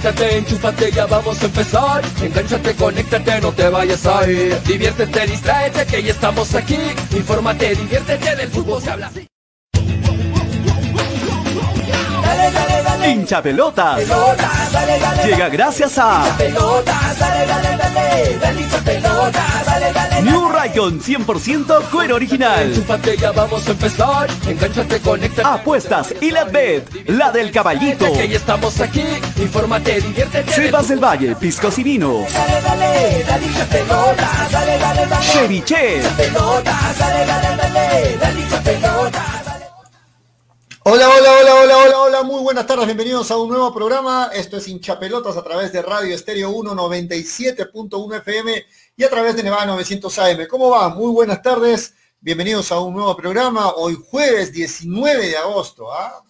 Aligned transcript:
Conéctate, 0.00 0.38
enchúfate, 0.38 0.92
ya 0.92 1.06
vamos 1.06 1.42
a 1.42 1.46
empezar. 1.46 2.04
Engánchate, 2.22 2.72
conéctate, 2.74 3.40
no 3.40 3.50
te 3.50 3.68
vayas 3.68 4.06
a 4.06 4.30
ir. 4.30 4.56
Diviértete, 4.62 5.26
distráete, 5.26 5.84
que 5.86 6.02
ya 6.04 6.12
estamos 6.12 6.54
aquí. 6.54 6.78
Infórmate, 7.16 7.74
diviértete, 7.74 8.36
del 8.36 8.48
fútbol 8.48 8.80
se 8.80 8.90
habla 8.90 9.10
Hincha 13.28 13.42
pelotas. 13.42 13.96
Pelota, 13.96 14.50
dale, 14.72 14.98
dale, 14.98 15.24
Llega 15.24 15.50
gracias 15.50 15.98
a 15.98 16.34
dale. 19.92 20.22
New 20.22 20.48
Raycon 20.48 20.98
100% 20.98 21.90
cuero 21.90 22.14
original. 22.14 22.72
Ya 23.20 23.32
vamos 23.32 23.68
a 23.68 23.72
empezar. 23.72 24.30
Conéctate. 25.04 25.46
Apuestas 25.46 26.14
y 26.22 26.30
la 26.30 26.44
bet, 26.44 26.88
la 27.06 27.30
del 27.30 27.50
caballito. 27.50 28.10
Que 28.14 28.30
ya 28.30 28.38
estamos 28.38 28.80
aquí. 28.80 29.04
Infórmate, 29.36 30.00
diviértete. 30.00 30.50
Sebas 30.50 30.88
del 30.88 31.04
Valle, 31.04 31.36
piscos 31.36 31.78
y 31.78 31.82
vino. 31.82 32.24
Dale, 32.32 32.62
dale, 32.62 33.24
dale, 33.28 33.46
dale, 34.50 34.78
dale, 34.78 35.06
dale. 35.06 35.26
Ceviche. 35.26 36.00
Pelota, 36.16 36.78
dale, 36.98 37.26
dale, 37.26 37.56
dale. 37.58 38.16
Dale, 38.18 38.40
hincha 38.40 38.60
pelota, 38.62 39.10
dale. 39.10 39.37
Hola, 40.98 41.10
hola, 41.10 41.30
hola, 41.30 41.54
hola, 41.54 41.78
hola, 41.78 41.98
hola, 42.00 42.22
muy 42.24 42.42
buenas 42.42 42.66
tardes, 42.66 42.86
bienvenidos 42.86 43.30
a 43.30 43.36
un 43.36 43.48
nuevo 43.48 43.72
programa. 43.72 44.30
Esto 44.34 44.56
es 44.56 44.66
Hinchapelotas 44.66 45.36
a 45.36 45.44
través 45.44 45.72
de 45.72 45.80
Radio 45.80 46.12
Estéreo 46.12 46.50
1 46.50 46.74
97.1 46.74 48.16
FM 48.16 48.66
y 48.96 49.04
a 49.04 49.08
través 49.08 49.36
de 49.36 49.44
Nevada 49.44 49.66
900 49.66 50.18
AM. 50.18 50.48
¿Cómo 50.48 50.70
va? 50.70 50.88
Muy 50.88 51.12
buenas 51.12 51.40
tardes, 51.40 51.94
bienvenidos 52.18 52.72
a 52.72 52.80
un 52.80 52.94
nuevo 52.94 53.16
programa. 53.16 53.74
Hoy 53.76 53.96
jueves 54.10 54.52
19 54.52 55.28
de 55.28 55.36
agosto, 55.36 55.92
¿ah? 55.92 56.24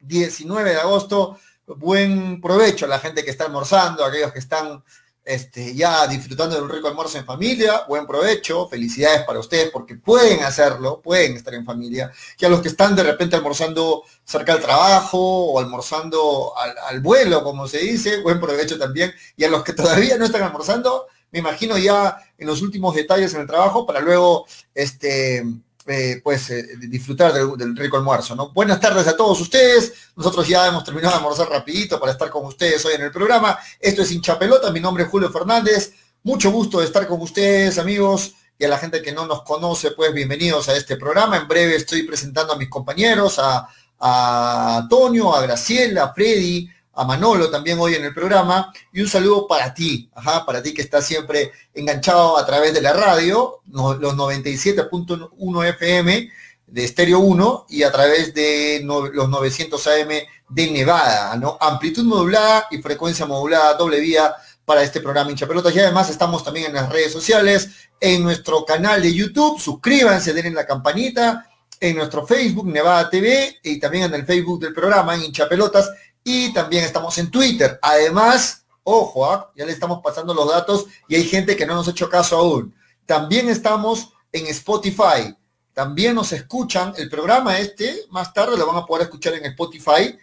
19 0.00 0.70
de 0.70 0.80
agosto. 0.80 1.38
Buen 1.66 2.40
provecho 2.40 2.86
a 2.86 2.88
la 2.88 3.00
gente 3.00 3.22
que 3.22 3.32
está 3.32 3.44
almorzando, 3.44 4.02
a 4.02 4.08
aquellos 4.08 4.32
que 4.32 4.38
están 4.38 4.82
este, 5.24 5.74
ya 5.74 6.06
disfrutando 6.06 6.56
de 6.56 6.62
un 6.62 6.68
rico 6.68 6.88
almuerzo 6.88 7.18
en 7.18 7.24
familia, 7.24 7.84
buen 7.88 8.06
provecho, 8.06 8.68
felicidades 8.68 9.22
para 9.22 9.38
ustedes 9.38 9.70
porque 9.70 9.94
pueden 9.94 10.42
hacerlo, 10.42 11.00
pueden 11.00 11.36
estar 11.36 11.54
en 11.54 11.64
familia, 11.64 12.10
y 12.38 12.44
a 12.44 12.48
los 12.48 12.60
que 12.60 12.68
están 12.68 12.96
de 12.96 13.04
repente 13.04 13.36
almorzando 13.36 14.02
cerca 14.24 14.54
del 14.54 14.62
trabajo 14.62 15.18
o 15.18 15.58
almorzando 15.60 16.52
al, 16.56 16.74
al 16.88 17.00
vuelo, 17.00 17.44
como 17.44 17.68
se 17.68 17.78
dice, 17.78 18.20
buen 18.20 18.40
provecho 18.40 18.78
también, 18.78 19.12
y 19.36 19.44
a 19.44 19.48
los 19.48 19.62
que 19.62 19.72
todavía 19.74 20.18
no 20.18 20.24
están 20.24 20.42
almorzando, 20.42 21.06
me 21.30 21.38
imagino 21.38 21.78
ya 21.78 22.18
en 22.36 22.46
los 22.46 22.60
últimos 22.60 22.94
detalles 22.94 23.32
en 23.34 23.40
el 23.40 23.46
trabajo 23.46 23.86
para 23.86 24.00
luego 24.00 24.46
este, 24.74 25.44
eh, 25.86 26.20
pues 26.22 26.50
eh, 26.50 26.76
disfrutar 26.78 27.32
del, 27.32 27.76
rico 27.76 27.96
almuerzo, 27.96 28.34
¿no? 28.34 28.50
Buenas 28.50 28.80
tardes 28.80 29.06
a 29.06 29.16
todos 29.16 29.40
ustedes. 29.40 29.92
Nosotros 30.16 30.46
ya 30.46 30.66
hemos 30.66 30.84
terminado 30.84 31.12
de 31.12 31.18
almorzar 31.18 31.48
rapidito 31.48 31.98
para 31.98 32.12
estar 32.12 32.30
con 32.30 32.44
ustedes 32.46 32.84
hoy 32.84 32.94
en 32.94 33.02
el 33.02 33.10
programa. 33.10 33.58
Esto 33.80 34.02
es 34.02 34.12
Hincha 34.12 34.38
Pelota, 34.38 34.70
mi 34.70 34.80
nombre 34.80 35.04
es 35.04 35.10
Julio 35.10 35.30
Fernández. 35.30 35.92
Mucho 36.22 36.50
gusto 36.50 36.78
de 36.78 36.86
estar 36.86 37.06
con 37.06 37.20
ustedes, 37.20 37.78
amigos, 37.78 38.34
y 38.58 38.64
a 38.64 38.68
la 38.68 38.78
gente 38.78 39.02
que 39.02 39.12
no 39.12 39.26
nos 39.26 39.42
conoce, 39.42 39.90
pues 39.90 40.14
bienvenidos 40.14 40.68
a 40.68 40.76
este 40.76 40.96
programa. 40.96 41.36
En 41.36 41.48
breve 41.48 41.76
estoy 41.76 42.04
presentando 42.04 42.52
a 42.52 42.56
mis 42.56 42.68
compañeros, 42.68 43.38
a, 43.38 43.68
a 43.98 44.76
Antonio, 44.78 45.34
a 45.34 45.42
Graciela, 45.42 46.04
a 46.04 46.14
Freddy, 46.14 46.68
a 46.94 47.04
Manolo 47.04 47.50
también 47.50 47.78
hoy 47.78 47.94
en 47.94 48.04
el 48.04 48.14
programa 48.14 48.72
y 48.92 49.00
un 49.00 49.08
saludo 49.08 49.46
para 49.46 49.72
ti, 49.72 50.10
ajá, 50.14 50.44
para 50.44 50.62
ti 50.62 50.74
que 50.74 50.82
estás 50.82 51.06
siempre 51.06 51.52
enganchado 51.74 52.36
a 52.36 52.44
través 52.44 52.74
de 52.74 52.82
la 52.82 52.92
radio, 52.92 53.60
los 53.70 54.14
97.1 54.14 55.68
FM 55.68 56.30
de 56.66 56.84
Estéreo 56.84 57.20
1 57.20 57.66
y 57.70 57.82
a 57.82 57.92
través 57.92 58.34
de 58.34 58.82
los 58.84 59.28
900 59.28 59.86
AM 59.86 60.08
de 60.48 60.70
Nevada, 60.70 61.36
¿no? 61.36 61.56
Amplitud 61.60 62.04
modulada 62.04 62.66
y 62.70 62.78
frecuencia 62.78 63.26
modulada 63.26 63.74
doble 63.74 64.00
vía 64.00 64.34
para 64.64 64.82
este 64.82 65.00
programa 65.00 65.30
hincha 65.30 65.46
pelotas 65.46 65.74
y 65.74 65.80
además 65.80 66.08
estamos 66.10 66.44
también 66.44 66.66
en 66.66 66.74
las 66.74 66.88
redes 66.88 67.12
sociales, 67.12 67.70
en 68.00 68.22
nuestro 68.22 68.64
canal 68.64 69.02
de 69.02 69.12
YouTube, 69.12 69.60
suscríbanse, 69.60 70.32
denle 70.32 70.52
la 70.52 70.66
campanita, 70.66 71.46
en 71.82 71.96
nuestro 71.96 72.24
Facebook 72.24 72.66
Nevada 72.68 73.10
TV 73.10 73.58
y 73.62 73.80
también 73.80 74.04
en 74.04 74.14
el 74.14 74.24
Facebook 74.24 74.60
del 74.60 74.72
programa 74.72 75.16
en 75.16 75.32
pelotas 75.32 75.90
y 76.24 76.52
también 76.52 76.84
estamos 76.84 77.16
en 77.18 77.30
Twitter. 77.30 77.78
Además, 77.82 78.64
ojo, 78.84 79.26
¿ah? 79.26 79.50
ya 79.56 79.64
le 79.64 79.72
estamos 79.72 80.00
pasando 80.02 80.34
los 80.34 80.48
datos 80.48 80.86
y 81.08 81.14
hay 81.14 81.24
gente 81.24 81.56
que 81.56 81.66
no 81.66 81.74
nos 81.74 81.88
ha 81.88 81.92
hecho 81.92 82.08
caso 82.08 82.36
aún. 82.36 82.74
También 83.06 83.48
estamos 83.48 84.12
en 84.32 84.46
Spotify. 84.46 85.36
También 85.72 86.14
nos 86.14 86.32
escuchan 86.32 86.92
el 86.96 87.08
programa 87.08 87.58
este, 87.58 88.02
más 88.10 88.32
tarde 88.32 88.58
lo 88.58 88.66
van 88.66 88.76
a 88.76 88.86
poder 88.86 89.04
escuchar 89.04 89.34
en 89.34 89.46
Spotify, 89.46 90.16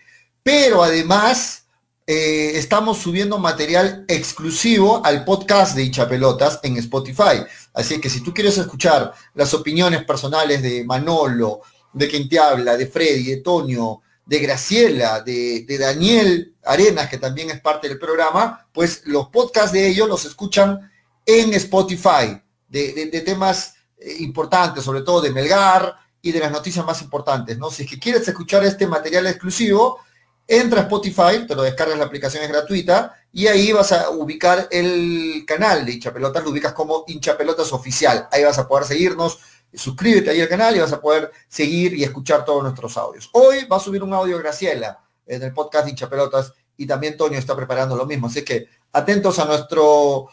pero 0.44 0.84
además 0.84 1.64
eh, 2.06 2.58
estamos 2.58 2.98
subiendo 3.00 3.40
material 3.40 4.06
exclusivo 4.08 5.02
al 5.04 5.26
podcast 5.26 5.76
de 5.76 5.84
Hinchapelotas 5.84 6.60
en 6.64 6.78
Spotify. 6.78 7.44
Así 7.74 8.00
que 8.00 8.10
si 8.10 8.22
tú 8.22 8.34
quieres 8.34 8.58
escuchar 8.58 9.14
las 9.34 9.54
opiniones 9.54 10.04
personales 10.06 10.62
de 10.62 10.84
Manolo, 10.84 11.62
de 11.94 12.08
quien 12.08 12.30
te 12.30 12.40
habla, 12.40 12.78
de 12.78 12.88
Freddy, 12.88 13.24
de 13.24 13.38
Tonio, 13.38 14.02
de 14.30 14.40
Graciela, 14.40 15.22
de, 15.22 15.66
de 15.68 15.78
Daniel 15.80 16.54
Arenas, 16.64 17.10
que 17.10 17.18
también 17.18 17.50
es 17.50 17.60
parte 17.62 17.90
del 17.90 17.98
programa, 17.98 18.68
pues 18.72 19.02
los 19.06 19.30
podcasts 19.30 19.72
de 19.72 19.88
ellos 19.88 20.08
los 20.08 20.24
escuchan 20.26 20.92
en 21.26 21.54
Spotify, 21.56 22.40
de, 22.68 23.10
de- 23.12 23.22
temas 23.22 23.74
eh, 23.98 24.18
importantes, 24.20 24.84
sobre 24.84 25.02
todo 25.02 25.20
de 25.22 25.32
Melgar 25.32 25.96
y 26.22 26.32
de 26.32 26.40
las 26.42 26.52
noticias 26.52 26.86
más 26.86 27.02
importantes, 27.02 27.58
¿no? 27.58 27.72
Si 27.72 27.84
es 27.84 27.90
que 27.90 27.98
quieres 27.98 28.28
escuchar 28.28 28.64
este 28.64 28.86
material 28.86 29.26
exclusivo, 29.26 29.98
entra 30.48 30.82
a 30.82 30.84
Spotify, 30.84 31.48
te 31.48 31.56
lo 31.56 31.64
descargas, 31.64 31.98
la 31.98 32.06
aplicación 32.06 32.44
es 32.44 32.50
gratuita, 32.50 33.16
y 33.34 33.48
ahí 33.48 33.72
vas 33.72 33.92
a 33.92 34.12
ubicar 34.12 34.68
el 34.70 35.44
canal 35.48 35.86
de 35.86 35.94
Hinchapelotas, 35.94 36.44
lo 36.44 36.52
ubicas 36.52 36.74
como 36.74 37.04
Hinchapelotas 37.08 37.74
Oficial. 37.74 38.28
Ahí 38.32 38.44
vas 38.44 38.60
a 38.60 38.68
poder 38.68 38.86
seguirnos, 38.86 39.40
suscríbete 39.74 40.30
ahí 40.30 40.42
al 40.42 40.50
canal 40.50 40.76
y 40.76 40.80
vas 40.80 40.94
a 40.94 41.02
poder 41.02 41.32
seguir 41.48 41.94
y 41.94 42.04
escuchar 42.04 42.46
todos 42.46 42.64
nuestros 42.64 42.98
audios. 42.98 43.30
Hoy 43.34 43.66
va 43.66 43.78
a 43.78 43.80
subir 43.80 44.04
un 44.04 44.14
audio 44.14 44.38
Graciela 44.40 45.00
en 45.26 45.44
el 45.44 45.54
podcast 45.54 45.86
de 45.86 45.92
Hinchapelotas 45.92 46.54
y 46.78 46.88
también 46.88 47.18
Tonio 47.18 47.38
está 47.38 47.56
preparando 47.56 47.96
lo 47.96 48.06
mismo, 48.06 48.28
así 48.28 48.44
que 48.44 48.68
atentos 48.94 49.38
a 49.40 49.46
nuestro, 49.46 50.30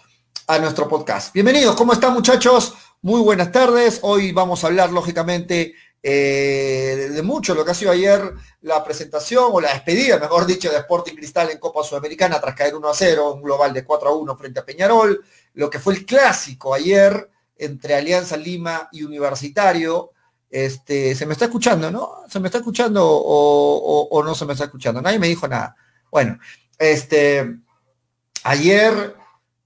a 0.46 0.58
nuestro 0.58 0.88
podcast. 0.88 1.32
Bienvenidos, 1.34 1.74
¿cómo 1.76 1.92
están 1.92 2.14
muchachos? 2.14 2.74
Muy 3.02 3.20
buenas 3.20 3.52
tardes. 3.52 4.00
Hoy 4.02 4.32
vamos 4.32 4.64
a 4.64 4.68
hablar, 4.68 4.90
lógicamente, 4.90 5.74
eh, 6.02 7.10
de 7.12 7.22
mucho 7.22 7.54
lo 7.54 7.64
que 7.64 7.72
ha 7.72 7.74
sido 7.74 7.90
ayer 7.90 8.32
la 8.62 8.82
presentación 8.82 9.50
o 9.52 9.60
la 9.60 9.72
despedida, 9.72 10.18
mejor 10.18 10.46
dicho, 10.46 10.70
de 10.70 10.78
Sporting 10.78 11.14
Cristal 11.14 11.50
en 11.50 11.58
Copa 11.58 11.82
Sudamericana 11.82 12.40
tras 12.40 12.54
caer 12.54 12.74
1 12.74 12.88
a 12.88 12.94
0, 12.94 13.34
un 13.34 13.42
global 13.42 13.74
de 13.74 13.84
4 13.84 14.08
a 14.08 14.12
1 14.12 14.36
frente 14.36 14.60
a 14.60 14.64
Peñarol, 14.64 15.24
lo 15.54 15.68
que 15.68 15.78
fue 15.78 15.94
el 15.94 16.06
clásico 16.06 16.72
ayer 16.72 17.28
entre 17.58 17.94
Alianza 17.94 18.36
Lima 18.36 18.88
y 18.92 19.02
Universitario. 19.02 20.12
Este, 20.50 21.14
se 21.14 21.26
me 21.26 21.32
está 21.32 21.46
escuchando, 21.46 21.90
¿no? 21.90 22.22
¿Se 22.28 22.40
me 22.40 22.48
está 22.48 22.58
escuchando 22.58 23.02
o, 23.04 24.22
no 24.24 24.34
se 24.34 24.44
me 24.44 24.52
está 24.52 24.64
escuchando? 24.64 25.02
Nadie 25.02 25.18
me 25.18 25.28
dijo 25.28 25.48
nada. 25.48 25.76
Bueno, 26.10 26.38
este, 26.78 27.58
ayer 28.44 29.16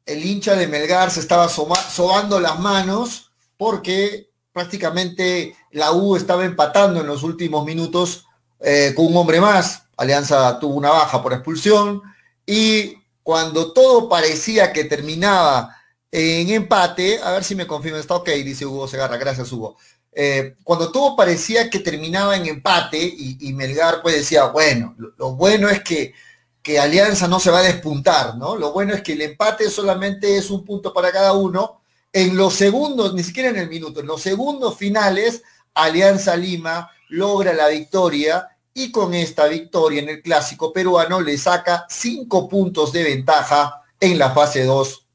el 0.06 0.24
hincha 0.24 0.56
de 0.56 0.66
Melgar 0.66 1.10
se 1.10 1.20
estaba 1.20 1.48
sobando 1.48 2.40
las 2.40 2.58
manos 2.58 3.30
porque 3.56 4.30
prácticamente 4.52 5.54
la 5.70 5.92
U 5.92 6.16
estaba 6.16 6.44
empatando 6.44 7.00
en 7.00 7.06
los 7.06 7.22
últimos 7.22 7.64
minutos 7.64 8.26
eh, 8.58 8.92
con 8.96 9.06
un 9.06 9.16
hombre 9.16 9.40
más. 9.40 9.84
Alianza 9.96 10.58
tuvo 10.58 10.74
una 10.74 10.90
baja 10.90 11.22
por 11.22 11.32
expulsión 11.32 12.02
y 12.46 12.96
cuando 13.22 13.72
todo 13.72 14.08
parecía 14.08 14.72
que 14.72 14.84
terminaba 14.84 15.76
en 16.12 16.50
empate, 16.50 17.20
a 17.22 17.32
ver 17.32 17.44
si 17.44 17.54
me 17.54 17.66
confirma, 17.66 17.98
está 17.98 18.16
ok, 18.16 18.28
dice 18.44 18.66
Hugo 18.66 18.88
Segarra, 18.88 19.16
gracias 19.16 19.52
Hugo. 19.52 19.76
Eh, 20.12 20.56
cuando 20.64 20.90
todo 20.90 21.14
parecía 21.14 21.70
que 21.70 21.78
terminaba 21.78 22.36
en 22.36 22.46
empate 22.46 22.98
y, 22.98 23.52
Melgar 23.52 24.02
pues 24.02 24.16
decía, 24.16 24.46
bueno, 24.46 24.94
lo, 24.98 25.12
lo 25.16 25.32
bueno 25.36 25.68
es 25.68 25.82
que, 25.82 26.14
que 26.62 26.80
Alianza 26.80 27.28
no 27.28 27.38
se 27.38 27.50
va 27.50 27.60
a 27.60 27.62
despuntar, 27.62 28.36
¿no? 28.36 28.56
Lo 28.56 28.72
bueno 28.72 28.92
es 28.92 29.02
que 29.02 29.12
el 29.12 29.22
empate 29.22 29.70
solamente 29.70 30.36
es 30.36 30.50
un 30.50 30.64
punto 30.64 30.92
para 30.92 31.12
cada 31.12 31.32
uno. 31.32 31.80
En 32.12 32.36
los 32.36 32.54
segundos, 32.54 33.14
ni 33.14 33.22
siquiera 33.22 33.50
en 33.50 33.58
el 33.58 33.68
minuto, 33.68 34.00
en 34.00 34.06
los 34.06 34.20
segundos 34.20 34.76
finales, 34.76 35.44
Alianza 35.74 36.36
Lima 36.36 36.90
logra 37.08 37.52
la 37.52 37.68
victoria 37.68 38.48
y 38.74 38.90
con 38.90 39.14
esta 39.14 39.46
victoria 39.46 40.02
en 40.02 40.08
el 40.08 40.22
clásico 40.22 40.72
peruano 40.72 41.20
le 41.20 41.38
saca 41.38 41.86
cinco 41.88 42.48
puntos 42.48 42.92
de 42.92 43.04
ventaja 43.04 43.82
en 44.00 44.18
la 44.18 44.30
fase 44.32 44.64
2 44.64 45.06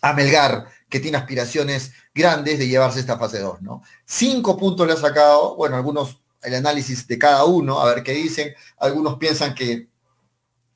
a 0.00 0.12
Melgar, 0.12 0.66
que 0.88 1.00
tiene 1.00 1.18
aspiraciones 1.18 1.92
grandes 2.14 2.58
de 2.58 2.68
llevarse 2.68 3.00
esta 3.00 3.18
fase 3.18 3.40
2, 3.40 3.62
¿no? 3.62 3.82
Cinco 4.04 4.56
puntos 4.56 4.86
le 4.86 4.94
ha 4.94 4.96
sacado, 4.96 5.56
bueno, 5.56 5.76
algunos, 5.76 6.20
el 6.42 6.54
análisis 6.54 7.06
de 7.06 7.18
cada 7.18 7.44
uno, 7.44 7.80
a 7.80 7.94
ver 7.94 8.02
qué 8.02 8.12
dicen, 8.12 8.54
algunos 8.78 9.18
piensan 9.18 9.54
que 9.54 9.88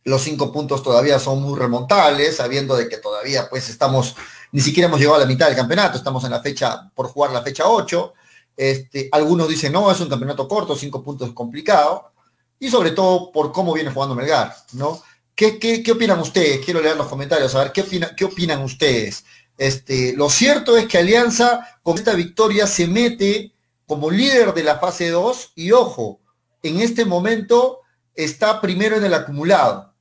los 0.04 0.22
cinco 0.22 0.52
puntos 0.52 0.82
todavía 0.82 1.19
son 1.19 1.40
muy 1.42 1.58
remontables, 1.58 2.36
sabiendo 2.36 2.76
de 2.76 2.88
que 2.88 2.98
todavía 2.98 3.48
pues 3.48 3.69
estamos, 3.69 4.16
ni 4.50 4.60
siquiera 4.60 4.88
hemos 4.88 4.98
llegado 4.98 5.16
a 5.16 5.20
la 5.20 5.26
mitad 5.26 5.46
del 5.46 5.56
campeonato, 5.56 5.96
estamos 5.96 6.24
en 6.24 6.30
la 6.30 6.40
fecha, 6.40 6.90
por 6.94 7.06
jugar 7.08 7.30
la 7.32 7.42
fecha 7.42 7.69
8, 7.69 8.12
Este, 8.56 9.08
algunos 9.12 9.48
dicen, 9.48 9.72
no, 9.72 9.90
es 9.90 10.00
un 10.00 10.08
campeonato 10.08 10.46
corto, 10.46 10.76
cinco 10.76 11.02
puntos 11.02 11.28
es 11.28 11.34
complicado. 11.34 12.12
Y 12.58 12.69
sobre 12.70 12.92
todo 12.92 13.32
por 13.32 13.50
cómo 13.50 13.72
viene 13.72 13.90
jugando 13.90 14.14
Melgar, 14.14 14.54
¿no? 14.74 15.02
¿Qué, 15.34 15.82
opinan 15.93 16.20
ustedes? 16.20 16.64
Quiero 16.64 16.81
leer 16.81 16.96
los 16.96 17.08
comentarios, 17.08 17.55
a 17.55 17.64
ver, 17.64 17.73
¿qué, 17.73 17.84
qué 18.17 18.25
opinan 18.25 18.62
ustedes? 18.62 19.25
Este, 19.58 20.14
lo 20.17 20.29
cierto 20.31 20.76
es 20.76 20.87
que 20.87 20.99
Alianza 20.99 21.79
con 21.82 21.96
esta 21.96 22.14
victoria 22.14 22.67
se 22.67 22.87
mete 22.87 23.52
como 23.87 24.11
líder 24.11 24.55
de 24.55 24.64
la 24.64 24.79
fase 24.79 25.11
2 25.11 25.52
y 25.56 25.73
ojo, 25.73 26.20
en 26.62 26.81
este 26.81 27.05
momento 27.05 27.81
está 28.14 28.61
primero 28.61 28.96
en 28.96 29.05
el 29.05 29.14
acumulado. 29.14 29.93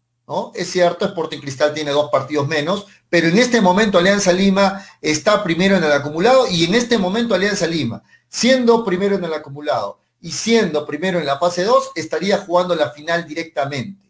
Es 0.54 0.72
cierto, 0.72 1.06
Sporting 1.06 1.40
Cristal 1.40 1.74
tiene 1.74 1.92
dos 1.92 2.10
partidos 2.10 2.48
menos, 2.48 2.86
pero 3.10 3.28
en 3.28 3.38
este 3.38 3.60
momento 3.60 3.98
Alianza 3.98 4.32
Lima 4.32 4.86
está 5.02 5.44
primero 5.44 5.76
en 5.76 5.84
el 5.84 5.92
acumulado 5.92 6.48
y 6.48 6.64
en 6.64 6.76
este 6.76 6.98
momento 6.98 7.36
Alianza 7.36 7.68
Lima, 7.68 8.02
siendo 8.30 8.86
primero 8.86 9.16
en 9.16 9.26
el 9.26 9.34
acumulado 9.34 10.00
y 10.22 10.32
siendo 10.32 10.86
primero 10.86 11.20
en 11.20 11.26
la 11.26 11.38
fase 11.38 11.66
2, 11.66 11.92
estaría 11.96 12.38
jugando 12.38 12.76
la 12.76 12.92
final 12.92 13.28
directamente, 13.28 14.01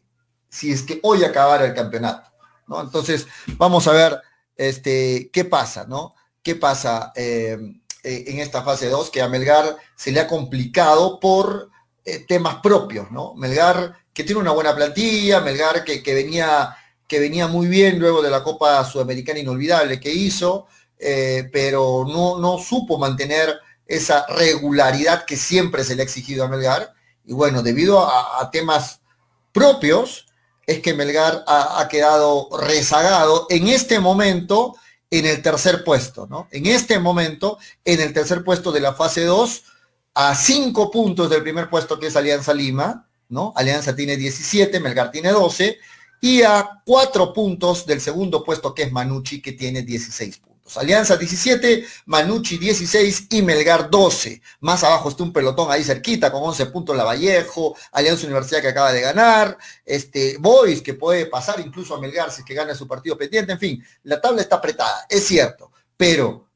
si 0.52 0.72
es 0.72 0.84
que 0.84 1.00
hoy 1.02 1.24
acabara 1.24 1.66
el 1.66 1.74
campeonato. 1.74 2.30
¿no? 2.68 2.82
Entonces, 2.82 3.26
vamos 3.58 3.88
a 3.88 3.94
ver 3.94 4.22
este, 4.56 5.32
qué 5.34 5.46
pasa, 5.46 5.86
¿no? 5.88 6.14
¿Qué 6.44 6.56
pasa 6.56 7.12
eh, 7.16 7.58
eh, 8.04 8.26
en 8.28 8.40
esta 8.40 8.62
fase 8.62 8.90
2? 8.90 9.10
Que 9.10 9.22
a 9.22 9.30
Melgar 9.30 9.78
se 9.96 10.12
le 10.12 10.20
ha 10.20 10.28
complicado 10.28 11.20
por 11.20 11.70
eh, 12.06 12.26
temas 12.28 12.58
propios, 12.58 13.10
¿no? 13.12 13.34
Melgar 13.36 13.96
que 14.14 14.24
tiene 14.24 14.42
una 14.42 14.52
buena 14.52 14.76
plantilla, 14.76 15.40
Melgar 15.40 15.84
que, 15.84 16.02
venía, 16.14 16.76
que 17.08 17.20
venía 17.20 17.48
muy 17.48 17.68
bien 17.68 17.98
luego 17.98 18.22
de 18.22 18.30
la 18.30 18.44
Copa 18.44 18.84
Sudamericana 18.84 19.40
Inolvidable 19.40 20.00
que 20.00 20.12
hizo, 20.12 20.68
pero 21.00 22.06
no, 22.08 22.38
no 22.38 22.60
supo 22.60 23.00
mantener 23.00 23.58
esa 23.88 24.26
regularidad 24.28 25.26
que 25.26 25.36
siempre 25.36 25.84
se 25.84 25.96
le 25.96 26.02
ha 26.02 26.06
exigido 26.06 26.44
a 26.44 26.48
Melgar. 26.48 26.94
Y 27.26 27.34
bueno, 27.34 27.62
debido 27.62 28.00
a, 28.00 28.50
temas 28.52 29.02
propios, 29.52 30.28
es 30.72 30.80
que 30.80 30.94
Melgar 30.94 31.44
ha, 31.48 31.88
quedado 31.90 32.50
rezagado 32.58 33.48
en 33.50 33.68
este 33.68 34.00
momento 34.00 34.76
en 35.10 35.26
el 35.26 35.42
tercer 35.42 35.84
puesto, 35.84 36.28
¿no? 36.28 36.48
En 36.52 36.66
este 36.66 37.00
momento, 37.00 37.58
en 37.84 38.00
el 38.00 38.14
tercer 38.14 38.44
puesto 38.44 38.72
de 38.72 38.80
la 38.80 38.94
fase 38.94 39.26
2, 39.26 39.64
a 40.16 40.36
cinco 40.36 40.90
puntos 40.90 41.30
del 41.30 41.44
primer 41.44 41.70
puesto 41.70 42.00
que 42.00 42.08
es 42.08 42.16
Alianza 42.16 42.54
Lima, 42.54 43.10
¿no? 43.30 43.54
Alianza 43.56 43.96
tiene 43.96 44.18
17, 44.18 44.80
Melgar 44.80 45.12
tiene 45.12 45.30
12, 45.30 45.78
y 46.22 46.44
a 46.44 46.82
cuatro 46.86 47.34
puntos 47.34 47.86
del 47.86 48.00
segundo 48.00 48.44
puesto 48.44 48.74
que 48.74 48.84
es 48.84 48.92
Manucci, 48.92 49.42
que 49.42 49.54
tiene 49.54 49.82
16 49.82 50.38
puntos. 50.38 50.51
Alianza 50.78 51.18
17, 51.18 51.86
Manucci 52.06 52.58
16 52.58 53.28
y 53.32 53.42
Melgar 53.42 53.90
12. 53.90 54.42
Más 54.62 54.84
abajo 54.84 55.10
está 55.10 55.24
un 55.24 55.34
pelotón 55.34 55.72
ahí 55.72 55.84
cerquita 55.84 56.32
con 56.32 56.44
11 56.44 56.68
puntos 56.68 56.96
La 56.96 57.04
Vallejo, 57.04 57.76
Alianza 57.92 58.26
Universidad 58.26 58.62
que 58.62 58.70
acaba 58.70 58.92
de 58.92 59.02
ganar, 59.02 59.58
este 59.86 60.38
Boys 60.40 60.82
que 60.82 60.94
puede 60.94 61.26
pasar 61.26 61.60
incluso 61.60 61.96
a 61.96 62.00
Melgar 62.00 62.32
si 62.32 62.42
es 62.42 62.46
que 62.46 62.54
gana 62.54 62.76
su 62.76 62.88
partido 62.88 63.18
pendiente, 63.18 63.52
en 63.52 63.60
fin, 63.60 63.86
la 64.04 64.20
tabla 64.22 64.42
está 64.42 64.58
apretada, 64.58 65.06
es 65.10 65.26
cierto, 65.26 65.72
pero 65.98 66.48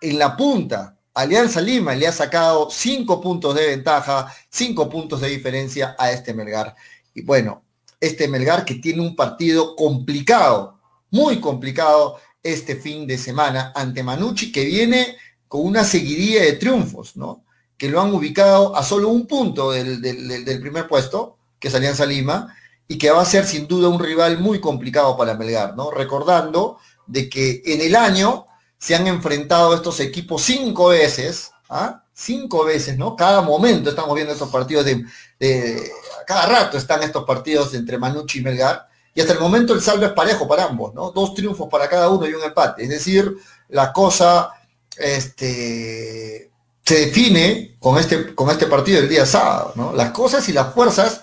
en 0.00 0.18
la 0.18 0.36
punta 0.36 0.96
Alianza 1.18 1.60
Lima 1.60 1.96
le 1.96 2.06
ha 2.06 2.12
sacado 2.12 2.70
5 2.70 3.20
puntos 3.20 3.54
de 3.54 3.66
ventaja, 3.66 4.32
5 4.50 4.88
puntos 4.88 5.20
de 5.20 5.28
diferencia 5.28 5.96
a 5.98 6.12
este 6.12 6.32
Melgar. 6.32 6.76
Y 7.12 7.22
bueno, 7.22 7.64
este 8.00 8.28
Melgar 8.28 8.64
que 8.64 8.76
tiene 8.76 9.02
un 9.02 9.16
partido 9.16 9.74
complicado, 9.74 10.78
muy 11.10 11.40
complicado 11.40 12.20
este 12.42 12.76
fin 12.76 13.06
de 13.06 13.18
semana 13.18 13.72
ante 13.74 14.02
Manucci, 14.02 14.52
que 14.52 14.64
viene 14.64 15.16
con 15.48 15.62
una 15.64 15.84
seguidilla 15.84 16.42
de 16.42 16.52
triunfos, 16.52 17.16
¿no? 17.16 17.44
Que 17.76 17.88
lo 17.88 18.00
han 18.00 18.12
ubicado 18.12 18.76
a 18.76 18.82
solo 18.82 19.08
un 19.08 19.26
punto 19.26 19.72
del, 19.72 20.60
primer 20.60 20.86
puesto, 20.86 21.38
que 21.58 21.68
es 21.68 21.74
Alianza 21.74 22.06
Lima, 22.06 22.54
y 22.86 22.98
que 22.98 23.10
va 23.10 23.22
a 23.22 23.26
ser 23.26 23.44
sin 23.44 23.66
duda 23.66 23.88
un 23.88 23.98
rival 23.98 24.38
muy 24.38 24.60
complicado 24.60 25.16
para 25.16 25.34
Melgar, 25.34 25.76
¿no? 25.76 25.90
Recordando 25.90 26.78
de 27.06 27.28
que 27.28 27.62
en 27.64 27.80
el 27.80 27.96
año 27.96 28.46
se 28.78 28.94
han 28.94 29.06
enfrentado 29.06 29.74
estos 29.74 30.00
equipos 30.00 30.42
cinco 30.42 30.88
veces, 30.88 31.50
¿ah? 31.68 32.04
Cinco 32.14 32.64
veces, 32.64 32.96
¿no? 32.98 33.14
Cada 33.16 33.42
momento 33.42 33.90
estamos 33.90 34.14
viendo 34.14 34.32
estos 34.32 34.50
partidos 34.50 34.84
de, 34.84 35.04
de, 35.38 35.90
cada 36.26 36.46
rato 36.46 36.76
están 36.76 37.02
estos 37.02 37.24
partidos 37.24 37.74
entre 37.74 37.98
Manucci 37.98 38.38
y 38.38 38.42
Melgar, 38.42 38.88
y 39.18 39.20
hasta 39.20 39.32
el 39.32 39.40
momento 39.40 39.74
el 39.74 39.80
saldo 39.80 40.06
es 40.06 40.12
parejo 40.12 40.46
para 40.46 40.66
ambos, 40.66 40.94
¿no? 40.94 41.10
Dos 41.10 41.34
triunfos 41.34 41.68
para 41.68 41.88
cada 41.88 42.08
uno 42.08 42.24
y 42.28 42.34
un 42.34 42.44
empate. 42.44 42.84
Es 42.84 42.88
decir, 42.88 43.36
la 43.68 43.92
cosa 43.92 44.52
este, 44.96 46.52
se 46.84 47.06
define 47.06 47.76
con 47.80 47.98
este, 47.98 48.32
este 48.52 48.66
partido 48.66 49.00
del 49.00 49.08
día 49.08 49.26
sábado. 49.26 49.92
Las 49.92 50.12
cosas 50.12 50.48
y 50.48 50.52
las 50.52 50.72
fuerzas 50.72 51.22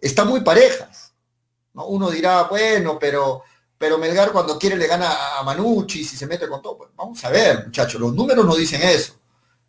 están 0.00 0.26
muy 0.26 0.40
parejas. 0.40 1.12
¿no? 1.72 1.86
Uno 1.86 2.10
dirá, 2.10 2.42
bueno, 2.50 2.98
pero, 2.98 3.44
Melgar 3.78 4.32
cuando 4.32 4.58
quiere 4.58 4.74
le 4.74 4.88
gana 4.88 5.38
a 5.38 5.44
Manucci 5.44 6.02
si 6.02 6.16
se 6.16 6.26
mete 6.26 6.48
con 6.48 6.60
todo. 6.60 6.90
Vamos 6.96 7.24
a 7.24 7.30
ver, 7.30 7.66
muchachos, 7.66 8.00
los 8.00 8.12
números 8.12 8.44
no 8.44 8.56
dicen 8.56 8.82
eso. 8.82 9.20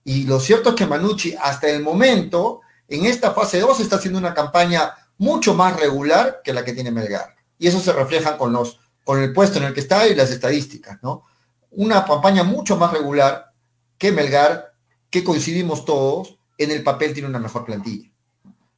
Y 0.04 0.24
lo 0.24 0.40
cierto 0.40 0.70
es 0.70 0.76
que 0.76 0.88
Manucci 0.88 1.36
hasta 1.40 1.70
el 1.70 1.84
momento, 1.84 2.62
en 2.88 3.06
esta 3.06 3.36
fase 3.36 3.60
2, 3.60 3.82
está 3.82 3.98
haciendo 3.98 4.18
una 4.18 4.34
campaña 4.34 4.96
mucho 5.20 5.54
más 5.54 5.80
regular 5.80 6.42
que 6.44 6.54
la 6.54 6.66
que 6.66 6.74
tiene 6.74 6.90
Melgar 6.90 7.37
y 7.60 7.68
eso 7.68 7.80
se 7.80 7.94
refleja 7.94 8.38
con, 8.38 8.54
los, 8.54 8.80
con 9.04 9.22
el 9.22 9.34
puesto 9.34 9.60
en 9.60 9.66
el 9.66 9.74
que 9.74 9.80
está 9.80 10.08
y 10.08 10.16
las 10.16 10.32
estadísticas, 10.32 11.00
¿no? 11.02 11.24
Una 11.72 12.06
campaña 12.06 12.44
mucho 12.44 12.78
más 12.78 12.92
regular 12.92 13.52
que 13.98 14.12
Melgar, 14.12 14.74
que 15.10 15.24
coincidimos 15.24 15.86
todos, 15.86 16.38
en 16.58 16.72
el 16.72 16.84
papel 16.84 17.14
tiene 17.14 17.30
una 17.30 17.40
mejor 17.40 17.66
plantilla. 17.66 18.10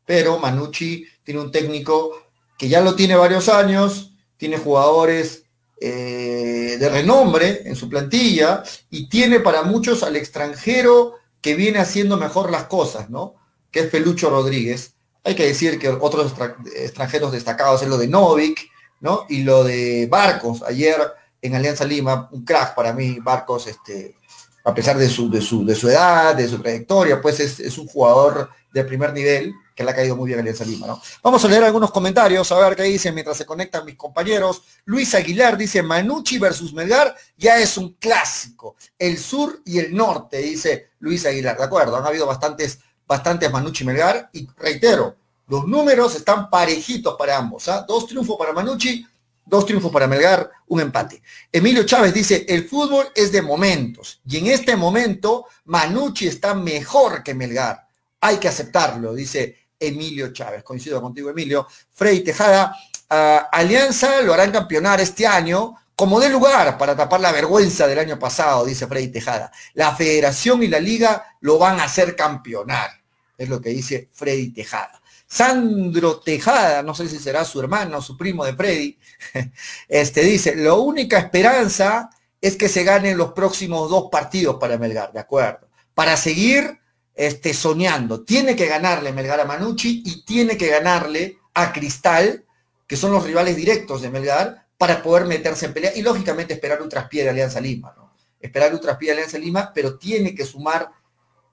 Pero 0.05 0.39
Manucci 0.39 1.05
tiene 1.23 1.39
un 1.39 1.51
técnico 1.51 2.11
que 2.57 2.67
ya 2.67 2.81
lo 2.81 2.95
tiene 2.95 3.15
varios 3.15 3.47
años, 3.47 4.13
tiene 4.37 4.57
jugadores 4.57 5.43
eh, 5.79 6.77
de 6.79 6.89
renombre 6.89 7.61
en 7.65 7.75
su 7.75 7.87
plantilla 7.87 8.63
y 8.89 9.07
tiene 9.07 9.39
para 9.39 9.63
muchos 9.63 10.03
al 10.03 10.15
extranjero 10.15 11.15
que 11.41 11.55
viene 11.55 11.79
haciendo 11.79 12.17
mejor 12.17 12.51
las 12.51 12.65
cosas, 12.65 13.09
¿no? 13.09 13.35
Que 13.71 13.81
es 13.81 13.87
Pelucho 13.87 14.29
Rodríguez, 14.29 14.95
hay 15.23 15.35
que 15.35 15.45
decir 15.45 15.79
que 15.79 15.89
otros 15.89 16.33
extranjeros 16.75 17.31
destacados 17.31 17.81
es 17.81 17.87
lo 17.87 17.97
de 17.97 18.07
Novik, 18.07 18.69
¿no? 19.01 19.25
Y 19.29 19.43
lo 19.43 19.63
de 19.63 20.07
Barcos, 20.09 20.63
ayer 20.63 20.95
en 21.41 21.55
Alianza 21.55 21.85
Lima, 21.85 22.29
un 22.31 22.43
crack 22.43 22.75
para 22.75 22.93
mí, 22.93 23.19
Barcos, 23.19 23.67
este, 23.67 24.15
a 24.63 24.73
pesar 24.73 24.97
de 24.97 25.09
su, 25.09 25.29
de 25.29 25.41
su, 25.41 25.65
de 25.65 25.75
su 25.75 25.89
edad, 25.89 26.35
de 26.35 26.47
su 26.47 26.59
trayectoria, 26.59 27.21
pues 27.21 27.39
es, 27.39 27.77
un 27.77 27.87
jugador 27.87 28.49
de 28.71 28.83
primer 28.83 29.13
nivel 29.13 29.53
que 29.75 29.83
le 29.83 29.91
ha 29.91 29.95
caído 29.95 30.15
muy 30.15 30.27
bien 30.27 30.39
a 30.39 30.41
Alianza 30.41 30.65
Lima. 30.65 31.01
Vamos 31.23 31.43
a 31.43 31.47
leer 31.47 31.63
algunos 31.63 31.91
comentarios, 31.91 32.51
a 32.51 32.59
ver 32.59 32.75
qué 32.75 32.83
dicen 32.83 33.13
mientras 33.13 33.37
se 33.37 33.45
conectan 33.45 33.85
mis 33.85 33.95
compañeros. 33.95 34.61
Luis 34.85 35.15
Aguilar 35.15 35.57
dice, 35.57 35.81
Manucci 35.81 36.37
versus 36.37 36.73
Melgar 36.73 37.15
ya 37.37 37.57
es 37.57 37.77
un 37.77 37.93
clásico. 37.93 38.75
El 38.97 39.17
sur 39.17 39.61
y 39.65 39.79
el 39.79 39.95
norte, 39.95 40.37
dice 40.37 40.89
Luis 40.99 41.25
Aguilar. 41.25 41.57
De 41.57 41.63
acuerdo, 41.63 41.95
han 41.95 42.05
habido 42.05 42.25
bastantes, 42.25 42.79
bastantes 43.09 43.51
Manucci 43.51 43.83
Melgar 43.83 44.29
y 44.31 44.47
reitero, 44.55 45.15
los 45.47 45.65
números 45.65 46.15
están 46.15 46.47
parejitos 46.47 47.15
para 47.17 47.37
ambos. 47.37 47.67
¿ah? 47.67 47.83
Dos 47.87 48.05
triunfos 48.05 48.37
para 48.37 48.53
Manucci, 48.53 49.03
dos 49.43 49.65
triunfos 49.65 49.91
para 49.91 50.05
Melgar, 50.05 50.47
un 50.67 50.79
empate. 50.79 51.23
Emilio 51.51 51.83
Chávez 51.83 52.13
dice, 52.13 52.45
el 52.47 52.69
fútbol 52.69 53.07
es 53.15 53.31
de 53.31 53.41
momentos 53.41 54.21
y 54.27 54.37
en 54.37 54.47
este 54.47 54.75
momento 54.75 55.47
Manucci 55.65 56.27
está 56.27 56.53
mejor 56.53 57.23
que 57.23 57.33
Melgar. 57.33 57.87
Hay 58.21 58.37
que 58.37 58.47
aceptarlo, 58.47 59.15
dice 59.15 59.57
Emilio 59.79 60.31
Chávez. 60.31 60.63
Coincido 60.63 61.01
contigo, 61.01 61.31
Emilio. 61.31 61.65
Frey 61.91 62.23
Tejada, 62.23 62.75
ah, 63.09 63.49
Alianza 63.51 64.21
lo 64.21 64.35
harán 64.35 64.51
campeonar 64.51 65.01
este 65.01 65.25
año 65.25 65.75
como 65.99 66.21
de 66.21 66.29
lugar 66.29 66.77
para 66.77 66.95
tapar 66.95 67.19
la 67.19 67.33
vergüenza 67.33 67.85
del 67.85 67.99
año 67.99 68.17
pasado, 68.17 68.63
dice 68.63 68.87
Frey 68.87 69.09
Tejada. 69.09 69.51
La 69.73 69.93
federación 69.93 70.63
y 70.63 70.69
la 70.69 70.79
liga 70.79 71.35
lo 71.41 71.57
van 71.57 71.77
a 71.81 71.83
hacer 71.83 72.15
campeonar, 72.15 72.98
es 73.39 73.49
lo 73.49 73.61
que 73.61 73.69
dice 73.69 74.09
Freddy 74.13 74.51
Tejada. 74.51 75.01
Sandro 75.25 76.19
Tejada, 76.19 76.83
no 76.83 76.93
sé 76.93 77.07
si 77.07 77.17
será 77.19 77.45
su 77.45 77.59
hermano, 77.59 78.01
su 78.01 78.17
primo 78.17 78.43
de 78.45 78.53
Freddy, 78.53 78.99
este, 79.87 80.21
dice, 80.21 80.55
la 80.55 80.73
única 80.73 81.17
esperanza 81.17 82.09
es 82.41 82.55
que 82.55 82.67
se 82.67 82.83
ganen 82.83 83.17
los 83.17 83.31
próximos 83.33 83.89
dos 83.89 84.09
partidos 84.11 84.57
para 84.59 84.77
Melgar, 84.77 85.13
¿de 85.13 85.19
acuerdo? 85.19 85.69
Para 85.93 86.17
seguir 86.17 86.79
este, 87.13 87.53
soñando. 87.53 88.23
Tiene 88.23 88.55
que 88.55 88.65
ganarle 88.65 89.13
Melgar 89.13 89.39
a 89.39 89.45
Manucci 89.45 90.03
y 90.05 90.25
tiene 90.25 90.57
que 90.57 90.67
ganarle 90.67 91.37
a 91.53 91.71
Cristal, 91.71 92.45
que 92.87 92.97
son 92.97 93.11
los 93.11 93.23
rivales 93.23 93.55
directos 93.55 94.01
de 94.01 94.09
Melgar, 94.09 94.65
para 94.77 95.03
poder 95.03 95.25
meterse 95.25 95.65
en 95.65 95.73
pelea 95.73 95.91
y 95.95 96.01
lógicamente 96.01 96.53
esperar 96.53 96.81
un 96.81 96.89
traspié 96.89 97.23
de 97.23 97.29
Alianza 97.29 97.59
Lima, 97.59 97.93
¿no? 97.95 98.13
Esperar 98.39 98.73
un 98.73 98.79
traspié 98.79 99.09
de 99.09 99.13
Alianza 99.13 99.37
Lima, 99.37 99.71
pero 99.73 99.97
tiene 99.97 100.33
que 100.33 100.45
sumar 100.45 100.89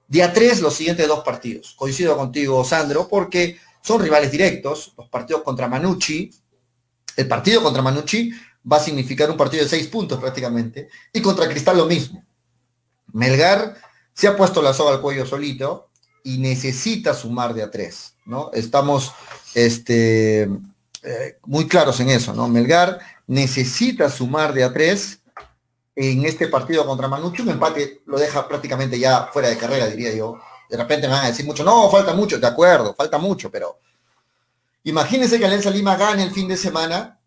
día 0.09 0.33
tres 0.33 0.61
los 0.61 0.75
siguientes 0.75 1.07
dos 1.09 1.25
partidos. 1.25 1.75
Coincido 1.77 2.17
contigo, 2.17 2.65
Sandro, 2.65 3.09
porque 3.09 3.59
son 3.83 4.01
rivales 4.01 4.31
directos, 4.31 4.93
los 4.97 5.09
partidos 5.09 5.43
contra 5.43 5.69
Manucci, 5.69 6.31
el 7.17 7.29
partido 7.29 7.63
contra 7.63 7.83
Manucci 7.83 8.31
va 8.71 8.79
a 8.79 8.81
significar 8.81 9.31
un 9.31 9.37
partido 9.37 9.63
de 9.63 9.69
seis 9.71 9.87
puntos 9.87 10.19
prácticamente, 10.19 10.89
y 11.13 11.21
contra 11.23 11.49
Cristal 11.49 11.77
lo 11.77 11.87
mismo. 11.87 12.25
Melgar 13.13 13.77
se 14.13 14.27
ha 14.27 14.37
puesto 14.37 14.61
la 14.61 14.75
soga 14.75 14.93
al 14.93 15.01
cuello 15.01 15.25
solito 15.25 15.91
y 16.25 16.39
necesita 16.39 17.15
sumar 17.15 17.55
de 17.55 17.63
a 17.63 17.71
tres, 17.71 18.15
¿no? 18.25 18.51
Estamos 18.53 19.13
este, 19.55 20.43
eh, 21.03 21.39
muy 21.45 21.69
claros 21.69 22.01
en 22.01 22.11
eso, 22.11 22.35
¿no? 22.35 22.49
Melgar 22.49 22.99
necesita 23.27 24.11
sumar 24.11 24.53
de 24.53 24.65
a 24.65 24.73
tres 24.73 25.21
en 25.97 26.27
este 26.27 26.49
partido 26.49 26.87
contra 26.87 27.09
Manucci, 27.09 27.41
un 27.41 27.49
empate 27.49 28.03
lo 28.05 28.19
deja 28.19 28.47
prácticamente 28.47 28.99
ya 28.99 29.31
fuera 29.33 29.49
de 29.49 29.57
carrera, 29.57 29.87
diría 29.87 30.15
yo. 30.15 30.39
De 30.69 30.77
repente 30.77 31.09
me 31.09 31.15
van 31.15 31.25
a 31.25 31.29
decir 31.29 31.47
mucho, 31.47 31.65
no, 31.65 31.91
falta 31.91 32.13
mucho, 32.13 32.39
de 32.39 32.47
acuerdo, 32.47 32.95
falta 32.95 33.17
mucho, 33.17 33.51
pero 33.51 33.79
imagínense 34.85 35.39
que 35.39 35.47
Alianza 35.47 35.71
Lima 35.71 35.97
gane 35.97 36.23
el 36.23 36.31
fin 36.31 36.49
de 36.49 36.57
semana 36.57 37.19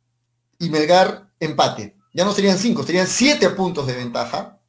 y 0.60 0.70
Melgar 0.70 1.30
empate. 1.40 1.96
Ya 2.14 2.24
no 2.26 2.32
serían 2.32 2.60
cinco, 2.60 2.84
serían 2.84 3.08
siete 3.08 3.50
puntos 3.50 3.88
de 3.88 3.96
ventaja 3.96 4.60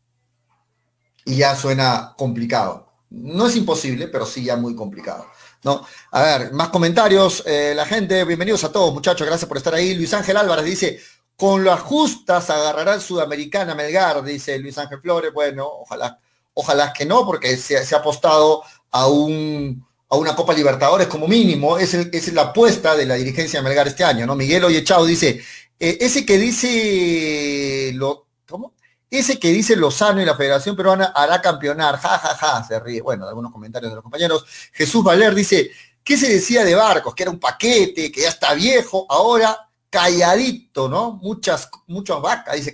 y 1.27 1.37
ya 1.37 1.55
suena 1.55 2.15
complicado. 2.17 2.89
No 3.11 3.49
es 3.49 3.57
imposible, 3.57 4.09
pero 4.09 4.25
sí 4.25 4.45
ya 4.45 4.57
muy 4.57 4.75
complicado. 4.75 5.27
¿no? 5.63 5.85
A 6.13 6.23
ver, 6.23 6.53
más 6.53 6.69
comentarios. 6.69 7.43
Eh, 7.47 7.75
la 7.75 7.85
gente, 7.85 8.25
bienvenidos 8.25 8.65
a 8.65 8.73
todos, 8.73 8.95
muchachos, 8.95 9.27
gracias 9.27 9.49
por 9.49 9.59
estar 9.59 9.75
ahí. 9.75 9.95
Luis 9.95 10.15
Ángel 10.15 10.37
Álvarez 10.37 10.65
dice, 10.65 11.01
con 11.41 11.65
las 11.65 11.81
justas 11.81 12.51
agarrará 12.51 12.93
el 12.93 13.01
Sudamericana 13.01 13.75
Melgar, 13.75 14.23
dice 14.23 14.59
Luis 14.59 14.77
Ángel 14.77 15.01
Flores. 15.01 15.33
Bueno, 15.33 15.67
ojalá, 15.67 16.21
ojalá 16.53 16.93
que 16.93 17.07
no, 17.07 17.25
porque 17.25 17.57
se, 17.57 17.79
ha 17.79 17.97
apostado 17.99 18.63
a 18.91 19.07
un 19.09 19.83
a 20.11 20.17
una 20.17 20.37
Copa 20.37 20.53
Libertadores 20.53 21.07
como 21.07 21.27
mínimo, 21.27 21.79
es, 21.79 21.95
es 21.95 22.33
la 22.35 22.43
apuesta 22.43 22.95
de 22.95 23.07
la 23.07 23.15
dirigencia 23.15 23.61
de 23.61 23.65
Melgar 23.65 23.89
este 23.89 24.05
año, 24.05 24.27
¿no? 24.27 24.35
Miguel 24.35 24.65
Oyechao 24.65 25.07
dice, 25.07 25.41
eh, 25.79 25.97
ese 26.01 26.27
que 26.27 26.37
dice 26.37 27.93
lo, 27.95 28.27
¿cómo? 28.47 28.75
Ese 29.11 29.39
que 29.39 29.49
dice 29.49 29.77
Lozano 29.77 30.21
y 30.21 30.27
la 30.27 30.37
Federación 30.37 30.77
Peruana 30.77 31.07
hará 31.15 31.41
campeonar, 31.41 31.97
ja, 31.97 32.19
ja, 32.19 32.35
ja, 32.35 32.65
se 32.65 32.79
ríe. 32.81 33.01
Bueno, 33.01 33.27
algunos 33.27 33.51
comentarios 33.51 33.93
de 33.93 33.97
los 33.97 34.03
compañeros. 34.03 34.45
Jesús 34.73 35.03
Valer 35.03 35.35
dice, 35.35 35.71
¿qué 36.05 36.19
se 36.19 36.29
decía 36.29 36.65
de 36.65 36.75
Barcos? 36.75 37.15
Que 37.15 37.23
era 37.23 37.33
un 37.33 37.41
paquete, 37.41 38.13
que 38.13 38.23
ya 38.23 38.29
está 38.29 38.53
viejo, 38.53 39.07
ahora 39.09 39.70
calladito, 39.91 40.89
¿no? 40.89 41.19
Muchas, 41.21 41.69
muchas 41.89 42.23
vacas, 42.23 42.55
dice 42.55 42.73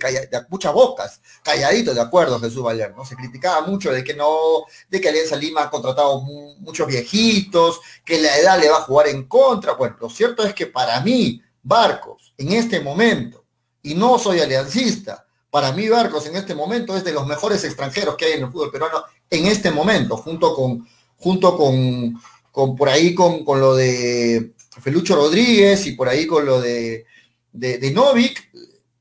muchas 0.49 0.71
bocas, 0.71 1.19
calladito, 1.43 1.93
de 1.93 1.99
acuerdo, 1.99 2.39
Jesús 2.39 2.61
Valer, 2.61 2.95
¿no? 2.95 3.03
Se 3.03 3.15
criticaba 3.15 3.65
mucho 3.65 3.91
de 3.91 4.03
que 4.03 4.13
no, 4.13 4.65
de 4.87 5.01
que 5.01 5.09
Alianza 5.09 5.35
Lima 5.35 5.63
ha 5.63 5.69
contratado 5.69 6.21
muchos 6.21 6.85
viejitos, 6.85 7.81
que 8.05 8.21
la 8.21 8.37
edad 8.37 8.59
le 8.59 8.69
va 8.69 8.77
a 8.77 8.81
jugar 8.81 9.07
en 9.07 9.27
contra. 9.27 9.73
Bueno, 9.73 9.97
lo 9.99 10.09
cierto 10.11 10.43
es 10.43 10.53
que 10.53 10.67
para 10.67 11.01
mí, 11.01 11.41
Barcos, 11.63 12.33
en 12.37 12.53
este 12.53 12.79
momento, 12.79 13.43
y 13.81 13.95
no 13.95 14.19
soy 14.19 14.39
aliancista, 14.39 15.25
para 15.49 15.71
mí 15.71 15.89
Barcos 15.89 16.27
en 16.27 16.35
este 16.35 16.53
momento 16.53 16.95
es 16.95 17.03
de 17.03 17.13
los 17.13 17.25
mejores 17.25 17.63
extranjeros 17.63 18.15
que 18.15 18.25
hay 18.25 18.33
en 18.33 18.43
el 18.43 18.51
fútbol 18.51 18.71
peruano 18.71 19.03
en 19.29 19.47
este 19.47 19.71
momento, 19.71 20.17
junto 20.17 20.53
con, 20.53 20.87
junto 21.17 21.57
con, 21.57 22.21
con 22.51 22.75
por 22.75 22.89
ahí 22.89 23.15
con, 23.15 23.43
con 23.43 23.59
lo 23.59 23.75
de 23.75 24.53
Felucho 24.81 25.15
Rodríguez 25.15 25.85
y 25.87 25.93
por 25.93 26.09
ahí 26.09 26.27
con 26.27 26.45
lo 26.45 26.61
de, 26.61 27.05
de, 27.51 27.91
Novik, 27.91 28.49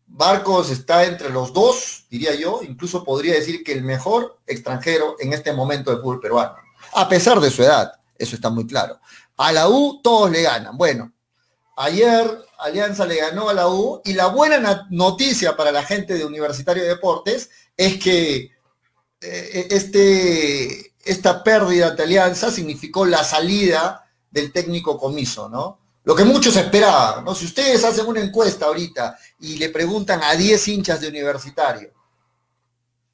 Barcos 0.06 0.71
está 0.71 1.04
entre 1.04 1.30
los 1.30 1.52
dos, 1.52 2.06
diría 2.11 2.35
yo, 2.35 2.61
incluso 2.62 3.04
podría 3.04 3.35
decir 3.35 3.62
que 3.62 3.73
el 3.73 3.83
mejor 3.83 4.38
extranjero 4.47 5.16
en 5.18 5.33
este 5.33 5.52
momento 5.52 5.90
del 5.90 6.00
fútbol 6.00 6.21
peruano, 6.21 6.56
a 6.95 7.09
pesar 7.09 7.40
de 7.40 7.50
su 7.50 7.62
edad, 7.62 7.92
eso 8.16 8.35
está 8.37 8.49
muy 8.49 8.66
claro. 8.66 8.99
A 9.37 9.52
la 9.52 9.68
U 9.68 10.00
todos 10.02 10.30
le 10.30 10.42
ganan. 10.42 10.76
Bueno, 10.78 11.12
ayer 11.76 12.26
Alianza 12.59 13.04
le 13.04 13.16
ganó 13.16 13.50
a 13.50 13.54
la 13.54 13.68
U 13.68 14.00
y 14.04 14.14
la 14.14 14.28
buena 14.28 14.87
noticia 14.90 15.56
para 15.56 15.73
la 15.73 15.83
gente 15.83 16.14
de 16.14 16.25
Universitario 16.25 16.83
de 16.83 16.88
Deportes 16.90 17.50
es 17.76 18.02
que 18.02 18.50
eh, 19.21 19.68
este, 19.71 20.95
esta 21.04 21.45
pérdida 21.45 21.90
de 21.90 22.02
Alianza 22.02 22.50
significó 22.50 23.04
la 23.04 23.25
salida 23.25 24.05
del 24.37 24.52
técnico 24.52 24.99
comiso, 24.99 25.49
¿no? 25.49 25.78
Lo 26.05 26.14
que 26.14 26.25
muchos 26.25 26.55
esperaban, 26.57 27.25
¿no? 27.25 27.35
Si 27.35 27.47
ustedes 27.47 27.83
hacen 27.83 28.07
una 28.07 28.21
encuesta 28.21 28.66
ahorita 28.66 29.19
y 29.40 29.57
le 29.57 29.71
preguntan 29.71 30.23
a 30.23 30.37
10 30.37 30.69
hinchas 30.69 31.00
de 31.00 31.09
universitario, 31.09 31.90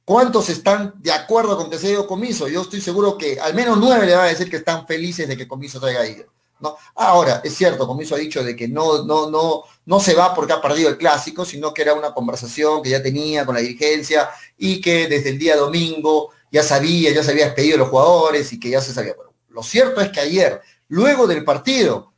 ¿cuántos 0.03 0.49
están 0.49 0.93
de 0.97 1.11
acuerdo 1.11 1.55
con 1.57 1.69
que 1.69 1.79
se 1.79 1.87
haya 1.87 2.05
comiso? 2.05 2.47
Yo 2.47 2.61
estoy 2.61 2.81
seguro 2.81 3.17
que 3.17 3.39
al 3.39 3.53
menos 3.55 3.77
9 3.77 4.05
le 4.05 4.15
van 4.15 4.25
a 4.25 4.29
decir 4.29 4.49
que 4.49 4.57
están 4.57 4.85
felices 4.85 5.27
de 5.27 5.37
que 5.37 5.47
comiso 5.47 5.79
se 5.79 5.87
haya 5.87 6.05
ido. 6.05 6.25
¿no? 6.59 6.75
Ahora, 6.95 7.41
es 7.43 7.55
cierto, 7.55 7.87
comiso 7.87 8.15
ha 8.15 8.19
dicho 8.19 8.43
de 8.43 8.55
que 8.55 8.67
no, 8.67 9.05
no, 9.05 9.29
no, 9.29 9.63
no 9.85 9.99
se 9.99 10.13
va 10.13 10.35
porque 10.35 10.53
ha 10.53 10.61
perdido 10.61 10.89
el 10.89 10.97
clásico, 10.97 11.45
sino 11.45 11.73
que 11.73 11.81
era 11.81 11.93
una 11.93 12.13
conversación 12.13 12.83
que 12.83 12.89
ya 12.89 13.01
tenía 13.01 13.45
con 13.45 13.55
la 13.55 13.61
dirigencia 13.61 14.29
y 14.57 14.81
que 14.81 15.07
desde 15.07 15.29
el 15.29 15.39
día 15.39 15.55
domingo 15.55 16.31
ya 16.51 16.63
sabía, 16.63 17.11
ya 17.11 17.23
se 17.23 17.31
había 17.31 17.45
despedido 17.45 17.77
los 17.77 17.89
jugadores 17.89 18.51
y 18.51 18.59
que 18.59 18.69
ya 18.69 18.81
se 18.81 18.93
sabía. 18.93 19.15
Lo 19.53 19.61
cierto 19.61 20.01
es 20.01 20.09
que 20.09 20.19
ayer 20.19 20.61
luego 20.93 21.25
del 21.25 21.43
partido, 21.43 22.13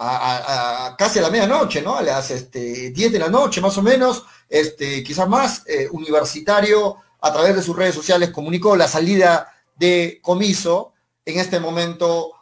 a, 0.00 0.94
casi 0.98 1.18
a 1.18 1.22
la 1.22 1.30
medianoche, 1.30 1.82
¿no? 1.82 1.96
A 1.96 2.02
las 2.02 2.30
este, 2.30 2.90
10 2.90 3.12
de 3.12 3.18
la 3.18 3.28
noche 3.28 3.60
más 3.60 3.78
o 3.78 3.82
menos, 3.82 4.24
este, 4.48 5.04
quizás 5.04 5.28
más, 5.28 5.62
eh, 5.66 5.88
Universitario 5.92 6.96
a 7.20 7.32
través 7.32 7.54
de 7.54 7.62
sus 7.62 7.76
redes 7.76 7.94
sociales 7.94 8.30
comunicó 8.30 8.76
la 8.76 8.88
salida 8.88 9.52
de 9.76 10.18
Comiso. 10.20 10.94
En 11.24 11.38
este 11.38 11.60
momento 11.60 12.32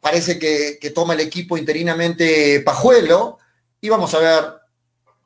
parece 0.00 0.38
que, 0.38 0.78
toma 0.94 1.14
el 1.14 1.20
equipo 1.20 1.56
interinamente 1.56 2.60
Pajuelo 2.60 3.38
y 3.80 3.88
vamos 3.88 4.12
a 4.12 4.18
ver 4.18 4.44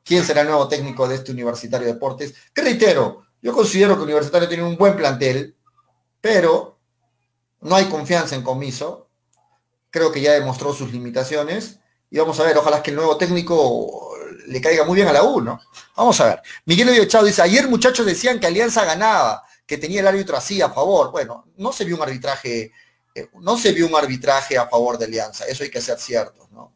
quién 0.05 0.23
será 0.23 0.41
el 0.41 0.47
nuevo 0.47 0.69
técnico 0.69 1.09
de 1.09 1.15
este 1.15 1.33
Universitario 1.33 1.87
de 1.87 1.93
Deportes. 1.93 2.33
Que 2.53 2.61
reitero, 2.61 3.23
yo 3.41 3.53
considero 3.53 3.97
que 3.97 4.03
Universitario 4.03 4.47
tiene 4.47 4.63
un 4.63 4.77
buen 4.77 4.95
plantel, 4.95 5.57
pero 6.21 6.79
no 7.61 7.75
hay 7.75 7.85
confianza 7.85 8.35
en 8.35 8.43
Comiso 8.43 9.08
creo 9.89 10.11
que 10.11 10.21
ya 10.21 10.33
demostró 10.33 10.73
sus 10.73 10.91
limitaciones. 10.91 11.79
Y 12.11 12.17
vamos 12.17 12.39
a 12.39 12.43
ver, 12.43 12.57
ojalá 12.57 12.81
que 12.81 12.91
el 12.91 12.95
nuevo 12.95 13.17
técnico 13.17 14.09
le 14.47 14.61
caiga 14.61 14.83
muy 14.83 14.95
bien 14.95 15.07
a 15.07 15.13
la 15.13 15.23
U, 15.23 15.41
¿no? 15.41 15.59
Vamos 15.95 16.19
a 16.21 16.25
ver. 16.25 16.41
Miguel 16.65 16.89
Echado 16.89 17.25
dice, 17.25 17.41
ayer 17.41 17.67
muchachos 17.67 18.05
decían 18.05 18.39
que 18.39 18.47
Alianza 18.47 18.83
ganaba, 18.83 19.43
que 19.65 19.77
tenía 19.77 19.99
el 19.99 20.07
árbitro 20.07 20.35
así 20.35 20.61
a 20.61 20.69
favor. 20.69 21.11
Bueno, 21.11 21.45
no 21.57 21.71
se 21.71 21.85
vio 21.85 21.95
un 21.95 22.01
arbitraje, 22.01 22.71
eh, 23.13 23.29
no 23.39 23.57
se 23.57 23.71
vio 23.71 23.85
un 23.85 23.95
arbitraje 23.95 24.57
a 24.57 24.67
favor 24.67 24.97
de 24.97 25.05
Alianza, 25.05 25.45
eso 25.45 25.63
hay 25.63 25.69
que 25.69 25.81
ser 25.81 25.99
cierto, 25.99 26.47
¿no? 26.51 26.73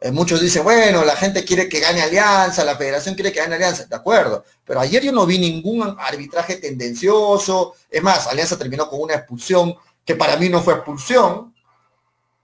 Eh, 0.00 0.10
muchos 0.10 0.40
dicen, 0.40 0.62
bueno, 0.64 1.02
la 1.02 1.16
gente 1.16 1.44
quiere 1.44 1.66
que 1.66 1.80
gane 1.80 2.02
Alianza, 2.02 2.62
la 2.62 2.76
federación 2.76 3.14
quiere 3.14 3.32
que 3.32 3.40
gane 3.40 3.54
Alianza, 3.54 3.86
de 3.86 3.96
acuerdo, 3.96 4.44
pero 4.62 4.80
ayer 4.80 5.02
yo 5.02 5.12
no 5.12 5.24
vi 5.24 5.38
ningún 5.38 5.96
arbitraje 5.98 6.56
tendencioso, 6.56 7.74
es 7.88 8.02
más, 8.02 8.26
Alianza 8.26 8.58
terminó 8.58 8.90
con 8.90 9.00
una 9.00 9.14
expulsión 9.14 9.74
que 10.04 10.14
para 10.14 10.36
mí 10.36 10.50
no 10.50 10.62
fue 10.62 10.74
expulsión, 10.74 11.53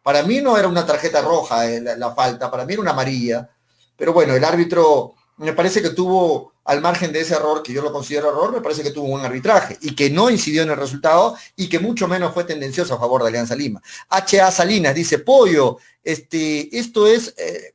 para 0.02 0.22
mí 0.22 0.40
no 0.40 0.56
era 0.56 0.68
una 0.68 0.86
tarjeta 0.86 1.20
roja 1.20 1.70
eh, 1.70 1.80
la, 1.80 2.14
falta, 2.14 2.50
para 2.50 2.64
mí 2.64 2.72
era 2.72 2.82
una 2.82 2.92
amarilla. 2.92 3.48
Pero 3.96 4.12
bueno, 4.12 4.34
el 4.34 4.44
árbitro 4.44 5.14
me 5.36 5.52
parece 5.52 5.82
que 5.82 5.90
tuvo, 5.90 6.54
al 6.64 6.80
margen 6.80 7.12
de 7.12 7.20
ese 7.20 7.34
error, 7.34 7.62
que 7.62 7.72
yo 7.72 7.82
lo 7.82 7.92
considero 7.92 8.30
error, 8.30 8.52
me 8.52 8.60
parece 8.60 8.82
que 8.82 8.90
tuvo 8.90 9.06
un 9.06 9.12
buen 9.12 9.24
arbitraje 9.24 9.78
y 9.80 9.94
que 9.94 10.10
no 10.10 10.30
incidió 10.30 10.62
en 10.62 10.70
el 10.70 10.76
resultado 10.76 11.36
y 11.56 11.68
que 11.68 11.78
mucho 11.78 12.08
menos 12.08 12.32
fue 12.32 12.44
tendencioso 12.44 12.94
a 12.94 12.98
favor 12.98 13.22
de 13.22 13.28
Alianza 13.28 13.54
Lima. 13.54 13.82
H.A. 14.08 14.50
Salinas 14.50 14.94
dice, 14.94 15.18
Pollo, 15.18 15.78
este, 16.02 16.76
esto 16.78 17.06
es... 17.06 17.34
Eh, 17.36 17.74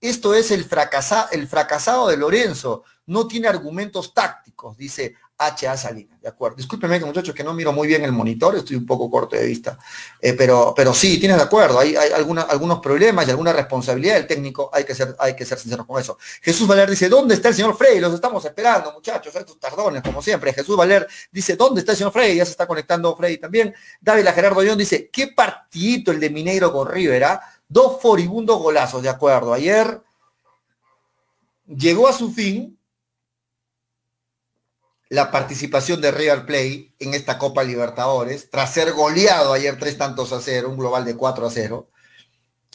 esto 0.00 0.34
es 0.34 0.50
el, 0.50 0.66
fracasa, 0.66 1.30
el 1.32 1.48
fracasado 1.48 2.08
de 2.08 2.18
Lorenzo, 2.18 2.84
no 3.06 3.26
tiene 3.26 3.48
argumentos 3.48 4.12
tácticos, 4.12 4.76
dice 4.76 5.14
HA 5.36 5.76
Salinas, 5.76 6.20
¿de 6.20 6.28
acuerdo? 6.28 6.56
Discúlpeme 6.56 6.98
que 6.98 7.04
muchachos 7.04 7.34
que 7.34 7.42
no 7.42 7.52
miro 7.54 7.72
muy 7.72 7.88
bien 7.88 8.04
el 8.04 8.12
monitor, 8.12 8.56
estoy 8.56 8.76
un 8.76 8.86
poco 8.86 9.10
corto 9.10 9.34
de 9.34 9.44
vista, 9.46 9.78
eh, 10.20 10.32
pero, 10.34 10.72
pero 10.76 10.94
sí, 10.94 11.18
tienes 11.18 11.36
de 11.38 11.42
acuerdo, 11.42 11.80
hay, 11.80 11.96
hay 11.96 12.10
algunos 12.12 12.78
problemas 12.80 13.26
y 13.26 13.30
alguna 13.30 13.52
responsabilidad 13.52 14.14
del 14.14 14.26
técnico, 14.26 14.70
hay 14.72 14.84
que 14.84 14.94
ser, 14.94 15.16
hay 15.18 15.34
que 15.34 15.44
ser 15.44 15.58
sinceros 15.58 15.86
con 15.86 16.00
eso. 16.00 16.18
Jesús 16.40 16.68
Valer 16.68 16.88
dice, 16.88 17.08
¿dónde 17.08 17.34
está 17.34 17.48
el 17.48 17.54
señor 17.54 17.76
Frey? 17.76 17.98
Los 17.98 18.14
estamos 18.14 18.44
esperando, 18.44 18.92
muchachos, 18.92 19.34
estos 19.34 19.58
tardones, 19.58 20.02
como 20.02 20.22
siempre. 20.22 20.52
Jesús 20.52 20.76
Valer 20.76 21.06
dice, 21.32 21.56
¿dónde 21.56 21.80
está 21.80 21.92
el 21.92 21.98
señor 21.98 22.12
Frey? 22.12 22.36
Ya 22.36 22.44
se 22.44 22.52
está 22.52 22.66
conectando 22.66 23.16
Frey 23.16 23.38
también. 23.38 23.74
David 24.00 24.26
Gerardo 24.34 24.62
León 24.62 24.78
dice, 24.78 25.10
qué 25.12 25.28
partidito 25.28 26.12
el 26.12 26.20
de 26.20 26.30
Mineiro 26.30 26.72
con 26.72 26.88
River, 26.88 27.24
¿ah? 27.24 27.40
Dos 27.68 28.00
foribundos 28.00 28.58
golazos, 28.58 29.02
de 29.02 29.08
acuerdo. 29.08 29.52
Ayer 29.52 30.00
llegó 31.66 32.08
a 32.08 32.12
su 32.12 32.30
fin, 32.30 32.78
la 35.14 35.30
participación 35.30 36.00
de 36.00 36.10
River 36.10 36.44
Play 36.44 36.92
en 36.98 37.14
esta 37.14 37.38
Copa 37.38 37.62
Libertadores, 37.62 38.50
tras 38.50 38.74
ser 38.74 38.92
goleado 38.92 39.52
ayer 39.52 39.78
tres 39.78 39.96
tantos 39.96 40.32
a 40.32 40.40
cero, 40.40 40.68
un 40.68 40.76
global 40.76 41.04
de 41.04 41.16
4 41.16 41.46
a 41.46 41.50
0, 41.50 41.88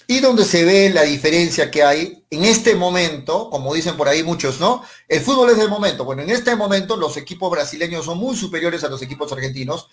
y 0.08 0.22
donde 0.22 0.46
se 0.46 0.63
ve 0.63 0.89
la 0.89 1.03
diferencia 1.03 1.69
que 1.69 1.84
hay 1.84 2.24
en 2.29 2.46
este 2.46 2.75
momento, 2.75 3.50
como 3.50 3.74
dicen 3.74 3.98
por 3.98 4.08
ahí 4.08 4.24
muchos, 4.24 4.60
¿no? 4.60 4.84
El 5.10 5.19
fútbol 5.19 5.50
es 5.50 5.58
del 5.58 5.69
momento. 5.69 6.05
Bueno, 6.05 6.22
en 6.22 6.29
este 6.29 6.55
momento 6.55 6.96
los 6.96 7.17
equipos 7.17 7.51
brasileños 7.51 8.05
son 8.05 8.17
muy 8.17 8.36
superiores 8.38 8.86
a 8.86 8.89
los 8.89 9.01
equipos 9.01 9.31
argentinos, 9.34 9.89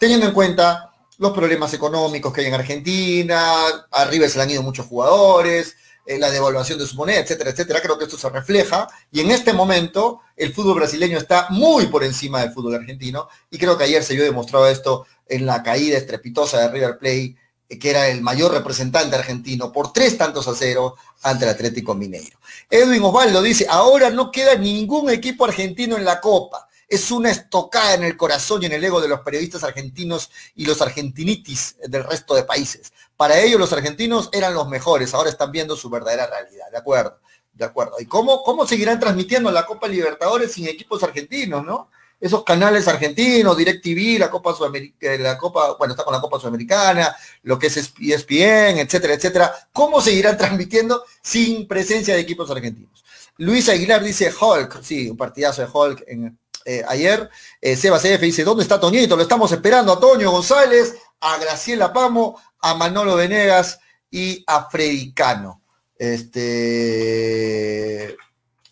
teniendo 0.00 0.26
en 0.26 0.32
cuenta 0.32 0.94
los 1.18 1.32
problemas 1.32 1.74
económicos 1.74 2.32
que 2.32 2.40
hay 2.40 2.46
en 2.46 2.54
Argentina, 2.54 3.66
a 3.90 4.04
River 4.06 4.30
se 4.30 4.38
le 4.38 4.44
han 4.44 4.50
ido 4.50 4.62
muchos 4.62 4.86
jugadores, 4.86 5.76
la 6.06 6.30
devaluación 6.30 6.78
de 6.78 6.86
su 6.86 6.96
moneda, 6.96 7.20
etcétera, 7.20 7.50
etcétera. 7.50 7.80
Creo 7.80 7.98
que 7.98 8.04
esto 8.04 8.18
se 8.18 8.28
refleja 8.28 8.88
y 9.10 9.20
en 9.20 9.30
este 9.30 9.52
momento 9.52 10.20
el 10.36 10.52
fútbol 10.52 10.76
brasileño 10.76 11.18
está 11.18 11.46
muy 11.50 11.86
por 11.86 12.04
encima 12.04 12.40
del 12.40 12.52
fútbol 12.52 12.74
argentino 12.74 13.28
y 13.50 13.58
creo 13.58 13.78
que 13.78 13.84
ayer 13.84 14.02
se 14.02 14.14
vio 14.14 14.24
demostrado 14.24 14.66
esto 14.68 15.06
en 15.28 15.46
la 15.46 15.62
caída 15.62 15.96
estrepitosa 15.96 16.60
de 16.60 16.68
River 16.68 16.98
Plate, 16.98 17.36
eh, 17.68 17.78
que 17.78 17.90
era 17.90 18.08
el 18.08 18.20
mayor 18.22 18.52
representante 18.52 19.16
argentino, 19.16 19.72
por 19.72 19.92
tres 19.92 20.18
tantos 20.18 20.48
a 20.48 20.54
cero 20.54 20.96
ante 21.22 21.44
el 21.44 21.50
Atlético 21.50 21.94
Mineiro. 21.94 22.38
Edwin 22.68 23.02
Osvaldo 23.02 23.40
dice, 23.40 23.66
ahora 23.68 24.10
no 24.10 24.30
queda 24.30 24.56
ningún 24.56 25.10
equipo 25.10 25.44
argentino 25.44 25.96
en 25.96 26.04
la 26.04 26.20
Copa 26.20 26.68
es 26.92 27.10
una 27.10 27.30
estocada 27.30 27.94
en 27.94 28.04
el 28.04 28.18
corazón 28.18 28.62
y 28.62 28.66
en 28.66 28.72
el 28.72 28.84
ego 28.84 29.00
de 29.00 29.08
los 29.08 29.20
periodistas 29.20 29.64
argentinos 29.64 30.30
y 30.54 30.66
los 30.66 30.82
argentinitis 30.82 31.76
del 31.88 32.04
resto 32.04 32.34
de 32.34 32.42
países. 32.42 32.92
Para 33.22 33.38
ellos 33.38 33.60
los 33.60 33.72
argentinos 33.72 34.30
eran 34.32 34.52
los 34.52 34.66
mejores, 34.66 35.14
ahora 35.14 35.30
están 35.30 35.52
viendo 35.52 35.76
su 35.76 35.88
verdadera 35.88 36.26
realidad, 36.26 36.66
¿de 36.72 36.76
acuerdo? 36.76 37.20
De 37.52 37.64
acuerdo. 37.64 37.92
¿Y 38.00 38.06
cómo, 38.06 38.42
cómo 38.42 38.66
seguirán 38.66 38.98
transmitiendo 38.98 39.48
la 39.52 39.64
Copa 39.64 39.86
Libertadores 39.86 40.50
sin 40.50 40.66
equipos 40.66 41.04
argentinos, 41.04 41.64
no? 41.64 41.88
Esos 42.20 42.42
canales 42.42 42.88
argentinos, 42.88 43.56
DirecTV, 43.56 44.18
la 44.18 44.28
Copa 44.28 44.52
Sudamericana, 44.52 45.18
la 45.18 45.38
Copa, 45.38 45.76
bueno, 45.78 45.94
está 45.94 46.02
con 46.02 46.12
la 46.12 46.20
Copa 46.20 46.40
Sudamericana, 46.40 47.14
lo 47.44 47.60
que 47.60 47.68
es 47.68 47.76
ESPN, 47.76 48.80
etcétera, 48.80 49.14
etcétera. 49.14 49.68
¿Cómo 49.72 50.00
seguirán 50.00 50.36
transmitiendo 50.36 51.04
sin 51.22 51.68
presencia 51.68 52.14
de 52.14 52.20
equipos 52.22 52.50
argentinos? 52.50 53.04
Luis 53.36 53.68
Aguilar 53.68 54.02
dice 54.02 54.32
Hulk, 54.34 54.82
sí, 54.82 55.08
un 55.08 55.16
partidazo 55.16 55.62
de 55.62 55.68
Hulk 55.72 56.04
en, 56.08 56.36
eh, 56.64 56.82
ayer. 56.88 57.30
Eh, 57.60 57.76
Seba 57.76 57.98
CF 57.98 58.20
dice, 58.20 58.44
¿dónde 58.44 58.62
está 58.62 58.80
Toñito? 58.80 59.16
Lo 59.16 59.22
estamos 59.22 59.50
esperando 59.52 59.92
a 59.92 60.00
Toño 60.00 60.30
González, 60.30 60.96
a 61.22 61.38
Graciela 61.38 61.92
Pamo, 61.92 62.38
a 62.60 62.74
Manolo 62.74 63.16
Venegas 63.16 63.78
y 64.10 64.44
a 64.46 64.68
Freddy 64.68 65.14
Cano. 65.14 65.62
Este, 65.96 66.42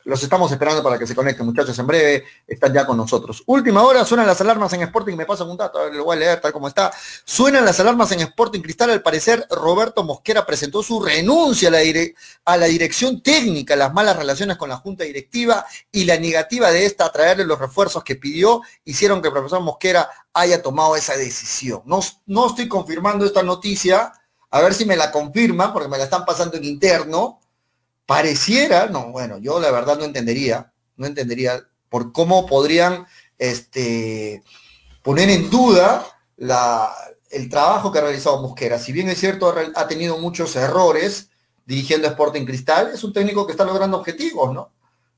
los 0.05 0.23
estamos 0.23 0.51
esperando 0.51 0.83
para 0.83 0.99
que 0.99 1.07
se 1.07 1.15
conecten, 1.15 1.47
muchachos, 1.47 1.79
en 1.79 1.87
breve 1.87 2.25
están 2.47 2.73
ya 2.73 2.87
con 2.87 2.97
nosotros. 2.97 3.43
Última 3.47 3.83
hora, 3.83 4.05
suenan 4.05 4.27
las 4.27 4.41
alarmas 4.41 4.73
en 4.73 4.83
Sporting, 4.83 5.17
me 5.17 5.27
pasan 5.27 5.51
un 5.51 5.57
dato, 5.57 5.89
lo 5.91 6.05
voy 6.05 6.17
a 6.17 6.21
leer 6.21 6.41
tal 6.41 6.53
como 6.53 6.69
está. 6.69 6.91
Suenan 7.25 7.65
las 7.65 7.79
alarmas 7.81 8.11
en 8.13 8.21
Sporting 8.21 8.61
Cristal, 8.61 8.91
al 8.91 9.03
parecer 9.03 9.47
Roberto 9.51 10.03
Mosquera 10.05 10.47
presentó 10.47 10.83
su 10.83 11.03
renuncia 11.03 11.69
a 11.69 12.57
la, 12.57 12.67
dirección 12.67 13.23
técnica, 13.23 13.77
las 13.77 13.93
malas 13.93 14.17
relaciones 14.17 14.57
con 14.57 14.69
la 14.69 14.77
junta 14.77 15.05
directiva 15.05 15.67
y 15.93 16.05
la 16.05 16.19
negativa 16.19 16.71
de 16.71 16.87
esta 16.87 17.07
a 17.07 17.13
traerle 17.13 17.45
los 17.45 17.59
refuerzos 17.59 18.03
que 18.03 18.17
pidió, 18.17 18.63
hicieron 18.85 19.21
que 19.21 19.29
el 19.29 19.35
profesor 19.35 19.61
Mosquera 19.61 20.11
haya 20.33 20.63
tomado 20.63 20.97
esa 20.97 21.17
decisión. 21.17 21.83
No, 21.85 22.01
no 22.27 22.47
estoy 22.47 22.69
confirmando 22.69 23.27
esta 23.27 23.43
noticia, 23.43 24.13
a 24.51 24.61
ver 24.61 24.75
si 24.75 24.85
me 24.85 24.97
la 24.97 25.11
confirman, 25.11 25.73
porque 25.73 25.89
me 25.89 25.99
la 25.99 26.05
están 26.05 26.25
pasando 26.25 26.57
en 26.57 26.65
interno, 26.65 27.41
pareciera, 28.11 28.87
no, 28.87 29.12
bueno, 29.12 29.38
yo 29.38 29.61
la 29.61 29.70
verdad 29.70 29.96
no 29.96 30.05
entendería, 30.05 30.73
no 30.96 31.07
entendería 31.07 31.62
por 31.88 32.11
cómo 32.11 32.44
podrían 32.44 33.07
este, 33.38 34.42
poner 35.01 35.31
en 35.31 35.49
duda 35.49 36.05
la, 36.37 36.92
el 37.31 37.49
trabajo 37.49 37.92
que 37.92 38.01
ha 38.01 38.03
realizado 38.03 38.42
Mosquera. 38.42 38.81
Si 38.81 38.90
bien 38.90 39.09
es 39.09 39.20
cierto, 39.20 39.55
ha 39.77 39.87
tenido 39.87 40.18
muchos 40.18 40.57
errores 40.57 41.31
dirigiendo 41.64 42.09
Sporting 42.09 42.44
Cristal, 42.44 42.90
es 42.92 43.05
un 43.05 43.12
técnico 43.12 43.46
que 43.46 43.53
está 43.53 43.64
logrando 43.64 43.99
objetivos, 43.99 44.53
¿no? 44.53 44.73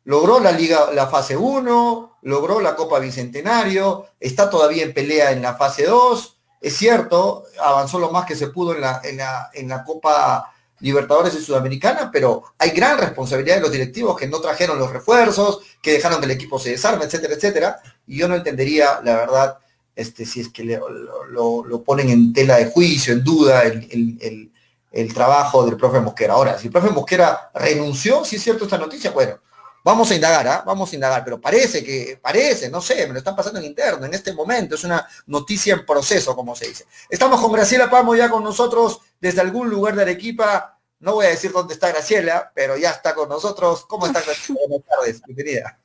Logró 0.04 0.38
la 0.38 0.52
Liga, 0.52 0.92
la 0.92 1.06
fase 1.06 1.34
1, 1.34 2.18
logró 2.20 2.60
la 2.60 2.76
Copa 2.76 2.98
Bicentenario, 2.98 4.04
está 4.20 4.50
todavía 4.50 4.82
en 4.82 4.92
pelea 4.92 5.32
en 5.32 5.40
la 5.40 5.54
fase 5.54 5.86
2, 5.86 6.36
es 6.60 6.76
cierto, 6.76 7.44
avanzó 7.58 7.98
lo 7.98 8.10
más 8.10 8.26
que 8.26 8.36
se 8.36 8.48
pudo 8.48 8.74
en 8.74 8.82
la, 8.82 9.00
en 9.02 9.16
la, 9.16 9.48
en 9.54 9.68
la 9.70 9.82
Copa 9.82 10.52
Libertadores 10.82 11.34
y 11.34 11.42
Sudamericana, 11.42 12.10
pero 12.12 12.42
hay 12.58 12.70
gran 12.70 12.98
responsabilidad 12.98 13.56
de 13.56 13.62
los 13.62 13.72
directivos 13.72 14.18
que 14.18 14.26
no 14.26 14.40
trajeron 14.40 14.78
los 14.78 14.92
refuerzos, 14.92 15.60
que 15.80 15.92
dejaron 15.92 16.18
que 16.18 16.26
el 16.26 16.32
equipo 16.32 16.58
se 16.58 16.70
desarme, 16.70 17.04
etcétera, 17.04 17.34
etcétera. 17.34 17.80
Y 18.06 18.18
yo 18.18 18.28
no 18.28 18.34
entendería, 18.34 19.00
la 19.04 19.16
verdad, 19.16 19.58
este, 19.94 20.26
si 20.26 20.40
es 20.40 20.48
que 20.48 20.64
lo, 20.64 21.82
ponen 21.84 22.10
en 22.10 22.32
tela 22.32 22.56
de 22.56 22.66
juicio, 22.66 23.12
en 23.12 23.22
duda, 23.22 23.62
el, 23.62 24.50
el, 24.90 25.14
trabajo 25.14 25.64
del 25.64 25.76
profe 25.76 26.00
Mosquera. 26.00 26.34
Ahora, 26.34 26.58
si 26.58 26.66
el 26.66 26.72
profe 26.72 26.90
Mosquera 26.90 27.50
renunció, 27.54 28.24
si 28.24 28.36
es 28.36 28.42
cierto 28.42 28.64
esta 28.64 28.76
noticia, 28.76 29.12
bueno, 29.12 29.38
vamos 29.84 30.10
a 30.10 30.14
indagar, 30.14 30.48
¿ah? 30.48 30.62
vamos 30.66 30.90
a 30.90 30.94
indagar, 30.94 31.24
pero 31.24 31.40
parece 31.40 31.84
que, 31.84 32.18
parece, 32.20 32.70
no 32.70 32.80
sé, 32.80 33.06
me 33.06 33.12
lo 33.12 33.18
están 33.18 33.36
pasando 33.36 33.58
en 33.60 33.66
interno 33.66 34.06
en 34.06 34.14
este 34.14 34.32
momento, 34.32 34.74
es 34.74 34.84
una 34.84 35.06
noticia 35.26 35.74
en 35.74 35.86
proceso, 35.86 36.34
como 36.34 36.54
se 36.54 36.68
dice. 36.68 36.86
Estamos 37.08 37.40
con 37.40 37.52
Graciela 37.52 37.90
Pamo 37.90 38.14
ya 38.14 38.28
con 38.28 38.42
nosotros 38.42 39.00
desde 39.22 39.40
algún 39.40 39.70
lugar 39.70 39.94
de 39.94 40.02
Arequipa. 40.02 40.80
No 40.98 41.14
voy 41.14 41.26
a 41.26 41.30
decir 41.30 41.52
dónde 41.52 41.74
está 41.74 41.88
Graciela, 41.88 42.52
pero 42.54 42.76
ya 42.76 42.90
está 42.90 43.14
con 43.14 43.28
nosotros. 43.28 43.86
¿Cómo 43.86 44.06
está 44.06 44.20
Graciela? 44.20 44.60
Buenas 44.68 44.86
tardes, 44.86 45.22
bienvenida. 45.24 45.78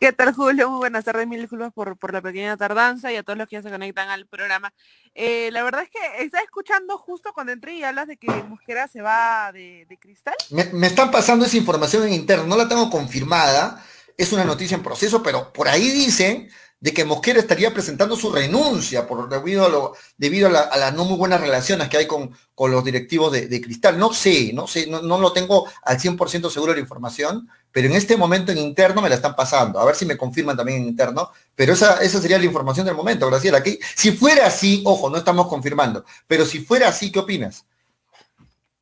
¿Qué 0.00 0.12
tal, 0.12 0.34
Julio? 0.34 0.70
Muy 0.70 0.78
buenas 0.78 1.04
tardes, 1.04 1.26
mil 1.26 1.40
disculpas 1.40 1.72
por, 1.72 1.96
por 1.96 2.12
la 2.12 2.20
pequeña 2.20 2.56
tardanza 2.56 3.12
y 3.12 3.16
a 3.16 3.22
todos 3.22 3.38
los 3.38 3.48
que 3.48 3.56
ya 3.56 3.62
se 3.62 3.70
conectan 3.70 4.08
al 4.08 4.26
programa. 4.26 4.72
Eh, 5.14 5.50
la 5.52 5.62
verdad 5.62 5.82
es 5.82 5.90
que 5.90 6.24
está 6.24 6.40
escuchando 6.40 6.96
justo 6.98 7.32
cuando 7.34 7.52
entré 7.52 7.74
y 7.74 7.84
hablas 7.84 8.08
de 8.08 8.16
que 8.16 8.28
Mosquera 8.28 8.88
se 8.88 9.02
va 9.02 9.52
de, 9.52 9.86
cristal. 10.00 10.34
Me, 10.50 10.64
me, 10.72 10.86
están 10.86 11.10
pasando 11.10 11.44
esa 11.44 11.58
información 11.58 12.04
en 12.04 12.14
interno, 12.14 12.46
no 12.46 12.56
la 12.56 12.68
tengo 12.68 12.90
confirmada, 12.90 13.82
es 14.16 14.32
una 14.32 14.44
noticia 14.44 14.74
en 14.76 14.82
proceso, 14.82 15.22
pero 15.22 15.52
por 15.52 15.68
ahí 15.68 15.90
dicen 15.90 16.50
de 16.84 16.92
que 16.92 17.06
Mosquera 17.06 17.40
estaría 17.40 17.72
presentando 17.72 18.14
su 18.14 18.30
renuncia 18.30 19.06
por, 19.06 19.30
debido, 19.30 19.64
a, 19.64 19.92
debido 20.18 20.48
a, 20.48 20.50
las 20.50 20.92
no 20.92 21.06
muy 21.06 21.16
buenas 21.16 21.40
relaciones 21.40 21.88
que 21.88 21.96
hay 21.96 22.06
con, 22.06 22.30
con 22.54 22.70
los 22.70 22.84
directivos 22.84 23.32
de, 23.32 23.60
Cristal. 23.62 23.98
No 23.98 24.12
sé, 24.12 24.52
no 24.52 24.66
sé, 24.66 24.86
no, 24.86 25.00
no 25.00 25.18
lo 25.18 25.32
tengo 25.32 25.66
al 25.82 25.98
100% 25.98 26.50
seguro 26.50 26.74
la 26.74 26.80
información, 26.80 27.48
pero 27.72 27.88
en 27.88 27.94
este 27.94 28.18
momento 28.18 28.52
en 28.52 28.58
interno 28.58 29.00
me 29.00 29.08
la 29.08 29.14
están 29.14 29.34
pasando. 29.34 29.80
A 29.80 29.86
ver 29.86 29.94
si 29.94 30.04
me 30.04 30.18
confirman 30.18 30.58
también 30.58 30.82
en 30.82 30.88
interno, 30.88 31.30
pero 31.54 31.72
esa, 31.72 32.02
esa 32.02 32.20
sería 32.20 32.36
la 32.36 32.44
información 32.44 32.84
del 32.84 32.96
momento, 32.96 33.28
Graciela. 33.28 33.56
Aquí, 33.56 33.78
si 33.96 34.12
fuera 34.12 34.46
así, 34.46 34.82
ojo, 34.84 35.08
no 35.08 35.16
estamos 35.16 35.48
confirmando, 35.48 36.04
pero 36.26 36.44
si 36.44 36.58
fuera 36.58 36.88
así, 36.88 37.10
¿qué 37.10 37.20
opinas? 37.20 37.64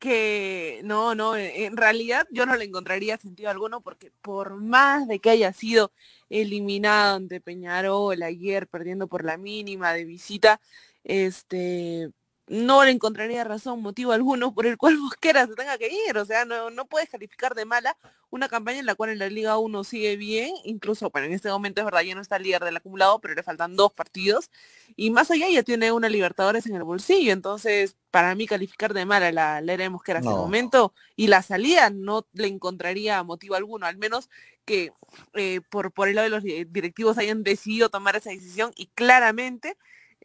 Que 0.03 0.81
no, 0.83 1.15
no, 1.15 1.37
en 1.37 1.77
realidad 1.77 2.27
yo 2.29 2.45
no 2.45 2.57
le 2.57 2.65
encontraría 2.65 3.17
sentido 3.17 3.49
alguno 3.49 3.79
porque 3.79 4.11
por 4.21 4.57
más 4.57 5.07
de 5.07 5.19
que 5.19 5.29
haya 5.29 5.53
sido 5.53 5.93
eliminado 6.29 7.15
ante 7.15 7.39
Peñarol 7.39 8.21
ayer 8.21 8.67
perdiendo 8.67 9.07
por 9.07 9.23
la 9.23 9.37
mínima 9.37 9.93
de 9.93 10.03
visita, 10.03 10.59
este 11.05 12.11
no 12.53 12.85
le 12.85 12.91
encontraría 12.91 13.43
razón, 13.43 13.81
motivo 13.81 14.11
alguno 14.11 14.53
por 14.53 14.67
el 14.67 14.77
cual 14.77 14.97
Mosquera 14.99 15.47
se 15.47 15.55
tenga 15.55 15.77
que 15.79 15.89
ir. 16.07 16.17
O 16.17 16.25
sea, 16.25 16.45
no, 16.45 16.69
no 16.69 16.85
puedes 16.85 17.09
calificar 17.09 17.55
de 17.55 17.65
mala 17.65 17.97
una 18.29 18.47
campaña 18.47 18.79
en 18.79 18.85
la 18.85 18.93
cual 18.93 19.09
en 19.09 19.19
la 19.19 19.27
Liga 19.27 19.57
1 19.57 19.83
sigue 19.83 20.17
bien, 20.17 20.51
incluso, 20.63 21.09
bueno, 21.09 21.27
en 21.27 21.33
este 21.33 21.49
momento 21.49 21.81
es 21.81 21.85
verdad, 21.85 22.01
ya 22.01 22.15
no 22.15 22.21
está 22.21 22.35
el 22.35 22.43
líder 22.43 22.63
del 22.63 22.77
acumulado, 22.77 23.19
pero 23.19 23.33
le 23.33 23.41
faltan 23.41 23.75
dos 23.75 23.91
partidos. 23.91 24.51
Y 24.95 25.09
más 25.09 25.31
allá 25.31 25.49
ya 25.49 25.63
tiene 25.63 25.91
una 25.91 26.09
Libertadores 26.09 26.67
en 26.67 26.75
el 26.75 26.83
bolsillo. 26.83 27.33
Entonces, 27.33 27.95
para 28.11 28.35
mí 28.35 28.45
calificar 28.45 28.93
de 28.93 29.05
mala 29.05 29.31
la, 29.31 29.59
la 29.59 29.73
era 29.73 29.83
de 29.85 29.89
Mosquera 29.89 30.19
hasta 30.19 30.31
el 30.31 30.37
momento 30.37 30.93
y 31.15 31.27
la 31.27 31.41
salida 31.41 31.89
no 31.89 32.27
le 32.33 32.47
encontraría 32.47 33.23
motivo 33.23 33.55
alguno, 33.55 33.87
al 33.87 33.97
menos 33.97 34.29
que 34.65 34.91
eh, 35.33 35.61
por, 35.71 35.91
por 35.91 36.07
el 36.07 36.15
lado 36.15 36.25
de 36.25 36.29
los 36.29 36.43
directivos 36.43 37.17
hayan 37.17 37.43
decidido 37.43 37.89
tomar 37.89 38.15
esa 38.15 38.29
decisión 38.29 38.71
y 38.75 38.87
claramente 38.87 39.75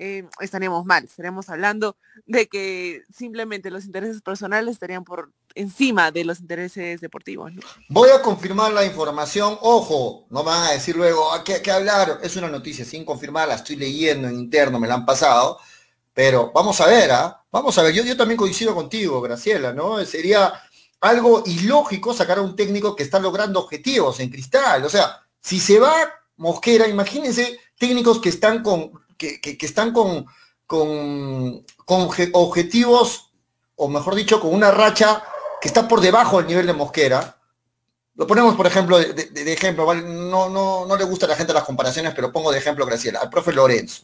eh, 0.01 0.25
estaríamos 0.41 0.87
mal. 0.87 1.05
Estaremos 1.05 1.51
hablando 1.51 1.97
de 2.25 2.47
que 2.47 3.03
simplemente 3.13 3.71
los 3.71 3.85
intereses 3.85 4.23
personales 4.23 4.75
estarían 4.75 5.05
por 5.05 5.33
encima 5.57 6.13
de 6.13 6.25
los 6.25 6.39
intereses 6.39 7.01
deportivos. 7.01 7.53
Voy 7.89 8.11
a 8.11 8.23
confirmar 8.23 8.73
la 8.73 8.85
información. 8.85 9.59
Ojo, 9.61 10.27
no 10.31 10.45
van 10.45 10.69
a 10.69 10.71
decir 10.71 10.97
luego, 10.97 11.33
¿a 11.33 11.43
qué, 11.43 11.69
hablar? 11.71 12.21
Es 12.23 12.37
una 12.37 12.49
noticia 12.49 12.85
sin 12.85 13.05
confirmar, 13.05 13.49
la 13.49 13.57
estoy 13.57 13.75
leyendo 13.75 14.29
en 14.29 14.37
interno, 14.37 14.79
me 14.79 14.87
la 14.87 14.95
han 14.95 15.05
pasado. 15.05 15.59
Pero 16.15 16.53
vamos 16.55 16.81
a 16.81 16.87
ver, 16.87 17.11
¿ah? 17.11 17.45
Vamos 17.51 17.77
a 17.77 17.83
ver, 17.83 17.93
yo, 17.93 18.05
yo 18.05 18.17
también 18.17 18.39
coincido 18.39 18.75
contigo, 18.77 19.21
Graciela, 19.21 19.73
¿no? 19.73 20.05
Sería 20.05 20.53
algo 21.01 21.43
ilógico 21.45 22.15
sacar 22.15 22.39
a 22.39 22.43
un 22.43 22.55
técnico 22.55 22.95
que 22.95 23.03
está 23.03 23.19
logrando 23.19 23.59
objetivos 23.59 24.21
en 24.21 24.31
cristal. 24.31 24.85
O 24.85 24.89
sea, 24.89 25.23
si 25.41 25.59
se 25.59 25.81
va 25.81 25.93
Mosquera, 26.37 26.87
imagínense 26.87 27.59
técnicos 27.79 28.21
que 28.21 28.29
están 28.29 28.63
con 28.63 28.93
que, 29.19 29.59
están 29.61 29.93
con, 29.93 30.27
con, 30.67 31.65
objetivos, 32.33 33.33
o 33.77 33.89
mejor 33.89 34.15
dicho, 34.15 34.41
con 34.41 34.55
una 34.55 34.71
racha 34.71 35.23
que 35.61 35.69
está 35.69 35.87
por 35.87 36.01
debajo 36.01 36.39
del 36.39 36.47
nivel 36.47 36.67
de 36.67 36.73
Mosquera. 36.73 37.37
Lo 38.15 38.27
ponemos, 38.27 38.55
por 38.57 38.67
ejemplo, 38.67 38.99
de, 38.99 39.53
ejemplo, 39.53 39.93
no, 39.95 40.49
no, 40.49 40.87
no 40.87 40.97
le 40.97 41.05
gusta 41.05 41.27
a 41.27 41.29
la 41.29 41.37
gente 41.37 41.53
las 41.53 41.65
comparaciones, 41.65 42.15
pero 42.15 42.33
pongo 42.33 42.51
de 42.51 42.59
ejemplo, 42.59 42.87
Graciela, 42.87 43.21
al 43.21 43.31
profe 43.31 43.53
Lorenzo. 43.53 44.03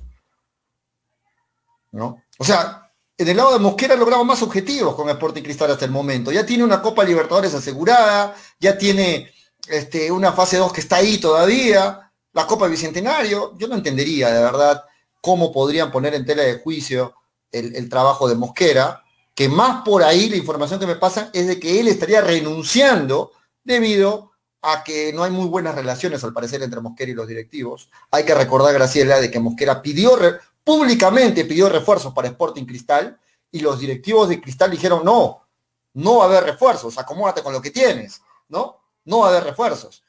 ¿No? 1.93 2.23
O 2.39 2.45
sea, 2.45 2.93
en 3.17 3.29
el 3.29 3.37
lado 3.37 3.53
de 3.53 3.61
Mosquera 3.61 3.95
ha 3.95 3.97
logrado 3.97 4.25
más 4.25 4.43
objetivos 4.43 4.95
con 4.97 5.09
Sporting 5.09 5.43
Cristal 5.43 5.71
hasta 5.71 5.85
el 5.85 5.91
momento. 5.91 6.33
Ya 6.33 6.45
tiene 6.45 6.65
una 6.65 6.83
Copa 6.83 7.05
Libertadores 7.05 7.55
asegurada, 7.55 8.35
ya 8.59 8.77
tiene 8.77 9.33
este, 9.69 10.11
una 10.11 10.33
fase 10.33 10.57
2 10.57 10.73
que 10.73 10.81
está 10.81 10.97
ahí 10.97 11.19
todavía, 11.19 12.11
la 12.33 12.47
Copa 12.47 12.67
Bicentenario. 12.67 13.57
Yo 13.57 13.69
no 13.69 13.77
entendería, 13.77 14.31
de 14.33 14.43
verdad, 14.43 14.85
cómo 15.25 15.51
podrían 15.51 15.91
poner 15.91 16.13
en 16.15 16.27
tela 16.27 16.43
de 16.43 16.59
juicio 16.59 17.15
el, 17.51 17.89
trabajo 17.89 18.29
de 18.29 18.35
Mosquera. 18.35 19.03
que 19.35 19.49
más 19.49 19.83
por 19.83 20.03
ahí 20.03 20.29
la 20.29 20.37
información 20.37 20.79
que 20.79 20.87
me 20.87 20.97
pasa 20.97 21.31
es 21.33 21.47
de 21.47 21.59
que 21.59 21.81
él 21.81 21.89
estaría 21.89 22.21
renunciando 22.21 23.33
debido 23.65 24.33
a 24.61 24.85
que 24.85 25.15
no 25.15 25.25
hay 25.25 25.31
muy 25.31 25.47
buenas 25.47 25.75
relaciones 25.75 26.23
al 26.25 26.35
parecer 26.35 26.63
entre 26.63 26.83
Mosquera 26.83 27.11
y 27.11 27.15
los 27.15 27.27
directivos. 27.27 27.89
Hay 28.11 28.25
que 28.25 28.35
recordar, 28.35 28.75
Graciela, 28.75 29.19
de 29.19 29.31
que 29.31 29.41
Mosquera 29.41 29.81
pidió 29.81 30.19
públicamente 30.63 31.47
pidió 31.47 31.71
refuerzos 31.71 32.13
para 32.13 32.29
Sporting 32.29 32.67
Cristal 32.67 33.19
y 33.51 33.61
los 33.61 33.79
directivos 33.79 34.29
de 34.29 34.43
Cristal 34.43 34.71
dijeron 34.71 35.05
no, 35.05 35.47
no 35.95 36.17
va 36.19 36.25
a 36.25 36.29
haber 36.29 36.45
refuerzos, 36.45 36.99
acomódate 36.99 37.43
con 37.43 37.55
lo 37.55 37.63
que 37.63 37.71
tienes, 37.71 38.21
¿no? 38.49 38.79
No 39.07 39.21
va 39.21 39.29
a 39.29 39.31
haber 39.31 39.45
refuerzos. 39.45 40.03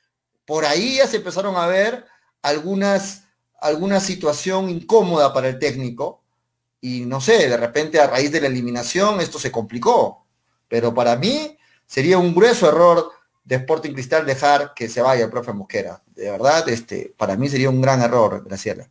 Por 0.45 0.65
ahí 0.65 0.97
ya 0.97 1.07
se 1.07 1.17
empezaron 1.17 1.55
a 1.55 1.67
ver 1.67 2.05
algunas, 2.41 3.24
alguna 3.59 3.99
situación 3.99 4.69
incómoda 4.69 5.33
para 5.33 5.49
el 5.49 5.59
técnico 5.59 6.21
y 6.81 7.01
no 7.01 7.19
sé, 7.19 7.49
de 7.49 7.57
repente 7.57 7.99
a 7.99 8.07
raíz 8.07 8.31
de 8.31 8.41
la 8.41 8.47
eliminación 8.47 9.19
esto 9.19 9.39
se 9.39 9.51
complicó. 9.51 10.25
Pero 10.67 10.93
para 10.93 11.15
mí 11.15 11.57
sería 11.85 12.17
un 12.17 12.33
grueso 12.33 12.67
error 12.67 13.11
de 13.43 13.55
Sporting 13.55 13.93
Cristal 13.93 14.25
dejar 14.25 14.73
que 14.73 14.89
se 14.89 15.01
vaya 15.01 15.25
el 15.25 15.31
profe 15.31 15.53
Mosquera. 15.53 16.01
De 16.07 16.29
verdad, 16.29 16.67
este, 16.69 17.13
para 17.17 17.35
mí 17.37 17.47
sería 17.49 17.69
un 17.69 17.81
gran 17.81 18.01
error, 18.01 18.43
Graciela. 18.43 18.89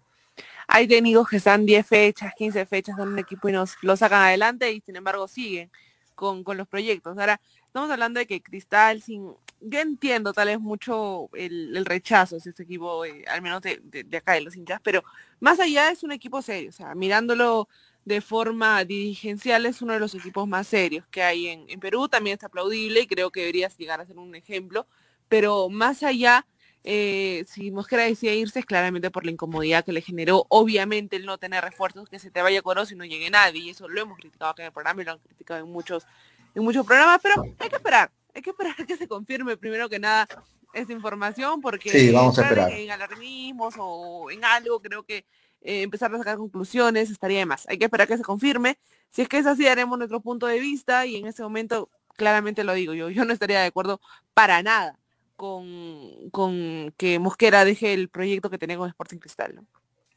Hay 0.66 0.88
técnicos 0.88 1.29
que 1.29 1.37
están 1.37 1.66
10 1.66 1.87
fechas, 1.87 2.33
15 2.37 2.66
fechas 2.66 2.98
en 2.98 3.09
un 3.09 3.18
equipo 3.18 3.48
y 3.48 3.53
nos 3.53 3.77
lo 3.83 3.96
sacan 3.96 4.22
adelante 4.22 4.72
y 4.72 4.81
sin 4.81 4.96
embargo 4.96 5.29
siguen 5.29 5.70
con, 6.14 6.42
los 6.46 6.68
proyectos. 6.68 7.18
Ahora, 7.18 7.40
estamos 7.66 7.90
hablando 7.90 8.18
de 8.18 8.27
que 8.27 8.40
Cristal, 8.40 9.03
sin, 9.03 9.35
yo 9.66 9.81
entiendo 9.81 10.33
tal 10.33 10.48
vez 10.48 10.61
mucho 10.61 11.31
el, 11.35 11.85
rechazo 11.85 12.37
de 12.38 12.50
este 12.50 12.62
equipo, 12.62 13.05
eh, 13.05 13.24
al 13.29 13.42
menos 13.42 13.62
de, 13.62 14.07
acá 14.16 14.35
de 14.35 14.42
los 14.42 14.57
hinchas, 14.57 14.81
pero 14.83 15.03
más 15.40 15.59
allá 15.61 15.90
es 15.90 16.03
un 16.03 16.12
equipo 16.12 16.42
serio, 16.42 16.70
o 16.70 16.72
sea, 16.72 16.94
mirándolo 16.94 17.68
de 18.05 18.20
forma 18.20 18.85
dirigencial 18.85 19.64
es 19.64 19.81
uno 19.81 19.94
de 19.94 20.00
los 20.00 20.14
equipos 20.14 20.46
más 20.46 20.66
serios 20.66 21.07
que 21.11 21.22
hay 21.22 21.48
en, 21.48 21.81
Perú, 21.81 22.09
también 22.09 22.35
está 22.35 22.46
aplaudible 22.46 23.00
y 23.00 23.07
creo 23.07 23.31
que 23.31 23.40
deberías 23.40 23.77
llegar 23.79 24.00
a 24.00 24.07
ser 24.07 24.18
un 24.18 24.35
ejemplo, 24.35 24.87
pero 25.29 25.70
más 25.70 26.03
allá, 26.03 26.46
eh, 26.85 27.44
si 27.48 27.70
Mosquera 27.70 28.05
decía 28.05 28.35
irse 28.35 28.59
es 28.61 28.66
claramente 28.66 29.11
por 29.11 29.24
la 29.24 29.31
incomodidad 29.31 29.85
que 29.85 29.92
le 29.92 30.03
generó, 30.03 30.44
obviamente 30.50 31.16
el 31.16 31.24
no 31.24 31.38
tener 31.38 31.64
refuerzos, 31.64 32.11
que 32.11 32.18
se 32.18 32.31
te 32.31 32.42
vaya 32.42 32.61
Coro 32.61 32.83
y 32.90 32.94
no 32.94 33.07
llegue 33.07 33.31
nadie, 33.31 33.62
y 33.62 33.70
eso 33.70 33.88
lo 33.88 34.03
hemos 34.03 34.18
criticado 34.18 34.50
acá 34.50 34.62
en 34.62 34.66
el 34.66 34.72
programa 34.72 35.00
y 35.00 35.05
lo 35.07 35.12
han 35.12 35.18
criticado 35.18 35.61
en 35.61 35.72
muchos, 35.72 36.07
en 36.55 36.62
muchos 36.62 36.85
programas, 36.85 37.20
pero 37.22 37.42
hay 37.59 37.68
que 37.70 37.77
esperar, 37.77 38.11
hay 38.35 38.42
que 38.42 38.51
esperar 38.51 38.75
que 38.87 38.97
se 38.97 39.09
confirme 39.09 39.57
primero 39.57 39.88
que 39.88 39.99
nada 39.99 40.29
esta 40.75 40.92
información, 40.92 41.61
porque 41.61 41.90
sí, 41.90 42.11
vamos 42.11 42.38
a 42.38 42.42
esperar. 42.42 42.73
en 42.73 42.90
alarmismos 42.90 43.75
o 43.79 44.31
en 44.31 44.44
algo 44.44 44.83
creo 44.83 45.05
que 45.05 45.25
eh, 45.62 45.83
empezar 45.83 46.14
a 46.14 46.18
sacar 46.18 46.37
conclusiones, 46.37 47.11
estaría 47.11 47.38
de 47.38 47.47
más. 47.47 47.66
Hay 47.68 47.79
que 47.79 47.85
esperar 47.85 48.09
que 48.09 48.16
se 48.16 48.23
confirme. 48.23 48.77
Si 49.11 49.23
es 49.23 49.29
que 49.29 49.38
es 49.38 49.47
así, 49.47 49.66
haremos 49.66 49.97
nuestro 49.97 50.20
punto 50.20 50.47
de 50.47 50.59
vista 50.59 51.07
y 51.07 51.16
en 51.16 51.27
ese 51.27 51.42
momento, 51.42 51.88
claramente 52.16 52.64
lo 52.64 52.75
digo 52.75 52.92
yo, 52.92 53.09
yo 53.11 53.25
no 53.25 53.33
estaría 53.33 53.61
de 53.61 53.66
acuerdo 53.66 54.01
para 54.35 54.62
nada 54.62 54.99
con, 55.37 56.31
con 56.31 56.92
que 56.97 57.18
Mosquera 57.18 57.64
deje 57.64 57.94
el 57.94 58.09
proyecto 58.09 58.51
que 58.51 58.59
tenía 58.59 58.77
con 58.77 58.88
Sporting 58.88 59.18
Cristal. 59.18 59.61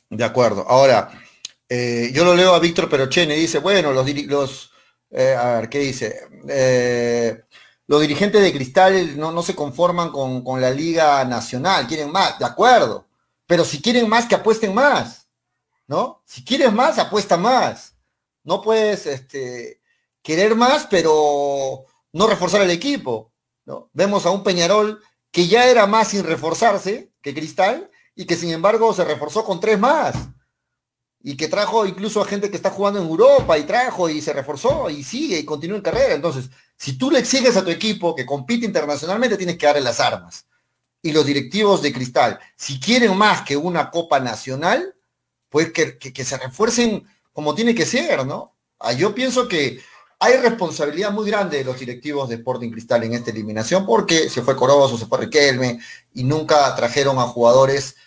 De 0.10 0.24
acuerdo. 0.24 0.66
Ahora, 0.68 1.10
eh, 1.70 2.12
yo 2.14 2.24
lo 2.24 2.36
leo 2.36 2.54
a 2.54 2.60
Víctor 2.60 2.90
Perochene, 2.90 3.36
dice, 3.36 3.60
bueno, 3.60 3.92
los, 3.92 4.10
los 4.26 4.72
eh, 5.12 5.36
a 5.38 5.60
ver, 5.60 5.70
¿qué 5.70 5.80
dice? 5.80 6.16
Los 7.88 8.02
dirigentes 8.02 8.42
de 8.42 8.54
Cristal 8.54 9.18
no, 9.18 9.32
no 9.32 9.42
se 9.42 9.56
conforman 9.56 10.12
con, 10.12 10.44
con, 10.44 10.60
la 10.62 10.70
Liga 10.70 11.24
Nacional, 11.26 11.88
quieren 11.88 12.12
más, 12.12 12.38
de 12.38 12.46
acuerdo. 12.46 13.08
Pero 13.46 13.64
si 13.64 13.82
quieren 13.82 14.10
más, 14.10 14.26
que 14.26 14.36
apuesten 14.36 14.74
más. 14.74 15.28
¿no? 15.88 16.22
Si 16.26 16.44
quieres 16.44 16.72
más, 16.72 17.00
apuesta 17.00 17.38
más. 17.38 17.96
No 18.44 18.62
puedes 18.62 19.06
este, 19.06 19.82
querer 20.22 20.56
más, 20.56 20.86
pero 20.90 21.86
no 22.12 22.28
reforzar 22.28 22.62
el 22.62 22.72
equipo. 22.72 23.32
¿no? 23.66 23.90
Vemos 23.94 24.26
a 24.26 24.32
un 24.32 24.44
Peñarol 24.44 25.02
que 25.32 25.48
ya 25.48 25.66
era 25.66 25.88
más 25.88 26.10
sin 26.10 26.24
reforzarse 26.24 27.12
que 27.22 27.34
Cristal 27.34 27.90
y 28.16 28.26
que 28.26 28.36
sin 28.36 28.52
embargo 28.52 28.94
se 28.94 29.06
reforzó 29.06 29.46
con 29.46 29.60
tres 29.60 29.80
más. 29.80 30.16
Y 31.28 31.36
que 31.36 31.50
trajo 31.50 31.86
incluso 31.86 32.22
a 32.22 32.26
gente 32.26 32.50
que 32.50 32.56
está 32.56 32.70
jugando 32.70 33.02
en 33.02 33.10
Europa 33.10 33.58
y 33.58 33.64
trajo 33.64 34.08
y 34.08 34.22
se 34.22 34.32
reforzó 34.32 34.90
y 34.90 35.04
sigue 35.04 35.38
y 35.38 35.44
continúa 35.44 35.76
en 35.76 35.84
carrera. 35.84 36.14
Entonces, 36.14 36.50
si 36.78 36.98
tú 36.98 37.12
le 37.12 37.20
exiges 37.20 37.58
a 37.58 37.66
tu 37.66 37.70
equipo 37.70 38.16
que 38.16 38.26
compite 38.26 38.66
internacionalmente, 38.66 39.36
tienes 39.36 39.58
que 39.58 39.66
darle 39.66 39.82
las 39.82 40.00
armas. 40.00 40.46
Y 41.02 41.12
los 41.12 41.26
directivos 41.26 41.82
de 41.82 41.92
Cristal, 41.92 42.40
si 42.56 42.80
quieren 42.80 43.18
más 43.18 43.42
que 43.42 43.58
una 43.58 43.92
Copa 43.92 44.22
Nacional, 44.22 44.96
pues 45.50 45.74
que, 45.74 46.24
se 46.24 46.38
refuercen 46.38 47.06
como 47.34 47.54
tiene 47.54 47.76
que 47.76 47.86
ser, 47.86 48.26
¿no? 48.26 48.56
Ah, 48.80 48.94
yo 48.94 49.14
pienso 49.14 49.50
que 49.50 49.82
hay 50.20 50.38
responsabilidad 50.38 51.12
muy 51.12 51.30
grande 51.30 51.58
de 51.58 51.66
los 51.66 51.78
directivos 51.78 52.30
de 52.30 52.36
Sporting 52.36 52.72
Cristal 52.72 53.04
en 53.04 53.16
esta 53.16 53.32
eliminación 53.32 53.86
porque 53.86 54.30
se 54.30 54.44
fue 54.44 54.56
Corozo, 54.56 54.98
se 54.98 55.08
fue 55.08 55.18
Riquelme 55.18 55.82
y 56.14 56.24
nunca 56.24 56.74
trajeron 56.74 57.20
a 57.20 57.24
jugadores 57.24 57.98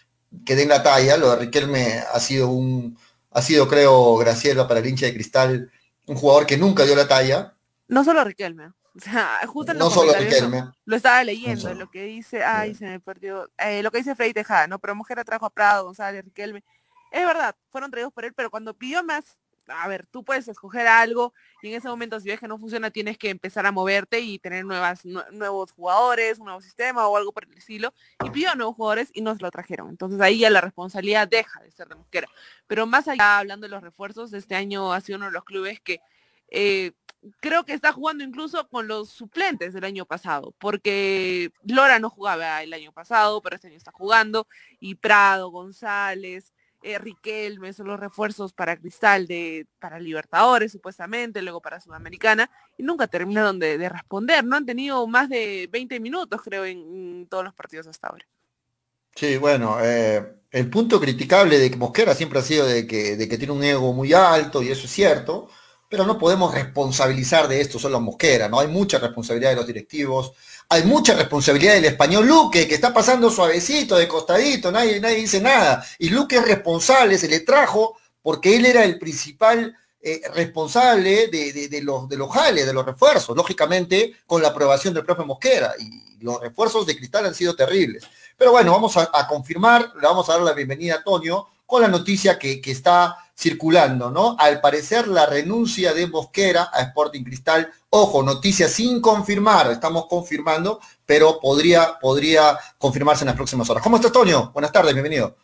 que 0.47 0.57
den 0.57 0.71
la 0.71 0.83
talla. 0.83 1.19
Lo 1.19 1.33
de 1.33 1.37
Riquelme 1.37 2.03
ha 2.13 2.19
sido 2.19 2.49
un, 2.49 2.97
ha 3.31 3.43
sido 3.43 3.69
creo, 3.69 4.17
Graciela 4.17 4.67
para 4.67 4.81
el 4.81 4.87
hincha 4.87 5.07
de 5.07 5.15
Cristal, 5.15 5.71
un 6.07 6.17
jugador 6.17 6.47
que 6.47 6.57
nunca 6.57 6.85
dio 6.85 6.97
la 6.97 7.09
talla. 7.09 7.55
No 7.89 8.05
solo 8.05 8.25
Riquelme, 8.25 8.67
o 8.67 9.01
sea, 9.01 9.41
justo 9.47 9.73
en 9.73 9.79
no 9.79 9.91
solo 9.91 10.13
Riquelme. 10.13 10.65
Lo, 10.85 10.97
estaba 10.97 11.25
leyendo, 11.25 11.73
lo 11.75 11.91
que 11.91 12.05
dice, 12.05 12.45
ay, 12.45 12.75
se 12.75 12.87
me 12.87 13.01
perdió, 13.01 13.51
eh, 13.59 13.83
lo 13.83 13.91
que 13.91 13.99
dice 13.99 14.15
Freddy 14.15 14.33
Tejada, 14.33 14.67
¿no? 14.67 14.79
Pero 14.79 14.95
Mujer 14.95 15.23
trajo 15.25 15.47
a 15.47 15.51
Prado, 15.51 15.85
González, 15.85 16.25
Riquelme, 16.25 16.63
es 17.11 17.27
verdad, 17.27 17.57
fueron 17.71 17.91
traídos 17.91 18.13
por 18.13 18.25
él, 18.25 18.33
pero 18.35 18.51
cuando 18.51 18.75
pidió 18.75 19.03
más, 19.03 19.40
a 19.71 19.89
ver, 19.89 20.07
tú 20.07 20.25
puedes 20.25 20.49
escoger 20.49 20.87
algo 20.87 21.33
y 21.63 21.69
en 21.69 21.75
ese 21.75 21.89
momento 21.89 22.19
si 22.21 22.29
ves 22.29 22.41
que 22.41 22.49
no 22.49 22.59
funciona 22.59 22.91
tienes 22.91 23.19
que 23.19 23.31
empezar 23.31 23.67
a 23.67 23.73
moverte 23.73 24.21
y 24.21 24.39
tener 24.39 24.65
nuevas, 24.65 25.05
nuevos 25.05 25.73
jugadores, 25.73 26.39
un 26.39 26.47
nuevo 26.47 26.61
sistema 26.61 27.07
o 27.07 27.17
algo 27.17 27.33
por 27.33 27.45
el 27.45 27.57
estilo. 27.57 27.93
Y 28.25 28.31
pidió 28.31 28.55
nuevos 28.55 28.77
jugadores 28.77 29.11
y 29.13 29.21
no 29.23 29.35
se 29.35 29.43
lo 29.43 29.51
trajeron. 29.51 29.89
Entonces 29.89 30.21
ahí 30.21 30.41
ya 30.41 30.51
la 30.51 30.61
responsabilidad 30.61 31.29
deja 31.29 31.61
de 31.61 31.71
ser 31.71 31.89
de 31.89 31.95
Mosquera. 31.95 32.29
Pero 32.67 32.87
más 32.87 33.09
allá, 33.09 33.39
hablando 33.39 33.67
de 33.67 33.71
los 33.71 33.83
refuerzos, 33.83 34.33
este 34.33 34.55
año 34.55 34.93
ha 34.93 35.01
sido 35.01 35.17
uno 35.19 35.27
de 35.27 35.33
los 35.33 35.45
clubes 35.45 35.81
que 35.81 36.01
eh, 36.51 36.93
creo 37.41 37.65
que 37.65 37.73
está 37.73 37.93
jugando 37.93 38.25
incluso 38.25 38.69
con 38.69 38.89
los 38.89 39.11
suplentes 39.11 39.75
del 39.75 39.85
año 39.85 40.07
pasado, 40.07 40.55
porque 40.59 41.53
Lora 41.63 41.99
no 41.99 42.11
jugaba 42.11 42.63
el 42.63 42.73
año 42.73 42.93
pasado, 42.93 43.41
pero 43.43 43.57
este 43.57 43.69
año 43.69 43.77
está 43.77 43.93
jugando, 43.93 44.47
y 44.79 44.95
Prado, 44.95 45.51
González, 45.51 46.55
eh, 46.83 46.99
Riquelme, 46.99 47.73
son 47.73 47.89
los 47.89 48.01
refuerzos 48.01 48.53
para 48.53 48.77
Cristal 48.77 49.27
de, 49.27 49.67
para 49.79 49.99
Libertadores 49.99 50.73
supuestamente, 50.73 51.43
luego 51.43 51.61
para 51.61 51.81
Sudamericana, 51.81 52.51
y 52.79 52.83
nunca 52.83 53.07
terminaron 53.07 53.59
de, 53.59 53.79
de 53.79 53.89
responder, 53.89 54.45
¿no? 54.45 54.57
Han 54.57 54.67
tenido 54.67 55.07
más 55.07 55.29
de 55.29 55.69
20 55.71 56.01
minutos, 56.01 56.41
creo, 56.43 56.65
en, 56.65 57.27
todos 57.29 57.45
los 57.45 57.55
partidos 57.55 57.87
hasta 57.87 58.09
ahora. 58.09 58.27
Sí, 59.15 59.37
bueno, 59.37 59.79
eh, 59.83 60.25
el 60.51 60.71
punto 60.71 61.01
criticable 61.01 61.59
de 61.59 61.71
que 61.71 61.77
Mosquera 61.77 62.15
siempre 62.15 62.39
ha 62.39 62.43
sido 62.43 62.67
de 62.67 62.87
que, 62.87 63.17
de 63.17 63.29
que 63.29 63.39
tiene 63.39 63.53
un 63.53 63.63
ego 63.63 63.93
muy 63.93 64.13
alto, 64.13 64.63
y 64.63 64.71
eso 64.71 64.87
es 64.87 64.93
cierto, 64.93 65.49
pero 65.91 66.07
no 66.07 66.17
podemos 66.17 66.55
responsabilizar 66.55 67.49
de 67.49 67.61
esto 67.61 67.79
solo 67.81 67.97
a 67.97 68.01
Mosquera, 68.01 68.49
¿no? 68.49 68.61
Hay 68.61 68.69
mucha 68.69 68.99
responsabilidad 68.99 69.51
de 69.51 69.57
los 69.57 69.67
directivos, 69.67 70.33
hay 70.69 70.85
mucha 70.85 71.15
responsabilidad 71.15 71.75
del 71.75 71.87
español 71.87 72.29
Luque, 72.29 72.69
que 72.69 72.77
está 72.77 72.95
pasando 72.95 73.29
suavecito, 73.29 73.97
de 73.97 74.07
costadito, 74.07 74.71
nadie, 74.71 75.01
nadie 75.01 75.17
dice 75.17 75.41
nada. 75.41 75.85
Y 75.99 76.11
Luque 76.11 76.37
es 76.37 76.47
responsable, 76.47 77.19
se 77.19 77.27
le 77.27 77.41
trajo 77.41 77.99
porque 78.23 78.55
él 78.55 78.67
era 78.67 78.85
el 78.85 79.01
principal 79.01 79.77
eh, 80.01 80.23
responsable 80.33 81.27
de, 81.27 81.81
los, 81.83 82.09
de 82.09 82.17
los 82.17 82.33
jales, 82.33 82.67
de 82.67 82.73
los 82.73 82.87
refuerzos, 82.87 83.37
lógicamente 83.37 84.15
con 84.29 84.41
la 84.43 84.49
aprobación 84.49 84.95
del 84.95 85.05
propio 85.05 85.27
Mosquera. 85.27 85.75
Y 85.77 86.23
los 86.25 86.41
refuerzos 86.41 86.87
de 86.87 86.97
Cristal 86.97 87.27
han 87.27 87.35
sido 87.35 87.57
terribles. 87.57 88.05
Pero 88.37 88.53
bueno, 88.53 88.71
vamos 88.71 88.97
a, 88.97 89.11
a 89.13 89.27
confirmar, 89.27 89.93
le 89.97 90.03
vamos 90.03 90.29
a 90.29 90.35
dar 90.35 90.43
la 90.43 90.53
bienvenida 90.53 90.95
a 90.95 91.03
Toño 91.03 91.49
con 91.71 91.83
la 91.83 91.89
noticia 91.89 92.39
que, 92.39 92.61
que 92.61 92.73
está 92.73 93.17
circulando, 93.41 94.11
¿no? 94.11 94.37
Al 94.39 94.61
parecer 94.61 95.09
la 95.09 95.25
renuncia 95.25 95.95
de 95.95 96.05
Bosquera 96.07 96.69
a 96.73 96.83
Sporting 96.83 97.25
Cristal, 97.25 97.71
ojo, 97.89 98.23
noticia 98.23 98.69
sin 98.69 99.01
confirmar, 99.01 99.71
estamos 99.71 100.07
confirmando, 100.07 100.81
pero 101.07 101.41
podría, 101.41 101.99
podría 101.99 102.59
confirmarse 102.77 103.25
en 103.25 103.29
las 103.29 103.37
próximas 103.37 103.71
horas. 103.71 103.83
¿Cómo 103.83 103.97
estás, 103.97 104.13
Toño? 104.13 104.51
Buenas 104.53 104.73
tardes, 104.73 104.93
bienvenido. 104.93 105.37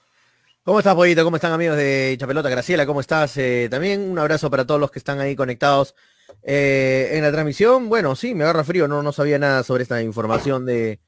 ¿Cómo 0.63 0.81
estás, 0.81 0.95
Pollito? 0.95 1.25
¿Cómo 1.25 1.37
están, 1.37 1.53
amigos 1.53 1.77
de 1.77 2.17
Chapelota? 2.19 2.51
Graciela, 2.51 2.85
¿cómo 2.85 3.01
estás? 3.01 3.37
Eh, 3.37 3.69
también 3.71 4.11
un 4.11 4.19
abrazo 4.19 4.51
para 4.51 4.67
todos 4.67 4.81
los 4.81 4.91
que 4.91 4.99
están 4.99 5.21
ahí 5.21 5.37
conectados 5.37 5.95
eh, 6.43 7.11
en 7.13 7.23
la 7.23 7.31
transmisión. 7.31 7.89
Bueno, 7.89 8.17
sí, 8.17 8.35
me 8.35 8.45
agarra 8.45 8.65
frío, 8.65 8.89
no, 8.89 9.03
no 9.03 9.13
sabía 9.13 9.39
nada 9.39 9.63
sobre 9.63 9.85
esta 9.85 10.03
información 10.03 10.67
de, 10.67 10.99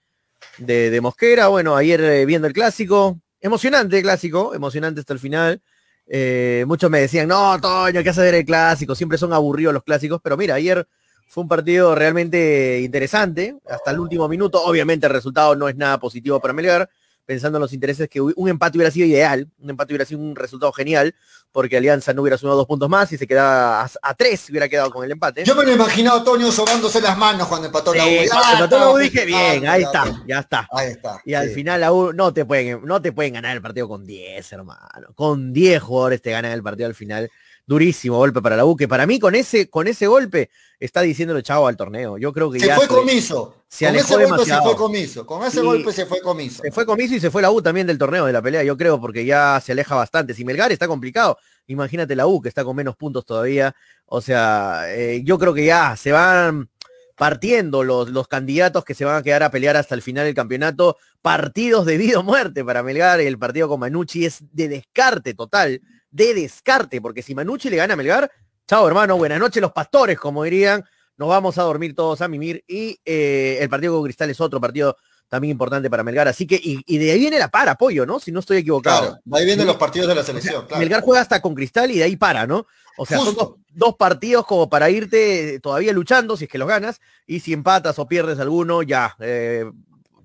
de, 0.59 1.00
Mosquera. 1.00 1.48
Bueno, 1.48 1.76
ayer 1.76 2.00
eh, 2.00 2.24
viendo 2.24 2.46
el 2.46 2.52
clásico, 2.52 3.20
emocionante 3.40 4.03
clásico, 4.03 4.55
emocionante 4.55 5.01
hasta 5.01 5.12
el 5.12 5.18
final. 5.18 5.62
Eh, 6.07 6.64
muchos 6.66 6.90
me 6.90 7.01
decían, 7.01 7.29
no, 7.29 7.61
Toño, 7.61 8.03
¿qué 8.03 8.11
hace 8.11 8.22
ver 8.22 8.35
el 8.35 8.44
clásico? 8.44 8.94
Siempre 8.94 9.18
son 9.18 9.33
aburridos 9.33 9.74
los 9.74 9.85
clásicos, 9.85 10.20
pero 10.22 10.37
mira, 10.37 10.55
ayer 10.55 10.87
fue 11.29 11.42
un 11.42 11.48
partido 11.48 11.94
realmente 11.94 12.81
interesante, 12.81 13.57
hasta 13.68 13.90
el 13.90 14.01
último 14.01 14.29
minuto. 14.29 14.62
Obviamente 14.64 15.07
el 15.07 15.12
resultado 15.12 15.55
no 15.55 15.68
es 15.68 15.77
nada 15.77 15.98
positivo 15.98 16.40
para 16.40 16.55
Melgar, 16.55 16.88
pensando 17.28 17.58
en 17.58 17.60
los 17.60 17.74
intereses 17.74 18.08
que 18.08 18.22
un 18.22 18.48
empate 18.48 18.78
hubiera 18.78 18.90
sido 18.90 19.06
ideal, 19.06 19.46
un 19.58 19.68
empate 19.68 19.92
hubiera 19.92 20.06
sido 20.06 20.18
un 20.18 20.34
resultado 20.34 20.72
genial, 20.72 21.14
porque 21.52 21.76
Alianza 21.76 22.14
no 22.14 22.22
hubiera 22.22 22.38
sumado 22.38 22.56
dos 22.56 22.66
puntos 22.66 22.88
más 22.88 23.12
y 23.12 23.18
se 23.18 23.26
quedaba 23.26 23.86
a, 24.00 24.14
tres, 24.14 24.48
hubiera 24.48 24.66
quedado 24.66 24.90
con 24.90 25.04
el 25.04 25.10
empate. 25.10 25.44
Yo 25.44 25.54
me 25.54 25.62
lo 25.62 25.70
he 25.70 25.74
imaginado 25.74 26.20
a 26.20 26.24
Toño 26.24 26.50
sobándose 26.50 27.02
las 27.02 27.18
manos 27.18 27.46
cuando 27.46 27.66
empató 27.66 27.92
la 27.92 28.06
U. 28.06 28.08
Cuando 28.30 28.52
empató 28.54 28.78
la 28.78 28.90
U 28.92 28.96
dije, 28.96 29.26
bien, 29.26 29.68
ahí 29.68 29.82
está, 29.82 30.22
ya 30.26 30.38
está. 30.38 30.66
Ahí 30.72 30.92
está. 30.92 31.20
Y 31.26 31.34
al 31.34 31.50
final 31.50 31.82
la 31.82 31.92
U 31.92 32.14
no 32.14 32.32
te 32.32 32.46
pueden, 32.46 32.80
no 32.86 33.02
te 33.02 33.12
pueden 33.12 33.34
ganar 33.34 33.54
el 33.54 33.60
partido 33.60 33.86
con 33.88 34.06
10, 34.06 34.50
hermano. 34.54 35.12
Con 35.14 35.52
10 35.52 35.82
jugadores 35.82 36.22
te 36.22 36.30
ganan 36.30 36.52
el 36.52 36.62
partido 36.62 36.86
al 36.86 36.94
final 36.94 37.30
durísimo 37.68 38.16
golpe 38.16 38.40
para 38.40 38.57
la 38.57 38.64
U, 38.64 38.74
que 38.74 38.88
para 38.88 39.07
mí 39.07 39.18
con 39.18 39.35
ese, 39.35 39.68
con 39.68 39.87
ese 39.87 40.07
golpe 40.07 40.48
está 40.81 41.02
diciéndole 41.02 41.42
chavo 41.42 41.68
al 41.68 41.76
torneo. 41.76 42.16
Yo 42.16 42.33
creo 42.33 42.50
que 42.50 42.59
se 42.59 42.66
ya 42.66 42.76
fue 42.76 42.88
comiso. 42.88 43.62
Se 43.68 43.85
con 43.85 43.96
ese 43.96 44.16
golpe 44.16 44.44
se 44.46 44.57
fue 44.57 44.74
comiso. 44.74 45.26
Con 45.26 45.46
ese 45.46 45.61
golpe 45.61 45.92
se 45.92 46.07
fue 46.07 46.20
comiso. 46.22 46.62
Se 46.62 46.72
fue 46.72 46.87
comiso 46.87 47.14
y 47.14 47.20
se 47.20 47.31
fue 47.31 47.42
la 47.42 47.50
U 47.50 47.61
también 47.61 47.87
del 47.87 47.98
torneo, 47.98 48.24
de 48.24 48.33
la 48.33 48.40
pelea, 48.40 48.64
yo 48.64 48.74
creo, 48.78 48.98
porque 48.98 49.26
ya 49.26 49.61
se 49.62 49.72
aleja 49.72 49.94
bastante. 49.94 50.33
Si 50.33 50.46
Melgar 50.46 50.72
está 50.72 50.88
complicado, 50.88 51.37
imagínate 51.66 52.16
la 52.16 52.26
U 52.26 52.40
que 52.40 52.48
está 52.48 52.64
con 52.64 52.74
menos 52.74 52.96
puntos 52.96 53.26
todavía. 53.26 53.76
O 54.07 54.22
sea, 54.22 54.85
eh, 54.87 55.20
yo 55.22 55.38
creo 55.38 55.52
que 55.52 55.66
ya 55.66 55.94
se 55.94 56.11
van 56.11 56.70
partiendo 57.16 57.85
los, 57.85 58.09
los 58.09 58.28
candidatos 58.28 58.83
que 58.83 58.94
se 58.94 59.04
van 59.04 59.16
a 59.16 59.22
quedar 59.22 59.42
a 59.42 59.50
pelear 59.50 59.76
hasta 59.76 59.94
el 59.94 60.00
final 60.00 60.24
del 60.24 60.35
campeonato, 60.35 60.96
partidos 61.20 61.85
de 61.85 61.98
vida 61.98 62.20
o 62.20 62.22
muerte 62.22 62.64
para 62.64 62.83
Melgar, 62.83 63.20
el 63.20 63.38
partido 63.38 63.68
con 63.68 63.81
Manucci 63.81 64.24
es 64.24 64.38
de 64.52 64.68
descarte 64.68 65.35
total 65.35 65.83
de 66.11 66.35
descarte, 66.35 67.01
porque 67.01 67.23
si 67.23 67.35
Manucci 67.35 67.71
le 67.71 67.77
gana 67.77 67.94
a 67.94 67.97
Melgar, 67.97 68.31
chao 68.66 68.87
hermano, 68.87 69.16
buenas 69.16 69.38
noches 69.38 69.61
los 69.61 69.73
pastores, 69.73 70.18
como 70.18 70.44
dirían, 70.44 70.85
nos 71.16 71.29
vamos 71.29 71.59
a 71.59 71.62
dormir 71.62 71.94
todos 71.94 72.21
a 72.21 72.29
mimir 72.29 72.64
y 72.66 72.99
eh, 73.05 73.59
el 73.61 73.68
partido 73.68 73.94
con 73.94 74.05
Cristal 74.05 74.31
es 74.31 74.40
otro 74.40 74.61
partido 74.61 74.97
también 75.29 75.53
importante 75.53 75.90
para 75.90 76.03
Melgar, 76.03 76.27
así 76.27 76.47
que, 76.47 76.59
y, 76.62 76.99
de 76.99 77.12
ahí 77.12 77.21
viene 77.21 77.38
la 77.38 77.49
para, 77.49 77.73
apoyo, 77.73 78.07
¿no? 78.07 78.18
Si 78.18 78.33
no 78.33 78.40
estoy 78.40 78.59
equivocado. 78.59 79.21
ahí 79.33 79.44
vienen 79.44 79.66
los 79.66 79.77
partidos 79.77 80.09
de 80.09 80.14
la 80.14 80.23
selección. 80.23 80.66
Melgar 80.79 81.03
juega 81.03 81.21
hasta 81.21 81.42
con 81.42 81.55
Cristal 81.55 81.90
y 81.90 81.99
de 81.99 82.05
ahí 82.05 82.16
para, 82.16 82.47
¿no? 82.47 82.66
O 82.97 83.05
sea, 83.05 83.18
son 83.18 83.37
dos, 83.71 83.94
partidos 83.97 84.47
como 84.47 84.68
para 84.68 84.88
irte 84.90 85.61
todavía 85.61 85.92
luchando, 85.92 86.37
si 86.37 86.44
es 86.44 86.51
que 86.51 86.59
los 86.59 86.66
ganas, 86.66 87.01
y 87.27 87.40
si 87.40 87.53
empatas 87.53 87.99
o 87.99 88.09
pierdes 88.09 88.38
alguno, 88.40 88.83
ya, 88.83 89.14
eh, 89.21 89.71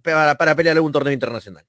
para, 0.02 0.36
para, 0.36 0.56
pelear 0.56 0.78
algún 0.78 0.92
torneo 0.92 1.14
internacional. 1.14 1.66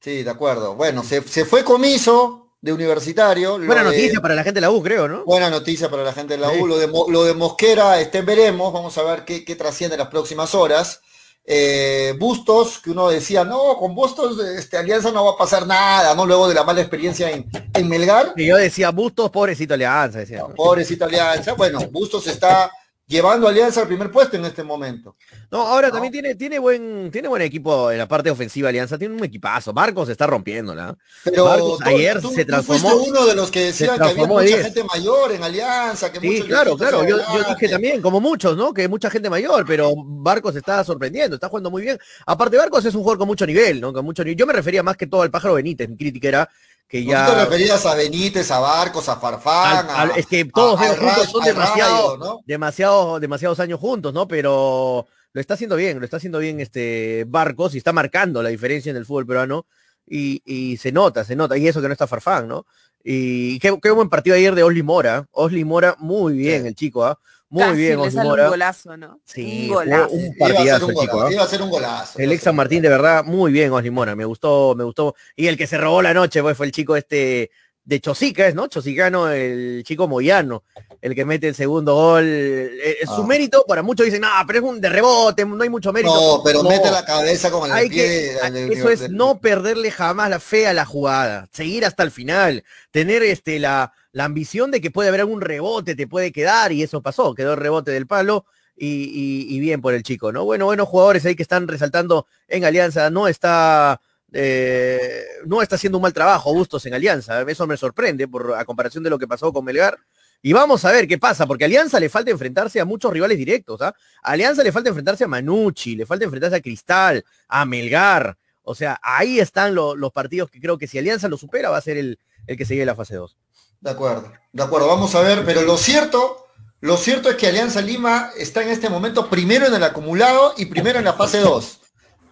Sí, 0.00 0.22
de 0.22 0.30
acuerdo. 0.30 0.74
Bueno, 0.74 1.02
se, 1.02 1.22
se 1.22 1.44
fue 1.44 1.64
comiso, 1.64 2.43
de 2.64 2.72
universitario. 2.72 3.58
Buena 3.58 3.82
noticia 3.82 4.22
para 4.22 4.34
la 4.34 4.42
gente 4.42 4.56
de 4.56 4.62
la 4.62 4.70
U, 4.70 4.82
creo, 4.82 5.06
¿no? 5.06 5.22
Buena 5.26 5.50
noticia 5.50 5.90
para 5.90 6.02
la 6.02 6.14
gente 6.14 6.32
de 6.34 6.40
la 6.40 6.50
U. 6.50 6.66
Lo 6.66 6.78
de, 6.78 6.86
lo 6.86 7.24
de 7.24 7.34
Mosquera, 7.34 8.00
este, 8.00 8.22
veremos, 8.22 8.72
vamos 8.72 8.96
a 8.96 9.02
ver 9.02 9.26
qué, 9.26 9.44
qué 9.44 9.54
trasciende 9.54 9.96
en 9.96 10.00
las 10.00 10.08
próximas 10.08 10.54
horas. 10.54 11.02
Eh, 11.44 12.14
Bustos, 12.18 12.78
que 12.78 12.90
uno 12.90 13.10
decía, 13.10 13.44
no, 13.44 13.76
con 13.76 13.94
Bustos 13.94 14.38
este, 14.42 14.78
Alianza 14.78 15.12
no 15.12 15.26
va 15.26 15.32
a 15.32 15.36
pasar 15.36 15.66
nada, 15.66 16.14
¿no? 16.14 16.24
Luego 16.24 16.48
de 16.48 16.54
la 16.54 16.64
mala 16.64 16.80
experiencia 16.80 17.30
en, 17.30 17.46
en 17.74 17.86
Melgar. 17.86 18.32
Y 18.34 18.46
yo 18.46 18.56
decía, 18.56 18.88
Bustos, 18.88 19.30
pobrecito 19.30 19.74
Alianza, 19.74 20.20
decía. 20.20 20.46
pobrecito 20.56 21.04
Alianza. 21.04 21.52
Bueno, 21.52 21.80
Bustos 21.90 22.26
está 22.28 22.72
llevando 23.06 23.46
Alianza 23.46 23.82
al 23.82 23.86
primer 23.86 24.10
puesto 24.10 24.36
en 24.36 24.44
este 24.44 24.62
momento. 24.62 25.16
No, 25.50 25.66
ahora 25.66 25.90
también 25.90 26.12
tiene, 26.12 26.34
tiene 26.34 26.58
buen, 26.58 27.10
tiene 27.10 27.28
buen 27.28 27.42
equipo 27.42 27.90
en 27.90 27.98
la 27.98 28.08
parte 28.08 28.30
ofensiva 28.30 28.68
Alianza, 28.68 28.98
tiene 28.98 29.14
un 29.14 29.24
equipazo. 29.24 29.72
Marcos 29.72 30.08
está 30.08 30.26
rompiendo, 30.26 30.74
¿no? 30.74 30.96
Pero 31.22 31.78
ayer 31.84 32.20
se 32.20 32.44
transformó. 32.44 32.96
uno 32.96 33.26
de 33.26 33.34
los 33.34 33.50
que 33.50 33.66
decían 33.66 33.98
que 33.98 34.04
había 34.04 34.26
mucha 34.26 34.62
gente 34.62 34.84
mayor 34.84 35.32
en 35.32 35.42
Alianza, 35.42 36.10
que 36.10 36.20
Sí, 36.20 36.42
claro, 36.42 36.76
claro. 36.76 37.06
Yo, 37.06 37.18
dije 37.18 37.68
también, 37.68 38.00
como 38.00 38.20
muchos, 38.20 38.56
¿no? 38.56 38.72
Que 38.72 38.88
mucha 38.88 39.10
gente 39.10 39.28
mayor, 39.28 39.64
pero 39.66 39.92
Barcos 39.96 40.56
está 40.56 40.82
sorprendiendo, 40.84 41.36
está 41.36 41.48
jugando 41.48 41.70
muy 41.70 41.82
bien. 41.82 41.98
Aparte, 42.26 42.56
Barcos 42.56 42.84
es 42.84 42.94
un 42.94 43.02
jugador 43.02 43.18
con 43.18 43.28
mucho 43.28 43.46
nivel, 43.46 43.80
¿no? 43.80 43.92
Con 43.92 44.04
mucho 44.04 44.24
nivel. 44.24 44.38
Yo 44.38 44.46
me 44.46 44.52
refería 44.52 44.82
más 44.82 44.96
que 44.96 45.06
todo 45.06 45.22
al 45.22 45.30
pájaro 45.30 45.54
Benítez, 45.54 45.88
mi 45.88 45.96
crítica 45.96 46.28
era 46.28 46.50
que 46.88 47.04
ya... 47.04 47.26
te 47.26 47.44
referías 47.44 47.84
a 47.86 47.94
Benítez, 47.94 48.50
a 48.50 48.58
Barcos, 48.58 49.08
a 49.08 49.16
Farfán? 49.16 50.10
es 50.16 50.26
que 50.26 50.44
todos 50.44 50.80
ellos 50.80 50.98
juntos 50.98 51.30
son 51.30 51.44
demasiado, 51.44 52.42
demasiado, 52.46 53.20
demasiados 53.20 53.60
años 53.60 53.80
juntos, 53.80 54.12
¿no? 54.12 54.28
Pero 54.28 55.06
lo 55.32 55.40
está 55.40 55.54
haciendo 55.54 55.76
bien, 55.76 55.98
lo 55.98 56.04
está 56.04 56.18
haciendo 56.18 56.38
bien 56.38 56.60
este 56.60 57.24
Barcos 57.26 57.74
y 57.74 57.78
está 57.78 57.92
marcando 57.92 58.42
la 58.42 58.50
diferencia 58.50 58.90
en 58.90 58.96
el 58.96 59.04
fútbol 59.06 59.26
peruano 59.26 59.66
y, 60.06 60.76
se 60.80 60.92
nota, 60.92 61.24
se 61.24 61.34
nota, 61.34 61.56
y 61.56 61.66
eso 61.66 61.80
que 61.80 61.88
no 61.88 61.92
está 61.92 62.06
Farfán, 62.06 62.46
¿no? 62.46 62.66
Y 63.02 63.58
qué, 63.58 63.70
buen 63.70 64.08
partido 64.08 64.36
ayer 64.36 64.54
de 64.54 64.62
Osli 64.62 64.82
Mora, 64.82 65.26
Osli 65.32 65.64
Mora 65.64 65.96
muy 65.98 66.34
bien 66.34 66.66
el 66.66 66.74
chico, 66.74 67.04
¿ah? 67.04 67.18
Muy 67.54 67.76
bien, 67.76 68.02
le 68.02 68.10
sale 68.10 68.30
un 68.30 68.48
golazo, 68.48 68.96
¿no? 68.96 69.20
Sí, 69.24 69.68
un, 69.68 69.74
golazo. 69.74 70.12
un 70.12 70.36
partidazo, 70.36 70.90
iba 70.90 71.02
chico. 71.02 71.30
Iba 71.30 71.44
a 71.44 71.46
ser 71.46 71.62
un 71.62 71.70
golazo. 71.70 72.18
El 72.18 72.32
ex 72.32 72.42
San 72.42 72.56
Martín, 72.56 72.82
de 72.82 72.88
verdad, 72.88 73.24
muy 73.24 73.52
bien, 73.52 73.72
Oslimona. 73.72 74.16
Me 74.16 74.24
gustó, 74.24 74.74
me 74.76 74.82
gustó. 74.82 75.14
Y 75.36 75.46
el 75.46 75.56
que 75.56 75.68
se 75.68 75.78
robó 75.78 76.02
la 76.02 76.12
noche 76.12 76.42
pues, 76.42 76.56
fue 76.56 76.66
el 76.66 76.72
chico 76.72 76.96
este 76.96 77.52
de 77.84 78.00
Chosica, 78.00 78.50
¿no? 78.52 78.66
Chosicano, 78.66 79.30
el 79.30 79.82
chico 79.84 80.08
Moyano, 80.08 80.64
el 81.02 81.14
que 81.14 81.24
mete 81.24 81.48
el 81.48 81.54
segundo 81.54 81.94
gol. 81.94 82.24
Eh, 82.26 83.00
su 83.04 83.22
ah. 83.22 83.26
mérito, 83.26 83.64
para 83.68 83.82
muchos 83.82 84.06
dicen, 84.06 84.22
no, 84.22 84.28
pero 84.46 84.60
es 84.60 84.64
un 84.64 84.80
de 84.80 84.88
rebote, 84.88 85.44
no 85.44 85.62
hay 85.62 85.68
mucho 85.68 85.92
mérito. 85.92 86.14
No, 86.14 86.42
pero 86.42 86.62
mete 86.62 86.90
la 86.90 87.04
cabeza 87.04 87.50
con 87.50 87.70
el 87.70 87.88
pie. 87.88 88.36
eso 88.72 88.88
es 88.88 89.10
no 89.10 89.38
perderle 89.38 89.90
jamás 89.90 90.30
la 90.30 90.40
fe 90.40 90.66
a 90.66 90.72
la 90.72 90.86
jugada, 90.86 91.46
seguir 91.52 91.84
hasta 91.84 92.02
el 92.02 92.10
final, 92.10 92.64
tener 92.90 93.22
este 93.22 93.58
la, 93.58 93.92
la 94.12 94.24
ambición 94.24 94.70
de 94.70 94.80
que 94.80 94.90
puede 94.90 95.10
haber 95.10 95.20
algún 95.20 95.42
rebote, 95.42 95.94
te 95.94 96.06
puede 96.06 96.32
quedar, 96.32 96.72
y 96.72 96.82
eso 96.82 97.02
pasó, 97.02 97.34
quedó 97.34 97.52
el 97.52 97.60
rebote 97.60 97.90
del 97.90 98.06
palo. 98.06 98.46
Y, 98.76 99.46
y 99.48 99.60
bien 99.60 99.80
por 99.80 99.94
el 99.94 100.02
chico, 100.02 100.32
¿no? 100.32 100.44
Bueno, 100.44 100.64
buenos 100.64 100.88
jugadores 100.88 101.24
ahí 101.24 101.36
que 101.36 101.44
están 101.44 101.68
resaltando 101.68 102.26
en 102.48 102.64
Alianza, 102.64 103.08
no 103.08 103.28
está 103.28 104.00
eh, 104.36 105.24
no 105.46 105.62
está 105.62 105.76
haciendo 105.76 105.98
un 105.98 106.02
mal 106.02 106.12
trabajo 106.12 106.52
Bustos 106.52 106.84
en 106.86 106.94
Alianza. 106.94 107.40
Eso 107.42 107.66
me 107.68 107.76
sorprende 107.76 108.26
por, 108.26 108.54
a 108.54 108.64
comparación 108.64 109.04
de 109.04 109.10
lo 109.10 109.18
que 109.18 109.28
pasó 109.28 109.52
con 109.52 109.64
Melgar. 109.64 109.96
Y 110.42 110.52
vamos 110.52 110.84
a 110.84 110.90
ver 110.90 111.06
qué 111.06 111.18
pasa, 111.18 111.46
porque 111.46 111.64
a 111.64 111.66
Alianza 111.66 112.00
le 112.00 112.08
falta 112.08 112.32
enfrentarse 112.32 112.80
a 112.80 112.84
muchos 112.84 113.12
rivales 113.12 113.38
directos. 113.38 113.80
¿ah? 113.80 113.94
A 114.24 114.32
Alianza 114.32 114.64
le 114.64 114.72
falta 114.72 114.88
enfrentarse 114.88 115.22
a 115.22 115.28
Manucci, 115.28 115.94
le 115.94 116.04
falta 116.04 116.24
enfrentarse 116.24 116.56
a 116.56 116.60
Cristal, 116.60 117.24
a 117.46 117.64
Melgar. 117.64 118.36
O 118.62 118.74
sea, 118.74 118.98
ahí 119.02 119.38
están 119.38 119.72
los 119.74 120.12
partidos 120.12 120.50
que 120.50 120.60
creo 120.60 120.76
que 120.78 120.88
si 120.88 120.98
Alianza 120.98 121.28
lo 121.28 121.38
supera 121.38 121.70
va 121.70 121.78
a 121.78 121.82
ser 121.82 121.96
el, 121.96 122.18
el 122.48 122.56
que 122.56 122.64
sigue 122.64 122.84
la 122.84 122.96
fase 122.96 123.14
2. 123.14 123.36
De 123.80 123.90
acuerdo, 123.90 124.32
de 124.52 124.62
acuerdo, 124.62 124.88
vamos 124.88 125.14
a 125.14 125.20
ver, 125.20 125.44
pero 125.44 125.62
lo 125.62 125.76
cierto, 125.76 126.48
lo 126.80 126.96
cierto 126.96 127.30
es 127.30 127.36
que 127.36 127.46
Alianza 127.46 127.80
Lima 127.80 128.30
está 128.36 128.62
en 128.62 128.70
este 128.70 128.88
momento 128.88 129.30
primero 129.30 129.66
en 129.66 129.74
el 129.74 129.84
acumulado 129.84 130.54
y 130.56 130.66
primero 130.66 130.98
en 130.98 131.04
la 131.04 131.12
fase 131.12 131.38
2. 131.38 131.80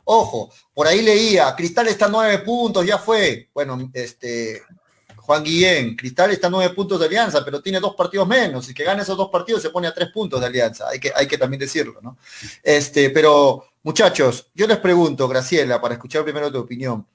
Ojo, 0.04 0.52
por 0.74 0.86
ahí 0.86 1.02
leía, 1.02 1.54
Cristal 1.54 1.88
está 1.88 2.06
a 2.06 2.08
nueve 2.08 2.38
puntos, 2.38 2.84
ya 2.84 2.98
fue. 2.98 3.48
Bueno, 3.54 3.90
este, 3.92 4.62
Juan 5.16 5.44
Guillén, 5.44 5.96
Cristal 5.96 6.32
está 6.32 6.48
a 6.48 6.50
nueve 6.50 6.74
puntos 6.74 6.98
de 6.98 7.06
alianza, 7.06 7.44
pero 7.44 7.62
tiene 7.62 7.78
dos 7.78 7.94
partidos 7.94 8.26
menos. 8.26 8.68
Y 8.68 8.74
que 8.74 8.84
gane 8.84 9.02
esos 9.02 9.16
dos 9.16 9.30
partidos 9.30 9.62
se 9.62 9.70
pone 9.70 9.86
a 9.86 9.94
tres 9.94 10.10
puntos 10.12 10.40
de 10.40 10.46
alianza. 10.46 10.88
Hay 10.88 10.98
que, 10.98 11.12
hay 11.14 11.26
que 11.26 11.38
también 11.38 11.60
decirlo, 11.60 12.00
¿no? 12.02 12.18
Este, 12.62 13.10
pero, 13.10 13.64
muchachos, 13.82 14.50
yo 14.54 14.66
les 14.66 14.78
pregunto, 14.78 15.28
Graciela, 15.28 15.80
para 15.80 15.94
escuchar 15.94 16.24
primero 16.24 16.50
tu 16.50 16.58
opinión. 16.58 17.06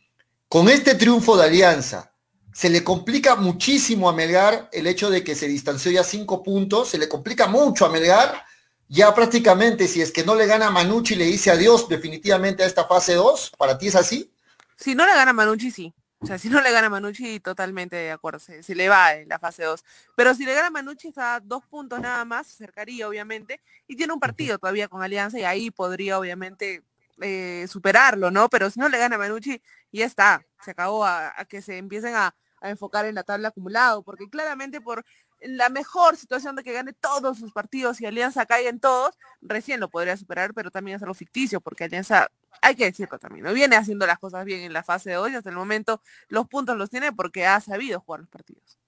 Con 0.47 0.69
este 0.69 0.95
triunfo 0.95 1.35
de 1.35 1.43
alianza, 1.43 2.13
se 2.53 2.69
le 2.69 2.83
complica 2.83 3.35
muchísimo 3.35 4.09
a 4.09 4.13
Melgar 4.13 4.69
el 4.71 4.87
hecho 4.87 5.09
de 5.09 5.23
que 5.23 5.35
se 5.35 5.47
distanció 5.47 5.91
ya 5.91 6.03
cinco 6.03 6.41
puntos, 6.41 6.87
se 6.89 6.97
le 6.97 7.07
complica 7.07 7.47
mucho 7.47 7.85
a 7.85 7.89
Melgar 7.89 8.46
ya 8.89 9.13
prácticamente, 9.13 9.87
si 9.87 10.01
es 10.01 10.11
que 10.11 10.23
no 10.23 10.35
le 10.35 10.45
gana 10.45 10.67
a 10.67 10.71
Manucci, 10.71 11.15
le 11.15 11.25
dice 11.25 11.51
adiós 11.51 11.89
definitivamente 11.89 12.63
a 12.63 12.65
esta 12.65 12.85
fase 12.85 13.15
2, 13.15 13.51
¿para 13.57 13.77
ti 13.77 13.87
es 13.87 13.95
así? 13.95 14.31
Si 14.77 14.95
no 14.95 15.05
le 15.05 15.13
gana 15.13 15.31
a 15.31 15.33
Manucci, 15.33 15.71
sí. 15.71 15.93
O 16.19 16.25
sea, 16.25 16.39
si 16.39 16.49
no 16.49 16.61
le 16.61 16.71
gana 16.71 16.87
a 16.87 16.89
Manucci, 16.89 17.39
totalmente 17.39 17.95
de 17.95 18.11
acuerdo, 18.11 18.39
si 18.39 18.73
le 18.73 18.89
va 18.89 19.13
en 19.13 19.29
la 19.29 19.37
fase 19.37 19.63
2. 19.63 19.83
Pero 20.15 20.33
si 20.33 20.45
le 20.45 20.53
gana 20.53 20.67
a 20.67 20.71
Manucci, 20.71 21.09
está 21.09 21.35
a 21.35 21.39
dos 21.39 21.63
puntos 21.65 21.99
nada 21.99 22.25
más, 22.25 22.47
se 22.47 22.53
acercaría 22.53 23.07
obviamente, 23.07 23.61
y 23.87 23.95
tiene 23.95 24.13
un 24.13 24.19
partido 24.19 24.57
todavía 24.57 24.87
con 24.87 25.03
Alianza 25.03 25.37
y 25.37 25.43
ahí 25.43 25.69
podría 25.69 26.17
obviamente 26.17 26.81
eh, 27.21 27.65
superarlo, 27.67 28.31
¿no? 28.31 28.49
Pero 28.49 28.69
si 28.69 28.79
no 28.79 28.89
le 28.89 28.97
gana 28.97 29.15
a 29.15 29.19
Manucci, 29.19 29.61
ya 29.91 30.05
está, 30.05 30.43
se 30.63 30.71
acabó 30.71 31.05
a, 31.05 31.33
que 31.49 31.61
se 31.61 31.77
empiecen 31.77 32.15
a, 32.15 32.33
a 32.61 32.69
enfocar 32.69 33.05
en 33.05 33.15
la 33.15 33.23
tabla 33.23 33.49
acumulado, 33.49 34.01
porque 34.01 34.27
claramente 34.29 34.81
por 34.81 35.05
la 35.41 35.69
mejor 35.69 36.17
situación 36.17 36.55
de 36.55 36.63
que 36.63 36.73
gane 36.73 36.93
todos 36.93 37.37
sus 37.37 37.51
partidos 37.51 38.01
y 38.01 38.05
Alianza 38.05 38.45
caiga 38.45 38.69
en 38.69 38.79
todos, 38.79 39.17
recién 39.41 39.79
lo 39.79 39.89
podría 39.89 40.17
superar, 40.17 40.53
pero 40.53 40.71
también 40.71 40.97
es 40.97 41.03
algo 41.03 41.13
ficticio, 41.13 41.61
porque 41.61 41.83
Alianza, 41.83 42.29
hay 42.61 42.75
que 42.75 42.85
decirlo 42.85 43.19
también, 43.19 43.45
no 43.45 43.53
viene 43.53 43.75
haciendo 43.75 44.05
las 44.07 44.19
cosas 44.19 44.45
bien 44.45 44.61
en 44.61 44.73
la 44.73 44.83
fase 44.83 45.11
de 45.11 45.17
hoy, 45.17 45.35
hasta 45.35 45.49
el 45.49 45.55
momento 45.55 46.01
los 46.27 46.47
puntos 46.47 46.77
los 46.77 46.89
tiene 46.89 47.11
porque 47.11 47.45
ha 47.45 47.59
sabido 47.59 47.99
jugar 47.99 48.21
los 48.21 48.29
partidos. 48.29 48.79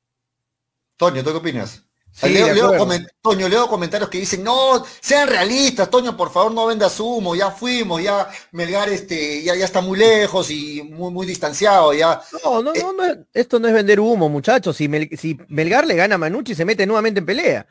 Toño, 0.98 1.24
¿tú 1.24 1.32
qué 1.32 1.38
opinas? 1.38 1.89
Toño, 3.22 3.48
leo 3.48 3.68
comentarios 3.68 4.10
que 4.10 4.20
dicen, 4.20 4.44
no, 4.44 4.84
sean 5.00 5.30
realistas, 5.30 5.90
Toño, 5.90 6.18
por 6.18 6.32
favor 6.32 6.54
no 6.54 6.66
venda 6.68 6.90
humo, 7.00 7.36
ya 7.36 7.52
fuimos, 7.52 8.02
ya 8.02 8.30
Melgar 8.52 8.90
este, 8.90 9.44
ya, 9.44 9.56
ya 9.56 9.66
está 9.66 9.82
muy 9.82 9.98
lejos 9.98 10.52
y 10.52 10.82
muy, 10.84 11.12
muy 11.12 11.26
distanciado, 11.26 11.94
ya. 11.94 12.22
No, 12.44 12.62
no, 12.62 12.74
no, 12.74 13.04
esto 13.34 13.60
no 13.60 13.68
es 13.68 13.74
vender 13.74 14.00
humo, 14.00 14.28
muchachos. 14.28 14.76
Si, 14.76 14.90
si 15.18 15.38
Melgar 15.48 15.86
le 15.88 15.96
gana 15.96 16.16
a 16.16 16.18
Manucci, 16.18 16.56
se 16.56 16.66
mete 16.66 16.86
nuevamente 16.86 17.20
en 17.20 17.26
pelea. 17.26 17.68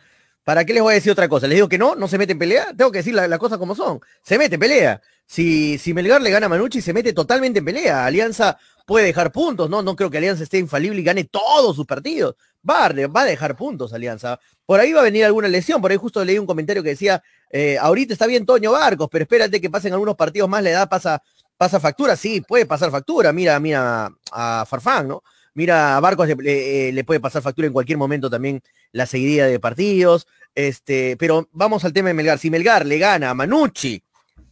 ¿Para 0.49 0.65
qué 0.65 0.73
les 0.73 0.83
voy 0.83 0.93
a 0.93 0.95
decir 0.95 1.13
otra 1.13 1.29
cosa? 1.29 1.47
Les 1.47 1.57
digo 1.57 1.69
que 1.69 1.77
no, 1.77 1.95
no 1.95 2.09
se 2.09 2.17
mete 2.17 2.33
en 2.33 2.39
pelea. 2.39 2.69
Tengo 2.75 2.91
que 2.91 3.01
decir 3.01 3.13
las 3.13 3.29
la 3.29 3.37
cosas 3.37 3.59
como 3.59 3.75
son. 3.75 4.01
Se 4.23 4.39
mete 4.39 4.55
en 4.55 4.61
pelea. 4.61 5.03
Si, 5.27 5.77
si 5.77 5.93
Melgar 5.93 6.23
le 6.23 6.31
gana 6.31 6.47
a 6.47 6.49
Manucci, 6.49 6.81
se 6.81 6.95
mete 6.95 7.13
totalmente 7.13 7.59
en 7.59 7.67
pelea. 7.67 8.07
Alianza 8.07 8.57
puede 8.87 9.05
dejar 9.05 9.31
puntos, 9.31 9.69
¿no? 9.69 9.83
No 9.83 9.95
creo 9.95 10.09
que 10.09 10.17
Alianza 10.17 10.45
esté 10.45 10.57
infalible 10.57 11.03
y 11.03 11.05
gane 11.05 11.25
todos 11.25 11.77
sus 11.77 11.85
partidos. 11.85 12.37
Va 12.67 12.89
va 12.89 13.21
a 13.21 13.25
dejar 13.27 13.59
puntos 13.59 13.93
Alianza. 13.93 14.41
Por 14.65 14.81
ahí 14.81 14.95
va 14.95 15.01
a 15.01 15.03
venir 15.05 15.27
alguna 15.27 15.49
lesión. 15.49 15.83
Por 15.83 15.91
ahí 15.91 15.99
justo 15.99 16.25
leí 16.25 16.39
un 16.39 16.47
comentario 16.47 16.83
que 16.83 16.89
decía, 16.89 17.23
eh, 17.51 17.77
ahorita 17.79 18.15
está 18.15 18.27
bien 18.27 18.47
Toño 18.47 18.73
Barcos, 18.73 19.09
pero 19.13 19.25
espérate 19.25 19.61
que 19.61 19.69
pasen 19.69 19.93
algunos 19.93 20.17
partidos 20.17 20.49
más, 20.49 20.63
la 20.63 20.71
edad 20.71 20.89
pasa, 20.89 21.23
pasa 21.59 21.79
factura. 21.79 22.17
Sí, 22.17 22.41
puede 22.41 22.65
pasar 22.65 22.91
factura. 22.91 23.35
Mira, 23.35 23.61
mira 23.61 24.11
a 24.33 24.65
Farfán, 24.67 25.09
¿no? 25.09 25.23
Mira, 25.59 25.97
a 25.97 26.01
Barcos 26.01 26.29
le, 26.29 26.93
le, 26.93 27.03
puede 27.05 27.19
pasar 27.19 27.43
factura 27.43 27.67
en 27.67 27.73
cualquier 27.73 27.99
momento 27.99 28.31
también 28.31 28.63
la 28.93 29.07
seguidilla 29.07 29.45
de 29.47 29.59
partidos. 29.59 30.29
Este, 30.55 31.17
pero 31.17 31.49
vamos 31.51 31.85
al 31.85 31.93
tema 31.93 32.11
de 32.11 32.15
Melgar. 32.15 32.39
Si 32.39 32.49
Melgar 32.49 32.87
le 32.87 32.97
gana 32.97 33.31
a 33.31 33.35
Manucci, 33.35 34.01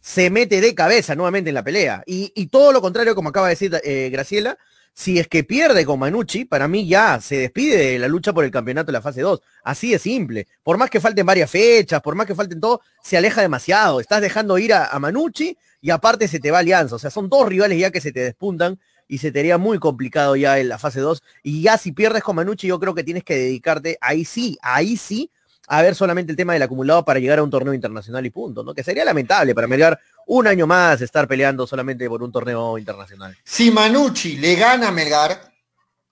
se 0.01 0.29
mete 0.29 0.59
de 0.59 0.75
cabeza 0.75 1.15
nuevamente 1.15 1.49
en 1.49 1.53
la 1.53 1.63
pelea. 1.63 2.03
Y, 2.05 2.33
y 2.35 2.47
todo 2.47 2.73
lo 2.73 2.81
contrario, 2.81 3.15
como 3.15 3.29
acaba 3.29 3.47
de 3.47 3.53
decir 3.53 3.79
eh, 3.85 4.09
Graciela, 4.11 4.57
si 4.93 5.17
es 5.17 5.29
que 5.29 5.45
pierde 5.45 5.85
con 5.85 5.97
Manucci, 5.97 6.43
para 6.43 6.67
mí 6.67 6.85
ya 6.85 7.21
se 7.21 7.37
despide 7.37 7.77
de 7.77 7.99
la 7.99 8.09
lucha 8.09 8.33
por 8.33 8.43
el 8.43 8.51
campeonato 8.51 8.87
de 8.87 8.97
la 8.97 9.01
fase 9.01 9.21
2. 9.21 9.41
Así 9.63 9.91
de 9.91 9.99
simple. 9.99 10.45
Por 10.61 10.77
más 10.77 10.89
que 10.89 10.99
falten 10.99 11.25
varias 11.25 11.49
fechas, 11.49 12.01
por 12.01 12.15
más 12.15 12.27
que 12.27 12.35
falten 12.35 12.59
todo, 12.59 12.81
se 13.01 13.15
aleja 13.15 13.41
demasiado. 13.41 14.01
Estás 14.01 14.19
dejando 14.19 14.57
ir 14.57 14.73
a, 14.73 14.87
a 14.87 14.99
Manucci 14.99 15.57
y 15.79 15.89
aparte 15.89 16.27
se 16.27 16.41
te 16.41 16.51
va 16.51 16.59
Alianza. 16.59 16.95
O 16.95 16.99
sea, 16.99 17.11
son 17.11 17.29
dos 17.29 17.47
rivales 17.47 17.79
ya 17.79 17.91
que 17.91 18.01
se 18.01 18.11
te 18.11 18.19
despuntan 18.19 18.77
y 19.07 19.19
se 19.19 19.31
te 19.31 19.39
haría 19.39 19.57
muy 19.57 19.79
complicado 19.79 20.35
ya 20.35 20.59
en 20.59 20.69
la 20.69 20.77
fase 20.77 20.99
2. 20.99 21.21
Y 21.43 21.61
ya 21.61 21.77
si 21.77 21.91
pierdes 21.91 22.23
con 22.23 22.35
Manucci, 22.35 22.67
yo 22.67 22.79
creo 22.79 22.93
que 22.93 23.03
tienes 23.03 23.23
que 23.23 23.35
dedicarte, 23.35 23.97
ahí 24.01 24.25
sí, 24.25 24.57
ahí 24.61 24.97
sí, 24.97 25.31
a 25.67 25.81
ver 25.81 25.95
solamente 25.95 26.31
el 26.31 26.37
tema 26.37 26.53
del 26.53 26.61
acumulado 26.61 27.03
para 27.03 27.19
llegar 27.19 27.39
a 27.39 27.43
un 27.43 27.49
torneo 27.49 27.73
internacional 27.73 28.25
y 28.25 28.29
punto, 28.29 28.63
¿no? 28.63 28.73
Que 28.73 28.83
sería 28.83 29.03
lamentable 29.03 29.53
para 29.53 29.67
Melgar 29.67 29.99
un 30.25 30.47
año 30.47 30.65
más 30.65 31.01
estar 31.01 31.27
peleando 31.27 31.67
solamente 31.67 32.07
por 32.07 32.23
un 32.23 32.31
torneo 32.31 32.77
internacional. 32.77 33.37
Si 33.43 33.69
Manucci 33.69 34.37
le 34.37 34.55
gana 34.55 34.87
a 34.89 34.91
Melgar, 34.91 35.53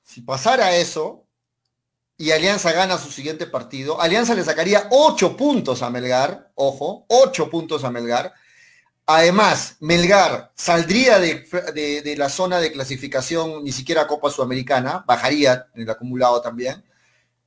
si 0.04 0.22
pasara 0.22 0.76
eso 0.76 1.26
y 2.18 2.32
Alianza 2.32 2.74
gana 2.74 2.98
su 2.98 3.12
siguiente 3.12 3.48
partido, 3.48 4.00
Alianza 4.02 4.36
le 4.36 4.44
sacaría 4.44 4.88
ocho 4.92 5.38
puntos 5.38 5.82
a 5.82 5.90
Melgar, 5.90 6.52
ojo, 6.56 7.06
ocho 7.08 7.50
puntos 7.50 7.84
a 7.86 7.92
Melgar. 7.92 8.34
Además, 9.08 9.78
Melgar 9.80 10.52
saldría 10.56 11.20
de, 11.20 11.48
de, 11.74 12.02
de 12.02 12.18
la 12.18 12.30
zona 12.30 12.60
de 12.60 12.72
clasificación, 12.72 13.64
ni 13.64 13.72
siquiera 13.72 14.08
Copa 14.08 14.32
Sudamericana, 14.32 15.04
bajaría 15.06 15.68
en 15.76 15.84
el 15.84 15.90
acumulado 15.90 16.42
también 16.42 16.84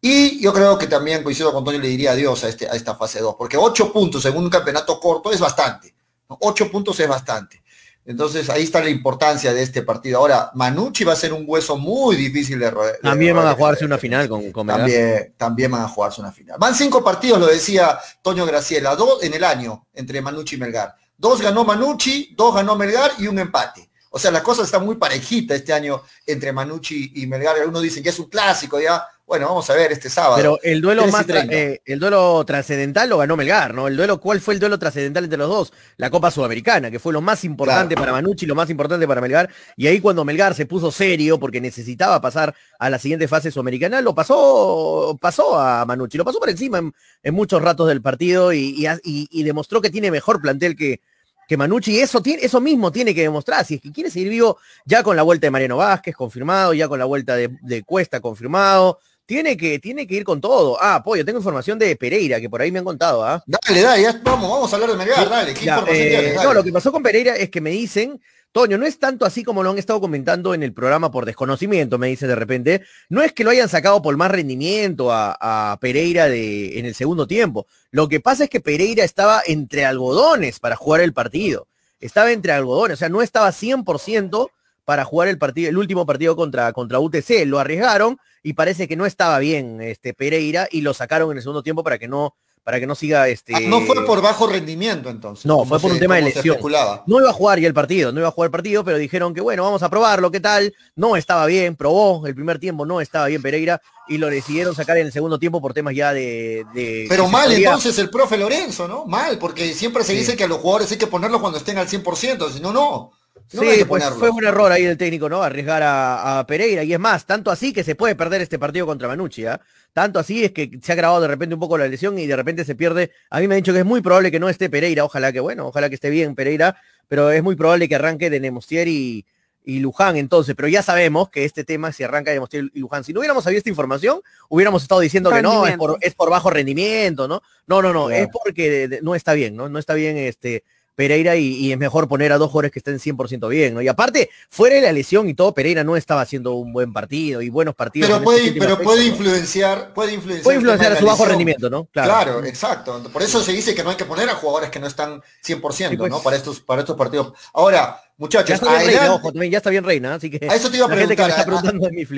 y 0.01 0.41
yo 0.41 0.53
creo 0.53 0.79
que 0.79 0.87
también 0.87 1.23
coincido 1.25 1.51
con 1.51 1.61
Antonio, 1.61 1.81
le 1.81 1.89
diría 1.89 2.13
adiós 2.13 2.45
a, 2.45 2.49
este, 2.49 2.69
a 2.69 2.73
esta 2.73 2.95
fase 2.95 3.21
2, 3.21 3.35
porque 3.37 3.57
8 3.57 3.93
puntos 3.93 4.25
en 4.27 4.37
un 4.37 4.49
campeonato 4.49 5.01
corto 5.01 5.33
es 5.33 5.41
bastante. 5.41 5.95
8 6.29 6.71
puntos 6.71 6.99
es 7.01 7.09
bastante. 7.09 7.63
Entonces 8.05 8.49
ahí 8.49 8.63
está 8.63 8.81
la 8.81 8.89
importancia 8.89 9.53
de 9.53 9.63
este 9.63 9.83
partido. 9.83 10.19
Ahora, 10.19 10.51
Manucci 10.55 11.05
va 11.05 11.13
a 11.13 11.17
ser 11.17 11.33
un 11.33 11.45
hueso 11.47 11.77
muy 11.77 12.17
difícil 12.17 12.59
de 12.59 12.71
roer. 12.71 13.01
También 13.03 13.37
van 13.37 13.49
a 13.49 13.55
jugarse 13.55 13.85
una 13.85 13.99
final 13.99 14.29
con, 14.29 14.51
con 14.51 14.67
también, 14.67 15.35
también 15.37 15.71
van 15.71 15.83
a 15.83 15.89
jugarse 15.89 16.21
una 16.21 16.33
final. 16.33 16.57
Van 16.59 16.75
cinco 16.75 17.05
partidos, 17.05 17.39
lo 17.39 17.47
decía 17.47 17.99
Toño 18.23 18.47
Graciela, 18.47 18.97
dos 18.97 19.23
en 19.23 19.35
el 19.35 19.45
año 19.45 19.89
entre 19.93 20.23
Manucci 20.23 20.55
y 20.55 20.59
Melgar. 20.59 20.95
Dos 21.19 21.43
ganó 21.43 21.65
Manucci, 21.65 22.33
dos 22.37 22.55
ganó 22.55 22.77
Melgar 22.77 23.11
y 23.19 23.27
un 23.27 23.41
empate. 23.41 23.91
O 24.11 24.19
sea, 24.19 24.31
la 24.31 24.43
cosa 24.43 24.63
está 24.63 24.79
muy 24.79 24.97
parejita 24.97 25.55
este 25.55 25.73
año 25.73 26.03
entre 26.25 26.53
Manucci 26.53 27.13
y 27.17 27.27
Melgar. 27.27 27.57
Algunos 27.57 27.83
dicen 27.83 28.03
que 28.03 28.09
es 28.11 28.19
un 28.19 28.31
clásico 28.31 28.81
ya. 28.81 29.05
Bueno, 29.29 29.45
vamos 29.45 29.69
a 29.69 29.75
ver 29.75 29.93
este 29.93 30.09
sábado. 30.09 30.37
Pero 30.37 30.59
el 30.63 30.81
duelo 30.81 31.07
más 31.09 31.27
eh, 31.29 31.83
el 31.85 32.01
duelo 32.01 32.43
trascendental 32.47 33.11
lo 33.11 33.19
ganó 33.19 33.37
Melgar, 33.37 33.75
¿no? 33.75 33.87
El 33.87 33.95
duelo, 33.95 34.19
¿cuál 34.19 34.41
fue 34.41 34.55
el 34.55 34.61
duelo 34.61 34.79
trascendental 34.79 35.25
entre 35.25 35.37
los 35.37 35.51
dos? 35.51 35.73
La 35.99 36.09
Copa 36.09 36.31
Sudamericana, 36.31 36.91
que 36.91 36.99
fue 36.99 37.13
lo 37.13 37.21
más 37.21 37.45
importante 37.45 37.95
claro. 37.95 38.07
para 38.07 38.23
Manucci, 38.23 38.47
lo 38.47 38.55
más 38.55 38.71
importante 38.71 39.07
para 39.07 39.21
Melgar. 39.21 39.51
Y 39.77 39.87
ahí 39.87 40.01
cuando 40.01 40.25
Melgar 40.25 40.55
se 40.55 40.65
puso 40.65 40.91
serio 40.91 41.39
porque 41.39 41.61
necesitaba 41.61 42.23
pasar 42.23 42.55
a 42.79 42.89
la 42.89 42.99
siguiente 42.99 43.29
fase 43.29 43.51
sudamericana, 43.51 44.01
lo 44.01 44.15
pasó, 44.15 45.19
pasó 45.21 45.61
a 45.61 45.85
Manucci, 45.85 46.17
lo 46.17 46.25
pasó 46.25 46.39
por 46.39 46.49
encima 46.49 46.79
en, 46.79 46.95
en 47.23 47.35
muchos 47.35 47.61
ratos 47.61 47.87
del 47.89 48.01
partido 48.01 48.55
y, 48.55 48.75
y, 48.79 48.87
y, 49.05 49.29
y 49.31 49.43
demostró 49.43 49.83
que 49.83 49.91
tiene 49.91 50.11
mejor 50.11 50.41
plantel 50.41 50.75
que, 50.75 51.03
que 51.47 51.59
Manucci 51.59 52.01
eso, 52.01 52.23
tiene, 52.23 52.45
eso 52.45 52.63
mismo 52.63 52.91
tiene 52.91 53.15
que 53.15 53.21
demostrar. 53.21 53.63
Si 53.67 53.75
es 53.75 53.83
que 53.83 53.93
quiere 53.93 54.11
seguir 54.11 54.31
vivo 54.31 54.57
ya 54.87 55.03
con 55.03 55.17
la 55.17 55.23
vuelta 55.23 55.49
de 55.49 55.51
Mariano 55.51 55.77
Vázquez, 55.77 56.17
confirmado, 56.17 56.73
ya 56.73 56.89
con 56.89 56.99
la 56.99 57.05
vuelta 57.05 57.37
de, 57.37 57.51
de 57.61 57.83
Cuesta, 57.83 58.21
confirmado. 58.21 59.01
Tiene 59.29 59.59
que, 59.59 59.79
tiene 59.79 60.07
que 60.07 60.15
ir 60.15 60.25
con 60.25 60.41
todo. 60.41 60.79
Ah, 60.81 61.03
pollo, 61.05 61.23
tengo 61.23 61.39
información 61.39 61.79
de 61.79 61.95
Pereira, 61.97 62.41
que 62.41 62.49
por 62.49 62.63
ahí 62.63 62.73
me 62.73 62.79
han 62.79 62.85
contado, 62.87 63.23
¿ah? 63.23 63.45
Dale, 63.47 63.83
dale, 63.83 64.03
ya 64.03 64.19
vamos, 64.25 64.49
vamos 64.49 64.73
a 64.73 64.77
hablar 64.77 64.91
de 64.93 64.97
Melgar, 64.97 65.29
dale. 65.29 65.53
¿Qué 65.53 65.67
ya, 65.67 65.81
eh, 65.81 65.85
tienes? 65.85 66.35
dale. 66.37 66.47
No, 66.47 66.55
lo 66.55 66.65
que 66.65 66.73
pasó 66.73 66.91
con 66.91 67.03
Pereira 67.03 67.37
es 67.37 67.51
que 67.51 67.61
me 67.61 67.69
dicen, 67.69 68.23
Toño, 68.53 68.79
no 68.79 68.87
es 68.87 68.99
tanto 68.99 69.27
así 69.27 69.45
como 69.45 69.63
lo 69.63 69.71
han 69.71 69.77
estado 69.77 70.01
comentando 70.01 70.55
en 70.55 70.63
el 70.63 70.73
programa 70.73 71.11
por 71.11 71.27
desconocimiento, 71.27 71.99
me 71.99 72.09
dice 72.09 72.27
de 72.27 72.37
repente. 72.37 72.85
No 73.11 73.21
es 73.21 73.35
que 73.35 73.45
lo 73.45 73.51
hayan 73.51 73.69
sacado 73.69 74.01
por 74.01 74.17
más 74.17 74.31
rendimiento 74.31 75.13
a, 75.13 75.37
a 75.73 75.79
Pereira 75.79 76.27
de, 76.27 76.79
en 76.79 76.87
el 76.87 76.95
segundo 76.95 77.27
tiempo. 77.27 77.67
Lo 77.91 78.09
que 78.09 78.21
pasa 78.21 78.45
es 78.45 78.51
que 78.51 78.61
Pereira 78.61 79.05
estaba 79.05 79.43
entre 79.47 79.85
algodones 79.85 80.59
para 80.59 80.75
jugar 80.75 81.03
el 81.03 81.13
partido. 81.13 81.69
Estaba 82.01 82.33
entre 82.33 82.53
algodones, 82.53 82.95
o 82.95 82.97
sea, 83.01 83.11
no 83.11 83.21
estaba 83.21 83.51
100% 83.51 84.49
para 84.89 85.05
jugar 85.05 85.29
el 85.29 85.37
partido, 85.37 85.69
el 85.69 85.77
último 85.77 86.07
partido 86.07 86.35
contra, 86.35 86.73
contra 86.73 86.99
UTC. 86.99 87.45
Lo 87.45 87.59
arriesgaron 87.59 88.19
y 88.43 88.55
parece 88.55 88.89
que 88.89 88.97
no 88.97 89.05
estaba 89.05 89.39
bien 89.39 89.83
este 89.83 90.15
Pereira 90.15 90.67
y 90.71 90.81
lo 90.81 90.95
sacaron 90.95 91.31
en 91.31 91.37
el 91.37 91.43
segundo 91.43 91.63
tiempo 91.63 91.85
para 91.85 91.99
que 91.99 92.09
no 92.09 92.37
para 92.65 92.81
que 92.81 92.87
no 92.87 92.95
siga 92.95 93.29
este 93.29 93.55
ah, 93.55 93.61
no 93.61 93.83
fue 93.83 94.05
por 94.07 94.23
bajo 94.23 94.47
rendimiento 94.47 95.09
entonces 95.09 95.47
no 95.47 95.65
fue 95.65 95.79
por 95.81 95.91
se, 95.91 95.95
un 95.95 96.01
tema 96.01 96.17
de 96.17 96.23
lesión. 96.23 96.59
no 97.07 97.21
iba 97.21 97.31
a 97.31 97.33
jugar 97.33 97.59
ya 97.61 97.67
el 97.67 97.73
partido 97.73 98.13
no 98.13 98.21
iba 98.21 98.29
a 98.29 98.31
jugar 98.31 98.49
el 98.49 98.51
partido 98.51 98.85
pero 98.85 98.99
dijeron 98.99 99.33
que 99.33 99.41
bueno 99.41 99.63
vamos 99.63 99.83
a 99.83 99.89
probarlo 99.89 100.31
qué 100.31 100.41
tal 100.41 100.75
no 100.95 101.17
estaba 101.17 101.47
bien 101.47 101.77
probó 101.77 102.27
el 102.27 102.35
primer 102.35 102.59
tiempo 102.59 102.85
no 102.85 103.01
estaba 103.01 103.27
bien 103.27 103.41
Pereira 103.41 103.81
y 104.07 104.19
lo 104.19 104.29
decidieron 104.29 104.75
sacar 104.75 104.99
en 104.99 105.07
el 105.07 105.13
segundo 105.13 105.39
tiempo 105.39 105.63
por 105.63 105.73
temas 105.73 105.95
ya 105.95 106.13
de, 106.13 106.67
de 106.75 107.07
pero 107.09 107.29
mal 107.29 107.49
podía... 107.49 107.69
entonces 107.69 107.99
el 107.99 108.11
profe 108.11 108.37
Lorenzo 108.37 108.87
no 108.87 109.07
mal 109.07 109.39
porque 109.39 109.73
siempre 109.73 110.05
se 110.05 110.13
sí. 110.13 110.19
dice 110.19 110.37
que 110.37 110.45
a 110.45 110.49
los 110.49 110.59
jugadores 110.59 110.91
hay 110.93 110.99
que 110.99 111.07
ponerlos 111.07 111.41
cuando 111.41 111.59
estén 111.59 111.79
al 111.79 111.89
100% 111.89 112.51
si 112.51 112.61
no 112.61 112.73
no 112.73 113.13
no 113.53 113.63
sí, 113.63 113.85
pues 113.87 114.05
fue 114.11 114.31
un 114.31 114.45
error 114.45 114.71
ahí 114.71 114.85
del 114.85 114.97
técnico, 114.97 115.29
¿no? 115.29 115.43
Arriesgar 115.43 115.83
a, 115.83 116.39
a, 116.39 116.47
Pereira. 116.47 116.85
Y 116.85 116.93
es 116.93 116.99
más, 116.99 117.27
tanto 117.27 117.51
así 117.51 117.73
que 117.73 117.85
se 117.85 117.95
puede 117.95 118.15
perder 118.15 118.41
este 118.41 118.59
partido 118.59 118.87
contra 118.87 119.09
Manucci, 119.09 119.47
¿eh? 119.47 119.59
Tanto 119.93 120.19
así 120.19 120.45
es 120.45 120.53
que 120.53 120.79
se 120.83 120.93
ha 120.93 120.95
grabado 120.95 121.21
de 121.21 121.29
repente 121.29 121.55
un 121.55 121.61
poco 121.61 121.77
la 121.79 121.89
lesión 121.89 122.19
y 122.19 122.27
de 122.27 122.37
repente 122.37 122.65
se 122.65 122.75
pierde. 122.75 123.11
A 123.31 123.41
mí 123.41 123.49
me 123.49 123.55
han 123.55 123.63
dicho 123.63 123.73
que 123.73 123.81
es 123.81 123.85
muy 123.85 124.01
probable 124.01 124.31
que 124.31 124.39
no 124.39 124.49
esté 124.49 124.71
Pereira. 124.71 125.05
Ojalá 125.05 125.33
que, 125.33 125.41
bueno, 125.41 125.67
ojalá 125.67 125.89
que 125.89 125.97
esté 125.97 126.11
bien 126.11 126.35
Pereira. 126.35 126.77
Pero 127.09 127.31
es 127.31 127.43
muy 127.43 127.57
probable 127.57 127.89
que 127.89 127.95
arranque 127.95 128.31
de 128.31 128.39
Nemostier 128.39 128.87
y, 128.87 129.25
y 129.65 129.81
Luján 129.81 130.17
entonces, 130.17 130.55
pero 130.55 130.67
ya 130.69 130.83
sabemos 130.83 131.31
que 131.31 131.45
este 131.45 131.63
tema 131.63 131.93
si 131.93 132.03
arranca 132.03 132.31
de 132.31 132.37
Nemostier 132.37 132.71
y 132.73 132.81
Luján, 132.81 133.05
si 133.05 133.13
no 133.13 133.21
hubiéramos 133.21 133.45
sabido 133.45 133.59
esta 133.59 133.71
información, 133.71 134.21
hubiéramos 134.49 134.83
estado 134.83 135.01
diciendo 135.01 135.31
que 135.31 135.43
no, 135.43 135.67
es 135.67 135.77
por, 135.77 135.99
es 136.01 136.15
por 136.15 136.31
bajo 136.31 136.49
rendimiento, 136.51 137.29
¿no? 137.29 137.43
No, 137.67 137.83
no, 137.83 137.93
no, 137.93 138.07
claro. 138.07 138.23
es 138.23 138.29
porque 138.31 138.71
de, 138.71 138.89
de, 138.89 139.03
no 139.03 139.15
está 139.15 139.33
bien, 139.35 139.57
¿no? 139.57 139.69
No 139.69 139.79
está 139.79 139.95
bien 139.95 140.17
este 140.17 140.65
Pereira 140.99 141.37
y, 141.37 141.55
y, 141.55 141.71
es 141.71 141.79
mejor 141.79 142.09
poner 142.09 142.33
a 142.33 142.39
dos 142.39 142.51
jugadores 142.51 142.73
que 142.73 142.81
estén 142.81 142.99
100% 142.99 143.49
bien, 143.49 143.73
¿no? 143.73 143.81
Y 143.81 143.87
aparte, 143.87 144.31
fuera 144.51 144.75
de 144.75 144.83
la 144.83 144.91
lesión 144.91 145.29
y 145.29 145.35
todo, 145.35 145.55
Pereira 145.55 145.85
no 145.85 145.97
estaba 145.97 146.23
haciendo 146.23 146.55
un 146.55 146.73
buen 146.73 146.93
partido 146.93 147.41
y 147.41 147.51
buenos 147.51 147.77
partidos. 147.77 148.11
Pero 148.11 148.25
puede, 148.25 148.51
pero 148.59 148.81
puede 148.81 149.05
influenciar, 149.05 149.95
puede 149.95 150.15
influenciar, 150.15 150.43
puede 150.43 150.57
influenciar 150.57 150.93
a 150.95 150.97
su 150.99 151.07
bajo 151.07 151.25
rendimiento, 151.25 151.71
¿no? 151.71 151.85
Claro. 151.93 152.11
claro. 152.11 152.45
exacto. 152.45 153.01
Por 153.13 153.23
eso 153.23 153.41
se 153.41 153.53
dice 153.53 153.77
que 153.77 153.85
no 153.85 153.91
hay 153.91 153.97
que 153.97 154.07
poner 154.07 154.29
a 154.29 154.35
jugadores 154.35 154.71
que 154.71 154.81
no 154.81 154.89
están 154.89 155.23
100%, 155.47 155.73
sí, 155.73 155.97
pues. 155.97 156.11
¿no? 156.11 156.21
Para 156.21 156.35
estos, 156.35 156.59
para 156.59 156.81
estos 156.81 156.97
partidos. 156.97 157.33
Ahora, 157.55 158.03
muchachos, 158.17 158.49
ya 158.49 158.55
está 158.57 158.77
bien, 158.77 158.87
Reina, 158.89 159.15
ojo, 159.15 159.31
también 159.31 159.53
ya 159.53 159.59
está 159.59 159.71
bien 159.71 159.85
Reina, 159.85 160.15
así 160.17 160.31
que 160.31 160.49
a 160.51 160.57
eso 160.57 160.69
te 160.69 160.79
iba 160.79 160.87
a 160.87 160.89
preguntar. 160.89 161.31
A, 161.31 161.43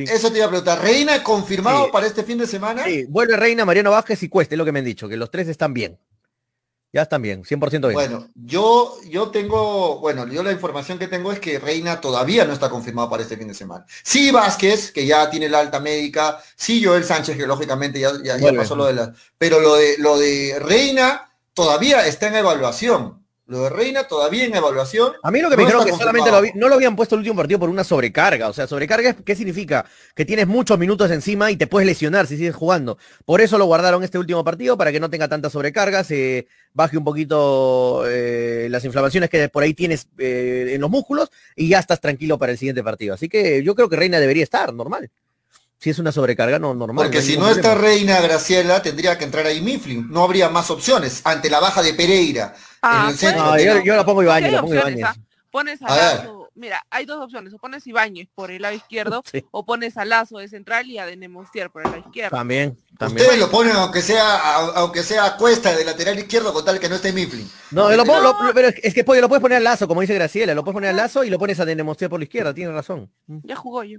eso 0.05 0.33
te 0.33 0.39
iba 0.39 0.47
a 0.47 0.49
preguntar. 0.49 0.81
Reina 0.81 1.23
confirmado 1.23 1.85
sí. 1.85 1.91
para 1.93 2.07
este 2.07 2.25
fin 2.25 2.39
de 2.39 2.47
semana. 2.47 2.85
Sí, 2.85 3.05
vuelve 3.11 3.37
Reina, 3.37 3.67
Mariano 3.67 3.91
Vázquez 3.91 4.23
y 4.23 4.31
Cueste, 4.31 4.55
es 4.55 4.59
lo 4.59 4.65
que 4.65 4.73
me 4.73 4.79
han 4.79 4.87
dicho, 4.87 5.07
que 5.07 5.19
los 5.19 5.31
tres 5.31 5.49
están 5.49 5.75
bien. 5.75 5.99
Ya 6.93 7.03
están 7.03 7.23
bien, 7.23 7.45
100% 7.45 7.71
bien. 7.71 7.93
Bueno, 7.93 8.29
yo, 8.35 8.97
yo 9.09 9.31
tengo, 9.31 10.01
bueno, 10.01 10.27
yo 10.27 10.43
la 10.43 10.51
información 10.51 10.99
que 10.99 11.07
tengo 11.07 11.31
es 11.31 11.39
que 11.39 11.61
Reina 11.61 12.01
todavía 12.01 12.45
no 12.45 12.53
está 12.53 12.69
confirmado 12.69 13.09
para 13.09 13.23
este 13.23 13.37
fin 13.37 13.47
de 13.47 13.55
semana. 13.55 13.87
Sí 14.03 14.33
Vázquez, 14.33 14.91
que 14.91 15.07
ya 15.07 15.31
tiene 15.31 15.49
la 15.49 15.61
alta 15.61 15.79
médica, 15.79 16.43
sí 16.57 16.83
Joel 16.85 17.05
Sánchez, 17.05 17.37
que 17.37 17.47
lógicamente 17.47 18.01
ya, 18.01 18.11
ya, 18.25 18.39
ya 18.39 18.53
pasó 18.53 18.75
lo 18.75 18.87
de 18.87 18.95
la... 18.95 19.15
Pero 19.39 19.61
lo 19.61 19.77
de, 19.77 19.99
lo 19.99 20.19
de 20.19 20.59
Reina 20.59 21.31
todavía 21.55 22.05
está 22.07 22.27
en 22.27 22.37
evaluación. 22.37 23.20
Lo 23.51 23.65
de 23.65 23.71
Reina 23.71 24.05
todavía 24.05 24.45
en 24.45 24.55
evaluación. 24.55 25.15
A 25.25 25.31
mí 25.33 25.41
lo 25.41 25.51
que 25.51 25.57
me 25.57 25.65
dijeron 25.65 25.85
que 25.85 25.91
solamente 25.91 26.31
lo, 26.31 26.41
no 26.55 26.69
lo 26.69 26.77
habían 26.77 26.95
puesto 26.95 27.17
el 27.17 27.19
último 27.19 27.35
partido 27.35 27.59
por 27.59 27.69
una 27.69 27.83
sobrecarga. 27.83 28.49
O 28.49 28.53
sea, 28.53 28.69
sobrecarga, 28.69 29.13
¿qué 29.13 29.35
significa? 29.35 29.87
Que 30.15 30.25
tienes 30.25 30.47
muchos 30.47 30.79
minutos 30.79 31.11
encima 31.11 31.51
y 31.51 31.57
te 31.57 31.67
puedes 31.67 31.85
lesionar 31.85 32.29
si 32.29 32.37
sigues 32.37 32.55
jugando. 32.55 32.97
Por 33.25 33.41
eso 33.41 33.59
lo 33.59 33.65
guardaron 33.65 34.05
este 34.05 34.19
último 34.19 34.45
partido, 34.45 34.79
para 34.79 34.93
que 34.93 35.01
no 35.01 35.11
tenga 35.11 35.27
tanta 35.27 35.51
sobrecarga, 35.51 36.05
se 36.05 36.47
baje 36.75 36.97
un 36.97 37.03
poquito 37.03 38.05
eh, 38.07 38.69
las 38.71 38.85
inflamaciones 38.85 39.29
que 39.29 39.49
por 39.49 39.65
ahí 39.65 39.75
tienes 39.75 40.07
eh, 40.19 40.71
en 40.71 40.81
los 40.81 40.89
músculos 40.89 41.33
y 41.57 41.71
ya 41.71 41.81
estás 41.81 42.01
tranquilo 42.01 42.39
para 42.39 42.53
el 42.53 42.59
siguiente 42.59 42.85
partido. 42.85 43.15
Así 43.15 43.29
que 43.29 43.65
yo 43.65 43.75
creo 43.75 43.89
que 43.89 43.97
Reina 43.97 44.21
debería 44.21 44.45
estar, 44.45 44.73
normal. 44.73 45.11
Si 45.81 45.89
es 45.91 45.99
una 45.99 46.13
sobrecarga, 46.13 46.59
no 46.59 46.75
normal. 46.75 47.07
Porque 47.07 47.23
si 47.23 47.39
no 47.39 47.49
está. 47.49 47.75
Reina 47.75 48.21
Graciela, 48.21 48.83
tendría 48.83 49.17
que 49.17 49.25
entrar 49.25 49.47
ahí 49.47 49.63
Mifflin. 49.63 50.07
No 50.11 50.23
habría 50.25 50.51
más 50.51 50.71
opciones 50.71 51.23
ante 51.25 51.49
la 51.49 51.59
baja 51.59 51.83
de 51.83 51.95
Pereira. 51.95 52.55
Ah, 52.83 53.05
en 53.05 53.11
el 53.13 53.17
centro. 53.19 53.45
No, 53.45 53.59
yo, 53.59 53.83
yo 53.83 53.97
la 53.97 54.05
pongo 54.05 54.23
la 54.23 54.37
opciones, 54.37 54.73
Ibáñez. 54.75 55.05
¿ah? 55.05 55.15
Pones 55.51 55.83
a 55.83 55.87
A. 55.87 55.97
Lazo, 55.97 56.49
mira, 56.55 56.85
hay 56.91 57.07
dos 57.07 57.25
opciones, 57.25 57.53
o 57.55 57.59
pones 57.59 57.85
Ibáñez 57.87 58.29
por 58.35 58.51
el 58.51 58.61
lado 58.63 58.75
izquierdo, 58.77 59.23
Sí. 59.33 59.45
o 59.51 59.65
pones 59.65 59.97
a 59.97 60.05
Lazo 60.05 60.37
de 60.39 60.49
central 60.49 60.87
y 60.91 60.99
a 60.99 61.07
Denemostier 61.07 61.71
por 61.71 61.83
el 61.83 61.91
lado 61.91 62.05
izquierdo. 62.07 62.37
También, 62.37 62.79
también. 62.99 63.23
Ustedes 63.27 63.41
lo 63.41 63.51
ponen 63.51 63.73
aunque 63.75 64.03
sea 64.03 64.37
a- 64.37 64.73
aunque 64.77 65.03
sea 65.03 65.25
a 65.25 65.37
cuesta 65.39 65.75
de 65.75 65.85
lateral 65.85 66.19
izquierdo 66.19 66.53
con 66.53 66.63
tal 66.65 66.79
que 66.79 66.89
no 66.91 66.97
esté 66.97 67.13
Mifflin. 67.13 67.51
No, 67.71 67.91
yo 67.91 67.97
lo 67.97 68.05
pongo, 68.05 68.21
No. 68.21 68.43
lo- 68.45 68.55
pero 68.55 68.69
es 68.69 68.95
que 68.95 69.03
pollo, 69.03 69.23
lo 69.23 69.29
puedes 69.29 69.41
poner 69.43 69.57
al 69.57 69.65
lazo, 69.65 69.89
como 69.89 70.03
dice 70.03 70.15
Graciela, 70.15 70.55
lo 70.55 70.63
puedes 70.63 70.75
poner 70.75 70.91
al 70.91 70.97
lazo 70.97 71.25
y 71.25 71.31
lo 71.31 71.39
pones 71.39 71.59
a 71.59 71.65
Denemostier 71.65 72.11
por 72.11 72.21
la 72.21 72.25
izquierda, 72.25 72.53
tiene 72.55 72.71
razón. 72.71 73.11
Ya 73.27 73.57
jugó 73.57 73.83
yo. 73.83 73.99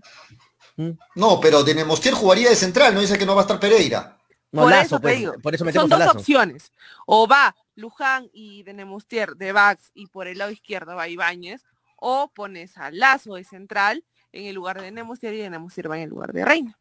Mm. 0.90 0.98
No, 1.16 1.40
pero 1.40 1.64
de 1.64 1.76
Nemostier 1.76 2.14
jugaría 2.14 2.50
de 2.50 2.56
central, 2.56 2.94
no 2.94 3.02
dice 3.02 3.18
que 3.18 3.26
no 3.26 3.36
va 3.36 3.42
a 3.42 3.44
estar 3.44 3.60
Pereira. 3.60 4.18
No, 4.52 4.64
por 4.64 4.72
lazo, 4.72 4.84
eso 4.86 4.96
te 4.98 5.02
pues, 5.04 5.18
digo, 5.20 5.34
por 5.42 5.56
eso 5.56 5.64
metemos 5.66 5.84
son 5.90 5.94
a 5.94 5.96
dos 5.98 6.06
lazo. 6.08 6.20
opciones. 6.20 6.72
O 7.06 7.28
va 7.28 7.56
Luján 7.76 8.30
y 8.34 8.64
Denemostier 8.64 9.36
de 9.36 9.54
Bax 9.54 9.92
y 9.94 10.08
por 10.08 10.28
el 10.28 10.38
lado 10.40 10.52
izquierdo 10.52 10.96
va 10.96 11.08
Ibáñez, 11.08 11.62
o 11.96 12.30
pones 12.34 12.78
a 12.78 12.92
Lazo 12.92 13.36
de 13.36 13.44
central 13.44 14.04
en 14.34 14.46
el 14.48 14.56
lugar 14.56 14.78
de 14.80 14.86
Denemostier 14.86 15.34
y 15.34 15.38
Denemostier 15.38 15.90
va 15.90 15.98
en 15.98 16.04
el 16.04 16.10
lugar 16.10 16.34
de 16.34 16.44
Reina. 16.44 16.78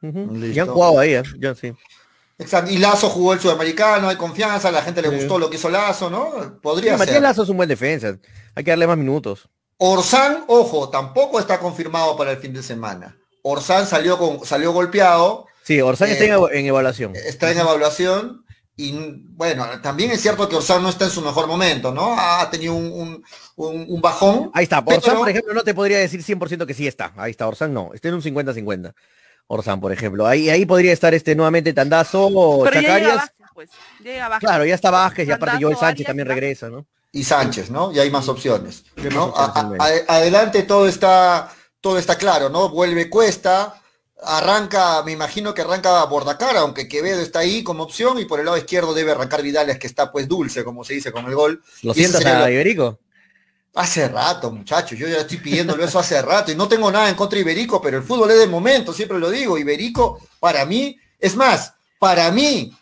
Ya 0.00 0.62
han 0.62 0.68
jugado 0.68 0.98
ahí, 0.98 1.14
¿eh? 1.14 1.22
Ya 1.38 1.54
sí. 1.54 1.72
Exacto. 2.38 2.70
Y 2.72 2.78
Lazo 2.78 3.08
jugó 3.08 3.34
el 3.34 3.40
sudamericano, 3.40 4.08
hay 4.08 4.16
confianza, 4.16 4.68
a 4.68 4.72
la 4.72 4.82
gente 4.82 5.00
le 5.00 5.10
Sí. 5.10 5.16
gustó 5.16 5.38
lo 5.38 5.48
que 5.48 5.56
hizo 5.56 5.68
Lazo, 5.68 6.10
¿no? 6.10 6.58
Podría 6.60 6.94
Sí, 6.94 6.98
Matías 6.98 7.14
ser. 7.14 7.22
Lazo 7.22 7.42
es 7.44 7.48
un 7.50 7.56
buen 7.56 7.68
defensa. 7.68 8.18
Hay 8.56 8.64
que 8.64 8.70
darle 8.72 8.86
más 8.88 8.98
minutos. 8.98 9.48
Orsán, 9.76 10.44
ojo, 10.48 10.88
tampoco 10.88 11.38
está 11.38 11.58
confirmado 11.60 12.16
para 12.16 12.32
el 12.32 12.38
fin 12.38 12.52
de 12.52 12.62
semana. 12.62 13.16
Orsán 13.42 13.86
salió 13.86 14.18
con, 14.18 14.44
salió 14.44 14.72
golpeado, 14.72 15.46
Sí, 15.64 15.80
Orsán 15.80 16.08
Eh, 16.08 16.12
está 16.12 16.24
en, 16.24 16.32
ev- 16.32 16.50
en 16.52 16.66
evaluación. 16.66 17.12
está 17.14 17.52
en 17.52 17.58
evaluación 17.58 18.44
y 18.76 18.92
bueno, 19.36 19.64
también 19.80 20.10
es 20.10 20.20
cierto 20.20 20.48
que 20.48 20.56
Orsán 20.56 20.82
no 20.82 20.88
está 20.88 21.04
en 21.04 21.10
su 21.12 21.20
mejor 21.22 21.46
momento, 21.46 21.92
¿no? 21.92 22.16
Ha 22.18 22.50
tenido 22.50 22.74
un, 22.74 22.86
un- 22.92 23.24
un- 23.56 23.86
un 23.88 24.00
bajón. 24.00 24.50
Ahí 24.54 24.64
está. 24.64 24.84
pero- 24.84 24.96
Orsán, 24.98 25.16
por 25.18 25.28
ejemplo, 25.28 25.54
no 25.54 25.62
te 25.62 25.72
podría 25.74 25.98
decir 25.98 26.20
100% 26.22 26.66
que 26.66 26.74
sí 26.74 26.86
está. 26.88 27.12
Ahí 27.16 27.30
está. 27.30 27.46
Orsán 27.46 27.72
no. 27.72 27.90
Está 27.94 28.08
en 28.08 28.14
un 28.14 28.22
50-50. 28.22 28.92
Orsán, 29.46 29.80
por 29.80 29.92
ejemplo. 29.92 30.26
Ahí, 30.26 30.48
ahí 30.50 30.64
podría 30.66 30.92
estar 30.92 31.12
este 31.14 31.34
nuevamente 31.36 31.72
Tandazo 31.72 32.26
o 32.32 32.64
Pero 32.64 32.74
ya 32.74 32.80
llega 32.80 32.88
Chacarias. 32.94 33.16
Vázquez, 33.16 33.46
pues. 33.54 33.70
Ya 34.02 34.10
llega 34.12 34.28
Vázquez. 34.28 34.48
Claro, 34.48 34.64
ya 34.64 34.74
está 34.74 34.90
Vázquez 34.90 35.28
y 35.28 35.30
aparte 35.32 35.62
Joel 35.62 35.76
Sánchez 35.76 36.06
también 36.06 36.26
regresa, 36.28 36.68
¿no? 36.70 36.86
y 37.14 37.24
Sánchez, 37.24 37.70
¿no? 37.70 37.92
Y 37.92 37.98
hay 37.98 38.10
más 38.10 38.26
opciones. 38.28 38.84
¿no? 38.96 39.34
A- 39.36 39.52
a- 39.78 40.16
adelante 40.16 40.62
todo 40.62 40.88
está, 40.88 41.52
todo 41.82 41.98
está 41.98 42.16
claro, 42.16 42.48
¿no? 42.48 42.70
Vuelve 42.70 43.10
Cuesta, 43.10 43.78
arranca, 44.22 45.02
me 45.02 45.12
imagino 45.12 45.52
que 45.52 45.62
arranca 45.62 46.02
Bordacar, 46.04 46.56
aunque 46.56 46.88
Quevedo 46.88 47.20
está 47.20 47.40
ahí 47.40 47.62
como 47.62 47.82
opción, 47.82 48.18
y 48.18 48.24
por 48.24 48.38
el 48.38 48.46
lado 48.46 48.56
izquierdo 48.56 48.94
debe 48.94 49.10
arrancar 49.10 49.42
Vidales, 49.42 49.78
que 49.78 49.88
está 49.88 50.10
pues 50.10 50.26
dulce, 50.28 50.64
como 50.64 50.84
se 50.84 50.94
dice 50.94 51.12
con 51.12 51.26
el 51.26 51.34
gol. 51.34 51.62
¿Lo 51.82 51.92
sientas 51.92 52.24
a 52.24 52.38
lo- 52.38 52.48
Iberico? 52.48 52.98
Hace 53.74 54.06
rato, 54.06 54.50
muchachos, 54.52 54.98
yo 54.98 55.08
ya 55.08 55.18
estoy 55.18 55.38
pidiéndolo 55.38 55.82
eso 55.82 55.98
hace 55.98 56.20
rato, 56.22 56.52
y 56.52 56.54
no 56.54 56.68
tengo 56.68 56.90
nada 56.92 57.08
en 57.08 57.14
contra 57.14 57.36
de 57.36 57.40
Iberico, 57.40 57.80
pero 57.80 57.96
el 57.96 58.02
fútbol 58.04 58.30
es 58.30 58.38
del 58.38 58.50
momento, 58.50 58.92
siempre 58.92 59.18
lo 59.18 59.30
digo, 59.30 59.56
Iberico, 59.58 60.20
para 60.38 60.64
mí, 60.66 60.96
es 61.18 61.34
más, 61.34 61.72
para 61.98 62.30
mí, 62.30 62.72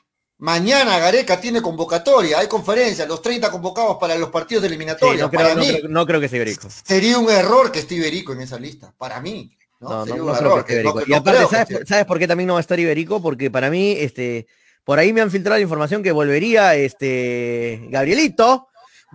mañana 0.40 0.98
Gareca 0.98 1.40
tiene 1.40 1.62
convocatoria, 1.62 2.38
hay 2.40 2.48
conferencia, 2.48 3.06
los 3.06 3.22
30 3.22 3.50
convocados 3.50 3.96
para 4.00 4.16
los 4.16 4.30
partidos 4.30 4.62
de 4.62 4.68
Sí, 4.68 4.74
eliminatoria, 4.74 5.22
no, 5.24 5.30
creo, 5.30 5.42
para 5.42 5.54
no, 5.54 5.60
mí, 5.60 5.68
creo, 5.68 5.88
no 5.88 6.06
creo 6.06 6.20
que 6.20 6.28
sea 6.28 6.36
Iberico. 6.36 6.68
Sería 6.84 7.18
un 7.18 7.30
error 7.30 7.70
que 7.70 7.78
esté 7.80 7.94
Iberico 7.94 8.32
en 8.32 8.40
esa 8.40 8.58
lista, 8.58 8.92
para 8.98 9.20
mí. 9.20 9.50
No, 9.80 10.04
Sería 10.04 10.22
un 10.22 10.34
error. 10.36 10.64
que 10.64 10.78
esté 10.80 10.92
que 10.92 11.10
Y 11.10 11.14
aparte, 11.14 11.38
creo 11.38 11.48
que 11.48 11.54
¿sabes, 11.56 11.70
esté. 11.70 11.74
por- 11.78 11.86
¿sabes 11.86 12.04
por 12.06 12.18
qué 12.18 12.28
también 12.28 12.48
no 12.48 12.54
va 12.54 12.60
a 12.60 12.62
estar 12.62 12.78
Iberico? 12.80 13.22
Porque 13.22 13.50
para 13.50 13.70
mí, 13.70 13.92
este, 13.98 14.46
por 14.84 14.98
ahí 14.98 15.12
me 15.12 15.20
han 15.20 15.30
filtrado 15.30 15.56
la 15.56 15.62
información 15.62 16.02
que 16.02 16.12
volvería 16.12 16.74
este 16.74 17.86
Gabrielito. 17.90 18.66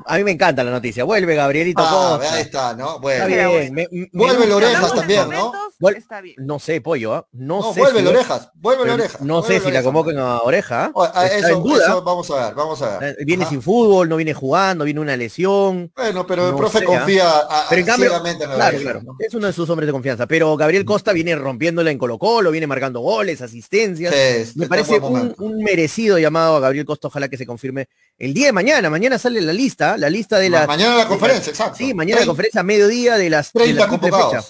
A 0.06 0.18
mí 0.18 0.24
me 0.24 0.32
encanta 0.32 0.64
la 0.64 0.72
noticia. 0.72 1.04
Vuelve 1.04 1.36
Gabrielito 1.36 1.82
Ah, 1.84 2.18
Costa. 2.20 2.36
ahí 2.36 2.42
está, 2.42 2.74
¿no? 2.76 2.86
Está 2.88 3.00
Bueno, 3.00 3.26
Mira, 3.28 3.48
bien. 3.48 3.74
me- 3.74 3.88
me 3.92 4.08
Vuelve 4.12 4.44
Hablamos 4.54 4.92
de 4.94 4.98
también, 5.00 5.30
¿no? 5.30 5.52
Está 5.90 6.22
bien. 6.22 6.36
No 6.40 6.60
sé, 6.60 6.82
pollo, 6.82 7.14
¿ah? 7.14 7.28
No, 7.32 7.60
no, 7.62 7.74
sé. 7.74 7.80
vuelve 7.80 8.00
si- 8.00 8.06
Lorejas, 8.06 8.52
vuelve 8.56 8.84
pero 8.84 8.98
Lorejas. 8.98 9.22
No 9.22 9.42
sé 9.44 9.60
si 9.60 9.72
la 9.72 9.84
convoquen 9.84 10.18
a 10.20 10.40
Oreja. 10.42 10.92
O- 10.94 11.04
a 11.04 11.08
Está 11.26 11.38
Eso, 11.38 11.58
en 11.58 11.64
duda. 11.64 11.86
eso 11.86 12.02
vamos 12.04 12.30
a 12.32 12.46
ver, 12.46 12.56
vamos 12.56 12.82
a 12.82 12.98
ver. 13.00 13.16
Eh, 13.20 13.26
Viene 13.26 13.44
Ajá. 13.44 13.50
sin 13.52 13.62
fútbol, 13.62 14.08
no 14.10 14.16
viene 14.18 14.34
jugando, 14.34 14.86
viene 14.86 15.00
una 15.00 15.16
lesión. 15.18 15.92
Bueno, 15.96 16.26
pero 16.28 16.46
el 16.46 16.52
no 16.52 16.58
profe 16.58 16.80
sé, 16.80 16.84
¿ah? 16.86 16.88
confía 16.88 17.30
a- 17.30 17.66
Pero 17.70 17.80
en 17.82 17.88
cambio, 17.88 18.10
ciegamente 18.10 18.44
en 18.44 18.50
la 18.50 18.56
claro, 18.56 18.72
Lorejas, 18.78 18.94
claro, 18.94 19.06
¿no? 19.06 19.16
es 19.20 19.34
uno 19.34 19.48
de 19.48 19.54
sus 19.54 19.70
hombres 19.70 19.88
de 19.88 19.94
confianza. 19.94 20.28
Pero 20.28 20.56
Gabriel 20.58 20.86
Costa 20.86 21.12
viene 21.14 21.36
rompiéndola 21.36 21.92
en 21.92 21.98
Colo 21.98 22.18
Colo, 22.20 22.52
viene 22.52 22.68
marcando 22.68 23.00
goles, 23.02 23.42
asistencias. 23.42 24.14
Sí, 24.14 24.20
está 24.20 24.60
Me 24.60 24.68
parece 24.68 25.00
un, 25.00 25.34
un 25.38 25.58
merecido 25.64 26.18
llamado 26.20 26.56
a 26.58 26.60
Gabriel 26.60 26.86
Costa, 26.86 27.08
ojalá 27.08 27.28
que 27.30 27.38
se 27.38 27.46
confirme 27.46 27.88
el 28.18 28.34
día 28.34 28.48
de 28.48 28.52
mañana. 28.54 28.90
Mañana 28.90 29.18
sale 29.18 29.42
la 29.42 29.52
lista, 29.54 29.85
la 29.98 30.10
lista 30.10 30.38
de 30.40 30.50
las... 30.50 30.68
mañana 30.68 30.96
la 30.96 31.04
de 31.04 31.08
conferencia, 31.08 31.50
exacto. 31.52 31.78
Sí, 31.78 31.94
mañana 31.94 32.22
la 32.22 32.28
conferencia 32.28 32.62
a 32.62 32.64
mediodía 32.64 33.18
de 33.18 33.30
las 33.30 33.52
de 33.54 33.60
30 33.62 33.80
la 33.82 33.88
triple 33.90 34.12
fecha. 34.12 34.44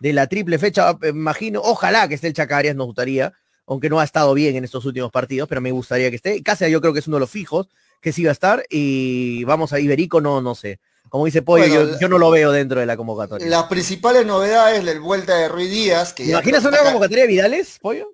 De 0.00 0.12
la 0.12 0.26
triple 0.26 0.58
fecha, 0.58 0.90
eh, 1.02 1.08
imagino, 1.08 1.60
ojalá 1.62 2.08
que 2.08 2.14
esté 2.14 2.26
el 2.26 2.34
Chacarias, 2.34 2.74
nos 2.74 2.86
gustaría, 2.86 3.32
aunque 3.66 3.88
no 3.90 4.00
ha 4.00 4.04
estado 4.04 4.32
bien 4.34 4.56
en 4.56 4.64
estos 4.64 4.84
últimos 4.84 5.10
partidos, 5.10 5.48
pero 5.48 5.60
me 5.60 5.70
gustaría 5.72 6.10
que 6.10 6.16
esté. 6.16 6.42
Cáceres 6.42 6.72
yo 6.72 6.80
creo 6.80 6.92
que 6.92 6.98
es 7.00 7.06
uno 7.06 7.16
de 7.16 7.20
los 7.20 7.30
fijos 7.30 7.68
que 8.00 8.12
sí 8.12 8.24
va 8.24 8.30
a 8.30 8.32
estar 8.32 8.64
y 8.70 9.44
vamos 9.44 9.72
a 9.72 9.78
Iberico, 9.80 10.20
no, 10.20 10.40
no 10.40 10.54
sé. 10.54 10.80
Como 11.10 11.26
dice 11.26 11.42
Pollo, 11.42 11.64
Bueno, 11.66 11.74
yo, 11.86 11.92
la- 11.92 11.98
yo 12.00 12.08
no 12.08 12.18
lo 12.18 12.30
veo 12.30 12.50
dentro 12.52 12.80
de 12.80 12.86
la 12.86 12.96
convocatoria. 12.96 13.46
Las 13.48 13.64
principales 13.64 14.24
novedades, 14.24 14.82
la 14.84 14.98
vuelta 15.00 15.36
de 15.36 15.48
Ruiz 15.48 15.70
Díaz, 15.70 16.12
que 16.14 16.22
¿Te 16.22 16.28
ya 16.30 16.34
imaginas 16.36 16.64
una 16.64 16.78
convocatoria 16.78 17.24
de 17.24 17.28
Vidales, 17.28 17.78
Pollo? 17.80 18.08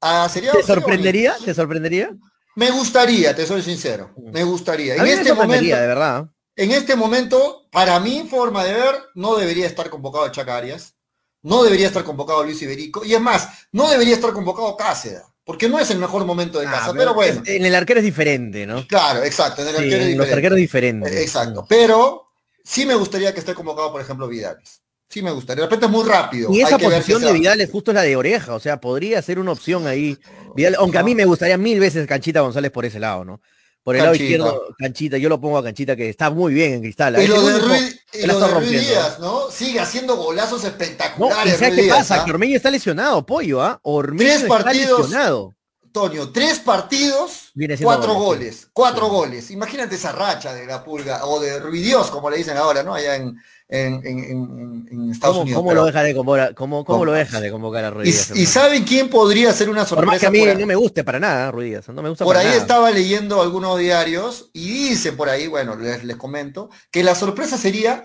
Ah, 0.00 0.28
sería, 0.32 0.52
¿Te 0.52 0.62
sorprendería? 0.62 1.36
¿Te 1.44 1.52
sorprendería? 1.54 2.10
Me 2.58 2.72
gustaría, 2.72 3.36
te 3.36 3.46
soy 3.46 3.62
sincero. 3.62 4.10
Me 4.16 4.42
gustaría. 4.42 4.94
A 4.94 4.96
En 4.96 5.06
este 5.06 5.32
momento, 5.32 5.76
de 5.76 5.86
verdad. 5.86 6.26
En 6.56 6.72
este 6.72 6.96
momento, 6.96 7.68
para 7.70 8.00
mi 8.00 8.26
forma 8.28 8.64
de 8.64 8.72
ver, 8.72 8.94
no 9.14 9.36
debería 9.36 9.64
estar 9.64 9.88
convocado 9.88 10.26
el 10.26 10.32
Chaca 10.32 10.56
Arias, 10.56 10.96
no 11.42 11.62
debería 11.62 11.86
estar 11.86 12.02
convocado 12.02 12.42
Luis 12.42 12.60
Iberico, 12.60 13.04
y 13.04 13.14
es 13.14 13.20
más, 13.20 13.48
no 13.70 13.88
debería 13.88 14.14
estar 14.14 14.32
convocado 14.32 14.76
Cáceres, 14.76 15.22
porque 15.44 15.68
no 15.68 15.78
es 15.78 15.88
el 15.92 15.98
mejor 16.00 16.24
momento 16.24 16.58
de 16.58 16.66
Ah, 16.66 16.72
casa, 16.72 16.92
pero 16.94 17.14
bueno, 17.14 17.42
En 17.46 17.64
el 17.64 17.76
arquero 17.76 18.00
es 18.00 18.04
diferente, 18.04 18.66
¿no? 18.66 18.84
claro, 18.88 19.22
exacto, 19.22 19.62
en 19.62 19.68
el 19.68 19.76
Sí, 19.76 19.82
arquero 19.84 20.02
es 20.02 20.08
en 20.10 20.18
los 20.18 20.32
arqueros 20.32 20.56
es 20.58 20.62
diferente. 20.62 21.16
Eh, 21.16 21.22
Exacto, 21.22 21.64
pero 21.68 22.26
sí 22.64 22.84
me 22.86 22.96
gustaría 22.96 23.32
que 23.32 23.38
esté 23.38 23.54
convocado, 23.54 23.92
por 23.92 24.00
ejemplo, 24.00 24.26
Vidales. 24.26 24.82
Sí 25.10 25.22
me 25.22 25.30
gustaría, 25.30 25.62
de 25.62 25.66
repente 25.68 25.86
es 25.86 25.92
muy 25.92 26.06
rápido. 26.06 26.50
Y 26.52 26.56
hay 26.58 26.62
esa 26.64 26.76
ver 26.76 26.80
que 26.80 26.84
posición 26.96 27.20
de 27.22 27.28
sea- 27.28 27.34
Vidal 27.36 27.60
es 27.62 27.70
justo 27.70 27.92
la 27.92 28.02
de 28.02 28.14
oreja, 28.16 28.54
o 28.54 28.60
sea, 28.60 28.78
podría 28.80 29.22
ser 29.22 29.38
una 29.38 29.52
opción 29.52 29.86
ahí. 29.86 30.18
Vidal, 30.54 30.74
aunque 30.78 30.98
a 30.98 31.02
mí 31.02 31.14
me 31.14 31.24
gustaría 31.24 31.56
mil 31.56 31.80
veces 31.80 32.06
Canchita 32.06 32.40
González 32.40 32.70
por 32.70 32.84
ese 32.84 32.98
lado, 33.00 33.24
¿no? 33.24 33.40
Por 33.82 33.96
el 33.96 34.02
Canchita. 34.02 34.38
lado 34.38 34.50
izquierdo, 34.52 34.74
Canchita, 34.78 35.16
yo 35.16 35.30
lo 35.30 35.40
pongo 35.40 35.56
a 35.56 35.64
Canchita 35.64 35.96
que 35.96 36.10
está 36.10 36.28
muy 36.30 36.52
bien 36.52 36.74
en 36.74 36.80
cristal. 36.82 37.16
Y 37.18 37.22
Es 37.24 37.28
lo 37.30 37.40
de 37.42 37.58
Ruiz, 37.58 38.00
y 38.12 38.26
lo 38.26 38.38
de. 38.60 38.78
Díaz, 38.78 39.18
¿no? 39.18 39.50
Sigue 39.50 39.80
haciendo 39.80 40.16
golazos 40.16 40.62
No, 40.62 40.68
espectaculares. 40.68 41.54
y 41.54 41.56
¿sabes 41.56 41.68
Ruiz 41.70 41.76
qué 41.76 41.82
Díaz, 41.84 41.96
pasa? 41.98 42.20
¿ah? 42.20 42.24
Que 42.26 42.30
Ormeño 42.32 42.56
está 42.56 42.70
lesionado, 42.70 43.24
pollo, 43.24 43.62
¿ah? 43.62 43.80
Ormeño 43.84 44.28
Tres 44.28 44.42
está 44.42 44.48
partidos, 44.58 45.00
lesionado. 45.00 45.54
Toño, 45.92 46.30
tres 46.30 46.58
partidos, 46.58 47.50
cuatro 47.82 48.14
goles, 48.14 48.26
goles, 48.26 48.68
cuatro 48.72 49.06
Sí. 49.06 49.10
goles. 49.12 49.50
Imagínate 49.50 49.94
esa 49.94 50.12
racha 50.12 50.52
de 50.54 50.66
la 50.66 50.84
pulga, 50.84 51.24
o 51.26 51.40
de 51.40 51.58
Ruidios, 51.58 52.10
como 52.10 52.30
le 52.30 52.36
dicen 52.38 52.56
ahora, 52.56 52.82
¿no? 52.82 52.94
Allá 52.94 53.16
en, 53.16 53.36
en, 53.68 53.94
en- 54.06 54.18
en- 54.24 54.88
en 54.90 55.10
Estados 55.10 55.34
¿Cómo, 55.36 55.42
Unidos. 55.42 55.58
cómo 55.58 55.68
pero- 55.70 55.80
lo 55.82 55.86
deja 55.86 56.02
de 56.02 56.14
convocar, 56.14 56.54
cómo, 56.54 56.84
cómo 56.84 57.04
lo 57.04 57.12
deja 57.12 57.40
de 57.40 57.50
convocar 57.50 57.84
a 57.84 57.88
y, 57.88 57.90
Ruidíaz? 57.90 58.30
y 58.34 58.46
¿saben 58.46 58.84
quién 58.84 59.08
podría 59.10 59.52
ser 59.52 59.68
una 59.70 59.84
Por 59.84 60.06
más 60.06 60.18
que 60.18 60.26
sorpresa? 60.26 60.28
a 60.28 60.30
mí 60.30 60.52
por 60.52 60.60
no 60.60 60.66
me 60.66 60.74
guste 60.74 61.04
para 61.04 61.18
nada, 61.20 61.50
Ruidíaz, 61.50 61.88
no 61.88 62.02
me 62.02 62.08
gusta 62.08 62.24
Por 62.24 62.34
para 62.34 62.40
ahí 62.40 62.46
nada. 62.54 62.60
estaba 62.60 62.90
leyendo 62.90 63.42
algunos 63.42 63.78
diarios 63.78 64.50
y 64.52 64.88
dicen 64.90 65.16
por 65.16 65.28
ahí, 65.28 65.46
bueno, 65.48 65.76
les, 65.76 66.04
les 66.04 66.16
comento, 66.16 66.70
que 66.90 67.02
la 67.04 67.14
sorpresa 67.14 67.58
sería 67.58 68.04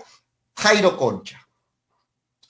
Jairo 0.56 0.96
Concha. 0.96 1.43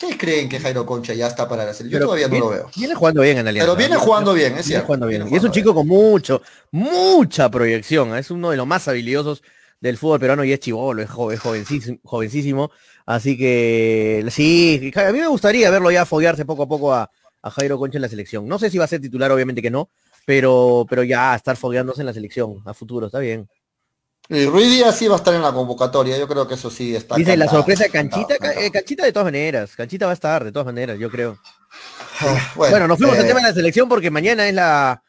¿Ustedes 0.04 0.20
creen 0.20 0.48
que 0.48 0.60
Jairo 0.60 0.84
Concha 0.84 1.14
ya 1.14 1.26
está 1.28 1.48
para 1.48 1.64
la 1.64 1.72
selección? 1.72 2.00
Yo 2.00 2.06
todavía 2.06 2.28
no 2.28 2.38
lo 2.38 2.50
veo. 2.50 2.70
Viene 2.76 2.94
jugando 2.94 3.22
bien 3.22 3.38
en 3.38 3.48
Alianza. 3.48 3.72
Pero 3.72 3.76
viene 3.78 3.96
jugando 3.96 4.34
bien, 4.34 4.46
es 4.46 4.52
Viene 4.52 4.62
cierto. 4.64 4.86
jugando 4.86 5.06
bien. 5.06 5.22
viene 5.22 5.34
Y 5.34 5.38
es 5.38 5.44
un 5.44 5.50
chico 5.50 5.74
con 5.74 5.86
mucho, 5.86 6.42
mucha 6.70 7.50
proyección. 7.50 8.14
¿eh? 8.14 8.20
Es 8.20 8.30
uno 8.30 8.50
de 8.50 8.56
los 8.56 8.66
más 8.66 8.86
habilidosos 8.88 9.42
del 9.80 9.96
fútbol 9.98 10.20
peruano 10.20 10.44
y 10.44 10.52
es 10.52 10.60
chivolo, 10.60 11.02
es 11.02 11.10
jovencísimo, 11.10 11.98
jovencísimo. 12.04 12.70
Así 13.06 13.36
que 13.36 14.24
sí, 14.30 14.92
a 14.94 15.12
mí 15.12 15.18
me 15.18 15.26
gustaría 15.28 15.70
verlo 15.70 15.90
ya 15.90 16.06
foguearse 16.06 16.44
poco 16.44 16.62
a 16.64 16.68
poco 16.68 16.94
a, 16.94 17.10
a 17.42 17.50
Jairo 17.50 17.78
Concha 17.78 17.98
en 17.98 18.02
la 18.02 18.08
selección. 18.08 18.46
No 18.46 18.58
sé 18.58 18.70
si 18.70 18.78
va 18.78 18.84
a 18.84 18.88
ser 18.88 19.00
titular, 19.00 19.30
obviamente 19.30 19.60
que 19.60 19.70
no, 19.70 19.90
pero, 20.26 20.86
pero 20.88 21.02
ya 21.02 21.34
estar 21.34 21.56
fogueándose 21.56 22.00
en 22.00 22.06
la 22.06 22.14
selección 22.14 22.62
a 22.64 22.72
futuro, 22.72 23.06
está 23.06 23.18
bien. 23.18 23.48
Y 24.28 24.46
Ruiz 24.46 24.70
Díaz 24.70 24.96
sí 24.96 25.06
va 25.06 25.14
a 25.14 25.18
estar 25.18 25.34
en 25.34 25.42
la 25.42 25.52
convocatoria, 25.52 26.16
yo 26.16 26.26
creo 26.26 26.48
que 26.48 26.54
eso 26.54 26.70
sí 26.70 26.96
está. 26.96 27.16
Dice 27.16 27.36
la 27.36 27.46
sorpresa 27.48 27.88
Canchita, 27.90 28.38
cantado. 28.38 28.60
eh, 28.60 28.70
Canchita 28.70 29.04
de 29.04 29.12
todas 29.12 29.26
maneras, 29.26 29.76
Canchita 29.76 30.06
va 30.06 30.12
a 30.12 30.14
estar 30.14 30.44
de 30.44 30.52
todas 30.52 30.66
maneras, 30.66 30.98
yo 30.98 31.10
creo. 31.10 31.38
Ah, 32.20 32.52
Bueno, 32.54 32.88
nos 32.88 32.98
fuimos 32.98 33.18
al 33.18 33.24
eh, 33.24 33.28
tema 33.28 33.40
de 33.40 33.48
la 33.48 33.54
selección 33.54 33.88
porque 33.88 34.10
mañana 34.10 34.48
es 34.48 34.54
la 34.54 35.02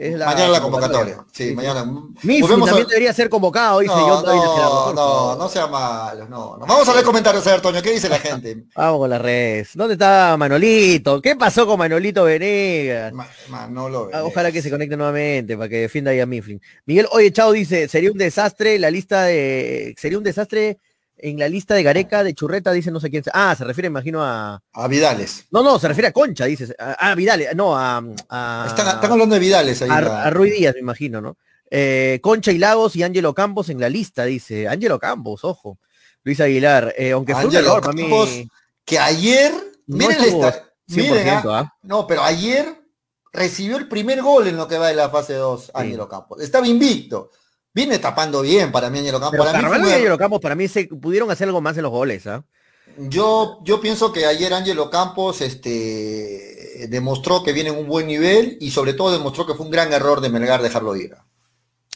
Es 0.00 0.16
mañana 0.16 0.48
la 0.48 0.60
convocatoria. 0.62 1.24
Sí, 1.32 1.52
mañana. 1.56 1.80
A- 1.80 1.84
también 1.84 2.86
debería 2.86 3.12
ser 3.12 3.28
convocado, 3.28 3.80
dice 3.80 3.92
No, 3.92 4.04
Gerardo, 4.04 4.92
no, 4.94 5.36
no, 5.36 5.48
sea 5.48 5.66
malo, 5.66 6.28
no, 6.28 6.56
no. 6.56 6.66
Vamos 6.66 6.88
a 6.88 6.92
ver 6.92 7.02
comentarios, 7.02 7.44
a 7.48 7.50
ver, 7.50 7.60
Toño, 7.60 7.82
¿qué 7.82 7.90
dice 7.90 8.08
la 8.08 8.20
gente? 8.20 8.64
Vamos 8.76 9.00
con 9.00 9.10
las 9.10 9.20
redes. 9.20 9.70
¿Dónde 9.74 9.94
está 9.94 10.36
Manolito? 10.38 11.20
¿Qué 11.20 11.34
pasó 11.34 11.66
con 11.66 11.80
Manolito 11.80 12.22
Venegas? 12.22 13.12
Ma- 13.12 13.26
Manolo 13.48 13.98
Ah, 13.98 14.06
Venegas. 14.06 14.22
ojalá 14.26 14.52
que 14.52 14.62
se 14.62 14.70
conecte 14.70 14.96
nuevamente 14.96 15.56
para 15.56 15.68
que 15.68 15.78
defienda 15.78 16.12
ahí 16.12 16.20
a 16.20 16.26
Mifflin. 16.26 16.60
Miguel, 16.86 17.08
oye, 17.10 17.32
Chao 17.32 17.50
dice, 17.50 17.88
sería 17.88 18.12
un 18.12 18.18
desastre 18.18 18.78
la 18.78 18.92
lista 18.92 19.24
de, 19.24 19.96
sería 19.98 20.18
un 20.18 20.24
desastre 20.24 20.78
en 21.18 21.38
la 21.38 21.48
lista 21.48 21.74
de 21.74 21.82
Gareca, 21.82 22.22
de 22.24 22.34
Churreta, 22.34 22.72
dice 22.72 22.90
no 22.90 23.00
sé 23.00 23.10
quién. 23.10 23.24
se- 23.24 23.30
Ah, 23.34 23.54
se 23.56 23.64
refiere, 23.64 23.88
imagino, 23.88 24.24
a... 24.24 24.60
A 24.72 24.88
Vidales. 24.88 25.44
No, 25.50 25.62
no, 25.62 25.78
se 25.78 25.88
refiere 25.88 26.08
a 26.08 26.12
Concha, 26.12 26.44
dice. 26.46 26.74
A, 26.78 27.10
a 27.10 27.14
Vidal, 27.14 27.44
no, 27.54 27.76
a... 27.76 28.02
a, 28.28 28.64
Están, 28.68 28.88
están 28.94 29.12
hablando 29.12 29.34
de 29.34 29.40
Vidales 29.40 29.82
ahí. 29.82 29.88
a, 29.90 30.00
la- 30.00 30.24
a 30.24 30.30
Rui 30.30 30.50
Díaz, 30.50 30.74
me 30.74 30.80
imagino, 30.80 31.20
¿no? 31.20 31.36
Eh, 31.70 32.18
Concha 32.22 32.50
y 32.52 32.58
Lagos 32.58 32.96
y 32.96 33.02
Ángelo 33.02 33.34
Campos 33.34 33.68
en 33.68 33.80
la 33.80 33.88
lista, 33.88 34.24
dice. 34.24 34.68
Ángelo 34.68 34.98
Campos, 34.98 35.44
ojo. 35.44 35.78
Luis 36.24 36.40
Aguilar, 36.40 36.94
eh, 36.96 37.12
aunque 37.12 37.34
fue 37.34 37.44
un 37.46 37.50
Ángelo 37.56 37.76
error 37.78 37.94
mí. 37.94 38.02
Campos, 38.02 38.30
que 38.84 38.98
ayer, 38.98 39.52
No 39.86 39.96
miren, 40.08 40.24
esta, 40.24 40.64
miren, 40.88 41.26
100%, 41.26 41.42
ah, 41.46 41.58
¿ah? 41.60 41.74
no, 41.82 42.06
pero 42.06 42.22
ayer 42.22 42.66
recibió 43.32 43.76
el 43.76 43.88
primer 43.88 44.22
gol 44.22 44.46
en 44.48 44.56
lo 44.56 44.66
que 44.66 44.78
va 44.78 44.88
de 44.88 44.94
la 44.94 45.10
fase 45.10 45.34
2, 45.34 45.72
Ángelo 45.74 46.08
Campos. 46.08 46.40
Estaba 46.40 46.66
invicto. 46.66 47.30
Viene 47.78 48.00
tapando 48.00 48.42
bien 48.42 48.72
para 48.72 48.90
mí 48.90 48.98
Ángelo 48.98 49.20
Campos. 49.20 49.38
Pero 49.38 49.44
Para 49.44 49.52
mí 49.56 49.64
fue 49.68 49.70
Carvalho 49.70 49.84
un 49.84 49.88
y 49.88 49.92
error. 49.92 50.00
Ángelo 50.00 50.18
Campos 50.18 50.40
para 50.40 50.54
mí 50.56 50.66
se 50.66 50.88
pudieron 50.88 51.30
hacer 51.30 51.46
algo 51.46 51.60
más 51.60 51.76
en 51.76 51.84
los 51.84 51.92
goles, 51.92 52.26
¿ah? 52.26 52.42
Yo, 52.96 53.60
yo 53.62 53.80
pienso 53.80 54.12
que 54.12 54.26
ayer 54.26 54.52
Ángelo 54.52 54.90
Campos 54.90 55.40
este, 55.42 56.88
demostró 56.88 57.44
que 57.44 57.52
viene 57.52 57.70
en 57.70 57.78
un 57.78 57.86
buen 57.86 58.08
nivel 58.08 58.58
y 58.60 58.72
sobre 58.72 58.94
todo 58.94 59.12
demostró 59.12 59.46
que 59.46 59.54
fue 59.54 59.64
un 59.64 59.70
gran 59.70 59.92
error 59.92 60.20
de 60.20 60.28
Melgar 60.28 60.60
dejarlo 60.60 60.96
ir. 60.96 61.14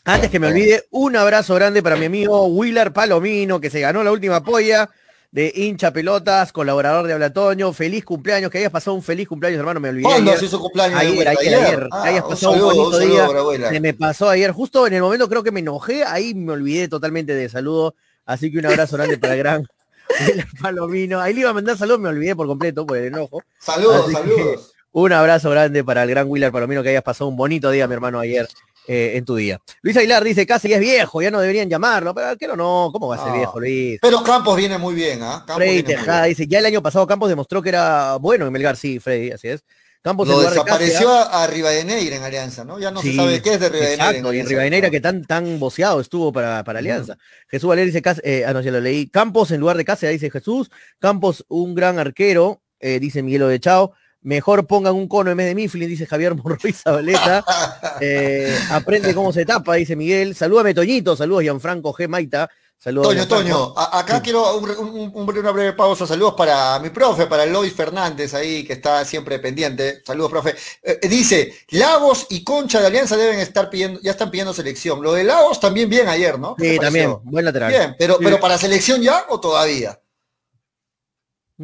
Antes 0.05 0.31
que 0.31 0.39
me 0.39 0.47
olvide, 0.47 0.85
un 0.91 1.17
abrazo 1.17 1.57
grande 1.57 1.83
para 1.83 1.97
mi 1.97 2.07
amigo 2.07 2.47
Willard 2.47 2.93
Palomino, 2.93 3.61
que 3.61 3.69
se 3.69 3.81
ganó 3.81 4.05
la 4.05 4.13
última 4.13 4.45
polla 4.45 4.89
de 5.33 5.51
hincha 5.57 5.91
pelotas, 5.93 6.53
colaborador 6.53 7.07
de 7.07 7.15
Ablatoño. 7.15 7.73
Feliz 7.73 8.05
cumpleaños, 8.05 8.51
que 8.51 8.59
hayas 8.59 8.71
pasado 8.71 8.95
un 8.95 9.03
feliz 9.03 9.27
cumpleaños, 9.27 9.59
hermano, 9.59 9.81
me 9.81 9.89
olvidé. 9.89 10.05
¿Cuándo 10.05 10.37
su 10.37 10.61
cumpleaños? 10.61 11.01
Ayer, 11.01 11.29
ayer, 11.29 11.55
ayer, 11.55 11.89
Ah, 11.91 12.03
que 12.03 12.09
hayas 12.11 12.25
pasado 12.25 12.53
un, 12.53 12.59
saludo, 12.59 12.91
bonito 12.91 13.49
un 13.49 13.57
día. 13.59 13.69
Se 13.71 13.81
me 13.81 13.95
pasó 13.95 14.29
ayer, 14.29 14.53
justo 14.53 14.87
en 14.87 14.93
el 14.93 15.03
momento 15.03 15.29
creo 15.29 15.43
que 15.43 15.51
me 15.51 15.61
enojé, 15.61 16.05
ahí 16.05 16.35
me 16.35 16.53
olvidé 16.53 16.87
totalmente 16.87 17.35
de 17.35 17.49
saludo. 17.49 17.95
Así 18.27 18.53
que 18.53 18.59
un 18.59 18.67
abrazo 18.67 18.97
grande 18.97 19.17
para 19.17 19.33
el 19.33 19.39
gran 19.39 19.67
Palomino. 20.63 21.19
Ahí 21.19 21.33
le 21.33 21.41
iba 21.41 21.51
a 21.51 21.55
mandar 21.55 21.79
saludos, 21.79 22.01
me 22.01 22.11
olvidé 22.11 22.37
por 22.37 22.47
completo 22.47 22.87
por 22.87 22.99
el 22.99 23.07
enojo. 23.07 23.43
Saludos, 23.59 24.05
Así 24.05 24.13
saludos. 24.13 24.73
Un 24.95 25.11
abrazo 25.11 25.49
grande 25.49 25.83
para 25.83 26.03
el 26.03 26.11
gran 26.11 26.29
Willard 26.29 26.53
Palomino 26.53 26.83
que 26.83 26.91
hayas 26.91 27.03
pasado 27.03 27.29
un 27.29 27.35
bonito 27.35 27.71
día, 27.71 27.89
mi 27.89 27.95
hermano, 27.95 28.21
ayer 28.21 28.47
eh, 28.89 29.13
en 29.17 29.25
tu 29.25 29.37
día. 29.37 29.61
Luis 29.83 29.97
Aguilar 29.97 30.25
dice, 30.25 30.47
casi 30.47 30.69
ya 30.69 30.77
es 30.77 30.81
viejo, 30.83 31.23
ya 31.23 31.31
no 31.31 31.41
deberían 31.41 31.69
llamarlo, 31.71 32.15
pero 32.15 32.37
¿qué 32.37 32.47
no? 32.49 32.91
¿Cómo 32.93 33.09
va 33.09 33.17
a 33.17 33.25
ser 33.25 33.33
viejo, 33.33 33.61
Luis? 33.61 33.99
Pero 34.03 34.23
Campos 34.23 34.57
viene 34.57 34.79
muy 34.79 34.95
bien, 34.95 35.21
¿ah? 35.23 35.45
Freddy 35.47 35.83
Tejada 35.83 36.23
bien. 36.27 36.29
dice, 36.31 36.47
ya 36.47 36.59
el 36.59 36.67
año 36.67 36.83
pasado 36.83 37.07
Campos 37.07 37.29
demostró 37.29 37.63
que 37.63 37.69
era 37.69 38.17
bueno 38.17 38.47
en 38.47 38.53
Melgar, 38.53 38.77
sí, 38.77 38.99
Freddy, 38.99 39.31
así 39.31 39.49
es. 39.49 39.65
Campos 40.05 40.27
en 40.27 40.33
Lo 40.33 40.39
lugar 40.39 40.53
de 40.53 40.59
desapareció 40.59 41.07
Cáceres, 41.07 41.29
a, 41.33 41.43
a 41.45 41.47
Rivadeneira 41.47 42.17
en 42.17 42.23
Alianza, 42.25 42.65
¿no? 42.65 42.81
Ya 42.81 42.91
no 42.91 43.01
Sí, 43.01 43.11
se 43.13 43.17
sabe 43.17 43.41
qué 43.41 43.55
es 43.55 43.61
de 43.61 43.69
Rivadeneira. 43.69 43.93
en 43.95 44.11
Exacto, 44.11 44.27
y 44.27 44.31
Alianza. 44.31 44.49
Rivadeneira 44.51 44.91
que 44.91 45.01
tan 45.01 45.25
tan 45.25 45.61
boceado 45.61 46.01
estuvo 46.01 46.33
para, 46.33 46.65
para 46.65 46.81
Alianza. 46.81 47.17
Jesús 47.49 47.69
Valer 47.69 47.87
dice, 47.87 48.03
eh, 48.25 48.45
ah, 48.45 48.53
no, 48.53 48.61
ya 48.63 48.73
lo 48.73 48.81
leí. 48.81 49.07
Campos 49.09 49.53
en 49.53 49.61
lugar 49.61 49.77
de 49.77 49.85
Cáceres, 49.85 50.21
dice 50.21 50.29
Jesús. 50.33 50.73
Campos, 50.99 51.45
un 51.49 51.77
gran 51.77 52.01
arquero, 52.01 52.63
eh, 52.81 52.99
dice 52.99 53.23
Miguelo 53.23 53.47
de 53.47 53.61
Chao. 53.61 53.93
Mejor 54.23 54.67
pongan 54.67 54.95
un 54.95 55.09
cono 55.09 55.31
en 55.33 55.37
vez 55.37 55.47
de 55.49 55.55
Mifflin, 55.55 55.89
dice 55.89 56.07
Javier 56.07 56.35
Morroy 56.35 56.73
Zabaleta. 56.73 57.45
Eh, 58.01 58.59
aprende 58.71 59.15
cómo 59.15 59.33
se 59.33 59.45
tapa, 59.45 59.75
dice 59.75 59.95
Miguel. 59.95 60.35
Salúdame, 60.35 60.75
Toñito. 60.75 61.15
Saludos, 61.15 61.43
Gianfranco 61.43 61.93
G. 61.93 62.09
Maita. 62.09 62.49
Saludos. 62.79 63.09
Toño. 63.09 63.27
Toño, 63.29 63.75
acá 63.79 64.21
quiero 64.21 64.57
un- 64.59 64.71
un- 64.71 65.11
un- 65.15 65.39
una 65.39 65.51
breve 65.53 65.73
pausa. 65.75 66.05
Saludos 66.05 66.35
para 66.37 66.81
mi 66.81 66.91
profe, 66.91 67.27
para 67.27 67.47
Lois 67.47 67.73
Fernández 67.73 68.35
ahí, 68.35 68.65
que 68.65 68.73
está 68.73 69.05
siempre 69.05 69.39
pendiente. 69.39 70.03
Saludos, 70.05 70.33
profe. 70.33 70.57
Eh, 70.83 70.99
dice, 71.09 71.55
Lagos 71.71 72.27
y 72.31 72.43
Concha 72.43 72.81
de 72.81 72.89
Alianza 72.89 73.17
deben 73.17 73.39
estar 73.39 73.71
pidiendo, 73.71 74.01
ya 74.03 74.11
están 74.11 74.33
pidiendo 74.33 74.53
selección. 74.53 75.01
Lo 75.01 75.13
de 75.13 75.23
Lagos 75.23 75.61
también 75.61 75.89
bien 75.89 76.09
ayer, 76.09 76.41
¿no? 76.41 76.57
¿Qué 76.57 76.73
Sí, 76.75 76.79
también. 76.81 77.17
Buen 77.23 77.45
lateral. 77.45 77.71
Bien, 77.71 77.95
pero, 77.97 78.15
Sí. 78.15 78.21
pero 78.25 78.41
para 78.41 78.59
selección 78.59 79.01
ya 79.01 79.27
o 79.29 79.39
todavía? 79.39 80.01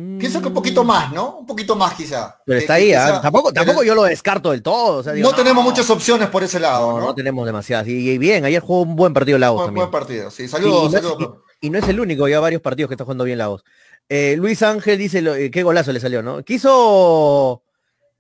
Mm, 0.01 0.19
Pienso 0.19 0.41
que 0.41 0.47
un 0.47 0.55
poquito 0.55 0.85
más, 0.85 1.13
¿no? 1.13 1.39
Un 1.39 1.47
poquito 1.47 1.75
más 1.75 1.95
quizá. 1.95 2.41
Pero 2.47 2.59
Que- 2.59 2.63
está 2.65 2.75
ahí, 2.75 2.87
quizá- 2.89 3.17
¿ah? 3.17 3.21
tampoco, 3.21 3.51
pero 3.53 3.65
tampoco 3.65 3.83
yo 3.85 3.97
lo 3.97 4.05
descarto 4.05 4.53
del 4.53 4.63
todo. 4.63 4.99
o 4.99 5.03
sea, 5.03 5.13
digo, 5.13 5.29
no 5.29 5.35
tenemos 5.37 5.65
muchas 5.65 5.91
opciones 5.91 6.29
por 6.29 6.45
ese 6.45 6.61
lado, 6.61 6.93
No, 6.93 7.01
¿no? 7.01 7.07
no 7.07 7.15
tenemos 7.17 7.45
demasiadas. 7.45 7.89
Y, 7.89 8.11
y 8.11 8.17
bien, 8.19 8.45
ayer 8.45 8.61
jugó 8.63 8.83
un 8.83 8.95
buen 8.95 9.13
partido 9.13 9.39
Lagos 9.39 9.57
Buen, 9.57 9.69
también. 9.69 9.91
buen 9.91 10.01
partido, 10.01 10.31
sí. 10.31 10.45
Sí, 10.45 10.49
Saludos, 10.49 10.83
y, 10.83 10.95
no 10.95 11.03
saludos, 11.03 11.19
es, 11.49 11.57
y 11.63 11.71
no 11.71 11.79
es 11.81 11.89
el 11.89 11.99
único, 11.99 12.29
ya 12.29 12.39
varios 12.39 12.63
partidos 12.63 12.89
que 12.89 12.95
está 12.95 13.05
jugando 13.05 13.25
bien 13.25 13.39
Lagos. 13.39 13.65
Eh, 14.09 14.37
Luis 14.39 14.63
Ángel 14.63 14.99
dice, 14.99 15.21
lo- 15.21 15.35
eh, 15.35 15.51
qué 15.51 15.65
golazo 15.65 15.93
le 15.93 15.99
salió, 15.99 16.23
¿no? 16.23 16.45
Quiso 16.45 17.63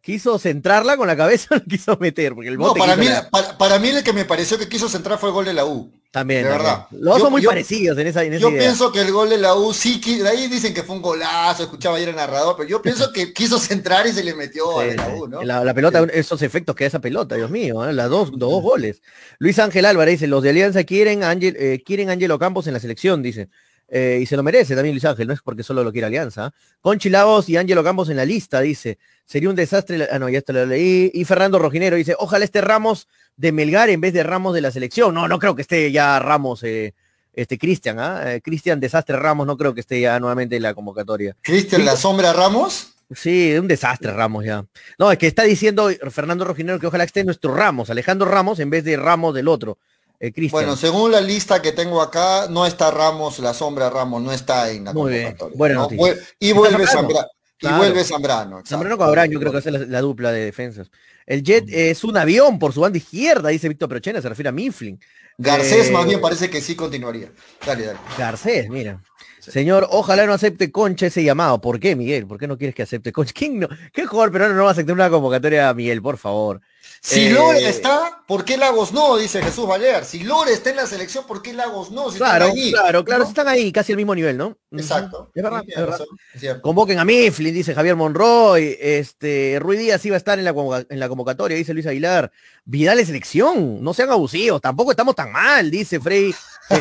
quiso 0.00 0.38
centrarla 0.38 0.96
con 0.96 1.06
la 1.06 1.16
cabeza, 1.16 1.46
la 1.56 1.60
quiso 1.60 1.96
meter, 2.00 2.34
porque 2.34 2.48
el 2.48 2.56
No, 2.56 2.68
bote 2.68 2.80
para 2.80 2.94
quiso 2.94 3.04
mí, 3.08 3.14
la- 3.14 3.28
para, 3.30 3.58
para 3.58 3.78
mí 3.78 3.88
el 3.88 4.02
que 4.02 4.12
me 4.12 4.24
pareció 4.24 4.58
que 4.58 4.68
quiso 4.68 4.88
centrar 4.88 5.18
fue 5.18 5.28
el 5.28 5.34
gol 5.34 5.44
de 5.44 5.52
la 5.52 5.64
U. 5.66 5.92
también. 6.10 6.44
de 6.44 6.48
también. 6.48 6.48
verdad. 6.50 6.86
Los 6.92 7.14
dos 7.14 7.20
son 7.22 7.32
muy 7.32 7.42
yo- 7.42 7.50
parecidos 7.50 7.98
en 7.98 8.06
esa, 8.06 8.24
en 8.24 8.32
esa 8.32 8.40
Yo 8.40 8.48
idea. 8.50 8.60
pienso 8.60 8.90
que 8.90 9.00
el 9.02 9.12
gol 9.12 9.28
de 9.28 9.36
la 9.38 9.54
U 9.54 9.74
sí, 9.74 10.00
de 10.00 10.26
ahí 10.28 10.48
dicen 10.48 10.72
que 10.72 10.82
fue 10.82 10.96
un 10.96 11.02
golazo, 11.02 11.64
escuchaba 11.64 11.96
ayer 11.96 12.08
el 12.08 12.16
narrador, 12.16 12.54
pero 12.56 12.68
yo 12.68 12.80
pienso 12.80 13.12
que 13.12 13.32
quiso 13.34 13.58
centrar 13.58 14.06
y 14.06 14.12
se 14.12 14.24
le 14.24 14.34
metió 14.34 14.78
a 14.80 14.86
la. 14.86 15.08
U, 15.08 15.26
¿no? 15.28 15.42
la, 15.42 15.62
la 15.64 15.74
pelota, 15.74 16.06
esos 16.12 16.40
efectos 16.42 16.74
que 16.74 16.84
da 16.84 16.88
esa 16.88 17.00
pelota, 17.00 17.34
Dios 17.34 17.50
mío, 17.50 17.86
¿eh? 17.86 17.92
las 17.92 18.08
dos, 18.08 18.30
dos 18.34 18.62
goles. 18.62 19.02
Luis 19.38 19.58
Ángel 19.58 19.84
Álvarez 19.84 20.12
dice, 20.14 20.26
los 20.26 20.42
de 20.42 20.50
Alianza 20.50 20.84
quieren 20.84 21.22
Ángel, 21.24 21.54
eh, 21.58 21.82
quieren 21.84 22.08
Ángelo 22.08 22.38
Campos 22.38 22.66
en 22.66 22.72
la 22.74 22.80
selección, 22.80 23.22
dice. 23.22 23.50
Eh, 23.90 24.18
y 24.20 24.26
se 24.26 24.36
lo 24.36 24.42
merece 24.42 24.74
también 24.74 24.94
Luis 24.94 25.04
Ángel, 25.04 25.26
no 25.26 25.32
es 25.32 25.40
porque 25.40 25.62
solo 25.62 25.82
lo 25.82 25.92
quiere 25.92 26.06
Alianza. 26.06 26.52
Conchi 26.80 27.08
Lagos 27.08 27.48
y 27.48 27.56
Ángelo 27.56 27.82
Campos 27.82 28.10
en 28.10 28.16
la 28.16 28.24
lista, 28.24 28.60
dice. 28.60 28.98
Sería 29.24 29.48
un 29.48 29.56
desastre. 29.56 30.08
Ah, 30.10 30.18
no, 30.18 30.28
ya 30.28 30.38
esto 30.38 30.52
lo 30.52 30.66
leí. 30.66 31.10
Y 31.14 31.24
Fernando 31.24 31.58
Rojinero 31.58 31.96
dice, 31.96 32.14
ojalá 32.18 32.44
esté 32.44 32.60
Ramos 32.60 33.08
de 33.36 33.52
Melgar 33.52 33.88
en 33.90 34.00
vez 34.00 34.12
de 34.12 34.22
Ramos 34.22 34.54
de 34.54 34.60
la 34.60 34.70
selección. 34.70 35.14
No, 35.14 35.28
no 35.28 35.38
creo 35.38 35.54
que 35.54 35.62
esté 35.62 35.90
ya 35.90 36.18
Ramos, 36.18 36.62
eh, 36.64 36.94
este 37.32 37.56
Cristian, 37.58 37.98
¿ah? 37.98 38.34
Eh, 38.34 38.40
Cristian 38.42 38.80
Desastre 38.80 39.16
Ramos, 39.16 39.46
no 39.46 39.56
creo 39.56 39.74
que 39.74 39.80
esté 39.80 40.00
ya 40.00 40.18
nuevamente 40.20 40.56
en 40.56 40.62
la 40.62 40.74
convocatoria. 40.74 41.36
Cristian 41.42 41.84
La 41.84 41.96
Sombra 41.96 42.32
Ramos, 42.32 42.94
Sí, 43.14 43.54
un 43.56 43.68
desastre 43.68 44.12
Ramos 44.12 44.44
ya. 44.44 44.66
No, 44.98 45.10
es 45.10 45.16
que 45.16 45.26
está 45.26 45.44
diciendo 45.44 45.90
Fernando 46.10 46.44
Rojinero 46.44 46.78
que 46.78 46.86
ojalá 46.86 47.04
esté 47.04 47.24
nuestro 47.24 47.54
Ramos, 47.54 47.88
Alejandro 47.88 48.28
Ramos 48.28 48.60
en 48.60 48.68
vez 48.68 48.84
de 48.84 48.98
Ramos 48.98 49.34
del 49.34 49.48
otro. 49.48 49.78
Eh, 50.20 50.32
Cristian. 50.32 50.50
bueno, 50.64 50.76
según 50.76 51.12
la 51.12 51.20
lista 51.20 51.62
que 51.62 51.72
tengo 51.72 52.02
acá, 52.02 52.48
no 52.50 52.66
está 52.66 52.90
Ramos, 52.90 53.38
La 53.38 53.54
Sombra 53.54 53.88
Ramos, 53.88 54.20
no 54.20 54.32
está 54.32 54.70
en 54.70 54.84
la 54.84 54.92
Muy 54.92 55.12
bien, 55.12 55.22
convocatoria. 55.26 55.56
buena 55.58 55.74
¿no? 55.76 55.80
noticia. 55.82 56.04
Vuel- 56.04 56.20
Y 56.40 56.52
vuelve 56.52 56.86
Zambrano. 56.86 56.92
Zambrano. 57.00 57.28
Y 57.30 57.60
Claro. 57.60 57.76
vuelve 57.78 58.04
Zambrano. 58.04 58.50
exacto. 58.58 58.68
Zambrano 58.70 58.98
con 58.98 59.06
Abraham, 59.08 59.30
yo 59.30 59.40
creo 59.40 59.52
que 59.52 59.58
esa 59.58 59.68
es 59.70 59.80
la, 59.80 59.86
la 59.86 60.00
dupla 60.00 60.32
de 60.32 60.44
defensas. 60.44 60.90
El 61.26 61.42
Jet 61.42 61.64
es 61.68 62.02
un 62.04 62.16
avión 62.16 62.58
por 62.58 62.72
su 62.72 62.80
banda 62.80 62.98
izquierda, 62.98 63.48
dice 63.50 63.68
Víctor 63.68 63.88
Prochena, 63.88 64.20
se 64.22 64.28
refiere 64.28 64.48
a 64.48 64.52
Mifflin. 64.52 64.98
Garcés 65.36 65.88
Eh, 65.88 65.92
más 65.92 66.04
bien 66.06 66.20
parece 66.20 66.48
que 66.50 66.60
sí 66.60 66.74
continuaría. 66.74 67.30
Dale, 67.64 67.86
dale. 67.86 67.98
Garcés, 68.16 68.68
mira. 68.68 69.00
Señor, 69.40 69.86
ojalá 69.90 70.26
no 70.26 70.32
acepte 70.34 70.70
Concha 70.72 71.06
ese 71.06 71.22
llamado. 71.24 71.60
¿Por 71.60 71.78
qué, 71.80 71.94
Miguel? 71.96 72.26
¿Por 72.26 72.38
qué 72.38 72.46
no 72.48 72.58
quieres 72.58 72.74
que 72.74 72.82
acepte 72.82 73.12
Concha? 73.12 73.32
¿Quién 73.34 73.60
no? 73.60 73.68
¿Qué 73.92 74.04
jugador 74.04 74.32
peruano 74.32 74.54
no 74.54 74.64
va 74.64 74.70
a 74.70 74.72
aceptar 74.72 74.94
una 74.94 75.08
convocatoria 75.10 75.68
a 75.68 75.74
Miguel, 75.74 76.02
por 76.02 76.18
favor? 76.18 76.60
Si 77.00 77.26
Eh, 77.26 77.30
Lore 77.30 77.68
está, 77.68 78.22
¿por 78.26 78.44
qué 78.44 78.56
Lagos 78.56 78.92
no? 78.92 79.16
Dice 79.16 79.40
Jesús 79.42 79.66
Balear. 79.66 80.04
Si 80.04 80.20
Lore 80.24 80.52
está 80.52 80.70
en 80.70 80.76
la 80.76 80.86
selección, 80.86 81.24
¿por 81.26 81.40
qué 81.42 81.52
Lagos 81.52 81.90
no? 81.90 82.10
Si 82.10 82.18
Claro, 82.18 82.46
están 82.46 82.58
allí, 82.58 82.72
claro, 82.72 83.04
claro, 83.04 83.18
¿no? 83.20 83.24
si 83.26 83.30
están 83.30 83.48
ahí, 83.48 83.70
casi 83.72 83.92
al 83.92 83.96
mismo 83.96 84.14
nivel, 84.14 84.36
¿no? 84.36 84.56
Exacto. 84.72 85.30
Es 85.34 85.42
verdad, 85.42 85.62
verdad. 85.66 85.88
razón. 85.98 86.60
Convoquen 86.60 86.98
a 86.98 87.04
Mifflin, 87.04 87.54
dice 87.54 87.74
Javier 87.74 87.96
Monroy. 87.96 88.76
Este, 88.80 89.58
Rui 89.60 89.76
Díaz 89.76 90.04
iba 90.06 90.16
a 90.16 90.18
estar 90.18 90.38
en 90.38 90.44
la, 90.44 90.52
convoca- 90.52 90.86
en 90.90 91.00
la 91.00 91.08
convocatoria, 91.08 91.56
dice 91.56 91.72
Luis 91.72 91.86
Aguilar. 91.86 92.30
Vidal 92.64 92.98
es 92.98 93.06
selección, 93.06 93.82
no 93.82 93.94
sean 93.94 94.10
abusivos, 94.10 94.60
tampoco 94.60 94.90
estamos 94.90 95.14
tan 95.14 95.32
mal, 95.32 95.70
dice 95.70 96.00
Frey. 96.00 96.34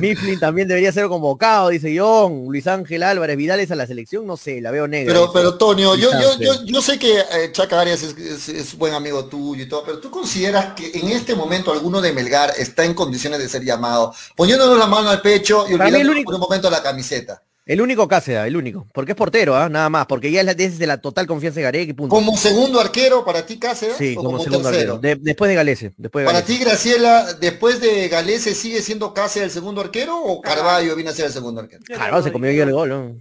Mifflin 0.00 0.38
también 0.38 0.68
debería 0.68 0.92
ser 0.92 1.06
convocado, 1.08 1.70
dice 1.70 1.96
John. 1.98 2.44
Luis 2.48 2.66
Ángel 2.66 3.02
Álvarez, 3.02 3.36
Vidal 3.36 3.60
es 3.60 3.70
a 3.70 3.74
la 3.74 3.86
selección, 3.86 4.26
no 4.26 4.36
sé, 4.36 4.60
la 4.60 4.70
veo 4.70 4.86
negra. 4.86 5.12
Pero, 5.12 5.20
dice. 5.26 5.32
pero 5.34 5.58
Tonio, 5.58 5.96
yo, 5.96 6.10
yo, 6.20 6.38
yo, 6.38 6.64
yo 6.64 6.82
sé 6.92 6.98
que 6.98 7.18
eh, 7.20 7.52
Chaca 7.52 7.80
Arias 7.80 8.02
es, 8.02 8.16
es- 8.16 8.48
es 8.48 8.76
buen 8.78 8.94
amigo 8.94 9.24
tuyo 9.26 9.62
y 9.64 9.68
todo, 9.68 9.82
pero 9.84 9.98
tú 10.00 10.10
consideras 10.10 10.74
que 10.74 10.90
en 10.94 11.08
este 11.10 11.34
momento 11.34 11.72
alguno 11.72 12.00
de 12.00 12.12
Melgar 12.12 12.52
está 12.58 12.84
en 12.84 12.94
condiciones 12.94 13.38
de 13.38 13.48
ser 13.48 13.62
llamado, 13.64 14.14
poniéndonos 14.36 14.78
la 14.78 14.86
mano 14.86 15.10
al 15.10 15.20
pecho 15.20 15.66
y 15.68 15.74
olvidando 15.74 16.10
único- 16.10 16.24
por 16.24 16.34
un 16.34 16.40
momento 16.40 16.70
la 16.70 16.82
camiseta. 16.82 17.42
El 17.66 17.82
único 17.82 18.08
Cáceres, 18.08 18.46
el 18.46 18.56
único, 18.56 18.86
porque 18.94 19.12
es 19.12 19.16
portero, 19.18 19.54
¿ah? 19.54 19.68
nada 19.68 19.90
más, 19.90 20.06
porque 20.06 20.30
ya 20.32 20.40
es 20.40 20.56
desde 20.56 20.86
la 20.86 21.02
total 21.02 21.26
confianza 21.26 21.56
de 21.60 21.64
Gareca 21.64 21.90
y 21.90 21.92
punto. 21.92 22.14
Como 22.14 22.34
segundo 22.34 22.80
arquero 22.80 23.26
para 23.26 23.44
ti 23.44 23.58
Cáceres 23.58 23.96
Sí, 23.98 24.14
o 24.14 24.22
como, 24.22 24.30
como, 24.38 24.42
segundo 24.42 24.70
tercero. 24.70 24.94
arquero. 24.94 25.14
De- 25.16 25.20
después 25.22 25.50
de 25.50 25.54
Galese, 25.54 25.92
después 25.98 26.22
de 26.24 26.26
Para 26.32 26.42
ti, 26.46 26.56
Graciela, 26.56 27.34
después 27.34 27.78
de 27.78 28.08
Galese, 28.08 28.54
¿sigue 28.54 28.80
siendo 28.80 29.12
Cáceres 29.12 29.48
el 29.48 29.52
segundo 29.52 29.82
arquero 29.82 30.16
o 30.18 30.40
Carballo 30.40 30.94
viene 30.96 31.10
a 31.10 31.12
ser 31.12 31.26
el 31.26 31.32
segundo 31.32 31.60
arquero? 31.60 31.82
Claro, 31.84 32.22
se 32.22 32.32
comió 32.32 32.50
el 32.50 32.72
gol, 32.72 32.88
¿no? 32.88 33.16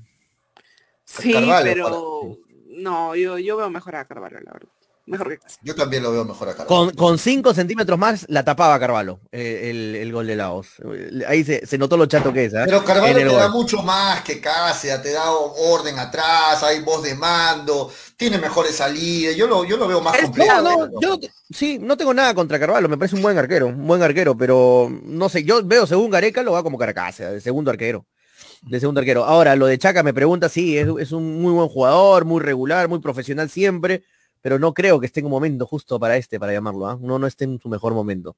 Sí, 1.03 1.33
Carvalho, 1.33 1.71
pero 1.73 2.37
no, 2.77 3.15
yo, 3.15 3.37
yo 3.37 3.57
veo 3.57 3.69
mejor 3.69 3.95
a 3.95 4.05
Carvalho, 4.05 4.39
la 4.41 4.51
verdad. 4.53 4.69
mejor 5.05 5.29
que 5.29 5.37
Cáceres. 5.39 5.59
Yo 5.63 5.73
también 5.75 6.03
lo 6.03 6.11
veo 6.11 6.25
mejor 6.25 6.49
acá. 6.49 6.65
Con, 6.65 6.91
con 6.91 7.17
cinco 7.17 7.53
centímetros 7.53 7.97
más 7.97 8.25
la 8.29 8.43
tapaba 8.43 8.79
Carvalho, 8.79 9.19
eh, 9.31 9.69
el, 9.69 9.95
el 9.95 10.11
gol 10.11 10.27
de 10.27 10.35
Laos. 10.35 10.67
Ahí 11.27 11.43
se, 11.43 11.65
se 11.65 11.77
notó 11.77 11.95
lo 11.97 12.05
chato 12.07 12.33
que 12.33 12.45
es. 12.45 12.53
¿ah? 12.55 12.63
Pero 12.65 12.83
Carvalho 12.83 13.15
te 13.15 13.21
el 13.21 13.29
da 13.29 13.49
mucho 13.49 13.81
más 13.83 14.21
que 14.21 14.41
Cáceres, 14.41 15.01
te 15.01 15.11
da 15.13 15.31
orden 15.31 15.97
atrás, 15.97 16.61
hay 16.63 16.81
voz 16.81 17.03
de 17.03 17.15
mando, 17.15 17.89
tiene 18.17 18.37
mejores 18.37 18.75
salidas, 18.75 19.35
yo 19.35 19.47
lo, 19.47 19.63
yo 19.63 19.77
lo 19.77 19.87
veo 19.87 20.01
más 20.01 20.15
Es 20.15 20.23
completo. 20.23 20.61
No, 20.61 20.87
no, 20.87 21.01
yo 21.01 21.17
sí, 21.49 21.79
no 21.79 21.95
tengo 21.95 22.13
nada 22.13 22.33
contra 22.33 22.59
Carvalho, 22.59 22.89
me 22.89 22.97
parece 22.97 23.15
un 23.15 23.21
buen 23.21 23.37
arquero, 23.37 23.67
un 23.67 23.87
buen 23.87 24.01
arquero, 24.03 24.35
pero 24.35 24.89
no 25.03 25.29
sé, 25.29 25.43
yo 25.43 25.63
veo 25.63 25.87
según 25.87 26.09
Gareca 26.09 26.43
lo 26.43 26.51
va 26.51 26.63
como 26.63 26.77
Caracas, 26.77 27.19
de 27.19 27.39
segundo 27.41 27.71
arquero. 27.71 28.05
De 28.63 28.79
segundo 28.79 28.99
arquero. 28.99 29.23
Ahora, 29.23 29.55
lo 29.55 29.67
de 29.67 29.77
Chaca 29.77 30.03
me 30.03 30.13
pregunta, 30.13 30.49
sí, 30.49 30.77
es, 30.77 30.87
es 30.99 31.11
un 31.11 31.41
muy 31.41 31.53
buen 31.53 31.67
jugador, 31.69 32.25
muy 32.25 32.41
regular, 32.41 32.87
muy 32.87 32.99
profesional 32.99 33.49
siempre, 33.49 34.03
pero 34.41 34.59
no 34.59 34.73
creo 34.73 34.99
que 34.99 35.05
esté 35.05 35.19
en 35.19 35.27
un 35.27 35.31
momento 35.31 35.65
justo 35.65 35.99
para 35.99 36.17
este, 36.17 36.39
para 36.39 36.53
llamarlo, 36.53 36.87
¿ah? 36.87 36.99
no, 37.01 37.19
no 37.19 37.27
esté 37.27 37.45
en 37.45 37.59
su 37.59 37.69
mejor 37.69 37.93
momento. 37.93 38.35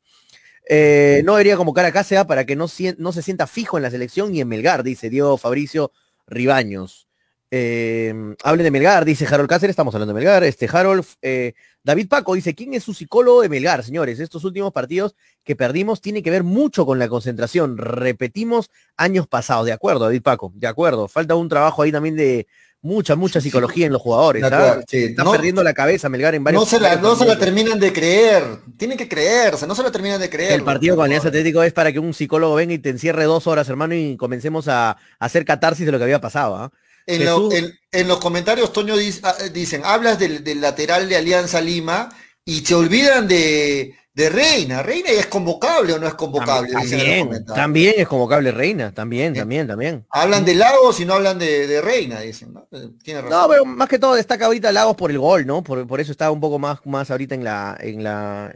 Eh, 0.67 1.23
no 1.25 1.33
debería 1.33 1.57
convocar 1.57 1.85
a 1.85 1.91
Cáceres 1.91 2.25
para 2.25 2.45
que 2.45 2.55
no, 2.55 2.67
no 2.97 3.11
se 3.11 3.21
sienta 3.21 3.47
fijo 3.47 3.77
en 3.77 3.83
la 3.83 3.91
selección 3.91 4.35
y 4.35 4.41
en 4.41 4.47
Melgar, 4.47 4.83
dice 4.83 5.09
Diego 5.09 5.37
Fabricio 5.37 5.91
Ribaños. 6.27 7.08
Eh, 7.51 8.13
hablen 8.43 8.63
de 8.63 8.71
Melgar, 8.71 9.05
dice 9.05 9.25
Harold 9.25 9.49
Cáceres, 9.49 9.71
estamos 9.73 9.93
hablando 9.95 10.13
de 10.13 10.19
Melgar. 10.19 10.43
Este 10.43 10.69
Harold, 10.71 11.03
eh, 11.21 11.53
David 11.83 12.07
Paco 12.07 12.35
dice, 12.35 12.53
¿quién 12.53 12.73
es 12.75 12.83
su 12.83 12.93
psicólogo 12.93 13.41
de 13.41 13.49
Melgar, 13.49 13.83
señores? 13.83 14.19
Estos 14.19 14.43
últimos 14.43 14.71
partidos 14.71 15.15
que 15.43 15.55
perdimos 15.55 16.01
tienen 16.01 16.21
que 16.23 16.29
ver 16.31 16.43
mucho 16.43 16.85
con 16.85 16.99
la 16.99 17.07
concentración. 17.07 17.77
Repetimos 17.77 18.69
años 18.97 19.27
pasados, 19.27 19.65
de 19.65 19.71
acuerdo, 19.71 20.05
David 20.05 20.21
Paco, 20.21 20.51
de 20.55 20.67
acuerdo. 20.67 21.07
Falta 21.07 21.35
un 21.35 21.49
trabajo 21.49 21.81
ahí 21.81 21.91
también 21.91 22.15
de 22.15 22.45
mucha, 22.81 23.15
mucha 23.15 23.41
psicología 23.41 23.87
en 23.87 23.93
los 23.93 24.01
jugadores. 24.01 24.43
¿ah? 24.43 24.79
sí. 24.87 25.05
Está 25.05 25.23
No- 25.23 25.31
perdiendo 25.31 25.63
la 25.63 25.73
cabeza 25.73 26.07
Melgar 26.07 26.35
en 26.35 26.43
varios 26.43 26.61
No 26.61 26.65
se, 26.69 26.79
la, 26.79 26.97
no 26.97 27.15
se 27.15 27.25
la 27.25 27.37
terminan 27.39 27.79
de 27.79 27.91
creer, 27.91 28.43
tienen 28.77 28.95
que 28.97 29.09
creerse, 29.09 29.65
no 29.65 29.73
se 29.73 29.81
la 29.83 29.91
terminan 29.91 30.21
de 30.21 30.29
creer. 30.29 30.51
El 30.51 30.63
partido 30.63 30.95
con 30.95 31.05
Alianza 31.05 31.29
Atlético 31.29 31.63
es 31.63 31.73
para 31.73 31.91
que 31.91 31.97
un 31.99 32.13
psicólogo 32.13 32.53
venga 32.55 32.73
y 32.75 32.79
te 32.79 32.89
encierre 32.89 33.23
dos 33.23 33.47
horas, 33.47 33.67
hermano, 33.69 33.95
y 33.95 34.15
comencemos 34.17 34.67
a, 34.67 34.91
a 34.91 34.97
hacer 35.17 35.45
catarsis 35.45 35.85
de 35.87 35.91
lo 35.91 35.97
que 35.97 36.03
había 36.03 36.21
pasado. 36.21 36.55
¿ah? 36.55 36.71
En, 37.15 37.25
lo- 37.25 37.49
Jesús- 37.49 37.53
en- 37.55 37.79
en 38.01 38.07
los 38.07 38.19
comentarios, 38.19 38.71
Toño, 38.73 38.95
dice- 38.97 39.21
ah, 39.23 39.35
dicen, 39.53 39.81
hablas 39.83 40.19
del, 40.19 40.43
del 40.43 40.61
lateral 40.61 41.09
de 41.09 41.15
Alianza 41.17 41.59
Lima 41.61 42.09
y 42.45 42.59
se 42.65 42.75
olvidan 42.75 43.27
de, 43.27 43.95
de 44.13 44.29
Reina. 44.29 44.83
¿Reina 44.83 45.09
es 45.09 45.25
convocable 45.27 45.93
o 45.93 45.99
no 45.99 46.07
es 46.07 46.13
convocable? 46.15 46.71
También, 46.71 47.45
también 47.45 47.93
es 47.97 48.07
convocable 48.07 48.51
Reina, 48.51 48.91
también, 48.93 49.33
Sí. 49.33 49.39
también, 49.39 49.67
también. 49.67 50.05
Hablan 50.09 50.45
de 50.45 50.55
Lagos 50.55 50.99
y 50.99 51.05
no 51.05 51.13
hablan 51.15 51.39
de, 51.39 51.67
de 51.67 51.81
Reina, 51.81 52.19
dicen. 52.21 52.53
¿no? 52.53 52.67
Eh, 52.71 52.89
Tiene 53.03 53.21
razón. 53.21 53.39
No, 53.41 53.47
pero 53.49 53.65
más 53.65 53.87
que 53.89 53.99
todo 53.99 54.15
destaca 54.15 54.45
ahorita 54.45 54.71
Lagos 54.71 54.95
por 54.95 55.09
el 55.11 55.19
gol, 55.19 55.45
¿no? 55.45 55.63
Por, 55.63 55.85
por 55.87 55.99
eso 55.99 56.11
está 56.11 56.29
un 56.31 56.39
poco 56.39 56.59
más, 56.59 56.79
más 56.85 57.09
ahorita 57.11 57.33
en 57.35 57.43
la, 57.43 57.77
en 57.79 58.03
la, 58.03 58.53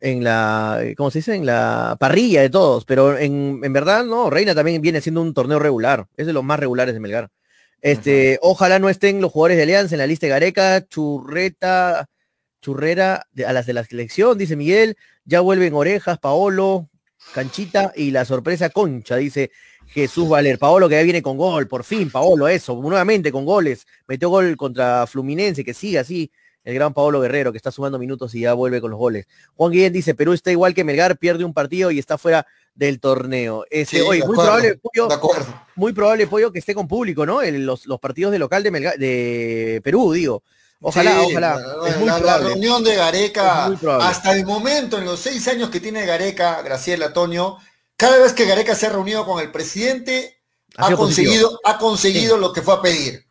en 0.00 0.24
la, 0.24 0.80
¿cómo 0.96 1.10
se 1.10 1.18
dice? 1.20 1.34
En 1.36 1.46
la 1.46 1.96
parrilla 2.00 2.42
de 2.42 2.50
todos. 2.50 2.84
Pero 2.84 3.16
en, 3.18 3.60
en 3.62 3.72
verdad, 3.72 4.04
no, 4.04 4.30
Reina 4.30 4.54
también 4.54 4.82
viene 4.82 5.00
siendo 5.00 5.22
un 5.22 5.32
torneo 5.32 5.58
regular. 5.58 6.06
Es 6.16 6.26
de 6.26 6.32
los 6.32 6.42
más 6.44 6.58
regulares 6.58 6.92
de 6.94 7.00
Melgar. 7.00 7.30
Este, 7.82 8.38
ojalá 8.42 8.78
no 8.78 8.88
estén 8.88 9.20
los 9.20 9.32
jugadores 9.32 9.56
de 9.58 9.64
Alianza 9.64 9.94
en 9.94 9.98
la 9.98 10.06
lista 10.06 10.26
de 10.26 10.30
Gareca, 10.30 10.86
Churreta, 10.88 12.08
Churrera, 12.62 13.26
de- 13.32 13.44
a 13.44 13.52
las 13.52 13.66
de 13.66 13.72
la 13.72 13.84
selección, 13.84 14.38
dice 14.38 14.54
Miguel, 14.56 14.96
ya 15.24 15.40
vuelven 15.40 15.74
Orejas, 15.74 16.18
Paolo, 16.18 16.88
Canchita 17.34 17.92
y 17.96 18.12
la 18.12 18.24
sorpresa 18.24 18.70
Concha, 18.70 19.16
dice 19.16 19.50
Jesús 19.88 20.28
Valer. 20.28 20.58
Paolo 20.58 20.88
que 20.88 20.94
ya 20.94 21.02
viene 21.02 21.22
con 21.22 21.36
gol, 21.36 21.66
por 21.66 21.82
fin, 21.84 22.08
Paolo, 22.10 22.46
eso, 22.48 22.74
nuevamente 22.80 23.32
con 23.32 23.44
goles. 23.44 23.84
Metió 24.06 24.28
gol 24.28 24.56
contra 24.56 25.06
Fluminense, 25.06 25.64
que 25.64 25.74
sigue 25.74 25.98
así. 25.98 26.30
El 26.64 26.74
gran 26.74 26.94
Paolo 26.94 27.20
Guerrero, 27.20 27.50
que 27.50 27.56
está 27.58 27.72
sumando 27.72 27.98
minutos 27.98 28.32
y 28.36 28.40
ya 28.42 28.54
vuelve 28.54 28.80
con 28.80 28.92
los 28.92 28.98
goles. 28.98 29.26
Juan 29.56 29.72
Guillén 29.72 29.92
dice, 29.92 30.14
Perú 30.14 30.32
está 30.32 30.52
igual 30.52 30.74
que 30.74 30.84
Melgar, 30.84 31.18
pierde 31.18 31.44
un 31.44 31.52
partido 31.52 31.90
y 31.90 31.98
está 31.98 32.16
fuera 32.18 32.46
del 32.74 33.00
torneo. 33.00 33.64
Sí, 33.70 34.00
oye, 34.00 34.00
de 34.00 34.04
muy 34.04 34.18
acuerdo, 34.20 34.42
probable, 34.42 34.80
Pollo, 34.82 35.08
muy 35.76 35.92
probable, 35.92 36.26
Pollo, 36.26 36.52
que 36.52 36.58
esté 36.58 36.74
con 36.74 36.88
público, 36.88 37.26
¿no? 37.26 37.42
En 37.42 37.64
los, 37.66 37.86
los 37.86 37.98
partidos 38.00 38.32
de 38.32 38.38
local 38.38 38.62
de, 38.62 38.72
Melgar- 38.72 38.96
de 38.96 39.80
Perú, 39.84 40.12
digo. 40.12 40.42
Ojalá, 40.80 41.12
Sí, 41.20 41.26
ojalá. 41.30 41.52
bueno, 41.54 41.86
es 41.86 41.96
muy 41.98 42.08
la, 42.08 42.38
reunión 42.38 42.82
de 42.82 42.96
Gareca, 42.96 43.66
hasta 44.00 44.32
el 44.36 44.44
momento, 44.44 44.98
en 44.98 45.04
los 45.04 45.20
seis 45.20 45.46
años 45.46 45.70
que 45.70 45.78
tiene 45.78 46.04
Gareca, 46.04 46.60
Graciela 46.62 47.12
Toño, 47.12 47.58
cada 47.96 48.18
vez 48.18 48.32
que 48.32 48.46
Gareca 48.46 48.74
se 48.74 48.86
ha 48.86 48.90
reunido 48.90 49.24
con 49.24 49.40
el 49.40 49.52
presidente, 49.52 50.40
Ha 50.76 50.96
conseguido, 50.96 51.60
ha 51.64 51.78
conseguido 51.78 52.36
lo 52.36 52.52
que 52.52 52.62
fue 52.62 52.74
a 52.74 52.82
pedir. 52.82 53.24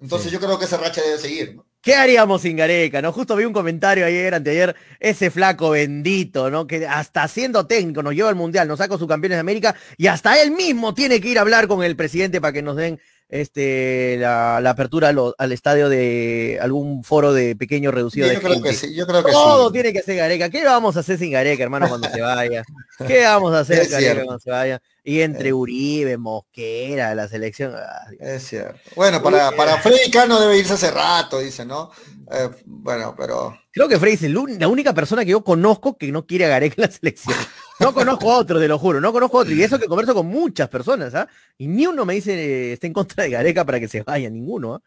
Entonces 0.00 0.30
yo 0.30 0.38
creo 0.38 0.58
que 0.58 0.66
esa 0.66 0.76
racha 0.76 1.00
debe 1.00 1.16
seguir. 1.18 1.54
¿no? 1.56 1.64
¿Qué 1.80 1.94
haríamos 1.94 2.42
sin 2.42 2.56
Gareca? 2.56 3.00
¿No? 3.00 3.12
Justo 3.12 3.36
vi 3.36 3.44
un 3.44 3.52
comentario 3.52 4.04
ayer, 4.04 4.34
anteayer, 4.34 4.74
ese 4.98 5.30
flaco 5.30 5.70
bendito, 5.70 6.50
¿no? 6.50 6.66
Que 6.66 6.86
hasta 6.86 7.26
siendo 7.28 7.66
técnico 7.66 8.02
nos 8.02 8.14
lleva 8.14 8.28
al 8.28 8.34
mundial, 8.34 8.66
nos 8.66 8.78
saca 8.78 8.98
su 8.98 9.06
campeones 9.06 9.36
de 9.36 9.40
América 9.40 9.74
y 9.96 10.08
hasta 10.08 10.40
él 10.42 10.50
mismo 10.50 10.92
tiene 10.92 11.20
que 11.20 11.28
ir 11.28 11.38
a 11.38 11.42
hablar 11.42 11.68
con 11.68 11.82
el 11.84 11.94
presidente 11.96 12.40
para 12.40 12.52
que 12.52 12.62
nos 12.62 12.76
den 12.76 13.00
este 13.30 14.16
la, 14.18 14.58
la 14.62 14.70
apertura 14.70 15.12
al 15.36 15.52
estadio 15.52 15.88
de 15.90 16.58
algún 16.62 17.04
foro 17.04 17.34
de 17.34 17.54
pequeño 17.56 17.90
reducido 17.90 18.26
yo 18.26 18.32
de 18.32 18.40
creo 18.40 18.54
gente. 18.54 18.70
que 18.70 18.74
sí, 18.74 18.94
yo 18.94 19.06
creo 19.06 19.22
que 19.22 19.32
Todo 19.32 19.68
sí. 19.68 19.72
tiene 19.74 19.92
que 19.92 19.98
hacer 19.98 20.16
Gareca. 20.16 20.48
¿Qué 20.48 20.64
vamos 20.64 20.96
a 20.96 21.00
hacer 21.00 21.18
sin 21.18 21.32
Gareca, 21.32 21.62
hermano, 21.62 21.88
cuando 21.88 22.08
se 22.08 22.20
vaya? 22.20 22.64
¿Qué 23.06 23.22
vamos 23.24 23.54
a 23.54 23.60
hacer 23.60 23.86
Gareca 23.88 24.24
cuando 24.24 24.38
se 24.38 24.50
vaya? 24.50 24.80
Y 25.08 25.22
entre 25.22 25.54
Uribe, 25.54 26.18
Mosquera, 26.18 27.14
la 27.14 27.28
selección. 27.28 27.74
Es 28.20 28.48
cierto. 28.48 28.78
Bueno, 28.94 29.22
para, 29.22 29.50
para 29.52 29.78
Freddy 29.78 30.10
Cano 30.10 30.38
debe 30.38 30.58
irse 30.58 30.74
hace 30.74 30.90
rato, 30.90 31.38
dice, 31.38 31.64
¿no? 31.64 31.90
Eh, 32.30 32.50
bueno, 32.66 33.14
pero 33.16 33.58
Creo 33.72 33.88
que 33.88 33.98
Frey 33.98 34.14
es 34.14 34.22
el 34.24 34.36
la 34.58 34.68
única 34.68 34.92
persona 34.92 35.24
que 35.24 35.30
yo 35.30 35.42
conozco 35.42 35.96
que 35.96 36.12
no 36.12 36.26
quiere 36.26 36.44
a 36.44 36.48
Gareca 36.48 36.74
en 36.78 36.90
la 36.90 36.90
selección. 36.90 37.36
No 37.80 37.94
conozco 37.94 38.32
a 38.32 38.38
otro, 38.38 38.58
te 38.58 38.68
lo 38.68 38.78
juro, 38.78 39.00
no 39.00 39.12
conozco 39.12 39.38
a 39.38 39.42
otro. 39.42 39.54
Y 39.54 39.62
eso 39.62 39.78
que 39.78 39.86
converso 39.86 40.12
con 40.12 40.26
muchas 40.26 40.68
personas, 40.68 41.14
¿ah? 41.14 41.26
Y 41.56 41.68
ni 41.68 41.86
uno 41.86 42.04
me 42.04 42.14
dice 42.14 42.34
eh, 42.34 42.72
está 42.72 42.86
en 42.86 42.92
contra 42.92 43.24
de 43.24 43.30
Gareca 43.30 43.64
para 43.64 43.78
que 43.80 43.88
se 43.88 44.02
vaya, 44.02 44.28
ninguno. 44.28 44.74
¿ah? 44.74 44.82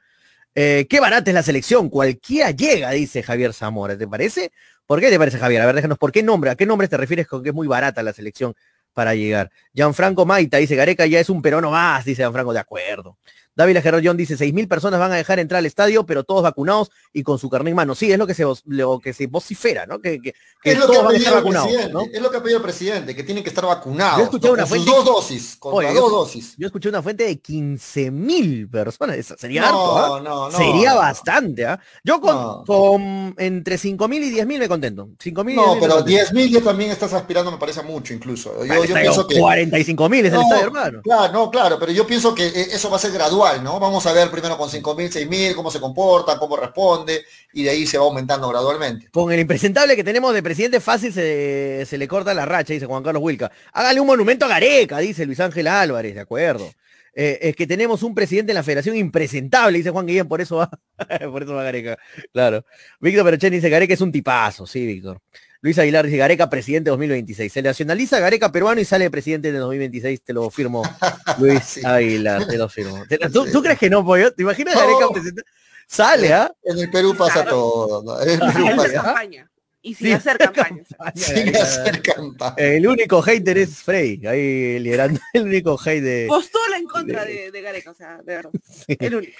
Eh, 0.53 0.85
qué 0.89 0.99
barata 0.99 1.31
es 1.31 1.33
la 1.33 1.41
selección, 1.41 1.89
cualquiera 1.89 2.51
llega, 2.51 2.91
dice 2.91 3.23
Javier 3.23 3.53
Zamora, 3.53 3.97
¿te 3.97 4.07
parece? 4.07 4.51
¿Por 4.85 4.99
qué 4.99 5.09
te 5.09 5.17
parece, 5.17 5.39
Javier? 5.39 5.61
A 5.61 5.65
ver, 5.67 5.75
déjanos, 5.75 5.97
¿por 5.97 6.11
qué 6.11 6.21
nombre? 6.21 6.49
¿A 6.49 6.55
qué 6.55 6.65
nombre 6.65 6.89
te 6.89 6.97
refieres 6.97 7.27
con 7.27 7.41
que 7.41 7.49
es 7.49 7.55
muy 7.55 7.67
barata 7.67 8.03
la 8.03 8.11
selección 8.11 8.53
para 8.93 9.15
llegar? 9.15 9.51
Gianfranco 9.73 10.25
Maita 10.25 10.57
dice, 10.57 10.75
Gareca 10.75 11.05
ya 11.05 11.19
es 11.19 11.29
un 11.29 11.41
peruano 11.41 11.71
más, 11.71 12.05
dice 12.05 12.21
Gianfranco, 12.23 12.53
de 12.53 12.59
acuerdo. 12.59 13.17
David 13.55 13.77
Gerrón 13.81 14.17
dice, 14.17 14.37
seis 14.37 14.53
mil 14.53 14.67
personas 14.67 14.99
van 14.99 15.11
a 15.11 15.15
dejar 15.15 15.39
entrar 15.39 15.59
al 15.59 15.65
estadio, 15.65 16.05
pero 16.05 16.23
todos 16.23 16.43
vacunados 16.43 16.89
y 17.13 17.23
con 17.23 17.37
su 17.37 17.49
carnet 17.49 17.71
en 17.71 17.75
mano. 17.75 17.95
Sí, 17.95 18.11
es 18.11 18.17
lo 18.17 18.25
que 18.27 18.33
se, 18.33 18.45
lo 18.65 18.99
que 18.99 19.13
se 19.13 19.27
vocifera, 19.27 19.85
¿no? 19.85 19.99
Que, 19.99 20.19
que, 20.21 20.33
que 20.63 20.71
es 20.71 20.79
lo 20.79 20.87
que 20.87 20.93
todos 20.93 20.99
ha 20.99 21.03
van 21.03 21.07
a 21.07 21.09
pedido 21.11 21.23
estar 21.27 21.33
el 21.33 21.43
vacunados, 21.43 21.67
presidente, 21.67 21.93
¿no? 21.93 22.01
es 22.13 22.21
lo 22.21 22.31
que 22.31 22.37
ha 22.37 22.43
pedido 22.43 22.57
el 22.57 22.63
presidente, 22.63 23.15
que 23.15 23.23
tienen 23.23 23.43
que 23.43 23.49
estar 23.49 23.65
vacunados. 23.65 24.17
Yo 24.19 24.23
escuché 24.25 24.47
¿no? 24.47 24.53
una 24.53 24.63
Con 24.63 24.69
sus 24.69 24.85
fuente- 24.85 24.91
dos 24.91 25.05
dosis, 25.05 25.55
con 25.57 25.73
Oye, 25.75 25.87
las 25.87 25.95
yo- 25.95 26.01
dos 26.01 26.11
dosis. 26.11 26.55
Yo 26.57 26.65
escuché 26.67 26.89
una 26.89 27.01
fuente 27.01 27.23
de 27.25 27.39
15 27.39 28.11
mil 28.11 28.69
personas. 28.69 29.17
Eso 29.17 29.35
sería 29.37 29.61
No, 29.61 29.67
harto, 29.67 29.97
¿ah? 30.15 30.21
no, 30.21 30.49
no, 30.49 30.57
Sería 30.57 30.93
bastante, 30.95 31.65
¿ah? 31.65 31.79
Yo 32.03 32.21
con, 32.21 32.65
con 32.65 33.35
entre 33.37 33.77
5 33.77 34.07
mil 34.07 34.23
y 34.23 34.29
10 34.29 34.47
mil 34.47 34.59
me 34.59 34.67
contento. 34.67 35.09
5 35.19 35.43
mil 35.43 35.55
No, 35.55 35.77
pero 35.79 36.05
10.000 36.05 36.49
yo 36.49 36.61
también 36.63 36.91
estás 36.91 37.13
aspirando, 37.13 37.51
me 37.51 37.57
parece 37.57 37.81
mucho 37.83 38.13
incluso. 38.13 38.65
Yo, 38.65 38.85
yo 38.85 38.95
pienso 38.95 39.27
que... 39.27 39.39
45 39.39 40.09
mil 40.09 40.25
es 40.25 40.33
el 40.33 40.41
estadio, 40.41 40.63
hermano. 40.65 41.01
Claro, 41.01 41.33
no, 41.33 41.51
claro, 41.51 41.77
pero 41.79 41.91
yo 41.91 42.07
pienso 42.07 42.33
que 42.33 42.47
eh, 42.47 42.67
eso 42.71 42.89
va 42.89 42.95
a 42.95 42.99
ser 42.99 43.11
gradual, 43.11 43.40
¿no? 43.63 43.79
Vamos 43.79 44.05
a 44.05 44.13
ver 44.13 44.29
primero 44.29 44.57
con 44.57 44.69
5.000, 44.69 45.27
6.000, 45.27 45.55
cómo 45.55 45.71
se 45.71 45.79
comporta, 45.79 46.37
cómo 46.37 46.55
responde, 46.55 47.23
y 47.53 47.63
de 47.63 47.69
ahí 47.71 47.87
se 47.87 47.97
va 47.97 48.05
aumentando 48.05 48.47
gradualmente. 48.49 49.09
Con 49.11 49.31
el 49.31 49.39
impresentable 49.39 49.95
que 49.95 50.03
tenemos 50.03 50.33
de 50.33 50.43
presidente 50.43 50.79
fácil 50.79 51.11
se, 51.11 51.85
se 51.85 51.97
le 51.97 52.07
corta 52.07 52.33
la 52.33 52.45
racha, 52.45 52.73
dice 52.73 52.85
Juan 52.85 53.03
Carlos 53.03 53.23
Wilca. 53.23 53.51
Hágale 53.73 53.99
un 53.99 54.07
monumento 54.07 54.45
a 54.45 54.49
Gareca, 54.49 54.99
dice 54.99 55.25
Luis 55.25 55.39
Ángel 55.39 55.67
Álvarez, 55.67 56.13
de 56.13 56.21
acuerdo. 56.21 56.69
Eh, 57.13 57.39
es 57.41 57.55
que 57.55 57.67
tenemos 57.67 58.03
un 58.03 58.15
presidente 58.15 58.51
en 58.51 58.55
la 58.55 58.63
federación 58.63 58.95
impresentable, 58.95 59.77
dice 59.77 59.89
Juan 59.89 60.05
Guillén, 60.05 60.27
por 60.27 60.39
eso 60.39 60.57
va, 60.57 60.69
por 61.31 61.43
eso 61.43 61.53
va 61.53 61.63
Gareca. 61.63 61.97
Claro. 62.31 62.65
Víctor 62.99 63.25
Perochen 63.25 63.51
dice 63.51 63.69
Gareca 63.69 63.93
es 63.93 64.01
un 64.01 64.11
tipazo, 64.11 64.65
sí, 64.65 64.85
Víctor. 64.85 65.21
Luis 65.63 65.77
Aguilar 65.77 66.05
dice 66.05 66.17
Gareca 66.17 66.49
presidente 66.49 66.89
2026. 66.89 67.53
Se 67.53 67.61
nacionaliza 67.61 68.19
Gareca 68.19 68.51
peruano 68.51 68.81
y 68.81 68.85
sale 68.85 69.09
presidente 69.11 69.51
de 69.51 69.59
2026, 69.59 70.21
te 70.23 70.33
lo 70.33 70.49
firmo. 70.49 70.81
Luis 71.39 71.63
Sí. 71.63 71.81
Aguilar, 71.83 72.47
te 72.47 72.57
lo 72.57 72.67
firmo. 72.67 73.03
Te- 73.07 73.17
¿Tú, 73.29 73.45
Sí. 73.45 73.51
tú 73.51 73.61
crees 73.61 73.77
que 73.77 73.89
no, 73.89 74.03
pollo? 74.03 74.33
¿Te 74.33 74.41
imaginas 74.41 74.73
No. 74.73 74.81
Gareca 74.81 75.09
presidente? 75.13 75.43
Sale, 75.87 76.33
¿ah? 76.33 76.51
En 76.63 76.79
el 76.79 76.89
Perú 76.89 77.15
pasa 77.15 77.41
Claro. 77.43 77.49
todo, 77.51 78.03
¿no? 78.03 78.21
En 78.21 78.29
el 78.29 78.39
Perú 78.39 78.51
Sin 78.67 78.75
pasa 78.75 78.93
campaña. 79.03 79.47
Y 79.83 79.95
sin 79.95 80.07
Sí. 80.07 80.13
hacer 80.13 80.37
campaña. 80.37 80.83
sin 81.15 81.55
hacer 81.55 82.01
campaña. 82.01 82.55
El 82.57 82.87
único 82.87 83.21
hater 83.21 83.57
es 83.57 83.77
Frey, 83.83 84.21
ahí 84.27 84.79
liderando 84.79 85.19
el 85.33 85.43
único 85.43 85.77
hate 85.83 86.01
de 86.03 86.25
Postula 86.27 86.77
en 86.77 86.85
contra 86.85 87.25
de, 87.25 87.51
de 87.51 87.61
Gareca, 87.61 87.91
o 87.91 87.95
sea, 87.95 88.17
de 88.17 88.35
verdad. 88.35 88.51
El 88.87 89.15
único. 89.15 89.33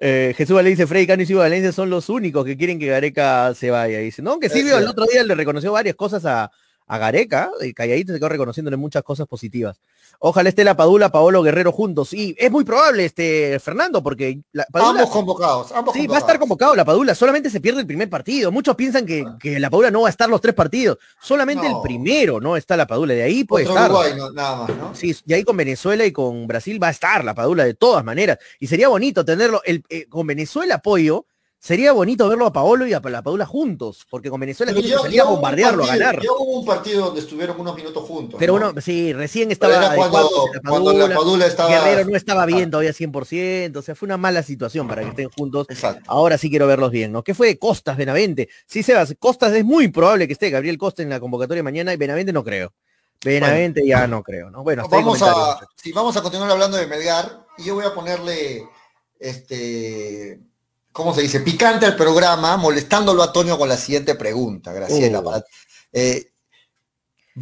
Eh, 0.00 0.34
Jesús 0.36 0.54
Valencia 0.54 0.86
Frey, 0.86 1.06
Cano 1.06 1.22
y 1.22 1.26
Silvio 1.26 1.42
Valencia 1.42 1.72
son 1.72 1.90
los 1.90 2.08
únicos 2.08 2.44
que 2.44 2.56
quieren 2.56 2.78
que 2.78 2.86
Gareca 2.86 3.54
se 3.54 3.70
vaya. 3.70 3.98
Dice, 3.98 4.22
no, 4.22 4.38
que 4.38 4.48
Silvio 4.48 4.76
el 4.76 4.84
cierto. 4.84 5.02
otro 5.02 5.12
día 5.12 5.24
le 5.24 5.34
reconoció 5.34 5.72
varias 5.72 5.96
cosas 5.96 6.24
a, 6.24 6.50
a 6.88 6.98
Gareca, 6.98 7.50
y 7.60 7.74
calladito 7.74 8.12
se 8.12 8.18
quedó 8.18 8.30
reconociéndole 8.30 8.76
muchas 8.76 9.02
cosas 9.02 9.26
positivas. 9.26 9.80
Ojalá 10.20 10.48
esté 10.48 10.64
la 10.64 10.76
Padula, 10.76 11.12
Paolo 11.12 11.42
Guerrero 11.42 11.70
juntos. 11.70 12.12
Y 12.12 12.34
es 12.38 12.50
muy 12.50 12.64
probable, 12.64 13.04
este, 13.04 13.60
Fernando, 13.60 14.02
porque 14.02 14.40
la 14.52 14.64
Padula, 14.72 15.02
ambos 15.02 15.10
convocados, 15.10 15.72
ambos 15.72 15.94
Sí, 15.94 16.06
va 16.06 16.16
a 16.16 16.20
estar 16.20 16.38
convocado 16.38 16.74
la 16.74 16.84
Padula, 16.84 17.14
solamente 17.14 17.50
se 17.50 17.60
pierde 17.60 17.80
el 17.80 17.86
primer 17.86 18.08
partido. 18.08 18.50
Muchos 18.50 18.74
piensan 18.74 19.06
que, 19.06 19.24
que 19.38 19.60
la 19.60 19.70
Padula 19.70 19.90
no 19.90 20.00
va 20.02 20.08
a 20.08 20.10
estar 20.10 20.28
los 20.28 20.40
tres 20.40 20.54
partidos, 20.54 20.98
solamente 21.20 21.66
el 21.66 21.74
primero 21.82 22.40
no 22.40 22.56
está 22.56 22.76
la 22.76 22.86
Padula, 22.86 23.14
de 23.14 23.22
ahí 23.22 23.44
puede 23.44 23.66
Otro 23.66 23.76
estar. 23.76 23.90
Uruguay, 23.90 24.12
no, 24.16 24.30
nada 24.32 24.56
más, 24.56 24.76
¿no? 24.76 24.94
Sí, 24.94 25.14
y 25.26 25.32
ahí 25.34 25.44
con 25.44 25.56
Venezuela 25.56 26.04
y 26.06 26.12
con 26.12 26.46
Brasil 26.46 26.82
va 26.82 26.88
a 26.88 26.92
estar 26.92 27.24
la 27.24 27.34
Padula 27.34 27.64
de 27.64 27.74
todas 27.74 28.04
maneras. 28.04 28.38
Y 28.58 28.66
sería 28.66 28.88
bonito 28.88 29.24
tenerlo, 29.24 29.60
el, 29.64 29.84
eh, 29.88 30.06
con 30.08 30.26
Venezuela 30.26 30.76
apoyo, 30.76 31.26
sería 31.58 31.92
bonito 31.92 32.28
verlo 32.28 32.46
a 32.46 32.52
Paolo 32.52 32.86
y 32.86 32.92
a 32.92 33.00
la 33.00 33.22
Padula 33.22 33.46
juntos, 33.46 34.06
porque 34.08 34.30
con 34.30 34.40
Venezuela 34.40 34.72
tiene 34.72 34.88
que 34.88 34.94
salir 34.94 35.20
a 35.20 35.24
bombardearlo, 35.24 35.84
a 35.84 35.88
ganar. 35.88 36.20
Ya 36.22 36.32
hubo 36.32 36.60
un 36.60 36.64
partido 36.64 37.06
donde 37.06 37.20
estuvieron 37.20 37.58
unos 37.60 37.74
minutos 37.74 38.02
juntos. 38.04 38.38
Pero 38.38 38.58
¿no? 38.58 38.70
uno, 38.70 38.80
sí, 38.80 39.12
recién 39.12 39.50
estaba 39.50 39.76
era 39.76 39.94
cuando, 39.94 40.48
la 40.52 40.70
cuando 40.70 40.92
la 40.92 40.98
Padula, 40.98 41.16
Padula 41.16 41.46
estaba... 41.46 41.70
Guerrero 41.70 42.10
no 42.10 42.16
estaba 42.16 42.46
bien 42.46 42.70
todavía 42.70 42.92
100%, 42.92 43.76
o 43.76 43.82
sea, 43.82 43.94
fue 43.94 44.06
una 44.06 44.16
mala 44.16 44.42
situación 44.42 44.86
para 44.86 45.02
que 45.02 45.08
estén 45.08 45.30
juntos. 45.30 45.66
Exacto. 45.68 46.04
Ahora 46.06 46.38
sí 46.38 46.48
quiero 46.50 46.66
verlos 46.66 46.90
bien, 46.90 47.12
¿no? 47.12 47.22
¿Qué 47.22 47.34
fue 47.34 47.48
de 47.48 47.58
Costas, 47.58 47.96
Benavente? 47.96 48.48
Sí, 48.66 48.82
Sebas, 48.82 49.14
Costas 49.18 49.52
es 49.54 49.64
muy 49.64 49.88
probable 49.88 50.26
que 50.26 50.34
esté 50.34 50.50
Gabriel 50.50 50.78
Costa 50.78 51.02
en 51.02 51.10
la 51.10 51.20
convocatoria 51.20 51.62
mañana 51.62 51.92
y 51.92 51.96
Benavente 51.96 52.32
no 52.32 52.44
creo. 52.44 52.72
Benavente 53.24 53.84
ya 53.84 54.06
no 54.06 54.22
creo, 54.22 54.50
¿no? 54.50 54.62
Bueno, 54.62 54.88
Vamos 54.88 55.20
a, 55.22 55.58
sí, 55.74 55.92
vamos 55.92 56.16
a 56.16 56.22
continuar 56.22 56.50
hablando 56.50 56.76
de 56.76 56.86
Melgar 56.86 57.46
y 57.56 57.64
yo 57.64 57.74
voy 57.74 57.84
a 57.84 57.92
ponerle, 57.92 58.62
este, 59.18 60.40
¿cómo 60.92 61.14
se 61.14 61.22
dice? 61.22 61.40
Picante 61.40 61.86
al 61.86 61.96
programa, 61.96 62.56
molestándolo 62.56 63.22
a 63.22 63.32
Toño 63.32 63.58
con 63.58 63.68
la 63.68 63.76
siguiente 63.76 64.14
pregunta, 64.14 64.72
Graciela. 64.72 65.20
Uh. 65.20 65.42
eh, 65.92 66.32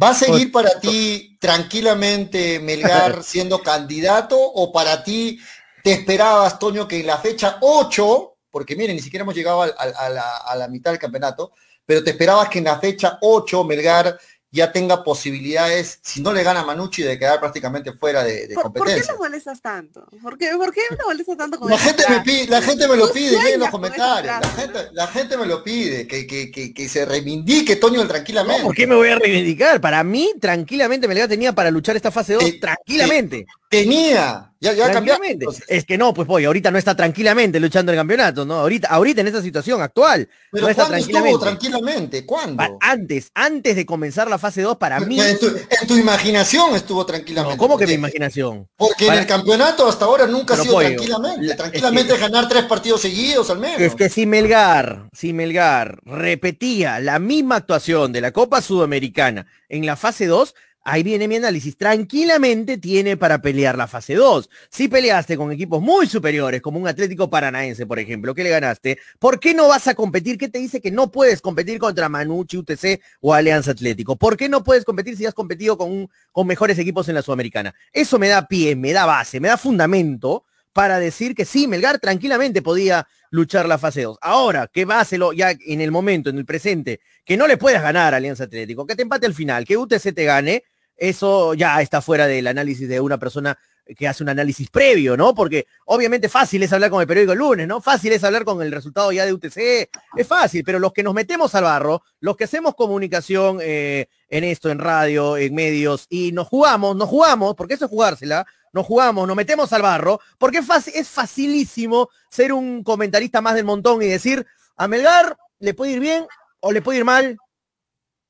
¿Va 0.01 0.09
a 0.09 0.13
seguir 0.13 0.51
para 0.51 0.79
ti 0.79 1.37
tranquilamente 1.39 2.59
Melgar 2.59 3.23
siendo 3.23 3.59
candidato 3.63 4.37
o 4.39 4.71
para 4.71 5.03
ti 5.03 5.39
te 5.83 5.93
esperabas, 5.93 6.59
Toño, 6.59 6.87
que 6.87 6.99
en 6.99 7.07
la 7.07 7.17
fecha 7.17 7.57
8, 7.61 8.37
porque 8.51 8.75
miren, 8.75 8.95
ni 8.95 9.01
siquiera 9.01 9.23
hemos 9.23 9.35
llegado 9.35 9.61
a, 9.61 10.09
la, 10.09 10.37
a 10.37 10.55
la 10.55 10.67
mitad 10.67 10.91
del 10.91 10.99
campeonato, 10.99 11.53
pero 11.85 12.03
te 12.03 12.11
esperabas 12.11 12.49
que 12.49 12.59
en 12.59 12.65
la 12.65 12.79
fecha 12.79 13.17
8 13.21 13.63
Melgar 13.63 14.19
ya 14.51 14.71
tenga 14.71 15.03
posibilidades, 15.03 15.99
si 16.01 16.21
no 16.21 16.31
le 16.33 16.43
gana 16.43 16.61
a 16.61 16.65
Manucci, 16.65 17.03
de 17.03 17.19
quedar 17.19 17.39
prácticamente 17.39 17.91
fuera 17.93 18.23
de, 18.23 18.47
de 18.47 18.55
¿Por, 18.55 18.73
por 18.73 18.87
qué 18.87 19.03
competencia. 19.03 19.13
lo 19.13 19.19
molestas 19.19 19.61
tanto? 19.61 20.05
¿Por 20.21 20.37
qué, 20.37 20.51
por 20.57 20.73
qué 20.73 20.81
lo 20.97 21.05
molestas 21.05 21.37
tanto 21.37 21.59
con 21.59 21.69
La 21.69 21.77
gente, 21.77 22.03
me 22.09 22.21
pide, 22.21 22.47
la 22.47 22.61
gente 22.61 22.87
me 22.87 22.95
lo 22.95 23.11
pide 23.11 23.53
en 23.53 23.59
los 23.59 23.69
comentarios. 23.69 24.35
La 24.39 24.49
gente, 24.49 24.79
la 24.93 25.07
gente 25.07 25.37
me 25.37 25.45
lo 25.45 25.63
pide, 25.63 26.07
que, 26.07 26.25
que, 26.25 26.49
que, 26.49 26.73
que 26.73 26.89
se 26.89 27.05
reivindique 27.05 27.75
Toño 27.75 28.01
No, 28.01 28.07
tranquilamente. 28.07 28.63
¿Por 28.63 28.75
qué 28.75 28.87
me 28.87 28.95
voy 28.95 29.09
a 29.09 29.19
reivindicar? 29.19 29.81
Para 29.81 30.03
mí, 30.03 30.33
tranquilamente, 30.39 31.07
Melgar 31.07 31.27
tenía 31.27 31.53
para 31.53 31.69
luchar 31.69 31.95
esta 31.95 32.11
fase 32.11 32.33
2 32.33 32.43
Eh, 32.43 32.57
tranquilamente. 32.59 33.45
Tenía, 33.69 34.53
ya, 34.59 34.73
tranquilamente. 34.91 35.45
Es 35.67 35.85
que 35.85 35.97
no, 35.97 36.13
pues 36.13 36.27
voy, 36.27 36.45
ahorita 36.45 36.71
no 36.71 36.77
está 36.77 36.95
tranquilamente 36.95 37.59
luchando 37.59 37.91
el 37.91 37.97
campeonato, 37.97 38.45
¿no? 38.45 38.55
Ahorita, 38.55 38.87
ahorita 38.89 39.21
en 39.21 39.27
esta 39.27 39.41
situación 39.41 39.81
actual, 39.81 40.27
Pero 40.51 40.63
no 40.65 40.69
está 40.69 40.83
¿cuándo 40.87 40.97
estuvo 40.97 41.39
tranquilamente. 41.39 41.45
tranquilamente? 41.45 42.25
¿Cuándo? 42.25 42.57
Pa- 42.57 42.77
Antes, 42.81 43.29
antes 43.33 43.75
de 43.75 43.85
comenzar 43.85 44.29
la 44.29 44.37
fase 44.37 44.61
2, 44.61 44.77
para 44.77 44.99
mí. 44.99 45.19
En 45.19 45.39
tu, 45.39 45.47
en 45.47 45.87
tu 45.87 45.95
imaginación 45.97 46.75
estuvo 46.75 47.05
tranquilamente. 47.05 47.55
No, 47.55 47.59
¿Cómo 47.61 47.77
que 47.77 47.85
mi 47.87 47.93
imaginación? 47.93 48.67
Porque 48.77 49.05
Para- 49.07 49.17
en 49.17 49.21
el 49.23 49.27
campeonato 49.27 49.87
hasta 49.87 50.05
ahora 50.05 50.25
nunca 50.27 50.53
Pero, 50.55 50.61
ha 50.61 50.63
sido 50.63 50.73
pollo, 50.75 50.87
tranquilamente. 50.87 51.45
la- 51.45 51.55
tranquilamente 51.55 52.13
es 52.13 52.19
ganar 52.19 52.49
tres 52.49 52.63
partidos 52.65 53.01
seguidos 53.01 53.49
al 53.49 53.59
menos. 53.59 53.79
Es 53.81 53.95
que 53.95 54.09
si 54.09 54.25
Melgar, 54.25 55.07
si 55.13 55.33
Melgar 55.33 55.99
repetía 56.03 56.99
la 56.99 57.19
misma 57.19 57.55
actuación 57.57 58.11
de 58.13 58.21
la 58.21 58.31
Copa 58.31 58.61
Sudamericana 58.61 59.45
en 59.69 59.85
la 59.85 59.95
fase 59.95 60.25
2, 60.27 60.55
ahí 60.87 61.03
viene 61.03 61.27
mi 61.27 61.35
análisis. 61.35 61.75
Tranquilamente 61.77 62.77
tiene 62.77 63.17
para 63.17 63.41
pelear 63.41 63.77
la 63.77 63.87
fase 63.87 64.15
2. 64.15 64.49
Si 64.69 64.87
peleaste 64.87 65.35
con 65.35 65.51
equipos 65.51 65.81
muy 65.81 66.07
superiores, 66.07 66.61
como 66.61 66.79
un 66.79 66.87
Atlético 66.87 67.29
Paranaense, 67.29 67.85
por 67.85 67.99
ejemplo, 67.99 68.33
que 68.33 68.43
le 68.43 68.49
ganaste, 68.49 68.97
¿por 69.19 69.39
qué 69.39 69.53
no 69.53 69.67
vas 69.67 69.87
a 69.87 69.95
competir? 69.95 70.37
¿Qué 70.37 70.47
te 70.47 70.59
dice 70.59 70.79
que 70.79 70.89
no 70.89 71.11
puedes 71.11 71.41
competir 71.41 71.77
contra 71.77 72.07
Manucci, 72.07 72.57
UTC 72.57 73.01
o 73.19 73.33
Alianza 73.33 73.71
Atlético? 73.71 74.15
¿Por 74.15 74.37
qué 74.37 74.47
no 74.47 74.63
puedes 74.63 74.85
competir 74.85 75.17
si 75.17 75.25
has 75.25 75.33
competido 75.33 75.77
con, 75.77 76.09
con 76.31 76.47
mejores 76.47 76.79
equipos 76.79 77.09
en 77.09 77.15
la 77.15 77.21
Sudamericana? 77.21 77.75
Eso 77.91 78.17
me 78.17 78.29
da 78.29 78.47
pie, 78.47 78.75
me 78.75 78.93
da 78.93 79.05
base, 79.05 79.41
me 79.41 79.49
da 79.49 79.57
fundamento 79.57 80.45
para 80.71 80.99
decir 80.99 81.35
que 81.35 81.43
sí, 81.43 81.67
Melgar 81.67 81.99
tranquilamente 81.99 82.61
podía 82.61 83.07
luchar 83.31 83.67
la 83.67 83.77
fase 83.77 84.03
2. 84.03 84.19
Ahora, 84.21 84.69
que 84.71 84.85
báselo 84.85 85.33
ya 85.33 85.51
en 85.51 85.81
el 85.81 85.91
momento, 85.91 86.29
en 86.29 86.37
el 86.37 86.45
presente, 86.45 87.01
que 87.25 87.35
no 87.35 87.47
le 87.47 87.57
puedas 87.57 87.81
ganar 87.81 88.13
a 88.13 88.17
Alianza 88.17 88.45
Atlético, 88.45 88.85
que 88.85 88.95
te 88.95 89.01
empate 89.01 89.25
al 89.25 89.33
final, 89.33 89.65
que 89.65 89.75
UTC 89.75 90.13
te 90.13 90.23
gane, 90.23 90.63
eso 90.97 91.53
ya 91.53 91.81
está 91.81 92.01
fuera 92.01 92.27
del 92.27 92.47
análisis 92.47 92.89
de 92.89 92.99
una 92.99 93.17
persona 93.17 93.57
que 93.95 94.07
hace 94.07 94.23
un 94.23 94.29
análisis 94.29 94.69
previo, 94.69 95.15
¿no? 95.15 95.33
Porque 95.33 95.67
obviamente 95.85 96.29
fácil 96.29 96.63
es 96.63 96.73
hablar 96.73 96.89
con 96.89 97.01
el 97.01 97.07
periódico 97.07 97.33
el 97.33 97.39
lunes, 97.39 97.67
¿no? 97.67 97.81
Fácil 97.81 98.11
es 98.11 98.23
hablar 98.23 98.43
con 98.43 98.61
el 98.61 98.71
resultado 98.71 99.11
ya 99.11 99.25
de 99.25 99.33
UTC, 99.33 99.89
es 100.15 100.27
fácil, 100.27 100.63
pero 100.63 100.79
los 100.79 100.91
que 100.93 101.03
nos 101.03 101.13
metemos 101.13 101.55
al 101.55 101.63
barro, 101.63 102.03
los 102.19 102.35
que 102.35 102.43
hacemos 102.43 102.75
comunicación 102.75 103.59
eh, 103.61 104.07
en 104.29 104.43
esto, 104.43 104.69
en 104.69 104.79
radio, 104.79 105.37
en 105.37 105.55
medios, 105.55 106.07
y 106.09 106.31
nos 106.31 106.47
jugamos, 106.47 106.95
nos 106.95 107.07
jugamos, 107.07 107.55
porque 107.55 107.75
eso 107.75 107.85
es 107.85 107.91
jugársela, 107.91 108.45
nos 108.73 108.85
jugamos, 108.85 109.27
nos 109.27 109.37
metemos 109.37 109.71
al 109.73 109.81
barro, 109.81 110.19
porque 110.37 110.59
es, 110.59 110.65
fácil, 110.65 110.93
es 110.95 111.07
facilísimo 111.07 112.09
ser 112.29 112.53
un 112.53 112.83
comentarista 112.83 113.41
más 113.41 113.55
del 113.55 113.65
montón 113.65 114.01
y 114.01 114.07
decir, 114.07 114.45
a 114.75 114.87
Melgar 114.87 115.37
le 115.59 115.73
puede 115.73 115.93
ir 115.93 115.99
bien 115.99 116.25
o 116.59 116.71
le 116.71 116.81
puede 116.81 116.99
ir 116.99 117.05
mal, 117.05 117.37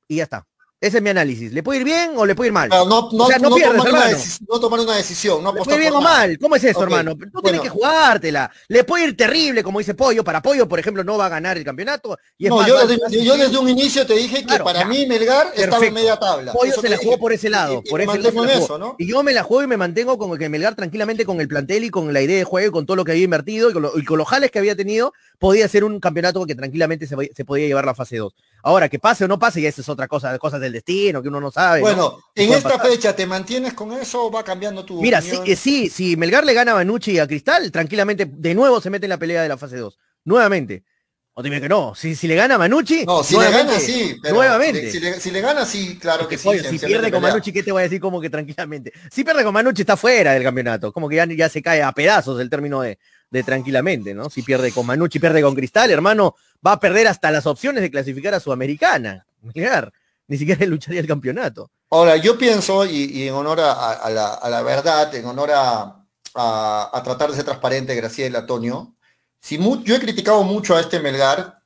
y 0.06 0.16
ya 0.16 0.24
está. 0.24 0.46
Ese 0.80 0.98
es 0.98 1.02
mi 1.02 1.10
análisis. 1.10 1.52
¿Le 1.52 1.64
puede 1.64 1.80
ir 1.80 1.84
bien 1.84 2.12
o 2.16 2.24
le 2.24 2.36
puede 2.36 2.48
ir 2.48 2.52
mal? 2.52 2.68
No, 2.68 2.84
no, 2.86 2.98
O 3.24 3.26
sea, 3.26 3.38
no 3.40 3.50
no 3.50 3.56
pierdes, 3.56 3.78
tomar 3.78 3.90
una 3.92 4.00
hermano. 4.04 4.16
deci- 4.24 4.46
no 4.48 4.60
tomar 4.60 4.78
una 4.80 4.94
decisión, 4.96 5.42
no 5.42 5.52
¿Le 5.52 5.58
puede 5.64 5.74
ir 5.76 5.80
bien 5.80 5.92
o 5.94 6.00
mal? 6.00 6.38
¿Cómo 6.38 6.54
es 6.54 6.62
eso, 6.62 6.80
hermano? 6.84 7.12
Tú 7.16 7.18
bueno. 7.32 7.40
tienes 7.42 7.60
que 7.62 7.68
jugártela. 7.68 8.48
Le 8.68 8.84
puede 8.84 9.06
ir 9.06 9.16
terrible, 9.16 9.64
como 9.64 9.80
dice 9.80 9.94
Pollo. 9.94 10.22
Para 10.22 10.40
Pollo, 10.40 10.68
por 10.68 10.78
ejemplo, 10.78 11.02
no 11.02 11.18
va 11.18 11.26
a 11.26 11.30
ganar 11.30 11.56
el 11.58 11.64
campeonato. 11.64 12.16
Y 12.38 12.44
es 12.44 12.50
No, 12.50 12.58
más, 12.58 12.68
yo 12.68 12.86
desde, 12.86 13.24
yo 13.24 13.36
desde 13.36 13.58
un 13.58 13.68
inicio 13.68 14.06
te 14.06 14.14
dije 14.14 14.36
que 14.36 14.44
Claro, 14.46 14.64
para 14.64 14.78
ya. 14.80 14.84
mí 14.86 15.04
Melgar 15.06 15.48
estaba 15.56 15.84
en 15.84 15.94
media 15.94 16.16
tabla. 16.16 16.52
Pollo 16.52 16.70
Eso 16.70 16.80
se 16.80 16.88
la 16.88 16.94
dije. 16.94 17.06
jugó 17.06 17.18
por 17.18 17.32
ese 17.32 17.50
lado. 17.50 17.82
Y- 17.84 17.90
por 17.90 18.00
ese 18.00 18.18
lado. 18.18 18.94
Y 18.98 19.08
yo 19.08 19.24
me 19.24 19.32
la 19.32 19.42
juego 19.42 19.64
y 19.64 19.66
me 19.66 19.76
mantengo 19.76 20.16
con 20.16 20.38
que 20.38 20.48
Melgar 20.48 20.76
tranquilamente 20.76 21.24
con 21.24 21.40
el 21.40 21.48
plantel 21.48 21.82
y 21.82 21.90
con 21.90 22.12
la 22.12 22.22
idea 22.22 22.36
de 22.38 22.44
juego 22.44 22.68
y 22.68 22.70
con 22.70 22.86
todo 22.86 22.96
lo 22.96 23.04
que 23.04 23.10
había 23.10 23.24
invertido 23.24 23.68
y 23.70 23.72
con, 23.72 23.82
lo- 23.82 23.98
y 23.98 24.04
con 24.04 24.16
los 24.16 24.28
jales 24.28 24.52
que 24.52 24.60
había 24.60 24.76
tenido, 24.76 25.12
podía 25.40 25.66
ser 25.66 25.82
un 25.82 25.98
campeonato 25.98 26.46
que 26.46 26.54
tranquilamente 26.54 27.08
se, 27.08 27.16
se 27.34 27.44
podía 27.44 27.66
llevar 27.66 27.84
la 27.84 27.96
fase 27.96 28.18
2. 28.18 28.32
Ahora, 28.62 28.88
que 28.88 28.98
pase 28.98 29.24
o 29.24 29.28
no 29.28 29.38
pase, 29.38 29.60
ya 29.62 29.68
esa 29.68 29.80
es 29.82 29.88
otra 29.88 30.08
cosa, 30.08 30.36
cosas 30.38 30.60
del 30.60 30.72
destino, 30.72 31.22
que 31.22 31.28
uno 31.28 31.40
no 31.40 31.50
sabe. 31.50 31.80
¿no? 31.80 31.86
Bueno, 31.86 32.18
en 32.34 32.52
esta 32.52 32.70
pasar. 32.70 32.86
fecha, 32.90 33.14
¿te 33.16 33.26
mantienes 33.26 33.74
con 33.74 33.92
eso 33.92 34.26
o 34.26 34.30
va 34.30 34.42
cambiando 34.44 34.84
tu 34.84 35.00
Mira, 35.00 35.20
sí, 35.20 35.28
opinión? 35.28 35.48
eh, 35.52 35.56
sí, 35.56 35.88
si 35.90 36.16
Melgar 36.16 36.44
le 36.44 36.54
gana 36.54 36.72
a 36.72 36.74
Banucci 36.74 37.12
y 37.12 37.18
a 37.18 37.26
Cristal, 37.26 37.70
tranquilamente 37.70 38.26
de 38.26 38.54
nuevo 38.54 38.80
se 38.80 38.90
mete 38.90 39.06
en 39.06 39.10
la 39.10 39.18
pelea 39.18 39.42
de 39.42 39.48
la 39.48 39.56
fase 39.56 39.76
2. 39.76 39.98
Nuevamente. 40.24 40.84
O 41.34 41.42
dime 41.42 41.60
que 41.60 41.68
no. 41.68 41.94
Si, 41.94 42.16
si 42.16 42.26
le 42.26 42.34
gana 42.34 42.56
a 42.56 42.58
Manucci, 42.58 43.06
No, 43.06 43.22
si 43.22 43.38
le 43.38 43.48
gana, 43.48 43.78
sí. 43.78 44.16
Pero 44.20 44.34
nuevamente. 44.34 44.90
Si 44.90 44.98
le, 44.98 45.20
si 45.20 45.30
le 45.30 45.40
gana, 45.40 45.64
sí, 45.64 45.96
claro 45.96 46.22
Porque, 46.22 46.34
que 46.34 46.42
sí. 46.42 46.58
se- 46.58 46.68
si 46.70 46.78
se 46.78 46.86
pierde 46.88 47.12
con 47.12 47.20
pelea. 47.20 47.30
Manucci, 47.34 47.52
¿qué 47.52 47.62
te 47.62 47.70
voy 47.70 47.78
a 47.78 47.82
decir 47.84 48.00
como 48.00 48.20
que 48.20 48.28
tranquilamente? 48.28 48.92
Si 49.12 49.22
pierde 49.22 49.44
con 49.44 49.54
Manucci 49.54 49.82
está 49.82 49.96
fuera 49.96 50.32
del 50.32 50.42
campeonato, 50.42 50.92
como 50.92 51.08
que 51.08 51.14
ya, 51.14 51.26
ya 51.26 51.48
se 51.48 51.62
cae 51.62 51.80
a 51.80 51.92
pedazos 51.92 52.40
el 52.40 52.50
término 52.50 52.80
de, 52.80 52.98
de 53.30 53.42
tranquilamente, 53.44 54.14
¿no? 54.14 54.28
Si 54.30 54.42
pierde 54.42 54.72
con 54.72 54.84
Manucci, 54.84 55.20
pierde 55.20 55.40
con 55.40 55.54
Cristal, 55.54 55.92
hermano, 55.92 56.34
va 56.66 56.72
a 56.72 56.80
perder 56.80 57.08
hasta 57.08 57.30
las 57.30 57.46
opciones 57.46 57.82
de 57.82 57.90
clasificar 57.90 58.34
a 58.34 58.40
Sudamericana. 58.40 59.26
Melgar, 59.42 59.92
ni 60.26 60.36
siquiera 60.36 60.64
lucharía 60.66 61.00
el 61.00 61.06
campeonato. 61.06 61.70
Ahora, 61.90 62.16
yo 62.16 62.36
pienso, 62.36 62.84
y, 62.84 63.26
en 63.26 63.34
honor 63.34 63.60
a, 63.60 64.10
la, 64.10 64.62
verdad, 64.62 65.14
en 65.14 65.24
honor 65.24 65.50
a, 65.54 66.04
tratar 67.02 67.30
de 67.30 67.36
ser 67.36 67.44
transparente, 67.44 67.94
Graciela, 67.94 68.40
Antonio, 68.40 68.94
si 69.40 69.58
yo 69.84 69.96
he 69.96 70.00
criticado 70.00 70.42
mucho 70.42 70.76
a 70.76 70.80
este 70.80 71.00
Melgar 71.00 71.60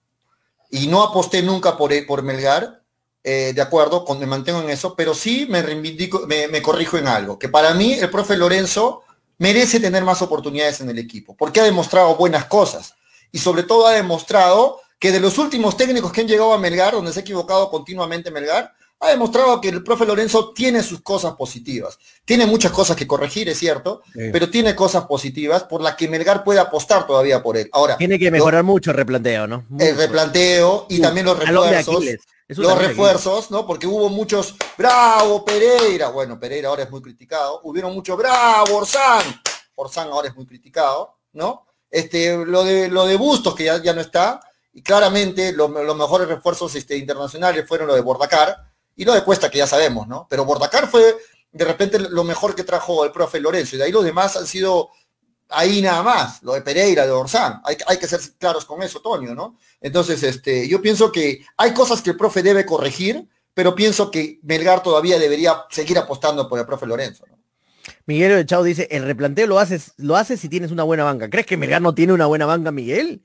y 0.70 0.86
no 0.86 1.02
aposté 1.02 1.42
nunca 1.42 1.76
por, 1.76 1.92
e- 1.92 2.04
por 2.04 2.22
Melgar, 2.22 2.82
eh, 3.24 3.52
de 3.54 3.62
acuerdo, 3.62 4.04
me 4.18 4.26
mantengo 4.26 4.60
en 4.62 4.70
eso, 4.70 4.94
pero 4.94 5.14
sí 5.14 5.46
me 5.48 5.62
reivindico, 5.62 6.26
me 6.26 6.62
corrijo 6.62 6.98
en 6.98 7.08
algo, 7.08 7.38
que 7.38 7.48
para 7.48 7.74
mí 7.74 7.94
el 7.94 8.10
profe 8.10 8.36
Lorenzo 8.36 9.02
merece 9.38 9.80
tener 9.80 10.04
más 10.04 10.22
oportunidades 10.22 10.80
en 10.80 10.90
el 10.90 10.98
equipo, 10.98 11.34
porque 11.36 11.60
ha 11.60 11.64
demostrado 11.64 12.14
buenas 12.14 12.44
cosas 12.44 12.94
y 13.32 13.38
sobre 13.38 13.64
todo 13.64 13.88
ha 13.88 13.92
demostrado 13.92 14.81
que 15.02 15.10
de 15.10 15.18
los 15.18 15.36
últimos 15.36 15.76
técnicos 15.76 16.12
que 16.12 16.20
han 16.20 16.28
llegado 16.28 16.52
a 16.52 16.58
Melgar, 16.58 16.92
donde 16.94 17.12
se 17.12 17.18
ha 17.18 17.22
equivocado 17.22 17.68
continuamente 17.68 18.30
Melgar, 18.30 18.72
ha 19.00 19.08
demostrado 19.08 19.60
que 19.60 19.68
el 19.70 19.82
profe 19.82 20.06
Lorenzo 20.06 20.52
tiene 20.54 20.80
sus 20.80 21.00
cosas 21.02 21.32
positivas. 21.34 21.98
Tiene 22.24 22.46
muchas 22.46 22.70
cosas 22.70 22.94
que 22.96 23.04
corregir, 23.04 23.48
es 23.48 23.58
cierto, 23.58 24.02
Sí. 24.12 24.30
pero 24.32 24.48
tiene 24.48 24.76
cosas 24.76 25.06
positivas 25.06 25.64
por 25.64 25.80
las 25.82 25.96
que 25.96 26.06
Melgar 26.06 26.44
puede 26.44 26.60
apostar 26.60 27.04
todavía 27.04 27.42
por 27.42 27.56
él. 27.56 27.68
Ahora, 27.72 27.96
Tiene 27.96 28.16
que 28.16 28.30
mejorar 28.30 28.62
mucho 28.62 28.92
el 28.92 28.96
replanteo, 28.96 29.48
¿no? 29.48 29.64
el 29.76 29.96
replanteo 29.96 30.86
y 30.88 31.00
Uh, 31.00 31.02
también 31.02 31.26
los 31.26 31.36
refuerzos. 31.36 32.04
Los 32.46 32.78
refuerzos, 32.78 33.50
¿no? 33.50 33.66
Porque 33.66 33.88
hubo 33.88 34.08
muchos, 34.08 34.54
bravo, 34.78 35.44
Pereira. 35.44 36.10
Bueno, 36.10 36.38
Pereira 36.38 36.68
ahora 36.68 36.84
es 36.84 36.90
muy 36.92 37.02
criticado. 37.02 37.60
Hubieron 37.64 37.92
muchos, 37.92 38.16
bravo, 38.16 38.76
Orsán. 38.76 39.24
Orsán 39.74 40.10
ahora 40.12 40.28
es 40.28 40.36
muy 40.36 40.46
criticado, 40.46 41.16
¿no? 41.32 41.66
Este, 41.90 42.36
lo 42.46 42.62
de, 42.62 42.88
lo 42.88 43.04
de 43.06 43.16
Bustos, 43.16 43.56
que 43.56 43.64
ya, 43.64 43.82
ya 43.82 43.94
no 43.94 44.00
está. 44.00 44.40
Y 44.72 44.82
claramente 44.82 45.52
lo- 45.52 45.68
los 45.68 45.96
mejores 45.96 46.28
refuerzos 46.28 46.74
este, 46.74 46.96
internacionales 46.96 47.64
fueron 47.68 47.86
los 47.88 47.96
de 47.96 48.02
Bordacar. 48.02 48.56
Y 48.96 49.04
lo 49.04 49.12
de 49.14 49.24
Cuesta 49.24 49.50
que 49.50 49.58
ya 49.58 49.66
sabemos, 49.66 50.06
¿no? 50.08 50.26
Pero 50.28 50.44
Bordacar 50.44 50.88
fue 50.88 51.16
de 51.50 51.64
repente 51.64 51.98
lo 51.98 52.24
mejor 52.24 52.54
que 52.54 52.64
trajo 52.64 53.04
el 53.04 53.12
profe 53.12 53.40
Lorenzo. 53.40 53.76
Y 53.76 53.78
de 53.78 53.84
ahí 53.84 53.92
los 53.92 54.04
demás 54.04 54.36
han 54.36 54.46
sido 54.46 54.90
ahí 55.50 55.82
nada 55.82 56.02
más, 56.02 56.42
lo 56.42 56.54
de 56.54 56.62
Pereira, 56.62 57.04
de 57.04 57.10
Orsán. 57.12 57.60
Hay, 57.64 57.76
hay 57.86 57.98
que 57.98 58.06
ser 58.08 58.20
claros 58.38 58.64
con 58.64 58.82
eso, 58.82 59.00
Toño, 59.00 59.34
¿no? 59.34 59.58
Entonces, 59.80 60.22
este, 60.22 60.66
yo 60.66 60.80
pienso 60.80 61.12
que 61.12 61.44
hay 61.58 61.74
cosas 61.74 62.00
que 62.00 62.10
el 62.10 62.16
profe 62.16 62.42
debe 62.42 62.64
corregir, 62.64 63.28
pero 63.52 63.74
pienso 63.74 64.10
que 64.10 64.38
Melgar 64.42 64.82
todavía 64.82 65.18
debería 65.18 65.64
seguir 65.70 65.98
apostando 65.98 66.48
por 66.48 66.58
el 66.58 66.64
profe 66.64 66.86
Lorenzo. 66.86 67.26
¿no? 67.28 67.38
Miguel 68.06 68.46
Chao 68.46 68.62
dice, 68.62 68.88
el 68.90 69.04
replanteo 69.04 69.46
lo 69.46 69.58
haces, 69.58 69.92
lo 69.98 70.16
haces 70.16 70.40
si 70.40 70.48
tienes 70.48 70.70
una 70.70 70.84
buena 70.84 71.04
banca. 71.04 71.28
¿Crees 71.28 71.46
que 71.46 71.58
Melgar 71.58 71.82
no 71.82 71.94
tiene 71.94 72.14
una 72.14 72.24
buena 72.26 72.46
banca, 72.46 72.72
Miguel? 72.72 73.22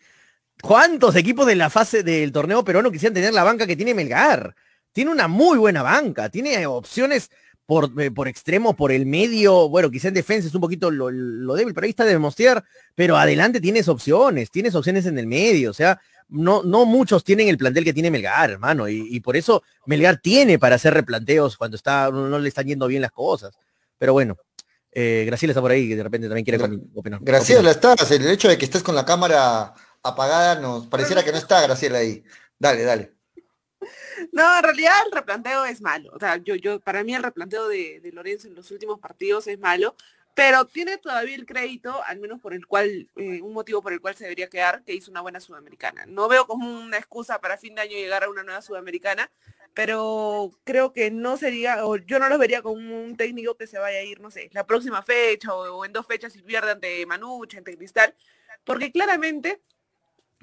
¿Cuántos 0.62 1.16
equipos 1.16 1.46
de 1.46 1.56
la 1.56 1.70
fase 1.70 2.04
del 2.04 2.32
torneo 2.32 2.64
peruano 2.64 2.92
quisieran 2.92 3.14
tener 3.14 3.34
la 3.34 3.44
banca 3.44 3.68
que 3.68 3.76
tiene 3.76 3.94
Melgar? 3.94 4.56
Tiene 4.92 5.12
una 5.12 5.28
muy 5.28 5.58
buena 5.58 5.84
banca, 5.84 6.30
tiene 6.30 6.66
opciones 6.66 7.30
por, 7.66 7.92
eh, 8.02 8.10
por 8.12 8.28
extremo, 8.28 8.76
por 8.76 8.92
el 8.92 9.06
medio, 9.06 9.70
bueno, 9.70 9.92
quizá 9.92 10.08
en 10.08 10.14
defensa 10.14 10.48
es 10.48 10.56
un 10.56 10.62
poquito 10.62 10.90
lo, 10.90 11.12
lo 11.12 11.54
débil, 11.54 11.74
pero 11.74 11.86
ahí 11.86 11.92
está 11.92 12.06
de 12.06 12.12
demostrar, 12.12 12.64
pero 12.96 13.18
adelante 13.18 13.60
tienes 13.60 13.88
opciones, 13.88 14.50
tienes 14.50 14.74
opciones 14.74 15.06
en 15.06 15.20
el 15.20 15.28
medio, 15.28 15.72
o 15.72 15.74
sea, 15.74 16.00
no, 16.30 16.64
no 16.64 16.86
muchos 16.86 17.24
tienen 17.24 17.50
el 17.50 17.58
plantel 17.58 17.84
que 17.84 17.94
tiene 17.94 18.10
Melgar, 18.10 18.52
hermano, 18.52 18.88
y, 18.88 19.08
y 19.10 19.20
por 19.20 19.38
eso 19.38 19.64
Melgar 19.86 20.18
tiene 20.18 20.58
para 20.58 20.76
hacer 20.76 20.94
replanteos 20.94 21.58
cuando 21.58 21.76
está, 21.76 22.10
no 22.10 22.40
le 22.40 22.50
están 22.50 22.66
yendo 22.66 22.88
bien 22.88 23.02
las 23.02 23.12
cosas. 23.12 23.54
Pero 23.98 24.14
bueno, 24.14 24.38
eh, 24.92 25.24
Graciela 25.26 25.52
está 25.52 25.62
por 25.62 25.72
ahí, 25.72 25.88
que 25.88 25.96
de 25.96 26.04
repente 26.04 26.28
también 26.28 26.46
quiere 26.46 26.80
opinar. 26.96 27.20
Graciela, 27.22 27.72
estás, 27.72 28.10
el 28.12 28.28
hecho 28.28 28.50
de 28.50 28.58
que 28.58 28.66
estés 28.66 28.84
con 28.84 28.96
la 28.96 29.06
cámara 29.06 29.74
apagada 30.08 30.60
nos 30.60 30.88
pareciera 30.88 31.24
que 31.24 31.32
no 31.32 31.38
está 31.38 31.62
Graciela 31.62 32.00
ahí. 32.00 32.24
Dale, 32.60 32.84
dale. 32.84 33.14
No, 34.32 34.58
en 34.58 34.64
realidad 34.64 34.94
el 35.06 35.12
replanteo 35.12 35.66
es 35.66 35.82
malo. 35.82 36.12
O 36.14 36.20
sea, 36.20 36.38
yo, 36.38 36.56
yo, 36.56 36.80
para 36.80 37.04
mí 37.04 37.14
el 37.14 37.24
replanteo 37.24 37.68
de, 37.68 38.00
de 38.00 38.12
Lorenzo 38.12 38.48
en 38.48 38.56
los 38.56 38.72
últimos 38.72 39.00
partidos 39.00 39.48
es 39.48 39.60
malo, 39.60 39.96
pero 40.38 40.66
tiene 40.66 41.00
todavía 41.00 41.36
el 41.36 41.48
crédito, 41.48 42.04
al 42.06 42.20
menos 42.20 42.40
por 42.40 42.54
el 42.54 42.68
cual, 42.68 43.10
eh, 43.16 43.42
un 43.42 43.54
motivo 43.54 43.82
por 43.82 43.92
el 43.92 44.00
cual 44.00 44.14
se 44.14 44.26
debería 44.26 44.48
quedar, 44.48 44.84
que 44.84 44.94
hizo 44.94 45.10
una 45.10 45.22
buena 45.22 45.40
sudamericana. 45.40 46.06
No 46.06 46.28
veo 46.28 46.46
como 46.46 46.70
una 46.80 46.98
excusa 46.98 47.42
para 47.42 47.58
fin 47.58 47.74
de 47.74 47.82
año 47.82 47.94
llegar 47.94 48.24
a 48.24 48.30
una 48.30 48.44
nueva 48.44 48.62
sudamericana, 48.62 49.32
pero 49.74 50.52
creo 50.64 50.94
que 50.94 51.10
no 51.10 51.38
sería, 51.38 51.88
o 51.88 51.98
yo 51.98 52.20
no 52.20 52.30
lo 52.30 52.38
vería 52.38 52.62
como 52.62 53.04
un 53.04 53.18
técnico 53.18 53.58
que 53.58 53.66
se 53.66 53.80
vaya 53.80 53.98
a 53.98 54.04
ir, 54.04 54.20
no 54.20 54.30
sé, 54.30 54.52
la 54.54 54.68
próxima 54.68 55.02
fecha 55.02 55.56
o, 55.56 55.84
en 55.84 55.92
dos 55.92 56.06
fechas 56.06 56.36
y 56.36 56.44
pierde 56.44 56.70
ante 56.70 57.04
Manucha, 57.08 57.58
ante 57.58 57.76
Cristal, 57.76 58.14
porque 58.64 58.92
claramente 58.92 59.64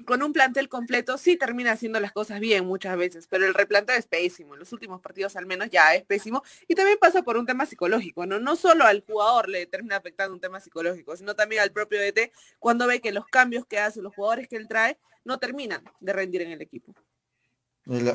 con 0.03 0.21
un 0.23 0.33
plantel 0.33 0.67
completo 0.67 1.17
sí 1.17 1.37
termina 1.37 1.71
haciendo 1.71 1.99
las 1.99 2.11
cosas 2.11 2.39
bien 2.39 2.65
muchas 2.65 2.97
veces, 2.97 3.27
pero 3.29 3.45
el 3.45 3.53
replanteo 3.53 3.95
es 3.95 4.07
pésimo. 4.07 4.53
En 4.53 4.59
los 4.59 4.73
últimos 4.73 5.01
partidos 5.01 5.35
al 5.35 5.45
menos 5.45 5.69
ya 5.69 5.95
es 5.95 6.03
pésimo. 6.03 6.43
Y 6.67 6.75
también 6.75 6.97
pasa 6.99 7.23
por 7.23 7.37
un 7.37 7.45
tema 7.45 7.65
psicológico, 7.65 8.25
¿no? 8.25 8.39
No 8.39 8.55
solo 8.55 8.85
al 8.85 9.03
jugador 9.07 9.49
le 9.49 9.65
termina 9.67 9.95
afectando 9.95 10.33
un 10.33 10.41
tema 10.41 10.59
psicológico, 10.59 11.15
sino 11.15 11.35
también 11.35 11.61
al 11.61 11.71
propio 11.71 11.99
DT 12.01 12.31
cuando 12.59 12.87
ve 12.87 12.99
que 12.99 13.11
los 13.11 13.25
cambios 13.27 13.65
que 13.65 13.79
hace, 13.79 14.01
los 14.01 14.13
jugadores 14.13 14.47
que 14.47 14.57
él 14.57 14.67
trae, 14.67 14.97
no 15.23 15.39
terminan 15.39 15.83
de 15.99 16.13
rendir 16.13 16.41
en 16.41 16.51
el 16.51 16.61
equipo. 16.61 16.93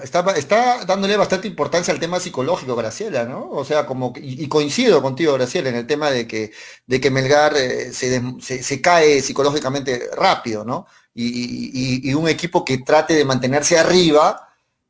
Está, 0.03 0.85
dándole 0.85 1.16
bastante 1.16 1.47
importancia 1.47 1.95
al 1.95 2.01
tema 2.01 2.18
psicológico, 2.18 2.74
Graciela, 2.74 3.24
¿no? 3.24 3.49
O 3.51 3.64
sea, 3.64 3.87
como, 3.87 4.12
y, 4.16 4.43
y 4.43 4.49
coincido 4.49 5.01
contigo, 5.01 5.35
Graciela, 5.35 5.68
en 5.68 5.76
el 5.76 5.87
tema 5.87 6.11
de 6.11 6.26
que, 6.26 6.51
de 6.87 7.01
que 7.01 7.11
Melgar 7.12 7.57
eh, 7.57 7.93
se, 7.93 8.83
cae 8.83 9.22
psicológicamente 9.22 10.11
rápido, 10.16 10.64
¿no? 10.64 10.89
Y, 11.14 12.14
un 12.14 12.28
equipo 12.28 12.64
que 12.64 12.78
trate 12.78 13.14
de 13.14 13.24
mantenerse 13.24 13.78
arriba, 13.78 14.48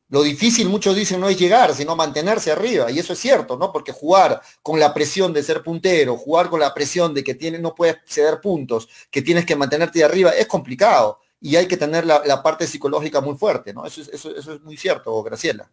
lo 0.09 0.23
difícil, 0.23 0.69
muchos 0.69 0.95
dicen, 0.95 1.19
no 1.19 1.29
es 1.29 1.39
llegar, 1.39 1.73
sino 1.73 1.95
mantenerse 1.95 2.51
arriba, 2.51 2.91
y 2.91 2.99
eso 2.99 3.13
es 3.13 3.19
cierto, 3.19 3.57
¿no? 3.57 3.71
Porque 3.71 3.91
jugar 3.91 4.41
con 4.61 4.79
la 4.79 4.93
presión 4.93 5.33
de 5.33 5.41
ser 5.41 5.63
puntero, 5.63 6.17
jugar 6.17 6.49
con 6.49 6.59
la 6.59 6.73
presión 6.73 7.13
de 7.13 7.23
que 7.23 7.35
tiene, 7.35 7.59
no 7.59 7.73
puedes 7.73 7.97
ceder 8.05 8.41
puntos, 8.41 8.89
que 9.09 9.21
tienes 9.21 9.45
que 9.45 9.55
mantenerte 9.55 10.03
arriba, 10.03 10.31
es 10.31 10.47
complicado 10.47 11.19
y 11.41 11.55
hay 11.55 11.67
que 11.67 11.75
tener 11.75 12.05
la, 12.05 12.43
parte 12.43 12.67
psicológica 12.67 13.19
muy 13.19 13.35
fuerte, 13.35 13.73
¿no? 13.73 13.83
Eso 13.85 14.01
es, 14.01 14.61
muy 14.61 14.77
cierto, 14.77 15.23
Graciela. 15.23 15.69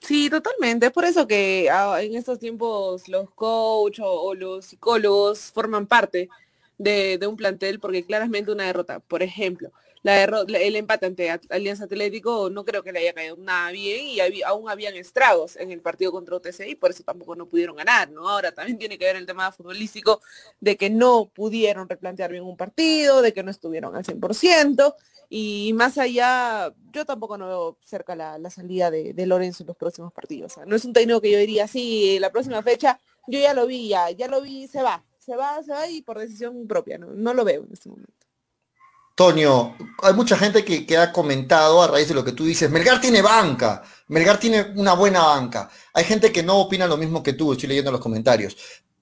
Sí, 0.00 0.30
totalmente. 0.30 0.86
Es 0.86 0.92
por 0.92 1.04
eso 1.04 1.26
que 1.26 1.68
ah, 1.68 2.00
en 2.00 2.14
estos 2.14 2.38
tiempos 2.38 3.08
los 3.08 3.28
coach 3.30 3.98
o, 3.98 4.06
o, 4.06 4.34
los 4.34 4.66
psicólogos 4.66 5.50
forman 5.52 5.86
parte 5.88 6.28
de, 6.78 7.18
un 7.26 7.36
plantel 7.36 7.80
porque 7.80 8.04
claramente 8.04 8.50
una 8.52 8.64
derrota, 8.64 9.00
por 9.00 9.22
ejemplo, 9.22 9.72
la 10.02 10.14
derrota, 10.14 10.58
el 10.58 10.76
empate 10.76 11.06
ante 11.06 11.30
Alianza 11.50 11.84
Atlético 11.84 12.48
no 12.48 12.64
creo 12.64 12.84
que 12.84 12.92
le 12.92 13.00
haya 13.00 13.12
caído 13.12 13.36
nada 13.38 13.72
bien 13.72 14.06
y 14.06 14.20
aún 14.42 14.70
habían 14.70 14.94
estragos 14.94 15.56
en 15.56 15.72
el 15.72 15.80
partido 15.80 16.12
contra 16.12 16.36
UTC 16.36 16.68
y 16.68 16.74
por 16.76 16.90
eso 16.90 17.02
tampoco 17.02 17.34
no 17.34 17.46
pudieron 17.46 17.76
ganar, 17.76 18.10
¿no? 18.10 18.28
Ahora 18.28 18.52
también 18.52 18.78
tiene 18.78 18.98
que 18.98 19.06
ver 19.06 19.16
el 19.16 19.26
tema 19.26 19.50
futbolístico 19.50 20.20
de 20.60 20.76
que 20.76 20.90
no 20.90 21.30
pudieron 21.34 21.88
replantear 21.88 22.30
bien 22.30 22.44
un 22.44 22.56
partido, 22.56 23.20
de 23.20 23.32
que 23.32 23.42
no 23.42 23.50
estuvieron 23.50 23.96
al 23.96 24.04
100% 24.04 24.94
y 25.28 25.72
más 25.74 25.98
allá, 25.98 26.72
yo 26.92 27.04
tampoco 27.04 27.36
no 27.36 27.48
veo 27.48 27.78
cerca 27.82 28.14
la, 28.14 28.38
la 28.38 28.50
salida 28.50 28.90
de, 28.90 29.26
Lorenzo 29.26 29.64
en 29.64 29.68
los 29.68 29.76
próximos 29.76 30.12
partidos. 30.12 30.54
No 30.66 30.76
es 30.76 30.84
un 30.84 30.92
técnico 30.92 31.20
que 31.20 31.32
yo 31.32 31.38
diría, 31.38 31.66
sí, 31.66 32.18
la 32.20 32.30
próxima 32.30 32.62
fecha, 32.62 33.00
yo 33.26 33.40
ya 33.40 33.54
lo 33.54 33.66
vi, 33.66 33.88
ya, 33.88 34.10
ya 34.10 34.28
lo 34.28 34.40
vi, 34.40 34.68
se 34.68 34.82
va, 34.82 35.04
se 35.26 35.34
va, 35.34 35.60
se 35.62 35.72
va 35.72 35.88
y 35.88 36.02
por 36.02 36.18
decisión 36.18 36.68
propia, 36.68 36.98
no, 36.98 37.08
no 37.08 37.34
lo 37.34 37.44
veo 37.44 37.64
en 37.64 37.72
este 37.72 37.88
momento. 37.88 38.12
Toño, 39.16 39.76
hay 40.02 40.14
mucha 40.14 40.36
gente 40.36 40.64
que, 40.64 40.86
que, 40.86 40.96
ha 40.96 41.10
comentado 41.10 41.82
a 41.82 41.88
raíz 41.88 42.06
de 42.06 42.14
lo 42.14 42.24
que 42.24 42.32
tú 42.32 42.44
dices, 42.44 42.70
Melgar 42.70 43.00
tiene 43.00 43.22
banca, 43.22 43.82
Melgar 44.08 44.38
tiene 44.38 44.72
una 44.76 44.92
buena 44.92 45.22
banca. 45.24 45.70
Hay 45.94 46.04
gente 46.04 46.30
que 46.30 46.42
no 46.42 46.58
opina 46.58 46.86
lo 46.86 46.98
mismo 46.98 47.22
que 47.22 47.32
tú, 47.32 47.52
estoy 47.52 47.70
leyendo 47.70 47.90
los 47.90 48.00
comentarios. 48.00 48.56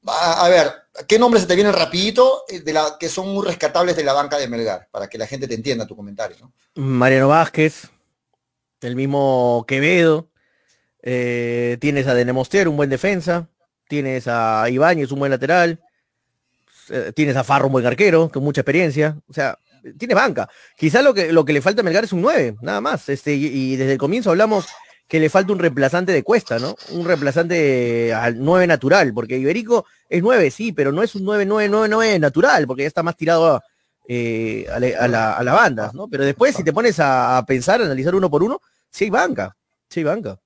A, 0.07 0.47
a 0.47 0.49
ver, 0.49 0.73
¿qué 1.09 1.19
nombres 1.19 1.43
se 1.43 1.49
te 1.49 1.57
vienen 1.57 1.73
rapidito 1.73 2.45
de 2.49 2.73
la, 2.73 2.97
que 2.99 3.09
son 3.09 3.35
muy 3.35 3.45
rescatables 3.45 3.97
de 3.97 4.05
la 4.05 4.13
banca 4.13 4.39
de 4.39 4.49
Melgar? 4.49 4.89
Para 4.91 5.09
que 5.09 5.19
la 5.19 5.27
gente 5.27 5.49
te 5.49 5.55
entienda 5.55 5.87
tu 5.87 5.97
comentario. 5.97 6.37
¿no? 6.41 6.53
Mariano 6.81 7.29
Vázquez, 7.29 7.91
el 8.81 8.95
mismo 8.95 9.65
Quevedo, 9.67 10.29
eh, 11.03 11.77
tienes 11.81 12.07
a 12.07 12.15
Denemoster, 12.15 12.69
un 12.69 12.77
buen 12.77 12.89
defensa, 12.89 13.49
tienes 13.89 14.29
a 14.29 14.71
Ibáñez, 14.71 15.11
un 15.11 15.19
buen 15.19 15.33
lateral, 15.33 15.84
eh, 16.91 17.13
tienes 17.15 17.37
a 17.37 17.45
Farro, 17.45 17.67
un 17.67 17.73
buen 17.73 17.87
arquero, 17.87 18.29
con 18.29 18.43
mucha 18.43 18.61
experiencia. 18.61 19.17
O 19.29 19.33
sea, 19.33 19.59
tiene 19.99 20.15
banca. 20.15 20.49
Quizá 20.77 21.03
lo 21.03 21.13
que, 21.15 21.33
lo 21.33 21.45
que 21.45 21.53
le 21.53 21.61
falta 21.61 21.81
a 21.81 21.85
Melgar 21.85 22.05
es 22.05 22.13
un 22.13 22.23
9, 22.23 22.57
nada 22.63 22.81
más. 22.81 23.09
Este, 23.09 23.35
y, 23.35 23.77
desde 23.77 23.93
el 23.93 23.99
comienzo 23.99 24.31
hablamos 24.31 24.67
que 25.07 25.21
le 25.21 25.29
falta 25.29 25.53
un 25.53 25.59
reemplazante 25.59 26.13
de 26.13 26.23
Cuesta, 26.23 26.59
¿no? 26.59 26.75
Un 26.91 27.05
reemplazante 27.05 28.15
al 28.15 28.43
9 28.43 28.67
natural, 28.67 29.13
porque 29.13 29.37
Iberico 29.37 29.85
es 30.09 30.23
9, 30.23 30.51
sí, 30.51 30.73
pero 30.73 30.93
no 30.93 31.03
es 31.03 31.15
un 31.15 31.25
9, 31.25 31.45
9, 31.45 31.69
9, 31.69 31.89
9 31.91 32.19
natural, 32.19 32.67
porque 32.67 32.83
ya 32.83 32.89
está 32.89 33.03
más 33.03 33.17
tirado 33.17 33.55
a, 33.55 33.63
eh, 34.09 34.67
a, 34.73 34.81
la, 34.81 34.99
a, 34.99 35.09
la, 35.09 35.33
a 35.35 35.45
la, 35.45 35.53
banda, 35.53 35.91
¿no? 35.93 36.09
Pero 36.09 36.25
después, 36.25 36.57
si 36.57 36.65
te 36.65 36.73
pones 36.73 36.99
a, 37.01 37.37
a 37.37 37.45
pensar, 37.45 37.83
a 37.83 37.85
analizar 37.85 38.15
uno 38.15 38.31
por 38.31 38.43
uno, 38.43 38.61
sí 38.91 39.05
hay 39.05 39.11
banca, 39.11 39.55
sí 39.91 40.01
hay 40.01 40.05
banca. 40.05 40.39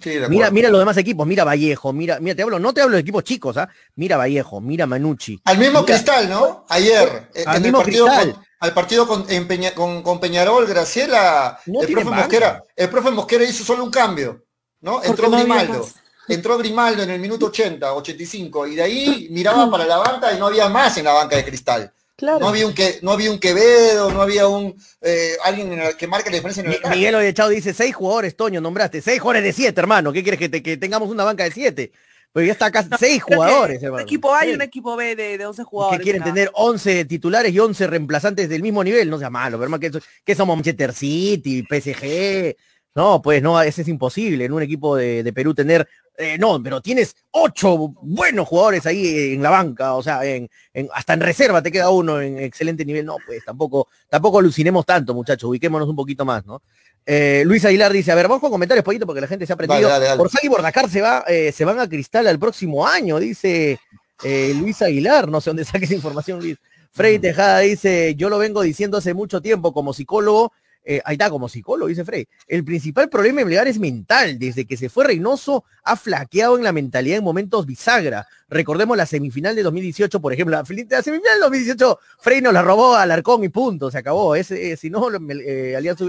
Sí, 0.00 0.10
mira, 0.28 0.50
mira 0.50 0.70
los 0.70 0.78
demás 0.78 0.96
equipos, 0.96 1.26
mira 1.26 1.42
Vallejo, 1.42 1.92
mira, 1.92 2.20
mira, 2.20 2.36
te 2.36 2.42
hablo, 2.42 2.60
no 2.60 2.72
te 2.72 2.80
hablo 2.80 2.94
de 2.94 3.00
equipos 3.00 3.24
chicos, 3.24 3.56
¿ah? 3.56 3.68
Mira 3.96 4.16
Vallejo, 4.16 4.60
mira 4.60 4.86
Manucci. 4.86 5.40
Al 5.44 5.58
mismo 5.58 5.80
mira, 5.80 5.94
Cristal, 5.94 6.28
¿no? 6.28 6.64
Ayer, 6.68 7.30
al 7.46 7.56
en 7.56 7.62
mismo 7.62 7.78
el 7.78 7.84
partido 7.84 8.06
Cristal. 8.06 8.32
Con, 8.32 8.44
al 8.60 8.74
partido 8.74 9.06
con, 9.08 9.26
Peña, 9.26 9.74
con, 9.74 10.02
con, 10.02 10.20
Peñarol, 10.20 10.66
Graciela, 10.66 11.58
no 11.66 11.82
el 11.82 11.92
profe 11.92 12.10
Mosquera, 12.10 12.64
el 12.76 12.88
profe 12.88 13.10
Mosquera 13.10 13.44
hizo 13.44 13.64
solo 13.64 13.82
un 13.84 13.90
cambio, 13.90 14.44
¿no? 14.80 15.02
Entró 15.02 15.30
Grimaldo. 15.30 15.88
Entró 16.28 16.58
Grimaldo 16.58 17.02
en 17.02 17.10
el 17.10 17.20
minuto 17.20 17.46
80, 17.46 17.94
85, 17.94 18.66
y 18.66 18.74
de 18.76 18.82
ahí 18.82 19.28
miraba 19.30 19.70
para 19.70 19.86
la 19.86 19.96
banca 19.96 20.32
y 20.32 20.38
no 20.38 20.46
había 20.46 20.68
más 20.68 20.96
en 20.98 21.06
la 21.06 21.14
banca 21.14 21.36
de 21.36 21.44
Cristal. 21.44 21.92
Claro. 22.18 22.40
No 22.40 22.48
había 22.48 22.66
un 22.66 22.74
que, 22.74 22.98
no 23.02 23.12
había 23.12 23.30
un 23.30 23.38
Quevedo, 23.38 24.12
no 24.12 24.20
había 24.20 24.48
un 24.48 24.74
eh, 25.02 25.36
alguien 25.44 25.72
en 25.72 25.78
el, 25.78 25.96
que 25.96 26.08
marque 26.08 26.30
la 26.30 26.36
diferencia 26.36 26.64
en 26.64 26.72
el 26.72 26.80
campo. 26.80 26.96
Miguel 26.96 27.14
Oyechado 27.14 27.50
dice 27.50 27.72
seis 27.72 27.94
jugadores, 27.94 28.34
Toño, 28.36 28.60
nombraste, 28.60 29.00
seis 29.00 29.20
jugadores 29.20 29.44
de 29.44 29.52
siete, 29.52 29.80
hermano. 29.80 30.12
¿Qué 30.12 30.24
quieres 30.24 30.40
que, 30.40 30.48
te, 30.48 30.60
que 30.60 30.76
tengamos 30.76 31.10
una 31.10 31.22
banca 31.22 31.44
de 31.44 31.52
siete? 31.52 31.92
Pero 32.32 32.44
ya 32.44 32.52
está 32.54 32.66
acá 32.66 32.84
seis 32.98 33.22
jugadores, 33.22 33.80
hermano. 33.80 34.02
Un 34.02 34.08
equipo 34.08 34.34
A 34.34 34.44
y 34.44 34.52
un 34.52 34.62
equipo 34.62 34.96
B 34.96 35.14
de, 35.14 35.38
de 35.38 35.46
11 35.46 35.62
jugadores. 35.62 35.98
Que 36.00 36.02
quieren 36.02 36.24
tener 36.24 36.50
11 36.54 37.04
titulares 37.04 37.52
y 37.52 37.58
11 37.60 37.86
reemplazantes 37.86 38.48
del 38.48 38.62
mismo 38.62 38.82
nivel, 38.82 39.08
no 39.08 39.20
sea 39.20 39.30
malo, 39.30 39.56
pero 39.56 39.70
más 39.70 39.78
que, 39.78 39.92
que 40.24 40.34
somos 40.34 40.56
Manchester 40.56 40.92
City, 40.92 41.62
PSG. 41.62 42.56
No, 42.98 43.22
pues 43.22 43.40
no, 43.40 43.62
ese 43.62 43.82
es 43.82 43.88
imposible 43.88 44.44
en 44.44 44.52
un 44.52 44.60
equipo 44.60 44.96
de, 44.96 45.22
de 45.22 45.32
Perú 45.32 45.54
tener 45.54 45.86
eh, 46.20 46.36
no, 46.36 46.60
pero 46.60 46.80
tienes 46.80 47.14
ocho 47.30 47.94
buenos 48.02 48.48
jugadores 48.48 48.84
ahí 48.86 49.34
en 49.34 49.40
la 49.40 49.50
banca, 49.50 49.94
o 49.94 50.02
sea, 50.02 50.24
en, 50.24 50.50
en, 50.74 50.88
hasta 50.92 51.12
en 51.12 51.20
reserva 51.20 51.62
te 51.62 51.70
queda 51.70 51.90
uno 51.90 52.20
en 52.20 52.40
excelente 52.40 52.84
nivel. 52.84 53.06
No, 53.06 53.18
pues 53.24 53.44
tampoco, 53.44 53.86
tampoco 54.08 54.40
alucinemos 54.40 54.84
tanto, 54.84 55.14
muchachos, 55.14 55.48
ubiquémonos 55.48 55.88
un 55.88 55.94
poquito 55.94 56.24
más, 56.24 56.44
¿no? 56.44 56.60
Eh, 57.06 57.44
Luis 57.46 57.64
Aguilar 57.64 57.92
dice, 57.92 58.10
a 58.10 58.16
ver, 58.16 58.26
vamos 58.26 58.40
con 58.40 58.50
comentarios 58.50 58.84
poquito 58.84 59.06
porque 59.06 59.20
la 59.20 59.28
gente 59.28 59.46
se 59.46 59.52
ha 59.52 59.54
aprendido. 59.54 59.88
Dale. 59.88 60.08
y 60.42 60.48
Bordacar 60.48 60.90
se, 60.90 61.00
va, 61.00 61.22
eh, 61.28 61.52
se 61.52 61.64
van 61.64 61.78
a 61.78 61.88
Cristal 61.88 62.26
al 62.26 62.40
próximo 62.40 62.84
año, 62.84 63.20
dice 63.20 63.78
eh, 64.24 64.52
Luis 64.58 64.82
Aguilar, 64.82 65.28
no 65.28 65.40
sé 65.40 65.50
dónde 65.50 65.64
saques 65.64 65.92
información, 65.92 66.40
Luis. 66.40 66.56
Freddy 66.90 67.20
Tejada 67.20 67.60
dice, 67.60 68.16
yo 68.16 68.28
lo 68.28 68.38
vengo 68.38 68.60
diciendo 68.62 68.98
hace 68.98 69.14
mucho 69.14 69.40
tiempo 69.40 69.72
como 69.72 69.94
psicólogo, 69.94 70.52
Eh, 70.90 71.02
ahí 71.04 71.16
está, 71.16 71.28
como 71.28 71.50
psicólogo, 71.50 71.86
dice 71.86 72.02
Frey. 72.02 72.26
El 72.46 72.64
principal 72.64 73.10
problema 73.10 73.40
de 73.40 73.44
Melgar 73.44 73.68
es 73.68 73.78
mental. 73.78 74.38
Desde 74.38 74.64
que 74.64 74.78
se 74.78 74.88
fue 74.88 75.04
Reynoso, 75.04 75.64
ha 75.84 75.96
flaqueado 75.96 76.56
en 76.56 76.64
la 76.64 76.72
mentalidad 76.72 77.18
en 77.18 77.24
momentos 77.24 77.66
bisagra. 77.66 78.26
Recordemos 78.48 78.96
la 78.96 79.04
semifinal 79.04 79.54
de 79.54 79.64
2018, 79.64 80.18
por 80.18 80.32
ejemplo. 80.32 80.56
La, 80.56 80.64
semifinal 80.64 81.34
de 81.34 81.40
2018, 81.40 81.98
Frey 82.20 82.40
nos 82.40 82.54
la 82.54 82.62
robó 82.62 82.94
al 82.94 83.10
Arcón 83.10 83.44
y 83.44 83.50
punto, 83.50 83.90
se 83.90 83.98
acabó. 83.98 84.34
Eh, 84.34 84.42
si 84.42 84.88
no, 84.88 85.10
eh, 85.10 85.76
Alianza, 85.76 86.06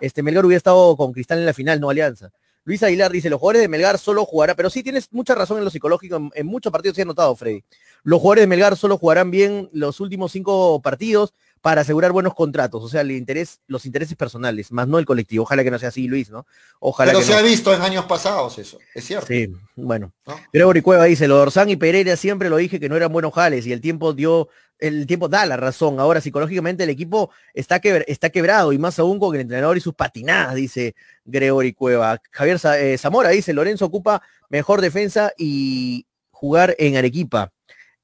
este, 0.00 0.22
Melgar 0.22 0.46
hubiera 0.46 0.56
estado 0.56 0.96
con 0.96 1.12
Cristal 1.12 1.40
en 1.40 1.44
la 1.44 1.52
final, 1.52 1.78
no 1.78 1.90
Alianza. 1.90 2.30
Luis 2.68 2.82
Aguilar 2.82 3.10
dice, 3.10 3.30
los 3.30 3.40
jugadores 3.40 3.62
de 3.62 3.68
Melgar 3.68 3.98
solo 3.98 4.26
jugarán, 4.26 4.54
pero 4.54 4.68
sí 4.68 4.82
tienes 4.82 5.08
mucha 5.10 5.34
razón 5.34 5.56
en 5.56 5.64
lo 5.64 5.70
psicológico, 5.70 6.16
en, 6.16 6.30
en 6.34 6.46
muchos 6.46 6.70
partidos 6.70 6.96
se 6.96 7.02
ha 7.02 7.06
notado, 7.06 7.34
Freddy. 7.34 7.64
Los 8.02 8.20
jugadores 8.20 8.42
de 8.42 8.46
Melgar 8.46 8.76
solo 8.76 8.98
jugarán 8.98 9.30
bien 9.30 9.70
los 9.72 10.00
últimos 10.00 10.32
cinco 10.32 10.78
partidos, 10.82 11.32
para 11.60 11.80
asegurar 11.80 12.12
buenos 12.12 12.34
contratos, 12.34 12.84
o 12.84 12.88
sea, 12.88 13.00
el 13.00 13.10
interés, 13.10 13.60
los 13.66 13.84
intereses 13.84 14.16
personales, 14.16 14.70
más 14.70 14.86
no 14.86 14.98
el 14.98 15.04
colectivo. 15.04 15.42
Ojalá 15.42 15.64
que 15.64 15.70
no 15.70 15.78
sea 15.78 15.88
así, 15.88 16.06
Luis, 16.06 16.30
¿no? 16.30 16.46
Ojalá 16.78 17.10
Pero 17.10 17.20
que 17.20 17.24
se 17.26 17.32
no. 17.32 17.38
ha 17.38 17.42
visto 17.42 17.74
en 17.74 17.82
años 17.82 18.04
pasados 18.04 18.58
eso, 18.58 18.78
es 18.94 19.04
cierto. 19.04 19.26
Sí, 19.26 19.52
bueno. 19.74 20.12
¿No? 20.26 20.36
Gregory 20.52 20.82
Cueva 20.82 21.04
dice, 21.04 21.26
lo 21.26 21.36
de 21.36 21.42
Orsán 21.42 21.68
y 21.68 21.76
Pereira 21.76 22.16
siempre 22.16 22.48
lo 22.48 22.56
dije 22.56 22.78
que 22.78 22.88
no 22.88 22.96
eran 22.96 23.12
buenos 23.12 23.34
jales 23.34 23.66
y 23.66 23.72
el 23.72 23.80
tiempo 23.80 24.12
dio, 24.12 24.48
el 24.78 25.06
tiempo 25.06 25.28
da 25.28 25.46
la 25.46 25.56
razón. 25.56 26.00
Ahora 26.00 26.20
psicológicamente 26.20 26.84
el 26.84 26.90
equipo 26.90 27.30
está, 27.54 27.80
está 28.06 28.30
quebrado 28.30 28.72
y 28.72 28.78
más 28.78 28.98
aún 28.98 29.18
con 29.18 29.34
el 29.34 29.42
entrenador 29.42 29.76
y 29.76 29.80
sus 29.80 29.94
patinadas, 29.94 30.54
dice 30.54 30.94
Gregory 31.24 31.72
Cueva. 31.72 32.20
Javier 32.30 32.60
eh, 32.78 32.98
Zamora 32.98 33.30
dice, 33.30 33.52
Lorenzo 33.52 33.86
ocupa 33.86 34.22
mejor 34.48 34.80
defensa 34.80 35.32
y 35.36 36.06
jugar 36.30 36.74
en 36.78 36.96
Arequipa. 36.96 37.52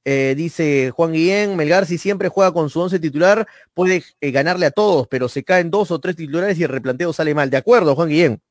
Eh, 0.07 0.35
dice 0.37 0.91
Juan 0.91 1.13
Guillén, 1.13 1.55
Melgar 1.55 1.87
si 1.87 1.97
siempre 1.97 2.29
juega 2.29 2.53
con 2.53 2.69
su 2.69 2.79
once 2.79 2.99
titular, 2.99 3.47
puede 3.73 4.03
eh, 4.21 4.31
ganarle 4.31 4.67
a 4.67 4.71
todos, 4.71 5.07
pero 5.07 5.27
se 5.27 5.43
caen 5.43 5.71
dos 5.71 5.89
o 5.89 5.99
tres 5.99 6.15
titulares 6.15 6.59
y 6.59 6.63
el 6.63 6.69
replanteo 6.69 7.11
sale 7.11 7.33
mal. 7.33 7.49
De 7.49 7.57
acuerdo, 7.57 7.95
Juan 7.95 8.09
Guillén. 8.09 8.41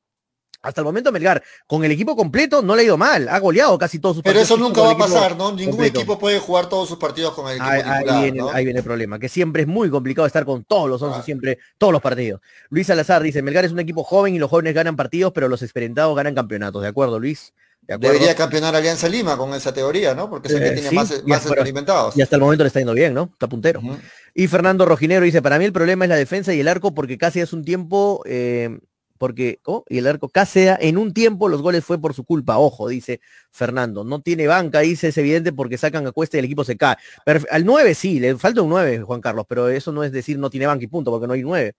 Hasta 0.65 0.81
el 0.81 0.85
momento 0.85 1.11
Melgar, 1.11 1.43
con 1.67 1.83
el 1.85 1.91
equipo 1.91 2.15
completo, 2.15 2.61
no 2.61 2.75
le 2.75 2.81
ha 2.81 2.85
ido 2.85 2.97
mal. 2.97 3.27
Ha 3.29 3.39
goleado 3.39 3.77
casi 3.77 3.99
todos 3.99 4.15
sus 4.15 4.23
Pero 4.23 4.39
partidos. 4.39 4.57
eso 4.59 4.67
nunca 4.67 4.81
va 4.81 4.91
a 4.91 4.97
pasar, 4.97 5.37
¿no? 5.37 5.51
Ningún 5.51 5.71
completo. 5.73 5.99
equipo 5.99 6.17
puede 6.19 6.39
jugar 6.39 6.67
todos 6.67 6.89
sus 6.89 6.97
partidos 6.97 7.33
con 7.33 7.45
el 7.47 7.53
equipo 7.57 7.69
Ahí, 7.69 7.81
ahí 7.85 7.99
titular, 7.99 8.21
viene, 8.23 8.37
¿no? 8.39 8.49
ahí 8.49 8.63
viene 8.65 8.79
el 8.79 8.85
problema, 8.85 9.19
que 9.19 9.29
siempre 9.29 9.61
es 9.61 9.67
muy 9.67 9.89
complicado 9.89 10.25
estar 10.25 10.43
con 10.45 10.63
todos 10.63 10.89
los 10.89 11.01
11, 11.01 11.19
Ah. 11.19 11.23
siempre, 11.23 11.59
todos 11.77 11.93
los 11.93 12.01
partidos. 12.01 12.41
Luis 12.69 12.87
Salazar 12.87 13.21
dice, 13.21 13.41
Melgar 13.41 13.63
es 13.65 13.71
un 13.71 13.79
equipo 13.79 14.03
joven 14.03 14.33
y 14.35 14.39
los 14.39 14.49
jóvenes 14.49 14.73
ganan 14.73 14.95
partidos, 14.95 15.31
pero 15.33 15.47
los 15.47 15.61
experimentados 15.61 16.15
ganan 16.15 16.33
campeonatos. 16.35 16.81
¿De 16.81 16.87
acuerdo, 16.87 17.19
Luis? 17.19 17.53
Debería 17.87 18.33
campeonar 18.35 18.75
Alianza 18.75 19.07
Lima 19.07 19.37
con 19.37 19.53
esa 19.53 19.71
teoría, 19.71 20.15
¿no? 20.15 20.27
Porque 20.27 20.47
es 20.47 20.55
el 20.55 20.59
que 20.59 20.67
Eh, 20.69 20.71
tiene 20.73 20.89
sí, 20.89 20.95
más, 20.95 21.21
y 21.23 21.29
más 21.29 21.45
experimentados. 21.45 22.17
Y 22.17 22.21
hasta 22.23 22.35
el 22.35 22.41
momento 22.41 22.63
le 22.63 22.69
está 22.69 22.79
yendo 22.79 22.93
bien, 22.95 23.13
¿no? 23.13 23.29
Está 23.31 23.47
puntero. 23.47 23.79
Y 24.33 24.47
Fernando 24.47 24.85
Rojinero 24.87 25.23
dice, 25.23 25.43
para 25.43 25.59
mí 25.59 25.65
el 25.65 25.71
problema 25.71 26.05
es 26.05 26.09
la 26.09 26.15
defensa 26.15 26.51
y 26.51 26.59
el 26.59 26.67
arco 26.67 26.95
porque 26.95 27.19
casi 27.19 27.41
hace 27.41 27.55
un 27.55 27.63
tiempo, 27.63 28.23
eh, 28.25 28.79
porque, 29.17 29.59
oh, 29.65 29.83
y 29.89 29.97
el 29.99 30.07
arco 30.07 30.29
casi 30.29 30.65
en 30.79 30.97
un 30.97 31.13
tiempo 31.13 31.47
los 31.49 31.61
goles 31.61 31.83
fue 31.85 31.99
por 31.99 32.13
su 32.13 32.23
culpa, 32.23 32.57
ojo, 32.57 32.87
dice 32.89 33.21
Fernando. 33.51 34.03
No 34.03 34.21
tiene 34.21 34.47
banca, 34.47 34.79
dice, 34.79 35.09
es 35.09 35.17
evidente 35.17 35.53
porque 35.53 35.77
sacan 35.77 36.05
a 36.07 36.11
cuesta 36.11 36.37
y 36.37 36.39
el 36.39 36.45
equipo 36.45 36.63
se 36.63 36.75
cae. 36.77 36.95
Perf- 37.25 37.47
al 37.49 37.65
9 37.65 37.93
sí, 37.95 38.19
le 38.19 38.35
falta 38.37 38.61
un 38.61 38.69
9, 38.69 39.01
Juan 39.01 39.21
Carlos, 39.21 39.45
pero 39.47 39.69
eso 39.69 39.91
no 39.91 40.03
es 40.03 40.11
decir 40.11 40.37
no 40.37 40.49
tiene 40.49 40.67
banca 40.67 40.83
y 40.83 40.87
punto, 40.87 41.11
porque 41.11 41.27
no 41.27 41.33
hay 41.33 41.43
9. 41.43 41.73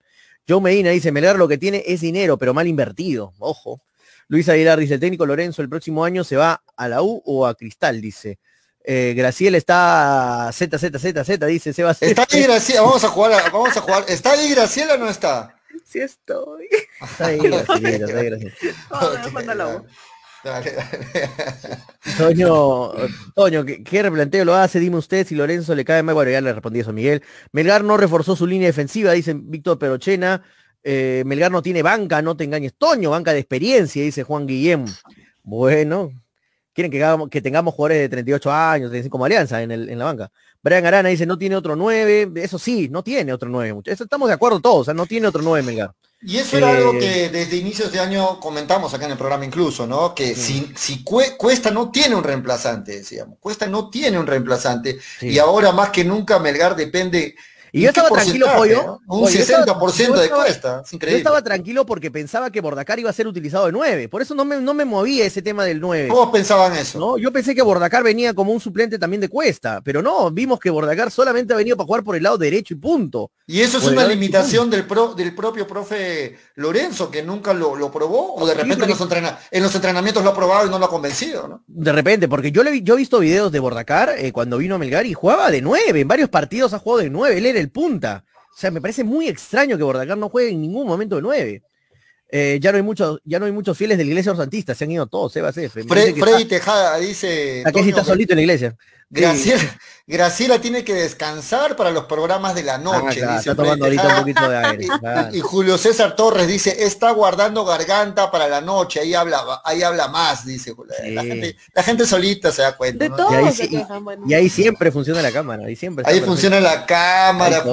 Joe 0.49 0.61
Medina 0.61 0.89
dice, 0.91 1.11
Melgar 1.11 1.35
lo 1.37 1.47
que 1.47 1.57
tiene 1.57 1.83
es 1.85 2.01
dinero, 2.01 2.37
pero 2.37 2.53
mal 2.53 2.67
invertido, 2.67 3.33
ojo. 3.39 3.81
Luis 4.29 4.49
Aguilar 4.49 4.79
dice, 4.79 4.95
el 4.95 4.99
técnico 4.99 5.25
Lorenzo 5.25 5.61
el 5.61 5.69
próximo 5.69 6.03
año 6.03 6.23
se 6.23 6.35
va 6.35 6.61
a 6.75 6.87
la 6.89 7.01
U 7.01 7.21
o 7.25 7.45
a 7.45 7.55
Cristal, 7.55 8.01
dice. 8.01 8.39
Eh, 8.89 9.13
Graciela 9.17 9.57
está 9.57 10.49
ZZZZ, 10.53 11.45
dice 11.47 11.73
Sebas. 11.73 12.01
Está 12.01 12.25
ahí 12.31 12.43
Graciela, 12.47 12.81
vamos 12.81 13.03
a 13.03 13.09
jugar, 13.09 13.33
a- 13.33 13.49
vamos 13.49 13.75
a 13.75 13.81
jugar. 13.81 14.05
¿Está 14.07 14.31
ahí 14.31 14.49
Graciela 14.51 14.95
o 14.95 14.97
no 14.97 15.09
está? 15.09 15.56
Sí 15.87 15.99
estoy. 15.99 16.67
Me 19.33 19.55
la. 19.55 19.83
Dale, 20.43 20.71
dale. 20.71 21.79
Toño, 22.17 22.91
Toño, 23.33 23.65
¿qué, 23.65 23.83
qué 23.83 24.03
replanteo 24.03 24.43
lo 24.43 24.53
hace? 24.53 24.81
Dime 24.81 24.97
usted 24.97 25.25
si 25.25 25.33
Lorenzo 25.33 25.73
le 25.75 25.85
cae 25.85 26.03
mal. 26.03 26.13
Bueno, 26.13 26.29
ya 26.29 26.41
le 26.41 26.51
respondí 26.51 26.81
eso 26.81 26.89
a 26.89 26.93
Miguel. 26.93 27.23
Melgar 27.53 27.85
no 27.85 27.95
reforzó 27.95 28.35
su 28.35 28.45
línea 28.45 28.67
defensiva, 28.67 29.13
dice 29.13 29.33
Víctor 29.33 29.79
Perochena. 29.79 30.43
Eh, 30.83 31.23
Melgar 31.25 31.51
no 31.51 31.61
tiene 31.61 31.81
banca, 31.83 32.21
no 32.21 32.35
te 32.35 32.43
engañes. 32.43 32.73
Toño, 32.77 33.11
banca 33.11 33.31
de 33.31 33.39
experiencia, 33.39 34.03
dice 34.03 34.23
Juan 34.23 34.45
Guillem. 34.45 34.85
Bueno, 35.41 36.11
quieren 36.77 36.91
que, 36.91 37.03
hagamos- 37.03 37.29
que 37.31 37.41
tengamos 37.41 37.73
jugadores 37.73 37.97
de 38.01 38.09
38 38.09 38.51
años, 38.53 38.91
35 38.91 39.11
como 39.11 39.25
Alianza 39.25 39.63
en, 39.63 39.71
el- 39.71 39.89
en 39.89 39.97
la 39.97 40.05
banca. 40.05 40.31
Brian 40.61 40.85
Arana 40.85 41.09
dice, 41.09 41.25
no 41.25 41.35
tiene 41.39 41.55
otro 41.55 41.75
9. 41.75 42.31
Eso 42.35 42.59
sí, 42.59 42.87
no 42.89 43.01
tiene 43.03 43.33
otro 43.33 43.49
9. 43.49 43.73
muchachos. 43.73 43.95
Eso 43.95 44.03
estamos 44.03 44.27
de 44.27 44.35
acuerdo 44.35 44.59
todos, 44.59 44.81
o 44.81 44.83
sea, 44.85 44.93
no 44.93 45.07
tiene 45.07 45.25
otro 45.25 45.41
9 45.41 45.65
Melgar. 45.65 45.91
Y 46.21 46.37
eso 46.37 46.55
era 46.57 46.69
algo 46.69 46.93
Eh, 46.93 46.99
que 46.99 47.29
desde 47.29 47.57
inicios 47.57 47.91
de 47.91 47.99
año 47.99 48.39
comentamos 48.39 48.93
acá 48.93 49.05
en 49.05 49.11
el 49.11 49.17
programa 49.17 49.43
incluso, 49.45 49.87
¿no? 49.87 50.13
Que 50.13 50.35
si, 50.35 50.71
si 50.75 51.03
Cue- 51.03 51.35
Cuesta 51.35 51.71
no 51.71 51.89
tiene 51.89 52.13
un 52.15 52.23
reemplazante, 52.23 52.97
decíamos. 52.99 53.37
Cuesta 53.39 53.65
no 53.65 53.89
tiene 53.89 54.19
un 54.19 54.27
reemplazante. 54.27 54.99
Sí. 55.19 55.29
Y 55.29 55.39
ahora 55.39 55.71
más 55.71 55.89
que 55.89 56.03
nunca 56.05 56.37
Melgar 56.37 56.75
depende. 56.75 57.35
Y 57.71 57.81
yo 57.81 57.87
¿en 57.89 57.93
qué 57.93 57.99
estaba 57.99 58.09
tranquilo, 58.21 58.47
Pollo. 58.55 58.83
no? 58.83 59.01
Un 59.07 59.21
Pollo, 59.21 59.33
yo 59.33 59.39
estaba- 59.39 59.65
60% 59.65 60.07
yo 60.07 60.21
de 60.21 60.29
Cuesta. 60.29 60.81
Es 60.85 60.91
Yo 60.91 61.07
estaba 61.17 61.41
tranquilo 61.43 61.85
porque 61.85 62.09
pensaba 62.11 62.49
que 62.51 62.61
Bordacar 62.61 62.99
iba 62.99 63.09
a 63.09 63.13
ser 63.13 63.27
utilizado 63.27 63.65
de 63.67 63.71
9. 63.71 64.09
Por 64.09 64.21
eso 64.21 64.33
no 64.35 64.45
me, 64.45 64.57
no 64.57 64.73
me 64.73 64.85
movía 64.85 65.25
ese 65.25 65.41
tema 65.41 65.65
del 65.65 65.79
9. 65.79 66.07
Todos 66.09 66.29
pensaban 66.31 66.73
eso. 66.75 66.99
¿no? 66.99 67.17
Yo 67.17 67.31
pensé 67.31 67.53
que 67.55 67.61
Bordacar 67.61 68.03
venía 68.03 68.33
como 68.33 68.51
un 68.51 68.59
suplente 68.59 68.97
también 68.99 69.21
de 69.21 69.29
Cuesta, 69.29 69.81
pero 69.83 70.01
no, 70.01 70.31
vimos 70.31 70.59
que 70.59 70.69
Bordacar 70.69 71.11
solamente 71.11 71.53
ha 71.53 71.57
venido 71.57 71.75
para 71.77 71.85
jugar 71.87 72.03
por 72.03 72.15
el 72.15 72.23
lado 72.23 72.37
derecho 72.37 72.73
y 72.73 72.77
punto. 72.77 73.31
Y 73.45 73.61
eso 73.61 73.77
es 73.77 73.83
Por 73.85 73.93
una 73.93 74.05
limitación 74.05 74.69
del, 74.69 74.85
pro- 74.85 75.13
del 75.13 75.33
propio 75.33 75.65
profe 75.65 76.37
Lorenzo, 76.55 77.09
que 77.09 77.23
nunca 77.23 77.53
lo, 77.53 77.75
lo 77.75 77.91
probó, 77.91 78.35
o 78.35 78.45
de 78.45 78.53
repente 78.53 78.83
en, 78.83 78.89
los 78.89 78.99
entrena- 79.01 79.37
en 79.51 79.63
los 79.63 79.73
entrenamientos 79.73 80.23
lo 80.23 80.31
ha 80.31 80.35
probado 80.35 80.67
y 80.67 80.69
no 80.69 80.79
lo 80.79 80.85
ha 80.85 80.89
convencido, 80.89 81.47
¿no? 81.47 81.63
De 81.67 81.91
repente, 81.91 82.27
porque 82.27 82.51
yo, 82.51 82.63
le 82.63 82.81
yo 82.81 82.95
he 82.95 82.97
visto 82.97 83.19
videos 83.19 83.51
de 83.51 83.59
Bordacar 83.59 84.15
eh, 84.17 84.31
cuando 84.31 84.57
vino 84.57 84.75
a 84.75 84.77
Melgar 84.77 85.05
y 85.05 85.13
jugaba 85.13 85.49
de 85.51 85.61
9, 85.61 86.01
en 86.01 86.07
varios 86.07 86.29
partidos 86.29 86.73
ha 86.73 86.79
jugado 86.79 87.03
de 87.03 87.09
9, 87.09 87.37
él 87.37 87.45
era 87.45 87.56
el 87.57 87.69
punta. 87.69 88.23
O 88.55 88.59
sea, 88.59 88.71
me 88.71 88.81
parece 88.81 89.03
muy 89.03 89.27
extraño 89.27 89.77
que 89.77 89.83
Bordacar 89.83 90.17
no 90.17 90.29
juegue 90.29 90.49
en 90.49 90.61
ningún 90.61 90.87
momento 90.87 91.15
de 91.17 91.21
9. 91.21 91.61
Eh, 92.29 92.59
ya 92.61 92.71
no 92.71 92.77
hay 92.77 92.83
muchos, 92.83 93.21
ya 93.23 93.39
no 93.39 93.45
hay 93.45 93.51
muchos 93.53 93.77
fieles 93.77 93.97
de 93.97 94.03
la 94.03 94.09
iglesia 94.09 94.31
orsantistas, 94.31 94.77
se 94.77 94.83
han 94.83 94.91
ido 94.91 95.07
todos, 95.07 95.31
Sebas 95.31 95.55
F. 95.57 95.83
Fre- 95.83 96.13
Freddy 96.19 96.41
está- 96.41 96.47
Tejada 96.47 96.97
dice. 96.97 97.63
aquí 97.65 97.83
sí 97.83 97.89
está 97.89 98.03
solito 98.03 98.33
en 98.33 98.37
la 98.37 98.41
iglesia. 98.41 98.75
Graciela, 99.09 99.79
Graciela 100.05 100.59
tiene 100.59 100.83
que 100.83 100.93
descansar 100.93 101.77
para 101.77 101.91
los 101.91 102.05
programas 102.05 102.53
de 102.55 102.63
la 102.63 102.75
Ah, 102.75 102.77
noche. 102.77 103.19
claro, 103.19 103.37
dice 103.37 103.49
está 103.51 103.55
tomando 103.55 103.85
ahorita 103.85 104.01
un 104.01 104.07
Tejada. 104.07 104.21
poquito 104.21 104.49
de 104.49 104.57
aire. 104.57 104.87
claro. 104.99 105.35
Y 105.35 105.39
Julio 105.39 105.77
César 105.77 106.13
Torres 106.15 106.45
dice, 106.47 106.83
está 106.83 107.11
guardando 107.11 107.63
garganta 107.63 108.29
para 108.29 108.49
la 108.49 108.59
noche, 108.59 108.99
ahí 108.99 109.13
habla, 109.13 109.61
ahí 109.63 109.81
habla 109.81 110.09
más, 110.09 110.45
dice 110.45 110.71
Julio. 110.73 110.93
La, 111.05 111.23
gente, 111.23 111.55
la 111.73 111.83
gente 111.83 112.05
solita 112.05 112.51
se 112.51 112.63
da 112.63 112.75
cuenta. 112.75 113.05
De 113.05 113.09
¿no? 113.09 113.15
todos 113.15 113.31
Y 113.31 113.35
ahí 113.35 113.53
se 113.53 113.63
sí- 113.63 113.69
quejan, 113.69 114.03
bueno. 114.03 114.25
Y 114.27 114.33
ahí 114.33 114.49
siempre 114.49 114.91
funciona 114.91 115.21
la 115.21 115.31
cámara, 115.31 115.65
ahí 115.65 115.75
siempre. 115.77 116.03
Ahí 116.05 116.19
funciona 116.19 116.59
la 116.59 116.85
cámara, 116.85 117.63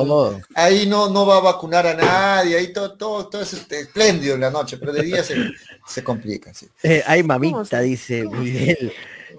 Ahí 0.55 0.87
no, 0.87 1.09
no 1.11 1.27
va 1.27 1.39
a 1.39 1.41
vacunar 1.41 1.85
a 1.87 1.95
nadie, 1.95 2.57
ahí 2.57 2.73
todo, 2.73 2.97
todo, 2.97 3.27
todo 3.29 3.43
es 3.43 3.53
este, 3.55 3.81
espléndido 3.81 4.37
en 4.37 4.41
la 4.43 4.51
noche, 4.51 4.77
pero 4.79 4.93
de 4.93 5.03
día 5.03 5.25
se, 5.25 5.35
se 5.87 6.05
complica. 6.05 6.55
sí. 6.55 6.69
Eh, 6.85 7.03
ay, 7.07 7.23
¿Cómo 7.23 7.29
mamita, 7.35 7.81
dice 7.81 8.23
Miguel. 8.25 8.93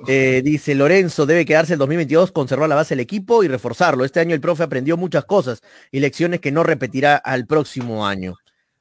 Eh, 0.08 0.42
dice 0.44 0.76
Lorenzo, 0.76 1.26
debe 1.26 1.46
quedarse 1.46 1.74
el 1.74 1.80
2022, 1.80 2.32
conservar 2.32 2.70
la 2.70 2.76
base 2.76 2.96
del 2.96 3.02
equipo 3.02 3.44
y 3.44 3.48
reforzarlo. 3.48 4.06
Este 4.06 4.20
año 4.20 4.36
el 4.36 4.42
profe 4.42 4.64
aprendió 4.64 4.98
muchas 4.98 5.26
cosas 5.26 5.62
y 5.92 6.00
lecciones 6.00 6.40
que 6.40 6.52
no 6.52 6.64
repetirá 6.64 7.16
al 7.16 7.46
próximo 7.46 8.06
año. 8.06 8.36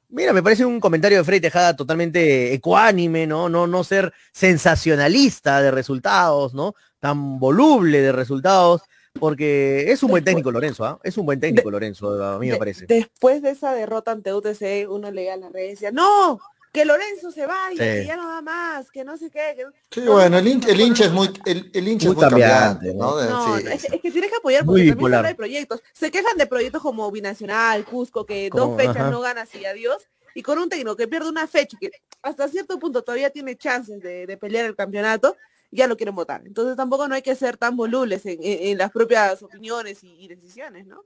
Mira, 0.09 0.33
me 0.33 0.43
parece 0.43 0.65
un 0.65 0.79
comentario 0.79 1.17
de 1.17 1.23
Frey 1.23 1.39
Tejada 1.41 1.75
totalmente 1.75 2.53
ecuánime, 2.53 3.27
¿no? 3.27 3.49
No, 3.49 3.67
no 3.67 3.83
ser 3.83 4.13
sensacionalista 4.31 5.61
de 5.61 5.71
resultados, 5.71 6.53
¿no? 6.53 6.73
Tan 6.99 7.39
voluble 7.39 8.01
de 8.01 8.11
resultados, 8.11 8.81
porque 9.19 9.91
es 9.91 10.03
un 10.03 10.11
buen 10.11 10.23
técnico 10.23 10.51
Lorenzo, 10.51 10.85
¿ah? 10.85 10.99
Es 11.03 11.17
un 11.17 11.25
buen 11.25 11.39
técnico 11.39 11.69
Lorenzo, 11.71 12.23
a 12.23 12.39
mí 12.39 12.47
me 12.47 12.53
De- 12.53 12.59
parece. 12.59 12.85
Después 12.87 13.41
de 13.41 13.51
esa 13.51 13.73
derrota 13.73 14.11
ante 14.11 14.33
UTC, 14.33 14.87
uno 14.89 15.11
leía 15.11 15.37
las 15.37 15.51
redes 15.51 15.67
y 15.67 15.71
decía, 15.71 15.91
no, 15.91 16.39
que 16.75 16.85
Lorenzo 16.85 17.31
se 17.31 17.45
vaya, 17.47 17.71
Sí. 17.71 17.77
que 18.01 18.05
ya 18.05 18.15
no 18.15 18.27
da 18.27 18.41
más, 18.41 18.91
que 18.91 19.03
no 19.03 19.17
sé 19.17 19.31
qué. 19.31 19.53
que 19.55 19.63
no-". 19.63 19.71
Sí, 19.89 20.01
No, 20.01 20.11
bueno, 20.13 20.29
no, 20.29 20.37
el, 20.37 20.47
hin- 20.47 20.61
no, 20.63 20.67
el 20.71 20.81
hincha 20.81 21.05
es 21.05 21.11
muy, 21.11 21.29
el, 21.45 21.71
el 21.73 21.87
hincha 21.87 22.05
Muy 22.07 22.11
es 22.11 22.17
muy 22.21 22.29
cambiante, 22.29 22.87
cambiante, 22.89 22.93
¿no? 22.93 23.15
De- 23.17 23.29
No, 23.29 23.57
sí, 23.57 23.63
no, 23.63 23.71
es, 23.71 23.83
que 24.01 24.11
tienes 24.11 24.29
que 24.29 24.37
apoyar 24.37 24.63
Muy 24.65 24.73
porque 24.81 24.89
también 24.91 25.09
se 25.11 25.15
habla 25.17 25.29
de 25.29 25.35
proyectos. 25.35 25.81
Se 25.93 26.11
quejan 26.11 26.37
de 26.37 26.45
proyectos 26.47 26.81
como 26.81 27.09
Binacional, 27.11 27.83
Cusco, 27.85 28.25
que 28.25 28.49
Como- 28.49 28.67
dos 28.67 28.77
fechas 28.77 28.97
ajá. 28.97 29.09
no 29.09 29.21
ganas 29.21 29.53
y 29.55 29.65
adiós. 29.65 29.97
Y 30.35 30.43
con 30.43 30.59
un 30.59 30.69
técnico 30.69 30.95
que 30.95 31.07
pierde 31.07 31.29
una 31.29 31.47
fecha 31.47 31.77
y 31.81 31.87
que 31.87 31.91
hasta 32.21 32.47
cierto 32.49 32.77
punto 32.77 33.01
todavía 33.03 33.29
tiene 33.29 33.55
chances 33.55 34.01
de, 34.01 34.27
de 34.27 34.37
pelear 34.37 34.65
el 34.65 34.75
campeonato, 34.75 35.37
ya 35.71 35.87
lo 35.87 35.95
quieren 35.95 36.13
votar. 36.13 36.41
Entonces 36.45 36.75
tampoco 36.75 37.07
no 37.07 37.15
hay 37.15 37.21
que 37.21 37.35
ser 37.35 37.55
tan 37.57 37.75
volubles 37.77 38.25
en, 38.25 38.37
en- 38.43 38.67
en 38.71 38.77
las 38.77 38.91
propias 38.91 39.41
opiniones 39.41 40.03
y, 40.03 40.13
y 40.23 40.27
decisiones, 40.27 40.85
¿no? 40.87 41.03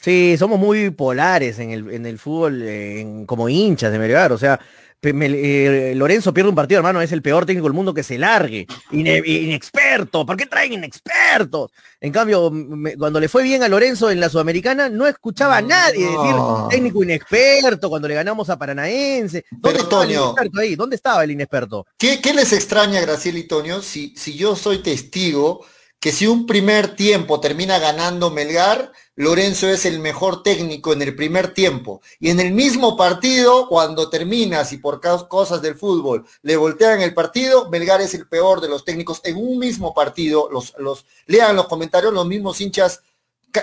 Sí, 0.00 0.36
somos 0.38 0.58
muy 0.58 0.90
polares 0.90 1.58
en 1.58 1.70
el, 1.70 1.90
en 1.90 2.04
el 2.06 2.18
fútbol 2.18 2.62
en- 2.62 3.26
como 3.26 3.48
hinchas 3.48 3.90
de 3.90 3.98
Melgar, 3.98 4.32
o 4.32 4.38
sea, 4.38 4.60
eh, 5.04 5.92
Lorenzo 5.94 6.32
pierde 6.32 6.50
un 6.50 6.54
partido, 6.54 6.78
hermano, 6.78 7.00
es 7.00 7.12
el 7.12 7.22
peor 7.22 7.46
técnico 7.46 7.66
del 7.66 7.74
mundo 7.74 7.94
que 7.94 8.02
se 8.02 8.18
largue. 8.18 8.66
inexperto, 8.90 10.24
¿por 10.24 10.36
qué 10.36 10.46
traen 10.46 10.74
inexpertos? 10.74 11.70
En 12.00 12.12
cambio, 12.12 12.52
cuando 12.98 13.20
le 13.20 13.28
fue 13.28 13.42
bien 13.42 13.62
a 13.62 13.68
Lorenzo 13.68 14.10
en 14.10 14.20
la 14.20 14.28
Sudamericana, 14.28 14.88
no 14.88 15.06
escuchaba 15.06 15.58
a 15.58 15.62
nadie 15.62 16.04
decir 16.04 16.34
técnico 16.70 17.02
inexperto 17.02 17.88
cuando 17.88 18.08
le 18.08 18.14
ganamos 18.14 18.50
a 18.50 18.58
Paranaense. 18.58 19.44
¿Dónde 19.50 19.80
estaba 19.80 20.04
el 20.04 20.10
inexperto 20.10 20.60
ahí? 20.60 20.76
¿Dónde 20.76 20.96
estaba 20.96 21.24
el 21.24 21.30
inexperto? 21.30 21.86
¿Qué, 21.98 22.20
les 22.34 22.52
extraña, 22.52 23.00
Graciela 23.00 23.38
y 23.38 23.44
Tonio, 23.44 23.82
si, 23.82 24.14
si 24.16 24.36
yo 24.36 24.56
soy 24.56 24.78
testigo 24.78 25.64
que 26.04 26.12
si 26.12 26.26
un 26.26 26.44
primer 26.44 26.94
tiempo 26.96 27.40
termina 27.40 27.78
ganando 27.78 28.30
Melgar, 28.30 28.92
Lorenzo 29.16 29.68
es 29.68 29.86
el 29.86 30.00
mejor 30.00 30.42
técnico 30.42 30.92
en 30.92 31.02
el 31.02 31.14
primer 31.14 31.54
tiempo. 31.54 32.00
Y 32.18 32.30
en 32.30 32.40
el 32.40 32.52
mismo 32.52 32.96
partido, 32.96 33.68
cuando 33.68 34.10
terminas 34.10 34.72
y 34.72 34.78
por 34.78 35.00
cosas 35.28 35.62
del 35.62 35.76
fútbol 35.76 36.24
le 36.42 36.56
voltean 36.56 37.00
el 37.00 37.14
partido, 37.14 37.70
Melgar 37.70 38.00
es 38.00 38.14
el 38.14 38.26
peor 38.26 38.60
de 38.60 38.68
los 38.68 38.84
técnicos 38.84 39.20
en 39.24 39.36
un 39.36 39.58
mismo 39.58 39.94
partido. 39.94 40.48
Los, 40.50 41.06
lean 41.26 41.54
los 41.54 41.68
comentarios, 41.68 42.12
los 42.12 42.26
mismos 42.26 42.60
hinchas 42.60 43.02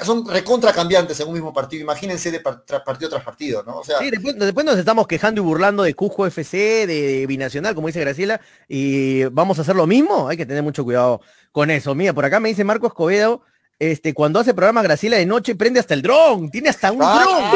son 0.05 0.25
recontra 0.25 0.71
cambiantes 0.71 1.19
en 1.19 1.27
un 1.27 1.33
mismo 1.33 1.53
partido. 1.53 1.83
Imagínense 1.83 2.31
de 2.31 2.39
partido 2.39 3.09
tras 3.09 3.23
partido, 3.23 3.61
¿no? 3.63 3.81
Sí, 3.83 4.09
después, 4.09 4.65
nos 4.65 4.77
estamos 4.77 5.05
quejando 5.05 5.41
y 5.41 5.43
burlando 5.43 5.83
de 5.83 5.93
Cusco 5.93 6.25
FC, 6.25 6.87
de 6.87 7.25
Binacional, 7.27 7.75
como 7.75 7.87
dice 7.87 7.99
Graciela, 7.99 8.39
y 8.69 9.25
vamos 9.25 9.59
a 9.59 9.63
hacer 9.63 9.75
lo 9.75 9.87
mismo. 9.87 10.29
Hay 10.29 10.37
que 10.37 10.45
tener 10.45 10.63
mucho 10.63 10.85
cuidado 10.85 11.19
con 11.51 11.69
eso. 11.69 11.93
Mira, 11.93 12.13
por 12.13 12.23
acá 12.23 12.39
me 12.39 12.47
dice 12.47 12.63
Marco 12.63 12.87
Escobedo 12.87 13.41
este, 13.80 14.13
cuando 14.13 14.39
hace 14.39 14.53
programa 14.53 14.82
Graciela 14.82 15.17
de 15.17 15.26
noche, 15.26 15.55
prende 15.55 15.80
hasta 15.80 15.93
el 15.93 16.01
dron, 16.01 16.49
tiene 16.51 16.69
hasta 16.69 16.91
un 16.91 17.01
ah, 17.01 17.51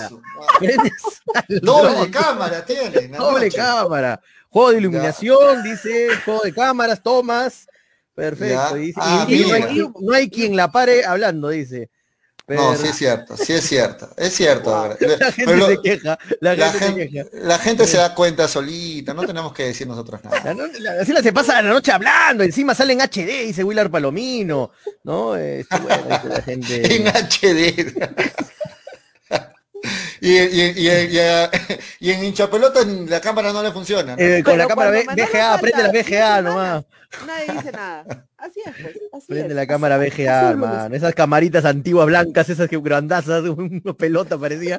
dron. 0.00 0.22
Doble 1.62 2.10
cámara 2.10 2.64
tiene. 2.64 3.08
Doble 3.08 3.50
cámara. 3.50 4.20
Juego 4.48 4.70
de 4.70 4.78
iluminación, 4.78 5.62
dice, 5.62 6.08
juego 6.24 6.40
de 6.44 6.52
cámaras, 6.52 7.02
tomas. 7.02 7.66
Perfecto. 8.14 8.58
Ah, 8.96 9.26
y, 9.28 9.44
no, 10.00 10.14
hay, 10.14 10.30
quien 10.30 10.56
la 10.56 10.72
pare 10.72 11.04
hablando, 11.04 11.50
dice. 11.50 11.90
No, 12.48 12.76
sí 12.76 12.86
es 12.86 12.96
cierto, 12.96 13.36
sí 13.36 13.52
es 13.54 13.68
cierto, 13.68 14.08
es 14.16 14.32
cierto. 14.32 14.96
La 15.00 15.32
gente 15.32 15.66
se 15.66 15.82
queja, 15.82 16.18
la, 16.40 16.72
gente, 16.72 17.30
la 17.32 17.58
gente 17.58 17.86
se 17.86 17.96
da 17.96 18.14
cuenta 18.14 18.46
solita, 18.46 19.12
no 19.14 19.26
tenemos 19.26 19.52
que 19.52 19.64
decir 19.64 19.88
nosotros 19.88 20.22
nada. 20.22 20.54
La, 20.78 21.04
se 21.04 21.32
pasa 21.32 21.60
la 21.60 21.70
noche 21.70 21.90
hablando, 21.90 22.44
encima 22.44 22.72
sale 22.72 22.92
en 22.92 23.00
HD, 23.00 23.46
dice 23.46 23.64
Willard 23.64 23.90
Palomino, 23.90 24.70
¿no? 25.02 25.34
Este, 25.34 25.76
la 26.28 26.42
gente... 26.42 26.94
en 26.96 27.08
HD. 27.08 27.92
Y, 30.20 30.32
y, 30.32 30.62
y, 30.76 31.18
y, 32.00 32.10
en 32.10 32.24
hinchapelota 32.24 32.80
la 32.84 33.20
cámara 33.20 33.52
no 33.52 33.62
le 33.62 33.72
funciona. 33.72 34.14
Eh, 34.18 34.42
con 34.44 34.56
la 34.56 34.66
cámara 34.66 34.90
VGA, 34.90 35.58
prende 35.58 35.82
la 35.82 35.90
VGA 35.90 36.42
nomás. 36.42 36.84
Nadie 37.26 37.52
dice 37.52 37.72
nada. 37.72 38.04
Así 38.36 38.60
es, 38.64 38.74
pues. 38.80 38.96
Así 39.12 39.26
prende 39.28 39.54
la 39.54 39.66
cámara 39.66 39.98
VGA, 39.98 40.56
man. 40.56 40.94
Esas 40.94 41.14
camaritas 41.14 41.64
antiguas 41.64 42.06
blancas, 42.06 42.48
esas 42.48 42.68
que 42.68 42.78
grandazas, 42.78 43.44
una 43.48 43.94
pelota 43.94 44.36
parecía. 44.38 44.78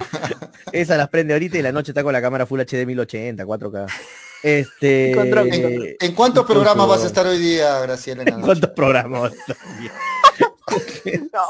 Esas 0.72 0.98
las 0.98 1.10
prende 1.10 1.34
ahorita 1.34 1.58
y 1.58 1.62
la 1.62 1.72
noche 1.72 1.92
está 1.92 2.04
con 2.04 2.14
la 2.14 2.22
cámara 2.22 2.46
Full 2.46 2.62
HD 2.62 2.86
1080, 2.86 3.46
4K. 3.46 3.88
Este. 4.44 5.12
¿En, 5.20 5.96
¿En, 6.00 6.16
cuántos 6.16 6.46
programas 6.46 6.88
vas 6.88 7.04
a 7.04 7.08
estar 7.08 7.26
hoy 7.26 7.38
día, 7.38 7.80
Graciela? 7.80 8.24
¿En, 8.24 8.42
cuántos 8.42 8.70
programas? 8.72 9.34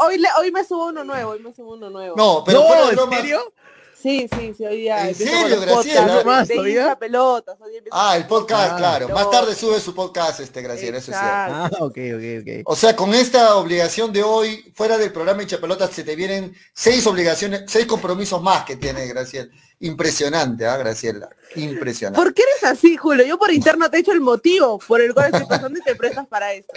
hoy, 0.02 0.24
hoy 0.40 0.52
me 0.52 0.64
subo 0.64 0.88
uno 0.88 1.04
nuevo, 1.04 1.32
hoy 1.32 1.40
me 1.40 1.54
subo 1.54 1.74
uno 1.74 1.90
nuevo. 1.90 2.16
No, 2.16 2.44
pero 2.46 2.64
no, 2.64 2.92
¿en 2.92 3.10
serio? 3.18 3.54
Sí, 4.08 4.30
sí, 4.40 4.54
sí, 4.56 4.66
hoy 4.66 4.78
día. 4.78 5.10
¿En 5.10 5.16
serio, 5.16 5.60
Graciela? 5.60 6.24
Más, 6.24 6.48
pelotas, 6.98 7.58
ah, 7.92 8.16
el 8.16 8.26
podcast, 8.26 8.72
ah, 8.72 8.78
claro. 8.78 9.10
Más 9.10 9.30
tarde 9.30 9.54
sube 9.54 9.82
su 9.82 9.94
podcast, 9.94 10.40
este, 10.40 10.62
Graciela, 10.62 11.00
eso 11.00 11.12
es 11.12 11.18
cierto. 11.18 11.28
Ah, 11.28 11.70
ok, 11.80 11.98
ok, 12.16 12.24
ok. 12.42 12.62
O 12.64 12.76
sea, 12.78 12.96
con 12.96 13.14
esta 13.14 13.58
obligación 13.58 14.14
de 14.14 14.24
hoy, 14.24 14.72
fuera 14.74 14.98
del 14.98 15.12
programa 15.12 15.42
Hincha 15.42 15.60
Pelotas, 15.60 15.90
se 15.92 16.06
te 16.06 16.16
vienen 16.16 16.56
seis 16.74 17.06
obligaciones, 17.06 17.64
seis 17.68 17.86
compromisos 17.86 18.42
más 18.42 18.64
que 18.64 18.78
tiene 18.78 19.06
Graciela. 19.08 19.50
Impresionante, 19.82 20.66
¿ah, 20.66 20.78
Graciela? 20.78 21.28
Impresionante. 21.56 22.24
¿Por 22.24 22.34
qué 22.34 22.44
eres 22.44 22.64
así, 22.64 22.96
Julio? 22.96 23.26
Yo 23.26 23.38
por 23.38 23.52
interno 23.52 23.90
te 23.90 23.98
he 23.98 24.00
hecho 24.00 24.14
el 24.14 24.22
motivo 24.22 24.80
por 24.80 25.02
el 25.02 25.14
cual 25.14 25.34
estoy 25.34 25.48
pasando 25.48 25.78
y 25.78 25.84
te 25.84 25.96
prestas 25.96 26.28
para 26.28 26.54
esto. 26.54 26.74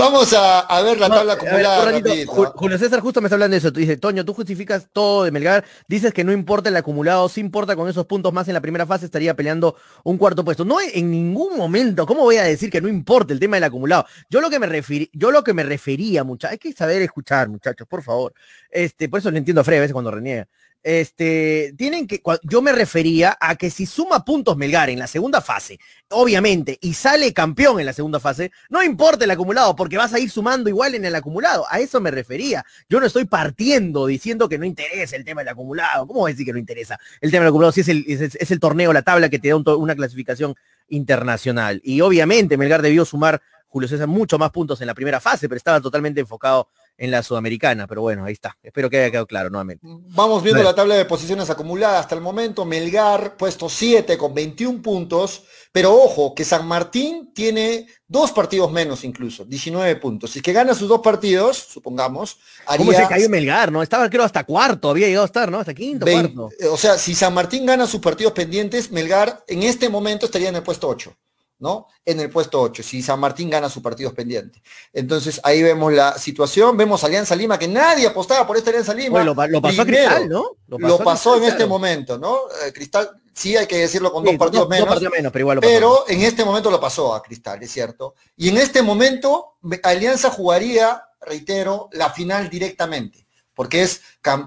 Vamos 0.00 0.32
a, 0.32 0.82
ver 0.82 0.98
la 0.98 1.10
tabla 1.10 1.34
acumulada. 1.34 1.90
¿ah? 1.90 2.52
Julio 2.54 2.78
César 2.78 3.00
justo 3.00 3.20
me 3.20 3.26
está 3.26 3.34
hablando 3.34 3.52
de 3.52 3.58
eso. 3.58 3.70
Tú 3.70 3.80
dices, 3.80 4.00
Toño, 4.00 4.24
tú 4.24 4.32
justificas 4.32 4.88
todo 4.90 5.24
de 5.24 5.30
Melgar. 5.30 5.62
Dices 5.88 6.14
que 6.14 6.24
no 6.24 6.32
importa 6.32 6.70
el 6.70 6.76
acumulado, 6.76 7.28
sí 7.28 7.42
importa 7.42 7.76
con 7.76 7.86
esos 7.86 8.06
puntos 8.06 8.32
más 8.32 8.48
en 8.48 8.54
la 8.54 8.62
primera 8.62 8.86
fase 8.86 9.04
estaría 9.04 9.36
peleando 9.36 9.76
un 10.02 10.16
cuarto 10.16 10.42
puesto. 10.42 10.64
No 10.64 10.78
en 10.80 11.10
ningún 11.10 11.54
momento, 11.54 12.06
¿cómo 12.06 12.22
voy 12.22 12.36
a 12.36 12.44
decir 12.44 12.70
que 12.70 12.80
no 12.80 12.88
importa 12.88 13.34
el 13.34 13.40
tema 13.40 13.56
del 13.56 13.64
acumulado? 13.64 14.06
Yo 14.30 14.40
lo 14.40 14.48
que 14.48 14.58
me 14.58 14.66
referí, 14.66 15.10
yo 15.12 15.30
lo 15.30 15.44
que 15.44 15.52
me 15.52 15.64
refería, 15.64 16.24
muchachos, 16.24 16.52
hay 16.52 16.58
que 16.58 16.72
saber 16.72 17.02
escuchar, 17.02 17.50
muchachos, 17.50 17.86
por 17.86 18.02
favor. 18.02 18.32
Este, 18.70 19.10
por 19.10 19.20
eso 19.20 19.30
le 19.30 19.36
entiendo 19.36 19.60
a 19.60 19.64
Fred 19.64 19.76
a 19.76 19.80
veces 19.82 19.92
cuando 19.92 20.10
reniega 20.10 20.48
este, 20.82 21.74
tienen 21.76 22.06
que, 22.06 22.22
yo 22.42 22.62
me 22.62 22.72
refería 22.72 23.36
a 23.40 23.56
que 23.56 23.70
si 23.70 23.86
suma 23.86 24.24
puntos 24.24 24.56
Melgar 24.56 24.88
en 24.90 24.98
la 24.98 25.06
segunda 25.06 25.40
fase, 25.40 25.78
obviamente, 26.08 26.78
y 26.80 26.94
sale 26.94 27.32
campeón 27.32 27.80
en 27.80 27.86
la 27.86 27.92
segunda 27.92 28.20
fase, 28.20 28.50
no 28.70 28.82
importa 28.82 29.24
el 29.24 29.30
acumulado, 29.30 29.76
porque 29.76 29.98
vas 29.98 30.14
a 30.14 30.18
ir 30.18 30.30
sumando 30.30 30.70
igual 30.70 30.94
en 30.94 31.04
el 31.04 31.14
acumulado. 31.14 31.66
A 31.68 31.80
eso 31.80 32.00
me 32.00 32.10
refería. 32.10 32.64
Yo 32.88 33.00
no 33.00 33.06
estoy 33.06 33.26
partiendo 33.26 34.06
diciendo 34.06 34.48
que 34.48 34.58
no 34.58 34.64
interesa 34.64 35.16
el 35.16 35.24
tema 35.24 35.42
del 35.42 35.50
acumulado. 35.50 36.06
¿Cómo 36.06 36.26
a 36.26 36.30
decir 36.30 36.46
que 36.46 36.52
no 36.52 36.58
interesa 36.58 36.98
el 37.20 37.30
tema 37.30 37.44
del 37.44 37.50
acumulado 37.50 37.72
si 37.72 37.82
es 37.82 37.88
el, 37.88 38.04
es, 38.06 38.50
el 38.50 38.60
torneo, 38.60 38.92
la 38.92 39.02
tabla 39.02 39.28
que 39.28 39.38
te 39.38 39.48
da 39.48 39.56
una 39.56 39.94
clasificación 39.94 40.54
internacional? 40.88 41.80
Y 41.84 42.00
obviamente 42.00 42.56
Melgar 42.56 42.82
debió 42.82 43.04
sumar 43.04 43.42
Julio 43.68 43.88
César 43.88 44.08
mucho 44.08 44.38
más 44.38 44.50
puntos 44.50 44.80
en 44.80 44.88
la 44.88 44.94
primera 44.94 45.20
fase, 45.20 45.48
pero 45.48 45.56
estaba 45.56 45.80
totalmente 45.80 46.20
enfocado 46.20 46.68
en 47.00 47.10
la 47.10 47.22
sudamericana, 47.22 47.86
pero 47.86 48.02
bueno, 48.02 48.26
ahí 48.26 48.34
está. 48.34 48.58
Espero 48.62 48.90
que 48.90 48.98
haya 48.98 49.10
quedado 49.10 49.26
claro 49.26 49.48
nuevamente. 49.48 49.86
Vamos 49.88 50.42
viendo 50.42 50.62
la 50.62 50.74
tabla 50.74 50.96
de 50.96 51.06
posiciones 51.06 51.48
acumuladas 51.48 52.00
hasta 52.00 52.14
el 52.14 52.20
momento. 52.20 52.66
Melgar 52.66 53.38
puesto 53.38 53.70
7 53.70 54.18
con 54.18 54.34
21 54.34 54.82
puntos, 54.82 55.44
pero 55.72 55.94
ojo 55.94 56.34
que 56.34 56.44
San 56.44 56.68
Martín 56.68 57.32
tiene 57.34 57.86
dos 58.06 58.32
partidos 58.32 58.70
menos 58.70 59.02
incluso, 59.02 59.46
19 59.46 59.96
puntos. 59.96 60.32
Si 60.32 60.40
es 60.40 60.42
que 60.42 60.52
gana 60.52 60.74
sus 60.74 60.88
dos 60.88 61.00
partidos, 61.00 61.56
supongamos, 61.56 62.36
haría... 62.66 62.84
¿Cómo 62.84 62.96
se 62.96 63.08
cayó 63.08 63.30
Melgar, 63.30 63.72
no? 63.72 63.82
Estaba 63.82 64.10
creo 64.10 64.24
hasta 64.24 64.44
cuarto, 64.44 64.90
había 64.90 65.06
llegado 65.06 65.24
a 65.24 65.26
estar, 65.26 65.50
¿no? 65.50 65.58
Hasta 65.58 65.72
quinto, 65.72 66.04
cuarto. 66.04 66.50
O 66.70 66.76
sea, 66.76 66.98
si 66.98 67.14
San 67.14 67.32
Martín 67.32 67.64
gana 67.64 67.86
sus 67.86 68.00
partidos 68.00 68.34
pendientes, 68.34 68.90
Melgar 68.90 69.42
en 69.48 69.62
este 69.62 69.88
momento 69.88 70.26
estaría 70.26 70.50
en 70.50 70.56
el 70.56 70.62
puesto 70.62 70.86
8. 70.86 71.16
¿No? 71.60 71.86
En 72.04 72.18
el 72.20 72.30
puesto 72.30 72.60
8, 72.60 72.82
si 72.82 73.02
San 73.02 73.20
Martín 73.20 73.50
gana 73.50 73.68
sus 73.68 73.82
partidos 73.82 74.14
pendientes. 74.14 74.60
Entonces 74.92 75.40
ahí 75.44 75.62
vemos 75.62 75.92
la 75.92 76.18
situación, 76.18 76.76
vemos 76.76 77.04
Alianza 77.04 77.36
Lima, 77.36 77.58
que 77.58 77.68
nadie 77.68 78.06
apostaba 78.06 78.46
por 78.46 78.56
esta 78.56 78.70
Alianza 78.70 78.94
Lima. 78.94 79.22
lo, 79.22 79.34
pasó 79.34 79.84
Cristal, 79.84 80.28
¿no? 80.28 80.56
Lo 80.66 80.98
pasó, 80.98 81.36
en 81.36 81.44
este 81.44 81.66
momento, 81.66 82.18
¿no? 82.18 82.38
Eh, 82.66 82.72
Cristal, 82.72 83.10
sí 83.32 83.56
hay 83.56 83.66
que 83.66 83.78
decirlo 83.78 84.10
con 84.10 84.24
dos 84.24 84.36
partidos 84.36 84.68
menos. 84.68 85.32
pero, 85.60 86.04
en 86.08 86.22
este 86.22 86.44
momento 86.44 86.70
lo 86.70 86.80
pasó 86.80 87.14
a 87.14 87.22
Cristal, 87.22 87.62
es 87.62 87.70
cierto. 87.70 88.14
Y 88.36 88.48
en 88.48 88.56
este 88.56 88.82
momento 88.82 89.58
Alianza 89.82 90.30
jugaría, 90.30 91.04
reitero, 91.20 91.90
la 91.92 92.10
final 92.10 92.48
directamente, 92.48 93.26
porque 93.54 93.82
es 93.82 94.00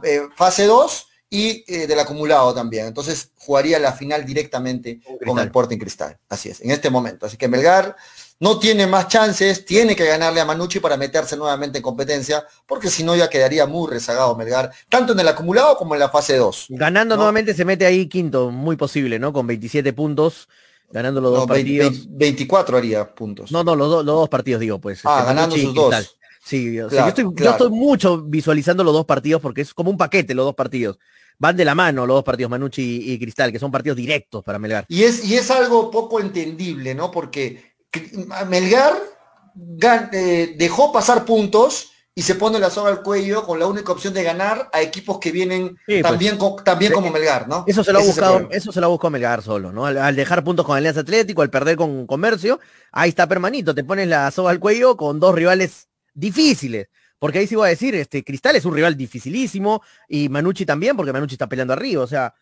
eh, 0.03 0.21
fase 0.35 0.65
2 0.65 1.07
y 1.33 1.63
eh, 1.67 1.87
del 1.87 1.99
acumulado 1.99 2.53
también. 2.53 2.85
Entonces 2.85 3.31
jugaría 3.39 3.79
la 3.79 3.91
final 3.91 4.23
directamente 4.23 5.01
con 5.25 5.39
el 5.39 5.45
Sporting 5.45 5.79
Cristal. 5.79 6.15
Así 6.29 6.49
es, 6.49 6.61
en 6.61 6.69
este 6.69 6.91
momento. 6.91 7.25
Así 7.25 7.37
que 7.37 7.47
Melgar 7.47 7.95
no 8.39 8.59
tiene 8.59 8.85
más 8.85 9.07
chances, 9.07 9.65
tiene 9.65 9.95
que 9.95 10.05
ganarle 10.05 10.41
a 10.41 10.45
Manucci 10.45 10.79
para 10.79 10.95
meterse 10.95 11.35
nuevamente 11.35 11.79
en 11.79 11.81
competencia, 11.81 12.45
porque 12.67 12.87
si 12.91 13.03
no 13.03 13.15
ya 13.15 13.31
quedaría 13.31 13.65
muy 13.65 13.89
rezagado 13.89 14.35
Melgar, 14.35 14.71
tanto 14.89 15.13
en 15.13 15.21
el 15.21 15.27
acumulado 15.27 15.75
como 15.75 15.95
en 15.95 16.01
la 16.01 16.09
fase 16.09 16.37
2. 16.37 16.67
Ganando 16.69 17.15
nuevamente 17.15 17.55
se 17.55 17.65
mete 17.65 17.87
ahí 17.87 18.07
quinto, 18.07 18.51
muy 18.51 18.75
posible, 18.75 19.17
¿no? 19.17 19.33
Con 19.33 19.47
27 19.47 19.91
puntos. 19.93 20.47
Ganando 20.91 21.19
los 21.19 21.31
dos 21.31 21.47
partidos. 21.47 22.05
24 22.09 22.77
haría 22.77 23.15
puntos. 23.15 23.51
No, 23.51 23.63
no, 23.63 23.75
los, 23.75 24.05
dos 24.05 24.29
partidos 24.29 24.61
digo, 24.61 24.79
pues. 24.79 25.01
Ah, 25.03 25.21
este, 25.21 25.33
ganando 25.33 25.57
sus 25.57 25.73
dos. 25.73 26.17
Sí, 26.45 26.75
yo, 26.75 26.89
estoy, 26.89 27.25
yo 27.35 27.49
estoy 27.49 27.69
mucho 27.71 28.21
visualizando 28.21 28.83
los 28.83 28.93
dos 28.93 29.05
partidos 29.05 29.41
porque 29.41 29.61
es 29.61 29.73
como 29.73 29.89
un 29.89 29.97
paquete 29.97 30.35
los 30.35 30.45
dos 30.45 30.53
partidos 30.53 30.99
van 31.39 31.57
de 31.57 31.65
la 31.65 31.75
mano 31.75 32.05
los 32.05 32.15
dos 32.15 32.23
partidos, 32.23 32.49
Manucci 32.49 33.11
y, 33.13 33.19
Cristal, 33.19 33.51
que 33.51 33.59
son 33.59 33.71
partidos 33.71 33.97
directos 33.97 34.43
para 34.43 34.59
Melgar. 34.59 34.85
Y 34.87 35.03
es, 35.03 35.25
y 35.25 35.35
es 35.35 35.49
algo 35.51 35.91
poco 35.91 36.19
entendible, 36.19 36.95
¿no? 36.95 37.11
Porque 37.11 37.73
Melgar 38.47 38.93
eh, 40.11 40.55
dejó 40.57 40.91
pasar 40.91 41.25
puntos 41.25 41.89
y 42.15 42.21
se 42.21 42.35
pone 42.35 42.59
la 42.59 42.69
soga 42.69 42.89
al 42.89 43.01
cuello 43.01 43.43
con 43.43 43.59
la 43.59 43.65
única 43.65 43.91
opción 43.91 44.13
de 44.13 44.23
ganar 44.23 44.69
a 44.71 44.81
equipos 44.81 45.17
que 45.19 45.31
vienen 45.31 45.77
pues, 45.85 46.03
también, 46.03 46.37
también 46.63 46.91
como 46.93 47.09
Melgar, 47.09 47.47
¿no? 47.47 47.63
Eso 47.67 47.83
se 47.83 47.91
lo 47.91 47.99
ha 47.99 48.03
buscado, 48.03 48.47
eso 48.51 48.71
se 48.71 48.81
lo 48.81 48.89
buscó 48.89 49.09
Melgar 49.09 49.41
solo, 49.41 49.71
¿no? 49.71 49.85
Al, 49.85 50.15
dejar 50.15 50.43
puntos 50.43 50.65
con 50.65 50.77
Alianza 50.77 51.01
Atlético, 51.01 51.41
al 51.41 51.49
perder 51.49 51.75
con 51.75 52.05
Comercio, 52.05 52.59
ahí 52.91 53.09
está 53.09 53.27
permanito, 53.27 53.73
te 53.73 53.83
pones 53.83 54.07
la 54.07 54.29
soga 54.29 54.51
al 54.51 54.59
cuello 54.59 54.95
con 54.95 55.19
dos 55.19 55.33
rivales 55.33 55.87
difíciles. 56.13 56.87
Porque 57.23 57.39
ahí 57.39 57.47
sí 57.47 57.55
voy 57.55 57.67
a 57.67 57.69
decir, 57.69 57.95
este, 57.95 58.21
Cristal 58.21 58.57
es 58.57 58.65
un 58.65 58.75
rival 58.75 58.97
dificilísimo 58.97 59.81
y 60.09 60.27
Manucci 60.27 60.65
también, 60.65 60.97
porque 60.97 61.13
Manucci 61.13 61.35
está 61.35 61.47
peleando 61.47 61.71
arriba. 61.71 62.03
O 62.03 62.07
sea, 62.07 62.33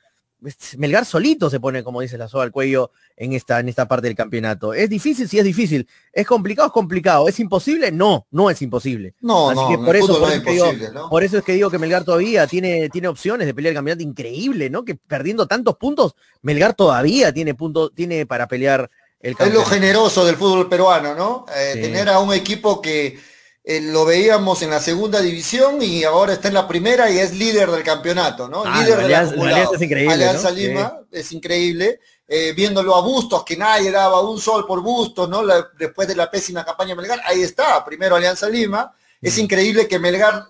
Melgar 0.80 1.06
solito 1.06 1.52
se 1.52 1.60
pone, 1.60 1.84
como 1.84 2.02
dice 2.02 2.18
la 2.18 2.28
soga 2.28 2.46
al 2.46 2.52
cuello 2.52 2.90
en 3.16 3.34
esta, 3.34 3.60
en 3.60 3.70
esta 3.70 3.88
parte 3.88 4.08
del 4.08 4.16
campeonato. 4.16 4.74
¿Es 4.74 4.90
difícil? 4.90 5.30
Sí, 5.30 5.38
es 5.38 5.46
difícil. 5.46 5.88
¿Es 6.12 6.26
complicado? 6.26 6.70
Es 6.70 6.74
complicado. 6.74 7.28
¿Es 7.28 7.40
imposible? 7.40 7.92
No, 7.92 8.26
no 8.32 8.50
es 8.50 8.60
imposible. 8.64 9.14
No, 9.22 9.54
no, 9.54 9.86
por, 9.86 9.96
eso, 9.96 10.20
por, 10.20 10.32
eso 10.32 10.72
es 10.72 10.80
digo, 10.80 11.10
por, 11.12 11.24
eso, 11.24 11.38
es 11.38 11.44
que 11.44 11.54
digo 11.54 11.70
que 11.70 11.78
Melgar 11.78 12.04
todavía 12.04 12.48
tiene, 12.48 12.90
tiene 12.90 13.08
opciones 13.08 13.46
de 13.46 13.54
pelear 13.54 13.74
el 13.74 13.76
campeonato 13.76 14.02
increíble, 14.02 14.72
¿no? 14.72 14.84
Que 14.84 14.96
perdiendo 14.96 15.46
tantos 15.46 15.78
puntos, 15.78 16.16
Melgar 16.42 16.74
todavía 16.74 17.32
tiene 17.32 17.54
puntos, 17.54 17.92
tiene 17.94 18.26
para 18.26 18.48
pelear 18.48 18.90
el 19.20 19.36
campeonato. 19.36 19.62
Es 19.62 19.70
lo 19.70 19.76
generoso 19.76 20.26
del 20.26 20.38
fútbol 20.38 20.68
peruano, 20.68 21.14
¿no? 21.14 21.46
Eh, 21.56 21.80
tener 21.80 22.10
a 22.10 22.18
un 22.18 22.34
equipo 22.34 22.82
que 22.82 23.30
eh, 23.64 23.80
lo 23.80 24.06
veíamos 24.06 24.62
en 24.64 24.72
la 24.72 24.80
segunda 24.80 25.22
división 25.22 25.82
y 25.82 26.04
ahora 26.04 26.34
está 26.34 26.48
en 26.48 26.56
la 26.56 26.68
primera 26.68 27.12
y 27.12 27.20
es 27.20 27.34
líder 27.34 27.70
del 27.70 27.84
campeonato, 27.84 28.48
¿no? 28.48 28.64
Ah, 28.66 28.82
líder 28.82 28.98
de 29.04 29.10
la, 29.10 29.20
Alianza 29.20 29.76
es 29.76 29.82
increíble. 29.82 30.14
Alianza 30.14 30.52
Lima 30.52 31.00
es 31.12 31.32
increíble. 31.32 32.00
Eh, 32.28 32.54
viéndolo 32.54 32.96
a 32.96 33.02
Bustos, 33.02 33.44
que 33.44 33.58
nadie 33.58 33.92
daba 33.92 34.22
un 34.22 34.40
sol 34.40 34.66
por 34.66 34.82
Bustos, 34.82 35.28
¿no? 35.28 35.44
después 35.78 36.08
de 36.08 36.16
la 36.16 36.32
pésima 36.32 36.64
campaña 36.64 36.96
Melgar, 36.96 37.22
ahí 37.26 37.42
está, 37.42 37.84
primero 37.84 38.16
Alianza 38.16 38.48
Lima. 38.50 38.96
Es 39.22 39.38
mm. 39.38 39.42
increíble 39.42 39.88
que 39.88 40.00
Melgar, 40.00 40.46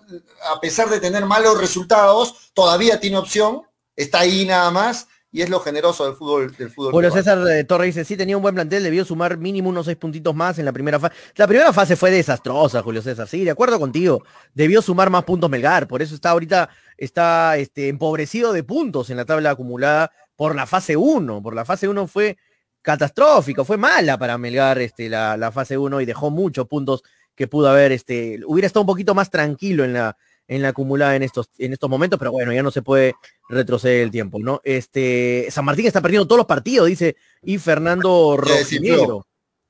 a 0.48 0.60
pesar 0.60 0.88
de 0.88 1.00
tener 1.00 1.26
malos 1.26 1.58
resultados, 1.58 2.52
todavía 2.54 3.00
tiene 3.00 3.16
opción, 3.16 3.62
está 3.96 4.20
ahí 4.20 4.46
nada 4.46 4.70
más 4.70 5.08
y 5.34 5.40
es 5.40 5.48
lo 5.48 5.60
generoso 5.60 6.04
del 6.04 6.14
fútbol 6.14 6.54
del 6.54 6.70
fútbol. 6.70 6.92
Bueno, 6.92 7.10
César 7.10 7.38
eh, 7.48 7.64
Torres 7.64 7.94
dice, 7.94 8.04
sí 8.04 8.18
tenía 8.18 8.36
un 8.36 8.42
buen 8.42 8.54
plantel, 8.54 8.82
debió 8.82 9.02
sumar 9.02 9.38
mínimo 9.38 9.70
unos 9.70 9.86
seis 9.86 9.96
puntitos 9.96 10.34
más 10.34 10.58
en 10.58 10.66
la 10.66 10.72
primera 10.72 11.00
fase. 11.00 11.14
La 11.36 11.46
primera 11.46 11.72
fase 11.72 11.96
fue 11.96 12.10
desastrosa, 12.10 12.82
Julio 12.82 13.00
César, 13.00 13.26
sí, 13.26 13.42
de 13.42 13.50
acuerdo 13.50 13.80
contigo. 13.80 14.22
Debió 14.52 14.82
sumar 14.82 15.08
más 15.08 15.24
puntos 15.24 15.48
Melgar, 15.48 15.88
por 15.88 16.02
eso 16.02 16.14
está 16.14 16.30
ahorita, 16.30 16.68
está 16.98 17.56
este, 17.56 17.88
empobrecido 17.88 18.52
de 18.52 18.62
puntos 18.62 19.08
en 19.08 19.16
la 19.16 19.24
tabla 19.24 19.50
acumulada 19.50 20.12
por 20.36 20.54
la 20.54 20.66
fase 20.66 20.98
1. 20.98 21.42
Por 21.42 21.54
la 21.54 21.64
fase 21.64 21.88
1 21.88 22.06
fue 22.06 22.36
catastrófico, 22.82 23.64
fue 23.64 23.78
mala 23.78 24.18
para 24.18 24.36
Melgar 24.36 24.78
este, 24.80 25.08
la, 25.08 25.38
la 25.38 25.50
fase 25.50 25.78
1 25.78 26.02
y 26.02 26.04
dejó 26.04 26.30
muchos 26.30 26.68
puntos 26.68 27.02
que 27.34 27.48
pudo 27.48 27.70
haber, 27.70 27.92
este, 27.92 28.40
hubiera 28.46 28.66
estado 28.66 28.82
un 28.82 28.88
poquito 28.88 29.14
más 29.14 29.30
tranquilo 29.30 29.82
en 29.82 29.94
la, 29.94 30.14
en 30.52 30.62
la 30.62 30.68
acumulada 30.68 31.16
en 31.16 31.22
estos, 31.22 31.48
en 31.58 31.72
estos 31.72 31.88
momentos, 31.88 32.18
pero 32.18 32.30
bueno, 32.30 32.52
ya 32.52 32.62
no 32.62 32.70
se 32.70 32.82
puede 32.82 33.14
retroceder 33.48 34.02
el 34.02 34.10
tiempo, 34.10 34.38
¿no? 34.38 34.60
Este, 34.64 35.46
San 35.50 35.64
Martín 35.64 35.86
está 35.86 36.02
perdiendo 36.02 36.26
todos 36.26 36.38
los 36.38 36.46
partidos, 36.46 36.88
dice, 36.88 37.16
y 37.42 37.58
Fernando 37.58 38.36
Rojinegro. 38.36 39.26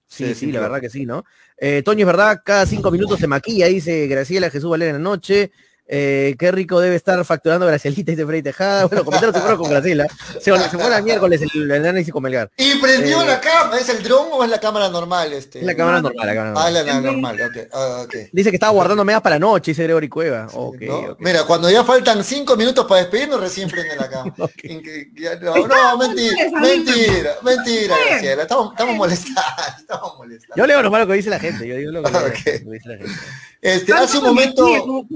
Sí, 0.07 0.35
sí, 0.35 0.53
la 0.53 0.61
verdad 0.61 0.81
que 0.81 0.91
sí, 0.91 1.07
¿no? 1.07 1.25
Eh, 1.57 1.83
Toño 1.83 2.01
es 2.01 2.07
verdad, 2.07 2.43
cada 2.45 2.67
cinco 2.67 2.91
minutos 2.91 3.19
se 3.19 3.27
maquilla, 3.27 3.67
dice 3.67 4.07
Graciela 4.09 4.51
Jesús 4.51 4.69
Valera 4.71 4.91
en 4.91 4.97
la 4.97 5.11
noche. 5.11 5.53
Eh, 5.95 6.37
qué 6.39 6.51
rico 6.51 6.81
debe 6.81 6.97
estar 6.97 7.23
facturando 7.23 7.67
Gracielita, 7.67 8.13
dice 8.13 8.25
Freddy 8.25 8.43
Tejada. 8.43 8.87
Bueno, 8.93 9.05
comentaron 9.05 9.35
fueron 9.35 9.59
con 9.59 9.71
Graciela. 9.71 10.07
Se, 10.41 10.41
se 10.41 10.79
fue 10.79 10.97
el 10.97 11.03
miércoles 11.03 11.43
el, 11.43 11.71
el 11.71 11.73
análisis 11.73 12.11
con 12.11 12.23
Melgar. 12.23 12.51
Y 12.57 12.77
prendió 12.77 13.21
eh, 13.21 13.27
la 13.27 13.41
cámara, 13.41 13.79
¿es 13.79 13.91
el 13.91 14.03
dron 14.03 14.29
o 14.33 14.43
es 14.43 14.49
la 14.49 14.59
cámara 14.59 14.89
normal? 14.89 15.35
Este? 15.35 15.61
Es 15.61 15.67
la 15.67 15.75
cámara 15.75 16.01
normal, 16.01 16.27
la 16.27 16.35
cámara 16.35 16.51
normal. 16.53 16.77
Ah, 16.77 16.83
la 16.83 17.01
normal, 17.01 17.41
okay. 17.43 17.65
Ah, 17.75 18.03
okay. 18.07 18.29
Dice 18.33 18.49
que 18.49 18.57
estaba 18.57 18.73
guardando 18.73 19.05
medias 19.05 19.21
para 19.21 19.37
la 19.37 19.41
noche, 19.41 19.73
dice 19.73 19.83
Gregory 19.83 20.09
Cueva. 20.09 20.49
Okay, 20.51 20.89
¿no? 20.89 20.99
okay. 20.99 21.15
Mira, 21.19 21.45
cuando 21.45 21.69
ya 21.71 21.85
faltan 21.85 22.25
cinco 22.25 22.57
minutos 22.57 22.87
para 22.87 23.03
despedirnos, 23.03 23.41
recién 23.41 23.69
prende 23.69 23.95
la 23.95 24.09
cámara. 24.09 24.35
no, 24.39 25.67
no, 25.67 25.99
mentira, 25.99 26.37
mentira, 26.59 27.31
mentira, 27.43 27.97
Graciela. 28.09 28.43
Estamos, 28.43 28.73
estamos 28.73 28.97
molestando, 28.97 29.41
estamos. 29.79 30.13
Yo 30.57 30.67
leo 30.67 30.81
lo 30.81 30.91
malo 30.91 31.07
que 31.07 31.13
dice 31.13 31.29
la 31.29 31.39
gente, 31.39 31.69
yo 31.69 31.77
digo 31.77 31.93
lo 31.93 32.03
que, 32.03 32.11
dice 32.67 32.89
la 32.89 32.97
gente. 32.97 33.13
Este, 33.61 33.93
hace 33.93 34.17
un 34.17 34.25
momento... 34.25 35.07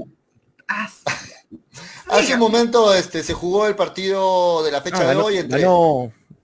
Hace 2.07 2.33
un 2.33 2.39
momento 2.39 2.93
este, 2.93 3.23
se 3.23 3.33
jugó 3.33 3.67
el 3.67 3.75
partido 3.75 4.63
de 4.63 4.71
la 4.71 4.81
fecha 4.81 5.01
ah, 5.01 5.13
de 5.13 5.15
hoy 5.15 5.37
entre 5.37 5.65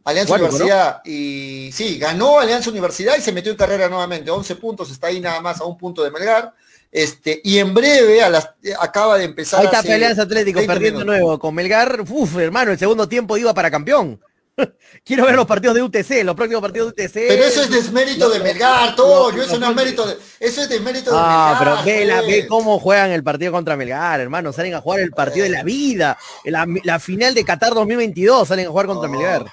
Alianza 0.04 0.36
Universidad 0.36 1.02
y 1.06 1.72
sí, 1.72 1.98
ganó 1.98 2.40
Alianza 2.40 2.70
Universidad 2.70 3.16
y 3.18 3.22
se 3.22 3.32
metió 3.32 3.52
en 3.52 3.58
carrera 3.58 3.88
nuevamente, 3.88 4.30
11 4.30 4.56
puntos, 4.58 4.92
está 4.92 5.08
ahí 5.08 5.22
nada 5.22 5.40
más 5.40 5.62
a 5.62 5.66
un 5.66 5.78
punto 5.78 6.04
de 6.04 6.12
Melgar. 6.12 6.54
Este, 6.92 7.42
y 7.44 7.58
en 7.58 7.74
breve 7.74 8.22
a 8.22 8.30
las, 8.30 8.52
acaba 8.80 9.18
de 9.18 9.24
empezar. 9.24 9.62
Ahí 9.62 9.66
está 9.66 9.80
Alianza 9.80 10.22
Atlético 10.24 10.64
perdiendo 10.68 11.04
nuevo 11.04 11.40
con 11.40 11.56
Melgar. 11.56 12.04
Uf, 12.08 12.38
hermano, 12.38 12.72
el 12.72 12.78
segundo 12.78 13.08
tiempo 13.08 13.36
iba 13.38 13.54
para 13.54 13.72
campeón. 13.72 14.20
Quiero 15.06 15.26
ver 15.26 15.36
los 15.36 15.46
partidos 15.46 15.76
de 15.76 15.82
UTC, 15.82 16.24
los 16.24 16.36
próximos 16.36 16.62
partidos 16.62 16.94
de 16.94 17.06
UTC. 17.06 17.14
Pero 17.14 17.44
eso 17.44 17.64
es 17.64 17.70
desmérito 17.70 18.30
de 18.30 18.40
Melgar, 18.40 18.96
todo. 18.96 19.32
eso 19.32 19.60
no 19.60 19.70
es 19.70 19.76
mérito 19.76 20.06
de, 20.06 20.18
eso 20.40 20.62
es 20.62 20.70
desmérito 20.70 21.12
de 21.12 21.18
ah, 21.20 21.58
Melgar. 21.60 21.84
pero 21.84 21.98
ve, 21.98 22.06
la, 22.06 22.22
ve, 22.22 22.48
cómo 22.48 22.80
juegan 22.80 23.12
el 23.12 23.24
partido 23.24 23.52
contra 23.52 23.76
Melgar, 23.76 24.20
hermano. 24.20 24.54
Salen 24.54 24.76
a 24.76 24.82
jugar 24.82 25.00
el 25.00 25.12
partido 25.12 25.44
de 25.44 25.50
la 25.50 25.64
vida. 25.64 26.18
La, 26.46 26.68
la 26.84 27.00
final 27.00 27.34
de 27.34 27.44
Qatar 27.44 27.74
2022 27.74 28.48
salen 28.48 28.68
a 28.68 28.70
jugar 28.70 28.86
contra 28.86 29.10
Melgar 29.10 29.46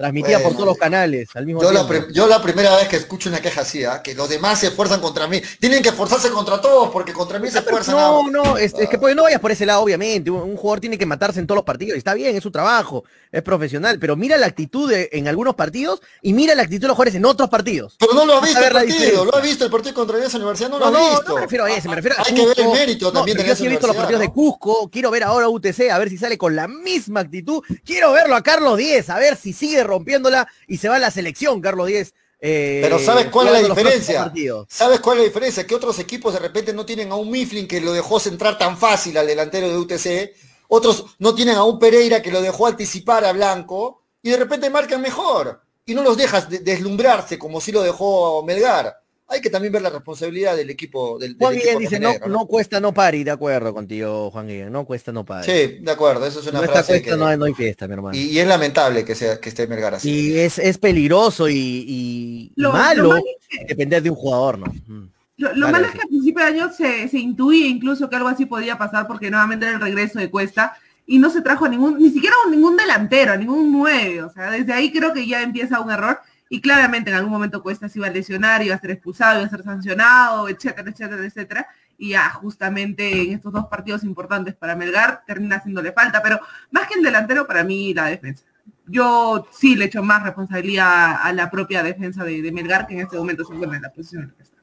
transmitida 0.00 0.38
por 0.40 0.54
todos 0.54 0.66
los 0.66 0.78
canales 0.78 1.28
al 1.34 1.44
mismo 1.44 1.62
yo 1.62 1.70
tiempo. 1.70 1.92
La 1.92 2.08
yo 2.10 2.26
la 2.26 2.40
primera 2.40 2.74
vez 2.76 2.88
que 2.88 2.96
escucho 2.96 3.28
una 3.28 3.40
queja 3.40 3.60
así, 3.60 3.84
¿eh? 3.84 3.88
que 4.02 4.14
los 4.14 4.30
demás 4.30 4.58
se 4.58 4.68
esfuerzan 4.68 4.98
contra 5.00 5.26
mí. 5.26 5.42
Tienen 5.58 5.82
que 5.82 5.90
esforzarse 5.90 6.30
contra 6.30 6.58
todos 6.58 6.90
porque 6.90 7.12
contra 7.12 7.38
mí 7.38 7.50
se 7.50 7.58
esfuerzan. 7.58 7.96
No, 7.96 8.30
no, 8.30 8.56
es, 8.56 8.72
es, 8.78 8.88
que 8.88 8.98
pues, 8.98 9.14
no 9.14 9.24
vayas 9.24 9.40
por 9.40 9.50
ese 9.50 9.66
lado, 9.66 9.82
obviamente. 9.82 10.30
Un, 10.30 10.40
un, 10.40 10.56
jugador 10.56 10.80
tiene 10.80 10.96
que 10.96 11.04
matarse 11.04 11.38
en 11.38 11.46
todos 11.46 11.56
los 11.56 11.64
partidos. 11.64 11.98
Está 11.98 12.14
bien, 12.14 12.34
es 12.34 12.42
su 12.42 12.50
trabajo, 12.50 13.04
es 13.30 13.42
profesional, 13.42 13.98
pero 13.98 14.16
mira 14.16 14.38
la 14.38 14.46
actitud 14.46 14.90
de, 14.90 15.10
en 15.12 15.28
algunos 15.28 15.54
partidos 15.54 16.00
y 16.22 16.32
mira 16.32 16.54
la 16.54 16.62
actitud 16.62 16.82
de 16.82 16.88
los 16.88 16.96
jugadores 16.96 17.16
en 17.16 17.26
otros 17.26 17.50
partidos. 17.50 17.96
Pero 17.98 18.14
no 18.14 18.24
lo 18.24 18.34
ha 18.36 18.40
visto 18.40 18.64
el 18.64 18.72
partido, 18.72 19.24
lo 19.26 19.36
ha 19.36 19.40
visto 19.40 19.64
el 19.66 19.70
partido 19.70 19.94
contra 19.94 20.24
esa 20.24 20.38
Universidad, 20.38 20.70
no, 20.70 20.78
no 20.78 20.90
lo 20.90 20.98
ha 20.98 21.10
visto. 21.10 21.28
No, 21.28 21.34
me 21.34 21.40
refiero 21.42 21.64
a 21.64 21.70
ese, 21.70 21.88
me 21.88 21.96
refiero 21.96 22.16
a 22.18 22.22
Hay 22.26 22.34
que 22.34 22.46
ver 22.46 22.60
el 22.60 22.68
mérito 22.68 23.12
también 23.12 23.36
de 23.36 23.46
Yo 23.46 23.54
sí 23.54 23.66
he 23.66 23.68
visto 23.68 23.86
los 23.86 23.96
partidos 23.96 24.22
de 24.22 24.32
Cusco, 24.32 24.88
quiero 24.90 25.10
ver 25.10 25.24
ahora 25.24 25.48
UTC, 25.48 25.90
a 25.90 25.98
ver 25.98 26.08
si 26.08 26.16
sale 26.16 26.38
con 26.38 26.56
la 26.56 26.68
misma 26.68 27.20
actitud. 27.20 27.62
Quiero 27.84 28.12
verlo 28.12 28.34
a 28.34 28.42
Carlos 28.42 28.78
Díez, 28.78 29.10
a 29.10 29.18
ver 29.18 29.36
si 29.36 29.52
sigue 29.52 29.84
rompiéndola 29.90 30.48
y 30.66 30.78
se 30.78 30.88
va 30.88 30.96
a 30.96 30.98
la 30.98 31.10
selección, 31.10 31.60
Carlos 31.60 31.88
Díez. 31.88 32.14
Eh, 32.40 32.80
Pero 32.82 32.98
¿sabes 32.98 33.26
cuál 33.26 33.48
es 33.48 33.52
la 33.52 33.68
diferencia? 33.68 34.32
¿Sabes 34.68 35.00
cuál 35.00 35.18
es 35.18 35.24
la 35.24 35.28
diferencia? 35.28 35.66
Que 35.66 35.74
otros 35.74 35.98
equipos 35.98 36.32
de 36.32 36.38
repente 36.38 36.72
no 36.72 36.86
tienen 36.86 37.12
a 37.12 37.16
un 37.16 37.30
Mifflin 37.30 37.68
que 37.68 37.80
lo 37.80 37.92
dejó 37.92 38.18
centrar 38.18 38.56
tan 38.56 38.78
fácil 38.78 39.18
al 39.18 39.26
delantero 39.26 39.68
de 39.68 39.76
UTC, 39.76 40.34
otros 40.68 41.04
no 41.18 41.34
tienen 41.34 41.56
a 41.56 41.64
un 41.64 41.78
Pereira 41.78 42.22
que 42.22 42.30
lo 42.30 42.40
dejó 42.40 42.66
anticipar 42.66 43.24
a 43.24 43.32
Blanco, 43.32 44.02
y 44.22 44.30
de 44.30 44.38
repente 44.38 44.70
marcan 44.70 45.02
mejor, 45.02 45.60
y 45.84 45.94
no 45.94 46.02
los 46.02 46.16
dejas 46.16 46.48
deslumbrarse 46.48 47.38
como 47.38 47.60
si 47.60 47.72
lo 47.72 47.82
dejó 47.82 48.42
Melgar 48.42 48.99
hay 49.30 49.40
que 49.40 49.48
también 49.48 49.72
ver 49.72 49.82
la 49.82 49.90
responsabilidad 49.90 50.56
del 50.56 50.70
equipo 50.70 51.16
del, 51.18 51.36
Juan 51.38 51.54
Guillén 51.54 51.78
dice, 51.78 52.00
no, 52.00 52.12
¿no? 52.26 52.46
cuesta 52.46 52.80
no 52.80 52.92
pari, 52.92 53.22
de 53.22 53.30
acuerdo 53.30 53.72
contigo, 53.72 54.30
Juan 54.32 54.48
Guillén, 54.48 54.72
no 54.72 54.84
cuesta 54.84 55.12
no 55.12 55.24
pari. 55.24 55.44
Sí, 55.44 55.78
de 55.80 55.90
acuerdo, 55.90 56.26
eso 56.26 56.40
es 56.40 56.46
una 56.48 56.60
no 56.60 56.66
frase 56.66 56.94
cuesta, 56.94 57.10
que... 57.12 57.16
no, 57.16 57.36
no, 57.36 57.44
hay 57.44 57.54
fiesta, 57.54 57.86
mi 57.86 57.94
hermano. 57.94 58.16
Y, 58.16 58.22
y, 58.22 58.38
es 58.40 58.48
lamentable 58.48 59.04
que 59.04 59.14
sea 59.14 59.40
que 59.40 59.48
esté 59.48 59.68
Melgar 59.68 59.94
así. 59.94 60.10
Y 60.10 60.38
es, 60.38 60.58
es 60.58 60.78
peligroso 60.78 61.48
y, 61.48 61.54
y 61.54 62.52
lo, 62.56 62.72
malo 62.72 63.04
lo 63.04 63.14
que... 63.14 63.66
depender 63.68 64.02
de 64.02 64.10
un 64.10 64.16
jugador, 64.16 64.58
¿no? 64.58 64.66
Mm. 64.66 65.10
Lo, 65.36 65.54
lo 65.54 65.68
malo 65.70 65.86
es 65.86 65.92
que 65.92 66.02
a 66.02 66.08
principio 66.08 66.44
de 66.44 66.50
año 66.50 66.72
se, 66.72 67.08
se 67.08 67.18
intuía 67.18 67.66
incluso 67.66 68.10
que 68.10 68.16
algo 68.16 68.28
así 68.28 68.46
podía 68.46 68.76
pasar 68.76 69.06
porque 69.06 69.30
nuevamente 69.30 69.64
era 69.64 69.76
el 69.76 69.80
regreso 69.80 70.18
de 70.18 70.28
Cuesta 70.28 70.76
y 71.06 71.18
no 71.18 71.30
se 71.30 71.40
trajo 71.40 71.64
a 71.64 71.68
ningún, 71.68 71.98
ni 71.98 72.10
siquiera 72.10 72.34
a 72.46 72.50
ningún 72.50 72.76
delantero, 72.76 73.32
a 73.32 73.36
ningún 73.36 73.72
nueve, 73.72 74.22
o 74.22 74.30
sea, 74.30 74.50
desde 74.50 74.72
ahí 74.72 74.92
creo 74.92 75.12
que 75.12 75.26
ya 75.26 75.42
empieza 75.42 75.80
un 75.80 75.90
error 75.90 76.20
y 76.52 76.60
claramente 76.60 77.10
en 77.10 77.16
algún 77.16 77.30
momento 77.30 77.62
Cuesta 77.62 77.88
se 77.88 78.00
iba 78.00 78.08
a 78.08 78.10
lesionar, 78.10 78.62
iba 78.62 78.74
a 78.74 78.80
ser 78.80 78.90
expulsado, 78.90 79.38
iba 79.38 79.46
a 79.46 79.50
ser 79.50 79.62
sancionado, 79.62 80.48
etcétera, 80.48 80.90
etcétera, 80.90 81.24
etcétera, 81.24 81.66
y 81.96 82.10
ya 82.10 82.28
justamente 82.30 83.22
en 83.22 83.34
estos 83.34 83.52
dos 83.52 83.66
partidos 83.66 84.02
importantes 84.02 84.56
para 84.56 84.74
Melgar 84.74 85.22
termina 85.24 85.56
haciéndole 85.56 85.92
falta, 85.92 86.20
pero 86.20 86.40
más 86.72 86.88
que 86.88 86.94
el 86.94 87.04
delantero, 87.04 87.46
para 87.46 87.62
mí 87.62 87.94
la 87.94 88.06
defensa. 88.06 88.44
Yo 88.86 89.46
sí 89.52 89.76
le 89.76 89.84
echo 89.84 90.02
más 90.02 90.24
responsabilidad 90.24 91.18
a 91.22 91.32
la 91.32 91.48
propia 91.48 91.84
defensa 91.84 92.24
de, 92.24 92.50
Melgar, 92.50 92.88
que 92.88 92.94
en 92.94 93.00
este 93.00 93.16
momento 93.16 93.44
se 93.44 93.54
encuentra 93.54 93.76
en 93.76 93.82
la 93.84 93.92
posición 93.92 94.22
en 94.24 94.28
la 94.30 94.34
que 94.34 94.42
está. 94.42 94.59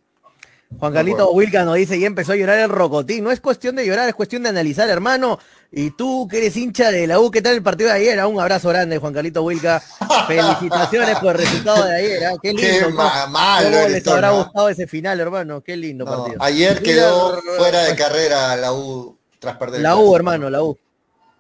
Juan 0.79 0.93
Carlito 0.93 1.31
Wilca 1.31 1.63
nos 1.63 1.75
dice, 1.75 1.97
y 1.97 2.05
empezó 2.05 2.33
a 2.33 2.35
llorar 2.35 2.59
el 2.59 2.69
Rocotín. 2.69 3.23
No 3.23 3.31
es 3.31 3.39
cuestión 3.39 3.75
de 3.75 3.85
llorar, 3.85 4.09
es 4.09 4.15
cuestión 4.15 4.43
de 4.43 4.49
analizar, 4.49 4.89
hermano. 4.89 5.39
Y 5.71 5.91
tú, 5.91 6.27
que 6.29 6.37
eres 6.37 6.55
hincha 6.55 6.91
de 6.91 7.07
la 7.07 7.19
U, 7.19 7.31
¿qué 7.31 7.41
tal 7.41 7.55
el 7.55 7.63
partido 7.63 7.89
de 7.89 7.95
ayer? 7.95 8.25
Un 8.25 8.39
abrazo 8.39 8.69
grande, 8.69 8.97
Juan 8.97 9.13
Carlito 9.13 9.43
Wilca. 9.43 9.79
Felicitaciones 10.27 11.17
por 11.19 11.35
el 11.35 11.41
resultado 11.41 11.85
de 11.85 11.95
ayer. 11.95 12.23
¿eh? 12.23 12.37
Qué 12.41 12.53
lindo. 12.53 12.87
Qué 12.87 12.93
ma 12.93 13.27
malo 13.27 13.69
¿Cómo 13.77 13.87
les 13.87 14.07
habrá 14.07 14.31
gustado 14.31 14.69
ese 14.69 14.87
final, 14.87 15.19
hermano? 15.19 15.61
Qué 15.61 15.75
lindo 15.75 16.05
no, 16.05 16.11
partido. 16.11 16.43
Ayer 16.43 16.81
quedó 16.83 17.41
fuera 17.57 17.83
de 17.85 17.95
carrera 17.95 18.55
la 18.55 18.73
U 18.73 19.17
tras 19.39 19.57
perder. 19.57 19.81
La 19.81 19.95
U, 19.95 20.15
hermano, 20.15 20.49
la 20.49 20.63
U. 20.63 20.77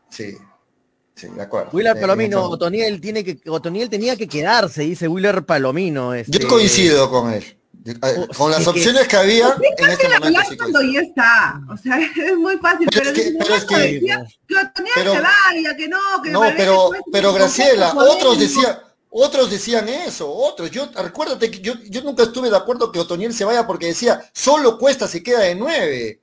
Sí. 0.09 0.37
Sí, 1.15 1.27
de 1.29 1.41
acuerdo. 1.41 1.71
Willer 1.73 1.99
Palomino, 1.99 2.43
Otoniel, 2.43 3.01
tiene 3.01 3.23
que, 3.23 3.39
Otoniel 3.49 3.89
tenía 3.89 4.15
que 4.15 4.27
quedarse, 4.27 4.83
dice 4.83 5.07
Willer 5.07 5.43
Palomino. 5.43 6.13
Este... 6.13 6.37
Yo 6.37 6.47
coincido 6.47 7.09
con 7.09 7.33
él. 7.33 7.56
Eh, 7.87 8.27
con 8.37 8.51
las 8.51 8.67
opciones 8.67 9.03
que, 9.03 9.07
que 9.07 9.17
había 9.17 9.55
en 9.77 9.89
este 9.89 10.09
momento 10.09 10.41
sí 10.49 10.57
cuando 10.57 10.81
ya 10.81 10.99
está. 10.99 11.61
O 11.69 11.77
sea 11.77 11.97
es 12.15 12.35
muy 12.35 12.57
fácil 12.57 12.87
pero, 12.91 13.03
pero, 13.03 13.15
es 13.15 13.23
que, 13.23 13.35
pero 13.39 13.55
es 13.55 13.65
que, 13.65 13.77
decía 13.77 14.27
que 14.47 14.55
pero, 14.93 15.13
se 15.13 15.21
vaya 15.21 15.75
que 15.77 15.87
no 15.87 15.99
que 16.21 16.29
no 16.31 16.41
pero 16.57 16.89
pero 17.11 17.33
Graciela 17.33 17.93
otros 17.93 18.39
decían 18.39 18.77
otros 19.09 19.49
decían 19.49 19.87
eso 19.87 20.29
otros 20.29 20.69
yo 20.69 20.89
recuérdate 20.93 21.49
que 21.49 21.61
yo, 21.61 21.75
yo 21.85 22.01
nunca 22.01 22.23
estuve 22.23 22.49
de 22.49 22.57
acuerdo 22.57 22.91
que 22.91 22.99
Otoniel 22.99 23.33
se 23.33 23.45
vaya 23.45 23.65
porque 23.65 23.87
decía 23.87 24.21
solo 24.33 24.77
Cuesta 24.77 25.07
se 25.07 25.23
queda 25.23 25.39
de 25.39 25.55
nueve 25.55 26.21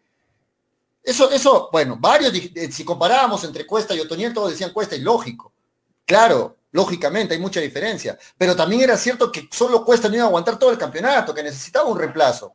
eso 1.02 1.30
eso 1.30 1.70
bueno 1.72 1.96
varios 1.98 2.32
si 2.70 2.84
comparábamos 2.84 3.42
entre 3.44 3.66
Cuesta 3.66 3.94
y 3.94 4.00
Otoniel 4.00 4.34
todos 4.34 4.50
decían 4.50 4.72
Cuesta 4.72 4.96
y 4.96 5.00
lógico 5.00 5.54
Claro, 6.06 6.56
lógicamente 6.74 7.34
hay 7.34 7.40
mucha 7.40 7.60
diferencia. 7.60 8.18
Pero 8.36 8.54
también 8.56 8.82
era 8.82 8.96
cierto 8.96 9.30
que 9.30 9.48
solo 9.50 9.84
cuesta 9.84 10.08
ni 10.08 10.18
aguantar 10.18 10.58
todo 10.58 10.72
el 10.72 10.76
campeonato, 10.78 11.32
que 11.32 11.42
necesitaba 11.42 11.88
un 11.88 11.96
reemplazo. 11.96 12.52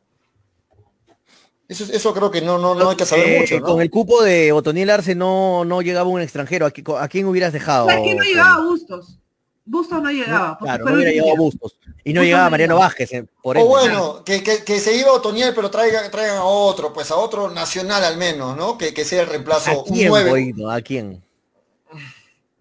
Eso, 1.66 1.84
eso 1.90 2.12
creo 2.12 2.30
que 2.30 2.42
no, 2.42 2.58
no, 2.58 2.74
no 2.74 2.90
hay 2.90 2.96
que 2.96 3.06
saber 3.06 3.28
Eh, 3.28 3.40
mucho, 3.40 3.60
¿no? 3.60 3.66
Con 3.66 3.80
el 3.80 3.90
cupo 3.90 4.22
de 4.22 4.52
Otoniel 4.52 4.90
Arce 4.90 5.14
no, 5.14 5.64
no 5.64 5.80
llegaba 5.80 6.08
un 6.10 6.20
extranjero. 6.20 6.66
¿A, 6.66 6.72
qui- 6.72 7.00
a 7.00 7.08
quién 7.08 7.26
hubieras 7.26 7.52
dejado? 7.52 7.88
Aquí 7.88 8.14
no 8.14 8.22
llegaba 8.22 8.62
Bustos. 8.64 9.16
Bustos 9.64 10.02
no 10.02 10.10
llegaba. 10.10 10.58
Claro, 10.60 10.84
no 10.84 10.94
hubiera 10.94 11.12
llegado. 11.12 11.36
Bustos. 11.36 11.78
Y 12.04 12.12
no 12.12 12.20
Bustos 12.20 12.26
llegaba 12.26 12.44
no 12.46 12.50
Mariano. 12.50 12.76
Vázquez, 12.76 13.12
eh, 13.12 13.24
por 13.40 13.56
O 13.56 13.64
bueno, 13.66 14.22
que, 14.24 14.42
que, 14.42 14.64
que 14.64 14.80
se 14.80 14.96
iba 14.96 15.10
a 15.10 15.14
Otoniel, 15.14 15.54
pero 15.54 15.70
traigan, 15.70 16.10
traigan 16.10 16.38
a 16.38 16.44
otro, 16.44 16.92
pues 16.92 17.10
a 17.10 17.16
otro 17.16 17.48
nacional 17.50 18.02
al 18.04 18.16
menos, 18.16 18.56
¿no? 18.56 18.76
Que, 18.76 18.92
que 18.92 19.04
sea 19.04 19.22
el 19.22 19.28
reemplazo. 19.28 19.70
¿A 19.70 19.78
un 19.78 19.84
quién. 19.84 20.10
Boito? 20.10 20.70
¿A 20.70 20.80
quién? 20.82 21.22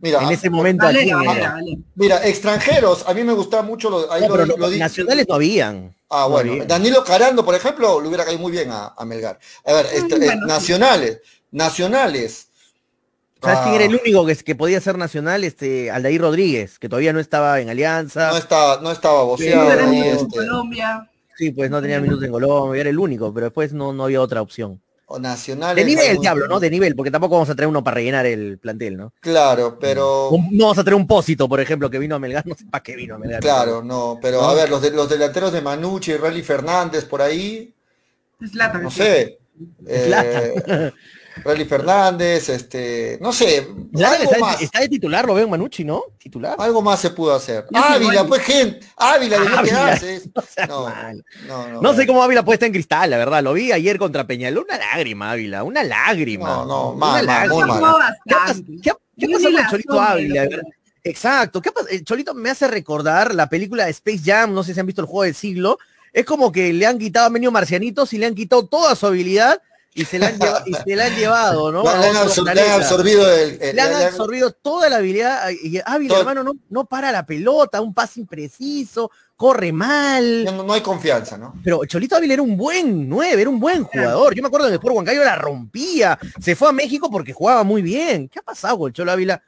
Mira, 0.01 0.23
En 0.23 0.30
ese 0.31 0.49
momento, 0.49 0.85
¿a 0.85 0.91
quién 0.91 1.09
Valera, 1.17 1.21
era? 1.21 1.31
Valera, 1.31 1.53
Valera. 1.55 1.77
mira, 1.95 2.27
extranjeros, 2.27 3.05
a 3.07 3.13
mí 3.13 3.23
me 3.23 3.34
gustaba 3.34 3.63
mucho, 3.63 3.89
lo, 3.89 4.11
ahí 4.11 4.21
No, 4.27 4.38
lo, 4.38 4.45
lo 4.45 4.69
nacionales 4.69 5.27
no 5.27 5.35
habían. 5.35 5.95
Ah, 6.09 6.21
No 6.23 6.30
bueno, 6.30 6.51
habían. 6.53 6.67
Danilo 6.67 7.03
Carando, 7.03 7.43
por 7.43 7.53
ejemplo, 7.55 7.99
le 7.99 8.07
hubiera 8.07 8.23
caído 8.23 8.39
muy 8.39 8.51
bien 8.51 8.71
a, 8.71 8.93
a 8.97 9.05
Melgar. 9.05 9.38
A 9.65 9.73
ver, 9.73 9.88
este, 9.93 10.15
eh, 10.15 10.19
bueno, 10.19 10.47
nacionales, 10.47 11.19
nacionales. 11.51 12.47
¿Sabes 13.41 13.59
quién 13.59 13.71
Ah, 13.73 13.76
era 13.76 13.85
el 13.85 13.95
único 13.95 14.26
que, 14.26 14.35
que 14.35 14.55
podía 14.55 14.81
ser 14.81 14.97
nacional? 14.97 15.43
Este, 15.43 15.91
Aldair 15.91 16.19
Rodríguez, 16.21 16.77
que 16.80 16.89
todavía 16.89 17.13
no 17.13 17.19
estaba 17.19 17.59
en 17.61 17.69
Alianza. 17.69 18.31
No 18.31 18.38
estaba, 18.38 18.81
no 18.81 18.91
estaba 18.91 19.38
Sí, 19.38 19.47
ahí, 19.49 19.99
este, 20.07 20.27
Colombia. 20.27 21.09
Sí, 21.38 21.51
pues 21.51 21.69
no 21.69 21.81
tenía 21.81 22.01
minutos 22.01 22.26
en 22.26 22.31
Colombia, 22.31 22.81
era 22.81 22.89
el 22.89 22.99
único, 22.99 23.34
pero 23.34 23.45
después 23.45 23.71
no, 23.71 23.93
no 23.93 24.03
había 24.05 24.21
otra 24.21 24.41
opción. 24.41 24.81
O 25.11 25.19
nacionales. 25.19 25.84
De 25.84 25.90
nivel, 25.90 26.10
algún- 26.10 26.22
diablo, 26.22 26.48
¿no? 26.48 26.60
De 26.60 26.69
nivel, 26.69 26.95
porque 26.95 27.10
tampoco 27.11 27.36
vamos 27.36 27.49
a 27.49 27.56
traer 27.56 27.68
uno 27.68 27.84
para 27.84 27.95
rellenar 27.95 28.26
el 28.27 28.57
plantel, 28.60 28.95
¿no? 28.98 29.14
Claro, 29.19 29.77
pero. 29.80 30.30
Un- 30.30 30.49
No 30.52 30.65
vamos 30.65 30.77
a 30.77 30.84
traer 30.84 30.95
un 30.95 31.07
Pósito, 31.07 31.49
por 31.49 31.60
ejemplo, 31.60 31.90
que 31.90 31.98
vino 31.99 32.15
a 32.15 32.19
Melgar, 32.19 32.44
no 32.48 32.56
sé 32.56 32.65
para 32.69 32.84
qué 32.84 32.95
vino 32.95 33.15
a 33.15 33.18
Melgar. 33.18 33.41
Claro, 33.41 33.84
no, 33.84 34.19
pero 34.22 34.41
¿No? 34.41 34.49
a 34.49 34.53
ver, 34.53 34.69
los, 34.69 34.81
de, 34.81 34.91
los 34.91 35.10
delanteros 35.10 35.52
de 35.52 35.61
Manucci, 35.61 36.15
Rally 36.15 36.44
Fernández 36.44 37.06
por 37.06 37.22
ahí, 37.22 37.73
Es 38.40 38.53
lata. 38.56 38.77
no 38.77 38.91
sé. 38.91 39.40
Eh, 39.88 40.91
Rally 41.43 41.65
Fernández, 41.65 42.49
este, 42.49 43.18
no 43.22 43.31
sé, 43.31 43.60
algo 43.60 44.23
está, 44.23 44.39
más, 44.39 44.61
está 44.61 44.80
de 44.81 44.89
titular, 44.89 45.26
lo 45.26 45.34
veo 45.35 45.45
en 45.45 45.49
Manucci, 45.51 45.84
¿no? 45.85 46.03
Titular. 46.18 46.56
algo 46.60 46.81
más 46.81 46.99
se 46.99 47.11
pudo 47.11 47.34
hacer. 47.34 47.65
Ávila, 47.73 48.26
pues 48.26 48.41
gente, 48.43 48.80
Ávila, 48.97 49.38
Ávila. 49.38 49.64
quedarse. 49.64 50.22
No 50.68 50.68
No, 50.68 50.84
mal. 50.89 51.26
no, 51.47 51.68
no, 51.69 51.81
No 51.81 51.93
sé 51.93 52.06
cómo 52.06 52.22
Ávila 52.23 52.43
puede 52.43 52.56
estar 52.56 52.68
en 52.68 52.73
cristal, 52.73 53.10
la 53.10 53.18
verdad. 53.18 53.41
Lo 53.43 53.53
vi 53.53 53.72
ayer 53.72 53.97
contra 53.97 54.27
Peñaló. 54.27 54.61
Una 54.64 54.77
lágrima, 54.77 55.31
Ávila. 55.31 55.64
Una 55.64 55.84
lágrima. 55.84 56.47
No, 56.49 56.65
no, 56.65 56.89
Una 56.91 56.99
mal, 56.99 57.26
mal, 57.26 57.49
muy 57.49 57.64
mal. 57.64 58.15
¿Qué 58.81 58.89
ha, 58.91 58.95
qué 59.18 59.31
con 59.31 59.53
la 59.53 59.69
Cholito 59.69 59.99
Ávila? 59.99 60.47
Exacto. 61.03 61.61
¿Qué 61.61 61.69
ha 61.69 61.73
pas- 61.73 61.88
el 61.89 62.03
Cholito 62.03 62.34
me 62.34 62.49
hace 62.49 62.68
recordar 62.68 63.34
la 63.34 63.47
película 63.47 63.85
de 63.85 63.91
Space 63.91 64.22
Jam. 64.26 64.53
No 64.53 64.64
sé 64.64 64.73
si 64.73 64.80
han 64.80 64.85
visto 64.85 65.01
el 65.01 65.07
juego 65.07 65.23
del 65.23 65.35
siglo. 65.35 65.77
Es 66.11 66.26
como 66.26 66.51
que 66.51 66.73
le 66.73 66.85
han 66.85 66.97
quitado 66.99 67.27
a 67.27 67.30
Menio 67.30 67.51
Marcianitos 67.51 68.11
y 68.14 68.18
le 68.18 68.26
han 68.26 68.35
quitado 68.35 68.65
toda 68.68 68.95
su 68.95 69.06
habilidad 69.07 69.61
y 70.01 70.05
se 70.05 70.17
la 70.19 70.27
han, 70.27 70.39
lleva- 70.39 70.63
y 70.65 70.73
se 70.73 70.95
la 70.95 71.05
han 71.05 71.15
llevado, 71.15 71.71
¿no? 71.71 71.84
Le 71.84 71.89
A 71.89 71.93
han, 72.09 72.15
absor- 72.15 72.49
absorbido 72.76 73.31
el, 73.31 73.61
el- 73.61 73.76
Le 73.76 73.81
han 73.81 73.93
absorbido 73.93 74.51
toda 74.51 74.89
la 74.89 74.97
habilidad 74.97 75.49
y 75.49 75.80
Ávila, 75.85 76.09
Todo- 76.13 76.19
hermano, 76.21 76.43
no, 76.43 76.53
no 76.69 76.85
para 76.85 77.11
la 77.11 77.26
pelota, 77.26 77.81
un 77.81 77.93
pase 77.93 78.19
impreciso, 78.19 79.11
corre 79.35 79.71
mal. 79.71 80.43
no, 80.45 80.63
no 80.63 80.73
hay 80.73 80.81
confianza, 80.81 81.38
¿no? 81.38 81.53
Pero 81.63 81.84
Cholito 81.85 82.15
Ávila 82.15 82.34
era 82.35 82.43
un 82.43 82.55
buen 82.57 83.07
9, 83.09 83.41
era 83.41 83.49
un 83.49 83.59
buen 83.59 83.84
jugador. 83.84 84.34
Yo 84.35 84.41
me 84.41 84.47
acuerdo 84.47 84.67
que 84.67 84.71
después 84.73 84.93
Huancayo 84.95 85.23
la 85.23 85.35
rompía. 85.35 86.17
Se 86.41 86.55
fue 86.55 86.69
a 86.69 86.71
México 86.73 87.09
porque 87.11 87.34
jugaba 87.34 87.63
muy 87.63 87.81
bien. 87.81 88.27
¿Qué 88.30 88.39
ha 88.39 88.43
pasado 88.43 88.77
con 88.80 88.88
el 88.89 88.93
Cholo 88.93 89.11
Ávila? 89.11 89.41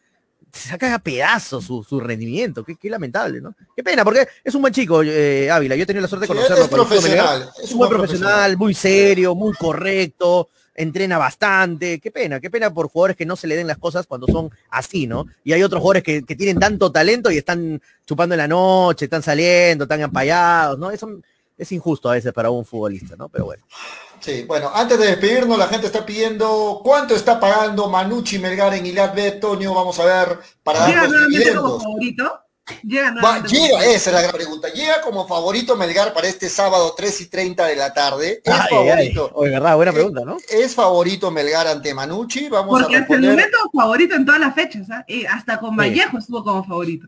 Se 0.54 0.70
saca 0.70 0.94
a 0.94 1.00
pedazos 1.00 1.64
su, 1.66 1.84
su 1.84 2.00
rendimiento. 2.00 2.64
Qué, 2.64 2.76
qué 2.76 2.90
lamentable, 2.90 3.42
¿no? 3.42 3.56
Qué 3.76 3.84
pena, 3.84 4.04
porque 4.04 4.28
es 4.44 4.54
un 4.56 4.62
buen 4.62 4.74
chico, 4.74 5.02
eh, 5.04 5.50
Ávila. 5.50 5.76
Yo 5.76 5.84
he 5.84 5.86
tenido 5.86 6.02
la 6.02 6.08
suerte 6.08 6.28
de 6.28 6.34
Sí, 6.34 6.38
conocerlo. 6.38 6.66
es 6.66 6.72
en 6.72 6.78
Melgar. 6.78 6.88
profesional, 6.88 7.50
es 7.58 7.64
Es 7.66 7.72
un 7.72 7.78
buen 7.78 7.90
profesional, 7.90 8.58
muy 8.58 8.74
serio, 8.74 9.36
muy 9.36 9.54
correcto, 9.54 10.50
entrena 10.76 11.18
bastante. 11.18 12.00
Qué 12.00 12.12
pena, 12.12 12.40
qué 12.40 12.50
pena 12.50 12.74
por 12.74 12.90
jugadores 12.90 13.16
que 13.18 13.26
no 13.26 13.36
se 13.36 13.48
le 13.48 13.56
den 13.56 13.68
las 13.68 13.78
cosas 13.78 14.08
cuando 14.08 14.28
son 14.28 14.50
así, 14.70 15.08
¿no? 15.08 15.26
Y 15.44 15.54
hay 15.54 15.64
otros 15.64 15.80
jugadores 15.82 16.04
que, 16.04 16.24
que 16.24 16.36
tienen 16.36 16.60
tanto 16.60 16.92
talento 16.92 17.32
y 17.32 17.38
están 17.38 17.82
chupando 18.06 18.36
en 18.36 18.40
la 18.40 18.48
noche, 18.48 19.06
están 19.06 19.24
saliendo, 19.24 19.86
están 19.86 20.02
empayados, 20.02 20.78
¿no? 20.80 20.92
Eso 20.92 21.10
es 21.58 21.72
injusto 21.72 22.10
a 22.10 22.14
veces 22.14 22.34
para 22.34 22.50
un 22.50 22.66
futbolista, 22.66 23.16
¿no? 23.16 23.30
Pero 23.30 23.46
bueno. 23.46 23.64
Sí, 24.22 24.44
bueno, 24.48 24.72
antes 24.74 25.00
de 25.00 25.08
despedirnos, 25.08 25.58
la 25.58 25.68
gente 25.68 25.88
está 25.88 26.06
pidiendo 26.06 26.80
cuánto 26.84 27.16
está 27.16 27.40
pagando 27.40 27.90
Manucci 27.90 28.38
Melgar 28.40 28.74
en 28.76 28.86
Ilat 28.86 29.16
B, 29.16 29.32
Toño, 29.34 29.74
vamos 29.74 30.00
a 30.00 30.06
ver, 30.06 30.40
para 30.64 30.80
dar 30.80 30.90
Llega 30.90 31.02
los 31.04 31.12
nuevamente 31.12 31.38
como 31.56 31.80
dividendos. 31.80 31.84
favorito. 31.84 32.40
Llega 32.84 33.12
Va, 33.16 33.40
llega, 33.40 33.68
favorito. 33.70 33.80
esa 33.82 34.10
es 34.10 34.14
la 34.14 34.22
gran 34.22 34.32
pregunta. 34.34 34.68
¿Llega 34.70 35.02
como 35.02 35.28
favorito 35.28 35.76
Melgar 35.76 36.14
para 36.14 36.28
este 36.28 36.48
sábado 36.50 36.94
3 36.96 37.22
y 37.22 37.26
30 37.30 37.66
de 37.66 37.76
la 37.76 37.92
tarde? 37.94 38.42
¿Es 38.46 38.54
Ay, 38.54 38.60
ay, 38.62 38.70
favorito? 38.70 39.32
Oye, 39.34 39.52
verdad, 39.52 39.76
buena 39.76 39.92
Eh, 39.92 39.96
pregunta, 39.96 40.22
¿no? 40.24 40.38
¿Es 40.48 40.76
favorito 40.76 41.32
Melgar 41.32 41.68
ante 41.68 41.94
Manucci? 41.94 42.48
Vamos 42.48 42.80
Porque 42.80 42.96
a 42.96 43.00
hasta 43.00 43.16
el 43.16 43.22
momento 43.22 43.58
favorito 43.74 44.16
en 44.16 44.26
todas 44.26 44.40
las 44.40 44.54
fechas, 44.54 44.88
¿ah? 44.92 45.04
Y 45.08 45.26
hasta 45.26 45.60
con 45.60 45.72
Sí. 45.72 45.76
Vallejo 45.78 46.18
estuvo 46.20 46.44
como 46.44 46.64
favorito. 46.64 47.08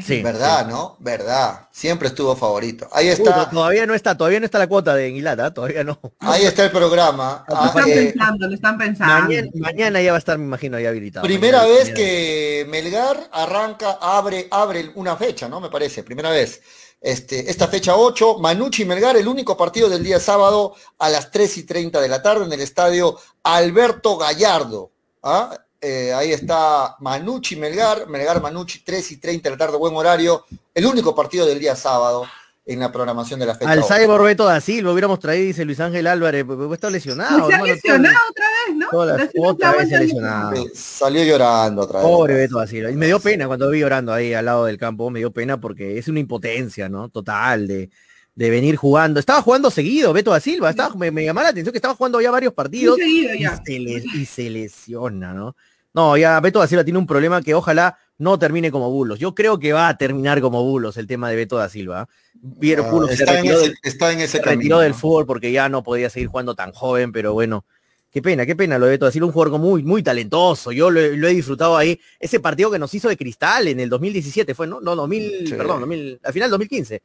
Sí. 0.00 0.22
¿Verdad, 0.22 0.66
no? 0.66 0.96
¿Verdad? 0.98 1.68
Siempre 1.70 2.08
estuvo 2.08 2.34
favorito. 2.34 2.88
Ahí 2.90 3.06
Uy, 3.06 3.12
está, 3.12 3.50
todavía 3.50 3.84
no 3.86 3.94
está, 3.94 4.16
todavía 4.16 4.40
no 4.40 4.46
está 4.46 4.58
la 4.58 4.66
cuota 4.66 4.94
de 4.94 5.08
Enguilata, 5.08 5.52
todavía 5.52 5.84
no. 5.84 6.00
ahí 6.20 6.44
está 6.46 6.64
el 6.64 6.70
programa. 6.70 7.44
Lo 7.48 7.54
Ah, 7.56 7.66
están 7.66 7.88
eh, 7.90 7.94
pensando, 7.94 8.48
lo 8.48 8.54
están 8.54 8.78
pensando. 8.78 9.26
Mañana, 9.28 9.48
mañana 9.54 10.00
ya 10.02 10.12
va 10.12 10.16
a 10.16 10.18
estar, 10.18 10.38
me 10.38 10.44
imagino, 10.44 10.80
ya 10.80 10.88
habilitado. 10.88 11.26
Primera 11.26 11.58
Mañana- 11.58 11.74
vez 11.74 11.82
mañana. 11.90 11.96
que 11.96 12.66
Melgar 12.70 13.28
arranca, 13.30 13.98
abre, 14.00 14.48
abre 14.50 14.90
una 14.94 15.16
fecha, 15.16 15.48
¿no? 15.50 15.60
Me 15.60 15.68
parece, 15.68 16.02
primera 16.02 16.30
vez. 16.30 16.62
Este, 17.02 17.50
esta 17.50 17.68
fecha 17.68 17.94
8, 17.94 18.38
Manucci 18.38 18.82
y 18.82 18.86
Melgar, 18.86 19.18
el 19.18 19.28
único 19.28 19.54
partido 19.58 19.90
del 19.90 20.02
día 20.02 20.18
sábado 20.18 20.74
a 20.98 21.10
las 21.10 21.30
3 21.30 21.58
y 21.58 21.62
30 21.64 22.00
de 22.00 22.08
la 22.08 22.22
tarde 22.22 22.46
en 22.46 22.52
el 22.54 22.60
estadio 22.62 23.18
Alberto 23.42 24.16
Gallardo. 24.16 24.90
¿ah? 25.22 25.54
Eh, 25.86 26.12
ahí 26.14 26.32
está 26.32 26.96
Manucci 27.00 27.56
Melgar, 27.56 28.08
Melgar 28.08 28.40
Manucci 28.40 28.78
3 28.82 29.12
y 29.12 29.16
30 29.18 29.50
de 29.50 29.54
la 29.54 29.58
tarde, 29.58 29.76
buen 29.76 29.94
horario. 29.94 30.44
El 30.74 30.86
único 30.86 31.14
partido 31.14 31.44
del 31.44 31.58
día 31.58 31.76
sábado 31.76 32.24
en 32.64 32.80
la 32.80 32.90
programación 32.90 33.38
de 33.38 33.44
la 33.44 33.54
fecha. 33.54 33.70
Al 33.70 33.80
8. 33.80 33.88
Cyborg 33.94 34.24
Beto 34.24 34.46
da 34.46 34.58
Silva 34.62 34.92
hubiéramos 34.92 35.20
traído, 35.20 35.46
dice 35.46 35.66
Luis 35.66 35.78
Ángel 35.80 36.06
Álvarez, 36.06 36.44
porque 36.46 36.72
está 36.72 36.88
lesionado. 36.88 37.36
se 37.48 37.52
ha 37.52 37.56
hermano, 37.56 37.66
lesionado 37.74 38.16
otra 38.30 38.46
vez, 38.66 38.76
¿no? 38.76 38.88
todas 38.90 39.30
otra 39.38 39.72
vez 39.72 39.88
se 39.90 39.98
lesionado. 39.98 40.64
Salió 40.74 41.22
llorando 41.24 41.82
otra 41.82 41.98
vez. 42.00 42.08
Pobre 42.08 42.34
Beto 42.34 42.58
da 42.58 42.66
Silva. 42.66 42.90
Y 42.90 42.96
me 42.96 43.04
dio 43.06 43.20
pena 43.20 43.46
cuando 43.46 43.68
vi 43.68 43.80
llorando 43.80 44.14
ahí 44.14 44.32
al 44.32 44.46
lado 44.46 44.64
del 44.64 44.78
campo, 44.78 45.10
me 45.10 45.18
dio 45.18 45.30
pena 45.32 45.60
porque 45.60 45.98
es 45.98 46.08
una 46.08 46.20
impotencia, 46.20 46.88
¿no? 46.88 47.10
Total, 47.10 47.66
de, 47.68 47.90
de 48.34 48.48
venir 48.50 48.76
jugando. 48.76 49.20
Estaba 49.20 49.42
jugando 49.42 49.70
seguido 49.70 50.14
Beto 50.14 50.30
da 50.30 50.40
Silva, 50.40 50.70
estaba, 50.70 50.94
me, 50.94 51.10
me 51.10 51.26
llamaba 51.26 51.44
la 51.44 51.50
atención 51.50 51.72
que 51.72 51.78
estaba 51.78 51.94
jugando 51.94 52.18
ya 52.22 52.30
varios 52.30 52.54
partidos 52.54 52.96
seguido 52.96 53.34
y 53.34 53.44
se, 53.66 53.78
le- 53.78 54.02
y 54.14 54.24
se 54.24 54.48
lesiona, 54.48 55.34
¿no? 55.34 55.54
No, 55.94 56.16
ya 56.16 56.40
Beto 56.40 56.58
da 56.58 56.66
Silva 56.66 56.82
tiene 56.84 56.98
un 56.98 57.06
problema 57.06 57.40
que 57.40 57.54
ojalá 57.54 57.96
no 58.18 58.38
termine 58.38 58.70
como 58.72 58.90
Bulos. 58.90 59.18
Yo 59.18 59.34
creo 59.34 59.58
que 59.58 59.72
va 59.72 59.88
a 59.88 59.96
terminar 59.96 60.40
como 60.40 60.62
Bulos 60.64 60.96
el 60.96 61.06
tema 61.06 61.30
de 61.30 61.36
Beto 61.36 61.56
da 61.56 61.68
Silva. 61.68 62.08
Vieron 62.34 62.86
Ah, 62.86 63.06
se 63.08 63.14
está, 63.14 63.38
en 63.38 63.46
ese, 63.46 63.74
está 63.82 64.12
en 64.12 64.18
ese 64.20 64.38
se 64.38 64.40
camino, 64.40 64.60
retiró 64.60 64.78
del 64.80 64.94
fútbol 64.94 65.24
porque 65.26 65.52
ya 65.52 65.68
no 65.68 65.82
podía 65.84 66.10
seguir 66.10 66.28
jugando 66.28 66.54
tan 66.56 66.72
joven, 66.72 67.12
pero 67.12 67.32
bueno, 67.32 67.64
qué 68.10 68.20
pena, 68.22 68.44
qué 68.44 68.56
pena 68.56 68.76
lo 68.78 68.86
de 68.86 68.92
Beto 68.92 69.04
da 69.04 69.12
Silva, 69.12 69.26
un 69.28 69.32
jugador 69.32 69.58
muy, 69.60 69.82
muy 69.84 70.02
talentoso. 70.02 70.72
Yo 70.72 70.90
lo, 70.90 70.98
he- 71.00 71.16
lo 71.16 71.28
he 71.28 71.34
disfrutado 71.34 71.76
ahí. 71.76 72.00
Ese 72.18 72.40
partido 72.40 72.70
que 72.72 72.78
nos 72.80 72.92
hizo 72.92 73.08
de 73.08 73.16
cristal 73.16 73.68
en 73.68 73.78
el 73.78 73.88
2017 73.88 74.54
fue, 74.54 74.66
¿no? 74.66 74.80
No, 74.80 74.96
2000, 74.96 75.46
Sí. 75.48 75.54
perdón, 75.54 75.80
2000, 75.80 76.20
al 76.24 76.32
final 76.32 76.50
2015. 76.50 77.02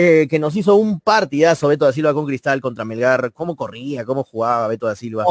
Eh, 0.00 0.28
que 0.30 0.38
nos 0.38 0.54
hizo 0.54 0.76
un 0.76 1.00
partidazo 1.00 1.66
Beto 1.66 1.84
da 1.84 1.92
Silva 1.92 2.14
con 2.14 2.24
Cristal 2.24 2.60
contra 2.60 2.84
Melgar, 2.84 3.32
cómo 3.32 3.56
corría, 3.56 4.04
cómo 4.04 4.22
jugaba 4.22 4.68
Beto 4.68 4.86
da 4.86 4.94
Silva. 4.94 5.24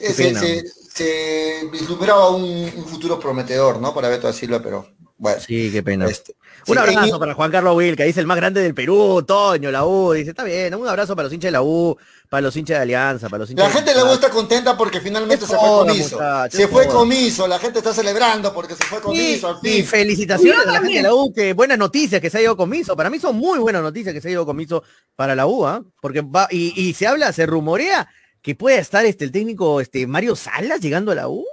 Ese- 0.00 0.24
pena. 0.28 0.38
se, 0.40 0.62
se 0.68 1.68
vislumbraba 1.72 2.30
un, 2.30 2.44
un 2.44 2.84
futuro 2.86 3.18
prometedor, 3.18 3.80
¿no? 3.80 3.92
Para 3.92 4.08
Beto 4.08 4.28
da 4.28 4.32
Silva, 4.32 4.60
pero 4.62 4.86
bueno. 5.16 5.40
Sí, 5.40 5.70
qué 5.72 5.82
pena. 5.82 6.06
este, 6.06 6.34
Un 6.66 6.74
sí, 6.74 6.80
abrazo 6.80 7.18
para 7.18 7.34
Juan 7.34 7.50
Carlos 7.50 7.76
Wilca, 7.76 8.04
dice 8.04 8.20
el 8.20 8.26
más 8.26 8.36
grande 8.36 8.62
del 8.62 8.74
Perú, 8.74 9.22
Toño, 9.26 9.70
la 9.70 9.84
U, 9.86 10.12
dice, 10.12 10.30
está 10.30 10.44
bien, 10.44 10.74
un 10.74 10.88
abrazo 10.88 11.14
para 11.14 11.24
los 11.24 11.32
hinchas 11.32 11.48
de 11.48 11.52
la 11.52 11.62
U, 11.62 11.96
para 12.28 12.40
los 12.40 12.56
hinchas 12.56 12.78
de 12.78 12.82
Alianza, 12.82 13.28
para 13.28 13.40
los 13.40 13.50
hinchas 13.50 13.66
La 13.68 13.72
gente 13.72 13.90
de 13.92 13.96
la 13.96 14.04
U 14.04 14.14
está 14.14 14.30
contenta 14.30 14.76
porque 14.76 15.00
finalmente 15.00 15.46
se 15.46 15.56
fue 15.56 15.68
comiso. 15.68 16.16
muchacho, 16.16 16.56
Se 16.56 16.68
fue 16.68 16.86
comiso, 16.88 17.46
la 17.46 17.58
gente 17.58 17.78
está 17.78 17.94
celebrando 17.94 18.52
porque 18.52 18.74
se 18.74 18.84
fue 18.84 18.98
Y, 18.98 19.02
comiso 19.02 19.60
y 19.62 19.82
felicitaciones 19.82 20.64
Yo 20.64 20.70
a 20.70 20.72
la 20.72 20.80
gente 20.80 20.96
de 20.96 21.02
la 21.02 21.14
U, 21.14 21.32
que 21.32 21.52
buenas 21.52 21.78
noticias 21.78 22.20
que 22.20 22.30
se 22.30 22.38
ha 22.38 22.42
ido 22.42 22.56
comiso. 22.56 22.96
Para 22.96 23.10
mí 23.10 23.18
son 23.20 23.36
muy 23.36 23.58
buenas 23.58 23.82
noticias 23.82 24.12
que 24.12 24.20
se 24.20 24.28
ha 24.28 24.32
ido 24.32 24.44
comiso 24.46 24.82
para 25.14 25.34
la 25.34 25.46
U, 25.46 25.66
¿ah? 25.66 25.82
Porque 26.00 26.22
va, 26.22 26.48
y, 26.50 26.72
y 26.80 26.94
se 26.94 27.06
habla, 27.06 27.32
se 27.32 27.46
rumorea 27.46 28.08
que 28.42 28.54
puede 28.54 28.78
estar 28.78 29.04
este 29.06 29.24
el 29.24 29.32
técnico 29.32 29.80
este 29.80 30.06
Mario 30.06 30.36
Salas 30.36 30.80
llegando 30.80 31.12
a 31.12 31.14
la 31.14 31.28
U. 31.28 31.46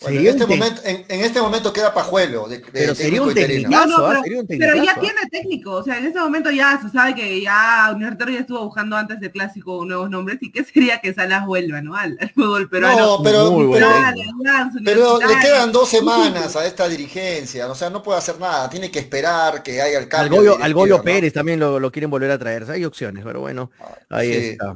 Bueno, 0.00 0.20
en, 0.20 0.26
este 0.26 0.46
momento, 0.46 0.80
en, 0.84 1.04
en 1.08 1.20
este 1.20 1.40
momento 1.40 1.72
queda 1.72 1.94
Pajuelo. 1.94 2.48
De, 2.48 2.58
de 2.58 2.64
Pero 2.72 2.94
sería 2.96 3.22
un 3.22 3.32
técnico. 3.32 3.70
No, 3.70 3.86
no, 3.86 3.96
¿ah? 4.06 4.08
pero, 4.08 4.22
Sería 4.22 4.40
un 4.40 4.46
pero 4.46 4.84
ya 4.84 4.94
tiene 5.00 5.20
técnico, 5.30 5.70
o 5.70 5.82
sea, 5.84 5.98
en 5.98 6.06
este 6.06 6.18
momento 6.18 6.50
ya 6.50 6.80
se 6.82 6.90
sabe 6.90 7.14
que 7.14 7.40
ya 7.40 7.90
Universitario 7.94 8.34
ya 8.34 8.40
estuvo 8.40 8.64
buscando 8.64 8.96
antes 8.96 9.20
del 9.20 9.30
clásico 9.30 9.84
nuevos 9.84 10.10
nombres 10.10 10.38
y 10.42 10.50
qué 10.50 10.64
sería 10.64 11.00
que 11.00 11.14
Salas 11.14 11.46
vuelva, 11.46 11.80
¿no? 11.80 11.94
Al, 11.94 12.18
al 12.20 12.30
fútbol 12.30 12.68
peruano. 12.68 13.18
No, 13.18 13.22
pero, 13.22 13.52
Muy 13.52 13.78
le 13.78 15.40
quedan 15.40 15.70
dos 15.70 15.88
semanas 15.88 16.56
a 16.56 16.66
esta 16.66 16.88
dirigencia. 16.88 17.70
O 17.70 17.74
sea, 17.74 17.88
no 17.88 18.02
puede 18.02 18.18
hacer 18.18 18.38
nada. 18.40 18.68
Tiene 18.68 18.90
que 18.90 18.98
esperar 18.98 19.62
que 19.62 19.80
haya 19.80 19.98
el 19.98 20.04
Al 20.04 20.08
cambio. 20.08 20.38
Goyo, 20.38 20.56
de 20.56 20.64
al 20.64 20.74
Goyo. 20.74 21.02
Pérez 21.02 21.32
también 21.32 21.60
lo, 21.60 21.78
lo 21.78 21.92
quieren 21.92 22.10
volver 22.10 22.30
a 22.32 22.38
traer. 22.38 22.68
Hay 22.70 22.84
opciones, 22.84 23.24
pero 23.24 23.40
bueno, 23.40 23.70
ahí 24.10 24.32
Sí. 24.32 24.48
está. 24.50 24.74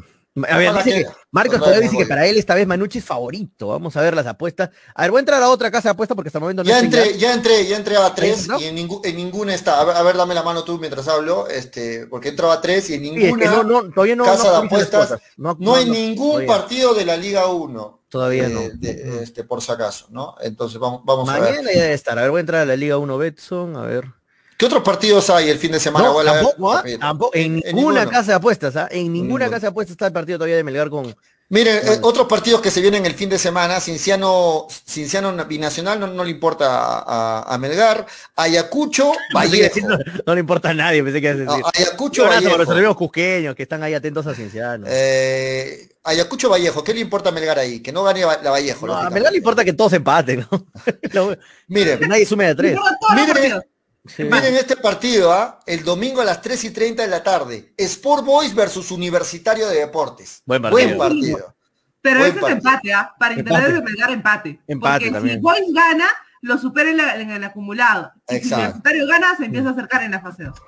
A 0.48 0.56
ver, 0.58 0.68
Ojalá 0.68 0.82
dice 0.84 0.96
que- 0.98 1.04
que 1.04 1.10
Marcos 1.30 1.62
que 1.62 1.80
dice 1.80 1.96
que 1.98 2.06
para 2.06 2.26
él 2.26 2.36
esta 2.38 2.54
vez 2.54 2.66
Manucci 2.66 2.98
es 2.98 3.04
favorito. 3.04 3.68
Vamos 3.68 3.96
a 3.96 4.00
ver 4.00 4.14
las 4.14 4.26
apuestas. 4.26 4.70
A 4.94 5.02
ver, 5.02 5.10
voy 5.10 5.18
a 5.18 5.20
entrar 5.20 5.42
a 5.42 5.48
otra 5.50 5.70
casa 5.70 5.88
de 5.88 5.92
apuestas 5.92 6.14
porque 6.16 6.28
hasta 6.28 6.38
el 6.38 6.42
momento 6.42 6.62
no 6.64 6.68
Ya 6.70 6.78
entré, 6.80 7.18
ya 7.18 7.34
entré, 7.34 7.66
ya 7.66 7.76
entré 7.76 7.96
a 7.96 8.14
tres 8.14 8.48
¿no? 8.48 8.58
y 8.60 8.64
en, 8.64 8.76
ningú- 8.76 9.00
en 9.04 9.16
ninguna 9.16 9.54
está. 9.54 9.80
A 9.80 9.84
ver, 9.84 9.96
a 9.96 10.02
ver, 10.02 10.16
dame 10.16 10.34
la 10.34 10.42
mano 10.42 10.64
tú 10.64 10.78
mientras 10.78 11.06
hablo, 11.08 11.48
este, 11.48 12.06
porque 12.06 12.28
entraba 12.30 12.54
a 12.54 12.60
tres 12.60 12.88
y 12.90 12.94
en 12.94 13.00
Sí, 13.02 13.06
es 13.08 13.14
que 13.14 13.20
ninguna 13.24 13.50
no, 13.50 13.62
no, 13.82 13.90
todavía 13.92 14.16
no, 14.16 14.24
casa 14.24 14.50
de 14.60 14.66
apuestas. 14.66 15.14
No, 15.36 15.56
hay 15.74 15.88
ningún 15.90 16.30
todavía. 16.30 16.46
partido 16.48 16.94
de 16.94 17.04
la 17.04 17.16
Liga 17.16 17.46
1. 17.46 17.94
Todavía 18.08 18.46
eh, 18.46 18.48
no. 18.48 18.60
de- 18.72 19.22
este, 19.22 19.44
por 19.44 19.60
si 19.60 19.70
acaso, 19.70 20.06
¿no? 20.10 20.34
Entonces 20.40 20.78
vamos, 20.78 21.02
vamos 21.04 21.28
a 21.28 21.38
ver. 21.40 21.50
Mañana 21.50 21.72
ya 21.72 21.82
debe 21.82 21.92
estar. 21.94 22.18
A 22.18 22.22
ver, 22.22 22.30
voy 22.30 22.38
a 22.38 22.40
entrar 22.40 22.62
a 22.62 22.64
la 22.64 22.74
Liga 22.76 22.96
1 22.96 23.18
Betson. 23.18 23.76
A 23.76 23.82
ver. 23.82 24.04
¿Qué 24.58 24.66
otros 24.66 24.82
partidos 24.82 25.30
hay 25.30 25.48
el 25.50 25.58
fin 25.58 25.70
de 25.72 25.78
semana? 25.80 26.08
No, 26.08 26.20
tampoco, 26.22 26.72
¿ah? 26.72 26.84
Tampoco, 27.00 27.30
en 27.36 27.62
En 27.64 27.76
ninguna 27.76 28.00
ninguno. 28.00 28.10
casa 28.10 28.32
de 28.32 28.34
apuestas, 28.34 28.74
¿ah? 28.76 28.88
En 28.90 29.12
ninguna 29.12 29.44
ninguno. 29.44 29.50
casa 29.52 29.60
de 29.60 29.68
apuestas 29.68 29.92
está 29.92 30.06
el 30.08 30.12
partido 30.12 30.36
todavía 30.38 30.56
de 30.56 30.64
Melgar 30.64 30.90
con. 30.90 31.14
Miren, 31.50 31.76
eh, 31.76 31.98
otros 32.02 32.26
partidos 32.26 32.60
que 32.60 32.70
se 32.70 32.82
vienen 32.82 33.06
el 33.06 33.14
fin 33.14 33.30
de 33.30 33.38
semana, 33.38 33.80
Cinciano, 33.80 34.66
Cinciano 34.86 35.32
Binacional 35.46 35.98
no, 35.98 36.06
no 36.08 36.22
le 36.24 36.30
importa 36.32 36.66
a, 36.98 37.54
a 37.54 37.56
Melgar, 37.56 38.04
Ayacucho, 38.36 39.12
Vallejo. 39.32 39.88
no, 39.88 39.98
no 40.26 40.34
le 40.34 40.40
importa 40.40 40.70
a 40.70 40.74
nadie, 40.74 41.02
pensé 41.04 41.20
que 41.22 41.28
a 41.30 41.34
No, 41.34 41.52
decir. 41.56 41.64
Ayacucho, 41.74 42.24
para 42.24 42.40
los 42.40 42.50
Vallejo. 42.52 42.72
amigos 42.72 42.96
cusqueños 42.96 43.54
que 43.54 43.62
están 43.62 43.82
ahí 43.82 43.94
atentos 43.94 44.26
a 44.26 44.34
Cienciano. 44.34 44.84
Eh, 44.88 45.88
Ayacucho 46.04 46.50
Vallejo, 46.50 46.82
¿qué 46.84 46.92
le 46.92 47.00
importa 47.00 47.30
a 47.30 47.32
Melgar 47.32 47.58
ahí? 47.60 47.80
Que 47.80 47.92
no 47.92 48.02
gane 48.04 48.20
la 48.42 48.50
Vallejo. 48.50 48.86
No, 48.88 48.94
a. 48.96 49.08
Melgar 49.08 49.30
le 49.32 49.38
importa 49.38 49.64
que 49.64 49.72
todos 49.72 49.92
empaten, 49.94 50.46
¿no? 50.50 50.66
Miren, 51.68 51.98
que 52.00 52.08
nadie 52.08 52.26
sume 52.26 52.46
de 52.48 52.54
tres. 52.56 52.76
Sí. 54.14 54.24
miren 54.24 54.56
este 54.56 54.76
partido, 54.76 55.32
¿ah? 55.32 55.60
El 55.66 55.84
domingo 55.84 56.20
a 56.20 56.24
las 56.24 56.40
3 56.42 56.64
y 56.64 56.70
30 56.70 57.02
de 57.02 57.08
la 57.08 57.22
tarde. 57.22 57.72
Sport 57.76 58.24
Boys 58.24 58.54
versus 58.54 58.90
Universitario 58.90 59.68
de 59.68 59.80
Deportes. 59.80 60.42
Buen 60.46 60.62
partido. 60.62 60.86
Buen 60.86 60.98
partido. 60.98 61.54
Pero 62.00 62.20
Buen 62.20 62.30
ese 62.36 62.40
es 62.46 62.52
empate, 62.52 62.92
¿ah? 62.94 63.14
Para 63.18 63.34
Empate. 63.34 63.50
intereses 63.54 63.74
de 63.74 63.82
Melgar 63.82 64.10
empate. 64.10 64.60
Empate 64.66 64.98
Porque 64.98 65.10
también. 65.12 65.36
si 65.36 65.42
Boys 65.42 65.72
gana, 65.74 66.08
lo 66.42 66.56
supera 66.58 66.90
en, 66.90 66.96
la- 66.96 67.16
en 67.20 67.30
el 67.30 67.44
acumulado. 67.44 68.12
Y 68.28 68.32
si 68.34 68.36
Exacto. 68.38 68.56
Universitario 68.64 69.06
gana, 69.08 69.36
se 69.36 69.44
empieza 69.44 69.68
a 69.68 69.72
acercar 69.72 70.02
en 70.04 70.10
la 70.12 70.20
fase 70.20 70.44
2. 70.44 70.58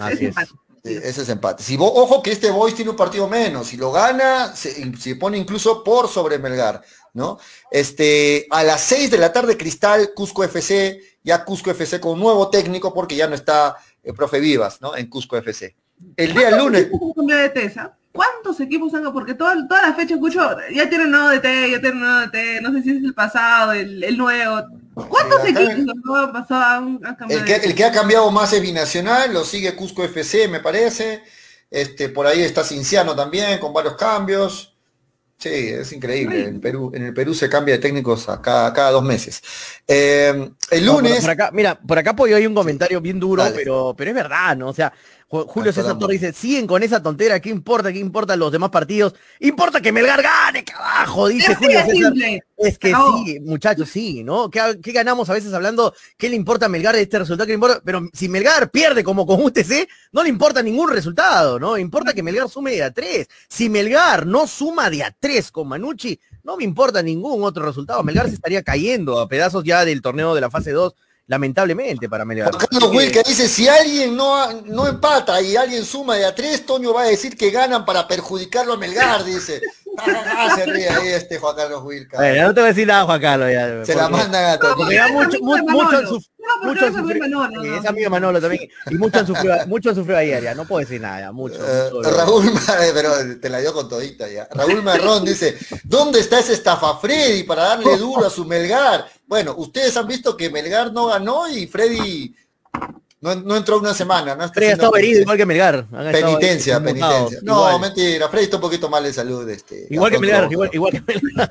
Así 0.00 0.12
es 0.14 0.20
es. 0.20 0.28
empate. 0.28 0.50
Sí, 0.82 0.94
ese 1.02 1.22
es 1.22 1.28
empate. 1.28 1.62
Si 1.62 1.76
ojo 1.78 2.22
que 2.22 2.32
este 2.32 2.50
Boys 2.50 2.74
tiene 2.74 2.90
un 2.90 2.96
partido 2.96 3.28
menos. 3.28 3.66
Si 3.68 3.76
lo 3.76 3.92
gana, 3.92 4.56
se, 4.56 4.96
se 4.96 5.14
pone 5.16 5.36
incluso 5.36 5.84
por 5.84 6.08
sobre 6.08 6.38
Melgar, 6.38 6.82
¿no? 7.12 7.38
Este, 7.70 8.46
a 8.50 8.64
las 8.64 8.80
6 8.82 9.10
de 9.10 9.18
la 9.18 9.32
tarde, 9.32 9.56
Cristal, 9.58 10.10
Cusco 10.14 10.42
FC, 10.42 11.00
ya 11.22 11.44
Cusco 11.44 11.70
FC 11.70 12.00
con 12.00 12.12
un 12.12 12.20
nuevo 12.20 12.50
técnico 12.50 12.92
porque 12.94 13.16
ya 13.16 13.28
no 13.28 13.34
está 13.34 13.76
el 14.02 14.14
profe 14.14 14.40
Vivas, 14.40 14.80
¿no? 14.80 14.96
En 14.96 15.08
Cusco 15.08 15.36
FC. 15.36 15.74
El 16.16 16.32
día 16.32 16.50
lunes, 16.56 16.88
¿Cuántos 16.88 16.92
equipos 16.92 17.08
han 17.08 17.12
cambiado 17.14 17.42
de 17.42 17.48
TESA? 17.50 17.96
¿Cuántos 18.12 18.60
equipos 18.60 18.94
han 18.94 19.12
Porque 19.12 19.34
toda, 19.34 19.68
toda 19.68 19.82
la 19.82 19.94
fecha 19.94 20.14
escucho, 20.14 20.40
ya 20.74 20.88
tienen 20.88 21.10
nuevo 21.10 21.28
DT, 21.28 21.44
ya 21.70 21.80
tienen 21.80 22.00
nuevo 22.00 22.20
DT, 22.26 22.62
no 22.62 22.72
sé 22.72 22.82
si 22.82 22.90
es 22.90 23.04
el 23.04 23.14
pasado, 23.14 23.72
el, 23.72 24.02
el 24.02 24.16
nuevo. 24.16 24.62
¿Cuántos 24.94 25.44
equipos 25.44 25.94
no 26.04 26.16
han 26.16 26.32
pasado 26.32 26.62
han, 26.62 27.00
han 27.04 27.14
cambiado 27.14 27.44
el 27.44 27.46
que, 27.46 27.66
el 27.66 27.74
que 27.74 27.84
ha 27.84 27.92
cambiado 27.92 28.30
más 28.30 28.52
es 28.52 28.62
Binacional, 28.62 29.32
lo 29.32 29.44
sigue 29.44 29.76
Cusco 29.76 30.02
FC, 30.02 30.48
me 30.48 30.60
parece. 30.60 31.22
Este, 31.70 32.08
por 32.08 32.26
ahí 32.26 32.42
está 32.42 32.64
Cinciano 32.64 33.14
también, 33.14 33.60
con 33.60 33.72
varios 33.72 33.94
cambios. 33.94 34.69
Sí, 35.40 35.48
es 35.48 35.90
increíble. 35.92 36.44
En 36.44 36.60
Perú, 36.60 36.92
en 36.94 37.06
el 37.06 37.14
Perú 37.14 37.32
se 37.32 37.48
cambia 37.48 37.74
de 37.76 37.80
técnicos 37.80 38.28
a 38.28 38.42
cada, 38.42 38.72
cada 38.74 38.90
dos 38.90 39.02
meses. 39.02 39.42
Eh, 39.88 40.50
el 40.70 40.84
No, 40.84 40.92
por- 40.94 41.02
lunes, 41.04 41.22
por, 41.22 41.30
acá, 41.30 41.50
mira, 41.52 41.80
por 41.80 41.98
acá 41.98 42.14
Pollo 42.14 42.36
hay 42.36 42.46
un 42.46 42.54
comentario 42.54 43.00
bien 43.00 43.18
duro, 43.18 43.42
Dale. 43.42 43.56
pero, 43.56 43.94
pero 43.96 44.10
es 44.10 44.14
verdad, 44.16 44.54
¿no? 44.54 44.68
O 44.68 44.74
sea, 44.74 44.92
Julio 45.30 45.72
César. 45.72 45.96
Torres 45.96 46.20
dice, 46.20 46.32
siguen 46.32 46.66
con 46.66 46.82
esa 46.82 47.00
tontera, 47.00 47.38
¿qué 47.38 47.50
importa? 47.50 47.92
¿Qué 47.92 48.00
importa 48.00 48.34
los 48.34 48.50
demás 48.50 48.70
partidos? 48.70 49.14
Importa 49.38 49.80
que 49.80 49.92
Melgar 49.92 50.20
gane, 50.20 50.64
carajo, 50.64 51.28
dice 51.28 51.54
Julio 51.54 51.78
César. 51.78 51.94
simple. 51.94 52.44
Es 52.56 52.78
que 52.78 52.92
sí, 52.92 53.38
muchachos, 53.40 53.88
sí, 53.88 54.24
¿no? 54.24 54.50
¿Qué, 54.50 54.60
qué 54.82 54.90
ganamos 54.90 55.30
a 55.30 55.34
veces 55.34 55.54
hablando? 55.54 55.94
¿Qué 56.18 56.28
le 56.28 56.34
importa 56.34 56.66
a 56.66 56.68
Melgar 56.68 56.96
de 56.96 57.02
este 57.02 57.20
resultado? 57.20 57.46
¿Qué 57.46 57.52
le 57.52 57.54
importa? 57.54 57.80
Pero 57.84 58.08
si 58.12 58.28
Melgar 58.28 58.72
pierde 58.72 59.04
como 59.04 59.24
con 59.24 59.40
UTC, 59.40 59.88
no 60.10 60.24
le 60.24 60.30
importa 60.30 60.64
ningún 60.64 60.90
resultado, 60.90 61.60
¿no? 61.60 61.78
Importa 61.78 62.12
que 62.12 62.24
Melgar 62.24 62.48
sume 62.48 62.72
de 62.72 62.82
a 62.82 62.90
tres. 62.90 63.28
Si 63.48 63.68
Melgar 63.68 64.26
no 64.26 64.48
suma 64.48 64.90
de 64.90 65.04
a 65.04 65.14
tres 65.18 65.52
con 65.52 65.68
Manucci, 65.68 66.18
no 66.42 66.56
me 66.56 66.64
importa 66.64 67.02
ningún 67.02 67.44
otro 67.44 67.64
resultado. 67.64 68.02
Melgar 68.02 68.28
se 68.28 68.34
estaría 68.34 68.64
cayendo 68.64 69.20
a 69.20 69.28
pedazos 69.28 69.62
ya 69.62 69.84
del 69.84 70.02
torneo 70.02 70.34
de 70.34 70.40
la 70.40 70.50
fase 70.50 70.72
2, 70.72 70.94
lamentablemente 71.30 72.08
para 72.08 72.24
Melgar. 72.24 72.50
Carlos 72.58 72.90
Wilke 72.92 73.22
dice, 73.24 73.48
si 73.48 73.68
alguien 73.68 74.16
no, 74.16 74.62
no 74.62 74.88
empata 74.88 75.40
y 75.40 75.54
alguien 75.54 75.84
suma 75.84 76.16
de 76.16 76.24
a 76.24 76.34
tres, 76.34 76.66
Toño 76.66 76.92
va 76.92 77.02
a 77.02 77.06
decir 77.06 77.36
que 77.36 77.52
ganan 77.52 77.84
para 77.84 78.08
perjudicarlo 78.08 78.72
a 78.72 78.76
Melgar, 78.76 79.24
dice. 79.24 79.62
Ah, 79.98 80.54
se 80.56 80.66
ríe 80.66 80.88
ahí 80.88 81.08
este 81.08 81.38
Juan 81.38 81.56
Carlos. 81.56 81.82
Bueno, 81.82 82.42
no 82.46 82.54
te 82.54 82.60
voy 82.60 82.68
a 82.68 82.72
decir 82.72 82.86
nada, 82.86 83.04
Juan 83.04 83.20
Carlos. 83.20 83.48
Ya, 83.52 83.84
se 83.84 83.94
la 83.94 84.08
mandan 84.08 84.44
a 84.44 84.58
Toño. 84.58 84.76
porque 84.76 84.94
ya 84.94 85.08
mucho, 85.08 85.38
mucho 85.40 85.62
mucho 86.62 86.86
han 86.86 86.94
sufrido- 86.94 87.76
es 87.78 87.86
amigo 87.86 88.10
Manolo 88.10 88.40
también. 88.40 88.68
Y 88.90 88.94
mucho 88.96 89.18
han 89.20 89.26
sufrido, 89.26 89.54
mucho 89.66 89.90
han 89.90 89.94
sufrido 89.94 90.18
ayer, 90.18 90.42
ya. 90.42 90.54
No 90.54 90.64
puedo 90.64 90.80
decir 90.80 91.00
nada, 91.00 91.20
ya, 91.20 91.32
mucho. 91.32 91.56
Eh, 91.56 91.90
mucho, 91.92 92.10
Raúl, 92.10 92.44
Ma- 92.52 92.60
pero 92.94 93.12
te 93.40 93.48
la 93.48 93.58
dio 93.58 93.72
con 93.72 93.88
todita 93.88 94.28
ya. 94.28 94.48
Raúl 94.52 94.82
Marrón 94.82 95.24
dice, 95.24 95.56
¿dónde 95.84 96.20
está 96.20 96.38
ese 96.40 96.54
estafa 96.54 96.96
Freddy 96.98 97.44
para 97.44 97.64
darle 97.64 97.96
duro 97.96 98.26
a 98.26 98.30
su 98.30 98.44
Melgar? 98.44 99.06
Bueno, 99.26 99.54
ustedes 99.58 99.96
han 99.96 100.06
visto 100.06 100.36
que 100.36 100.50
Melgar 100.50 100.92
no 100.92 101.06
ganó 101.06 101.48
y 101.48 101.66
Freddy 101.66 102.34
no, 103.22 103.34
no 103.34 103.56
entró 103.56 103.78
una 103.78 103.92
semana. 103.92 104.34
No 104.34 104.48
Freddy 104.50 104.70
ha 104.70 104.72
estado 104.72 104.96
herido 104.96 105.20
igual 105.20 105.36
que 105.36 105.44
Melgar. 105.46 105.86
Penitencia, 106.10 106.80
penitencia. 106.82 107.38
No, 107.42 107.54
igual. 107.68 107.80
mentira, 107.80 108.28
Freddy 108.28 108.44
está 108.44 108.56
un 108.56 108.62
poquito 108.62 108.88
mal 108.88 109.04
de 109.04 109.12
salud. 109.12 109.48
Este, 109.48 109.86
Igual 109.90 110.10
que 110.10 110.18
Melgar, 110.18 110.50
igual, 110.50 110.70
igual 110.72 110.92
que 110.92 111.02
Melgar. 111.02 111.50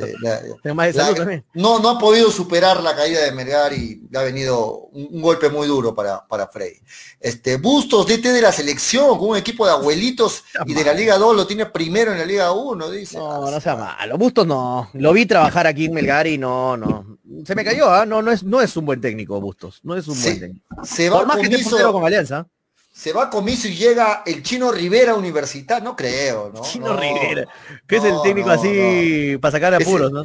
la- 0.63 0.73
más 0.73 0.87
de 0.87 0.93
la- 0.93 1.03
salud 1.05 1.17
también. 1.17 1.45
no, 1.53 1.79
no 1.79 1.89
ha 1.89 1.99
podido 1.99 2.31
superar 2.31 2.81
la 2.81 2.95
caída 2.95 3.21
de 3.23 3.31
Melgar 3.31 3.71
y 3.73 4.01
ha 4.15 4.21
venido 4.23 4.67
un, 4.91 5.09
un 5.11 5.21
golpe 5.21 5.49
muy 5.49 5.67
duro 5.67 5.93
para, 5.93 6.25
para 6.27 6.47
Freddy. 6.47 6.79
Este, 7.19 7.57
Bustos, 7.57 8.07
DT 8.07 8.31
de 8.31 8.41
la 8.41 8.51
selección, 8.51 9.17
con 9.19 9.29
un 9.29 9.37
equipo 9.37 9.65
de 9.65 9.71
abuelitos 9.73 10.43
y 10.65 10.73
de 10.73 10.83
la 10.83 10.93
Liga 10.93 11.17
2 11.17 11.35
lo 11.35 11.45
tiene 11.45 11.67
primero 11.67 12.11
en 12.11 12.17
la 12.17 12.25
Liga 12.25 12.51
1, 12.51 12.89
dice. 12.89 13.17
No, 13.17 13.51
no 13.51 13.59
sea 13.61 13.75
malo. 13.75 14.17
Bustos 14.17 14.47
no. 14.47 14.89
Lo 14.93 15.13
vi 15.13 15.25
trabajar 15.27 15.67
aquí 15.67 15.85
en 15.85 15.93
Melgar 15.93 16.25
y 16.25 16.37
no, 16.39 16.75
no. 16.77 17.18
Se 17.45 17.55
me 17.55 17.63
cayó, 17.63 17.89
¿ah? 17.91 18.05
No, 18.05 18.21
no 18.21 18.31
es, 18.31 18.43
no 18.43 18.61
es 18.61 18.75
un 18.77 18.85
buen 18.85 18.99
técnico, 19.01 19.39
Bustos. 19.41 19.79
No 19.83 19.95
es 19.95 20.07
un 20.07 20.15
Sí. 20.15 20.23
buen 20.29 20.39
técnico. 20.39 20.65
Se 20.85 21.09
va 21.09 21.19
Por 21.19 21.27
más 21.27 21.37
comiso, 21.37 21.91
con 21.93 22.05
Alianza. 22.05 22.47
se 22.91 23.13
va 23.13 23.29
comiso 23.29 23.67
y 23.67 23.75
llega 23.75 24.23
el 24.25 24.43
Chino 24.43 24.71
Rivera 24.71 25.15
Universidad, 25.15 25.81
no 25.81 25.95
creo, 25.95 26.51
¿no? 26.53 26.61
Chino 26.61 26.87
No. 26.93 26.97
Rivera. 26.99 27.47
Que 27.87 27.97
es 27.97 28.03
el 28.03 28.15
técnico 28.23 28.49
así 28.49 29.37
para 29.41 29.51
sacar 29.51 29.73
apuros, 29.73 30.11
¿no? 30.11 30.23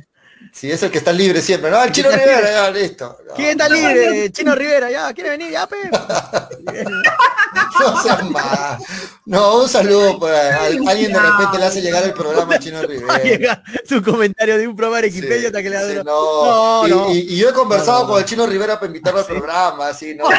Sí, 0.54 0.70
es 0.70 0.82
el 0.84 0.90
que 0.90 0.98
está 0.98 1.12
libre 1.12 1.42
siempre. 1.42 1.68
No, 1.70 1.82
el 1.82 1.90
Chino 1.90 2.10
Rivera, 2.10 2.50
ya, 2.50 2.70
listo. 2.70 3.18
No, 3.26 3.34
¿Quién 3.34 3.50
está 3.50 3.68
libre? 3.68 4.30
Chino 4.30 4.54
Rivera, 4.54 4.88
ya, 4.90 5.12
¿quiere 5.12 5.30
venir? 5.30 5.50
Ya, 5.50 5.66
pe. 5.66 5.76
No 7.80 8.02
seas 8.02 8.30
mal. 8.30 8.78
No, 9.26 9.56
un 9.62 9.68
saludo 9.68 10.18
para 10.18 10.56
a- 10.62 10.66
alguien 10.66 11.12
de 11.12 11.18
repente 11.20 11.58
le 11.58 11.64
hace 11.64 11.80
llegar 11.80 12.02
el 12.04 12.12
programa 12.12 12.54
a 12.54 12.58
Chino 12.58 12.82
Rivera. 12.86 13.62
su 13.88 14.02
comentario 14.02 14.58
de 14.58 14.68
un 14.68 14.76
programa 14.76 15.00
Sí, 15.02 15.18
equipeño 15.18 15.46
hasta 15.48 15.62
que 15.62 15.70
le 15.70 15.78
sí, 15.88 15.94
no. 16.04 16.84
No, 16.84 16.86
y, 16.86 16.90
no. 16.90 17.10
y- 17.14 17.18
y 17.34 17.36
yo 17.38 17.50
he 17.50 17.52
conversado 17.52 18.06
con 18.06 18.18
el 18.18 18.24
Chino 18.24 18.46
Rivera 18.46 18.74
para 18.76 18.86
invitarlo 18.86 19.20
al 19.20 19.26
programa, 19.26 19.88
así, 19.88 20.14
no, 20.16 20.24
no, 20.30 20.36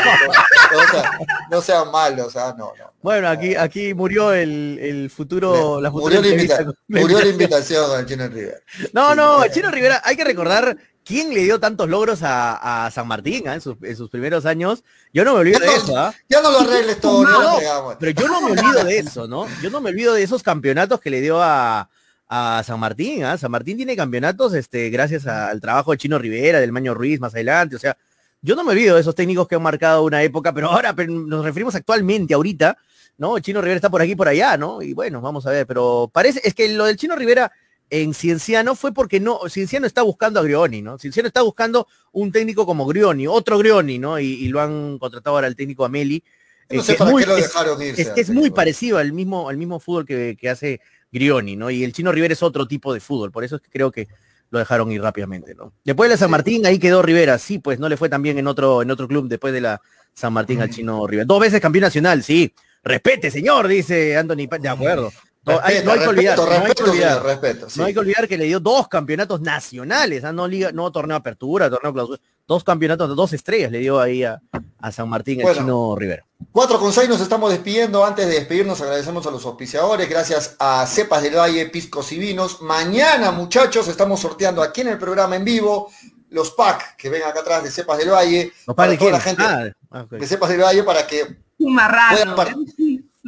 sea, 0.92 1.12
no 1.50 1.62
sean 1.62 1.92
malos, 1.92 2.28
o 2.28 2.32
sea, 2.32 2.54
no, 2.58 2.74
no. 2.78 2.94
Bueno, 3.02 3.30
aquí, 3.30 3.56
aquí 3.56 3.94
murió 3.94 4.34
el, 4.34 4.80
el 4.82 5.10
futuro, 5.12 5.80
la 5.80 5.92
futura 5.92 6.16
murió, 6.16 6.22
la 6.22 6.42
invita- 6.42 6.66
murió 6.88 7.20
la 7.20 7.28
invitación 7.28 7.92
al 7.92 8.06
Chino 8.06 8.28
Rivera. 8.28 8.58
No, 8.94 9.14
no, 9.14 9.44
Sí. 9.44 9.50
Chino 9.54 9.70
Rivera, 9.72 10.02
hay 10.06 10.16
que 10.16 10.24
recordar 10.24 10.78
quién 11.04 11.34
le 11.34 11.44
dio 11.44 11.60
tantos 11.60 11.88
logros 11.90 12.24
a, 12.24 12.86
a 12.86 12.92
San 12.92 13.08
Martín 13.08 13.48
¿ah? 13.48 13.54
en, 13.56 13.62
sus, 13.62 13.76
en 13.82 13.96
sus 13.96 14.10
primeros 14.10 14.46
años. 14.46 14.84
Yo 15.14 15.24
no 15.24 15.34
me 15.34 15.40
olvido 15.42 15.60
Ya 15.60 15.66
de 15.66 15.72
no- 15.72 15.84
eso, 15.84 15.98
¿ah? 15.98 16.14
Ya 16.30 16.42
no 16.42 16.52
lo 16.52 16.60
arregles 16.62 17.00
todo, 17.00 17.24
No, 17.24 17.96
pero 18.00 18.12
yo 18.12 18.28
no 18.28 18.42
me 18.42 18.52
olvido 18.60 18.84
de 18.84 19.00
eso, 19.00 19.28
¿no? 19.28 19.48
Yo 19.62 19.70
no 19.70 19.82
me 19.82 19.90
olvido 19.90 20.14
de 20.14 20.24
esos 20.24 20.42
campeonatos 20.42 21.00
que 21.00 21.10
le 21.10 21.22
dio 21.22 21.42
a, 21.42 21.90
a 22.28 22.64
San 22.66 22.80
Martín, 22.80 23.24
¿ah? 23.24 23.38
San 23.38 23.52
Martín 23.52 23.78
tiene 23.78 23.96
campeonatos 23.96 24.54
este, 24.56 24.90
gracias 24.90 25.28
a- 25.28 25.50
al 25.50 25.62
trabajo 25.62 25.92
de 25.92 25.98
Chino 25.98 26.18
Rivera, 26.18 26.60
del 26.60 26.72
Maño 26.72 26.94
Ruiz 26.94 27.20
más 27.20 27.34
adelante, 27.34 27.76
o 27.76 27.80
sea, 27.80 27.96
yo 28.42 28.56
no 28.56 28.64
me 28.64 28.72
olvido 28.74 28.96
de 28.96 29.02
esos 29.02 29.16
técnicos 29.16 29.48
que 29.48 29.56
han 29.56 29.62
marcado 29.64 30.04
una 30.04 30.22
época, 30.24 30.54
pero 30.54 30.70
ahora 30.72 30.94
pero 30.94 31.12
nos 31.12 31.44
referimos 31.44 31.74
actualmente, 31.76 32.34
ahorita, 32.34 32.78
¿no? 33.18 33.40
Chino 33.40 33.62
Rivera 33.62 33.76
está 33.78 33.90
por 33.90 34.02
aquí 34.02 34.16
por 34.16 34.28
allá, 34.28 34.58
¿no? 34.58 34.82
Y 34.82 34.94
bueno, 34.94 35.22
vamos 35.22 35.46
a 35.48 35.52
ver, 35.52 35.66
pero 35.66 36.10
parece, 36.14 36.42
es 36.44 36.54
que 36.54 36.68
lo 36.70 36.86
del 36.86 36.98
Chino 36.98 37.16
Rivera 37.16 37.52
en 37.90 38.14
Cienciano 38.14 38.76
fue 38.76 38.94
porque 38.94 39.20
no, 39.20 39.40
Cienciano 39.50 39.86
está 39.88 40.02
buscando 40.02 40.40
a 40.40 40.44
Grioni, 40.44 40.82
¿no? 40.82 40.98
Cienciano 40.98 41.28
está 41.28 41.42
buscando 41.42 41.88
un 42.12 42.32
técnico 42.32 42.66
como 42.66 42.86
Grioni, 42.86 43.28
otro 43.28 43.58
Grioni, 43.58 44.00
¿no? 44.00 44.20
Y, 44.20 44.26
y 44.26 44.48
lo 44.48 44.60
han 44.62 44.98
contratado 44.98 45.36
ahora 45.36 45.48
al 45.48 45.56
técnico 45.56 45.86
Ameli. 45.86 46.24
No 46.70 46.82
sé 46.82 46.96
para 46.96 47.12
muy- 47.12 47.22
qué 47.24 47.30
lo 47.30 47.38
es- 47.38 47.44
dejaron 47.44 47.82
irse. 47.82 48.02
es 48.02 48.12
es 48.16 48.30
muy 48.32 48.50
parecido 48.50 48.98
al 48.98 49.14
mismo, 49.14 49.50
al 49.50 49.58
mismo 49.58 49.80
fútbol 49.80 50.06
que, 50.06 50.36
que 50.40 50.50
hace 50.50 50.82
Grioni, 51.12 51.56
¿no? 51.56 51.70
Y 51.70 51.84
el 51.84 51.94
Chino 51.94 52.12
Rivera 52.12 52.34
es 52.34 52.42
otro 52.44 52.68
tipo 52.68 52.94
de 52.94 53.00
fútbol, 53.00 53.32
por 53.32 53.44
eso 53.44 53.58
es 53.58 53.62
que 53.62 53.70
creo 53.70 53.92
que 53.92 54.08
lo 54.50 54.60
dejaron 54.60 54.92
ir 54.92 55.02
rápidamente, 55.02 55.54
¿no? 55.54 55.74
Después 55.84 56.10
de 56.10 56.16
la 56.16 56.18
San. 56.18 56.32
Martín, 56.32 56.66
ahí 56.66 56.80
quedó 56.80 57.02
Rivera, 57.02 57.38
sí, 57.38 57.60
pues 57.60 57.80
no 57.80 57.88
le 57.90 57.98
fue 57.98 58.10
tan 58.10 58.22
bien 58.24 58.38
en 58.40 58.48
otro, 58.48 58.82
en 58.82 58.90
otro 58.92 59.08
club 59.08 59.28
después 59.28 59.54
de 59.54 59.62
la 59.62 59.82
San 60.14 60.34
Martín 60.34 60.62
al 60.62 60.70
Chino 60.72 61.06
Rivera. 61.06 61.26
Dos 61.26 61.40
veces 61.40 61.62
campeón 61.62 61.84
nacional, 61.84 62.24
sí. 62.24 62.54
Respete, 62.84 63.32
señor, 63.32 63.68
dice 63.68 64.16
Anthony. 64.18 64.48
De 64.60 64.70
acuerdo. 64.70 65.12
No, 65.46 65.60
hay, 65.62 65.84
no 65.84 65.92
hay 65.92 66.00
que 66.00 66.08
olvidar, 66.08 66.38
respeto, 66.40 66.46
no 66.60 66.66
hay 66.66 66.74
que 66.74 66.84
olvidar. 66.84 67.10
señor, 67.12 67.24
respeto, 67.26 67.70
sí. 67.70 67.80
No 67.80 67.86
hay 67.86 67.94
que 67.94 68.00
olvidar 68.00 68.28
que 68.28 68.38
le 68.38 68.46
dio 68.46 68.60
dos 68.60 68.88
campeonatos 68.88 69.42
nacionales, 69.42 70.24
¿ah? 70.24 70.34
no 70.34 70.48
liga, 70.48 70.72
no 70.72 70.92
torneo 70.92 71.16
apertura, 71.18 71.70
torneo 71.70 71.94
clausura, 71.94 72.20
dos 72.48 72.64
campeonatos, 72.64 73.16
dos 73.16 73.34
estrellas 73.34 73.72
le 73.72 73.80
dio 73.80 74.00
ahí 74.00 74.24
a, 74.24 74.42
a 74.80 74.92
San 74.92 75.08
Martín 75.08 75.40
el 75.40 75.46
Bueno. 75.46 75.60
chino 75.60 75.96
Rivera. 75.96 76.26
4 76.52 76.80
con 76.80 76.92
6 76.94 77.10
nos 77.10 77.22
estamos 77.22 77.52
despidiendo. 77.52 78.04
Antes 78.06 78.28
de 78.28 78.34
despedirnos 78.34 78.80
agradecemos 78.82 79.26
a 79.28 79.32
los 79.32 79.46
auspiciadores. 79.46 80.10
Gracias 80.10 80.56
a 80.60 80.86
Cepas 80.88 81.22
del 81.24 81.36
Valle, 81.36 81.66
Piscos 81.70 82.12
y 82.12 82.20
Vinos. 82.20 82.62
Mañana, 82.62 83.32
muchachos, 83.32 83.88
estamos 83.88 84.20
sorteando 84.20 84.62
aquí 84.64 84.82
en 84.82 84.88
el 84.90 84.98
programa 84.98 85.36
en 85.36 85.44
vivo 85.46 85.92
los 86.30 86.52
packs 86.52 86.96
que 86.98 87.10
ven 87.10 87.24
acá 87.24 87.40
atrás 87.42 87.64
de 87.64 87.72
Cepas 87.72 87.98
del 87.98 88.10
Valle. 88.10 88.52
¿Los 88.68 88.76
para 88.76 88.98
toda 88.98 89.12
la 89.12 89.20
gente 89.20 89.44
Ah, 89.92 90.06
de 90.10 90.28
Cepas 90.28 90.50
del 90.50 90.62
Valle 90.62 90.84
para 90.84 91.06
que, 91.08 91.38
Un 91.60 91.76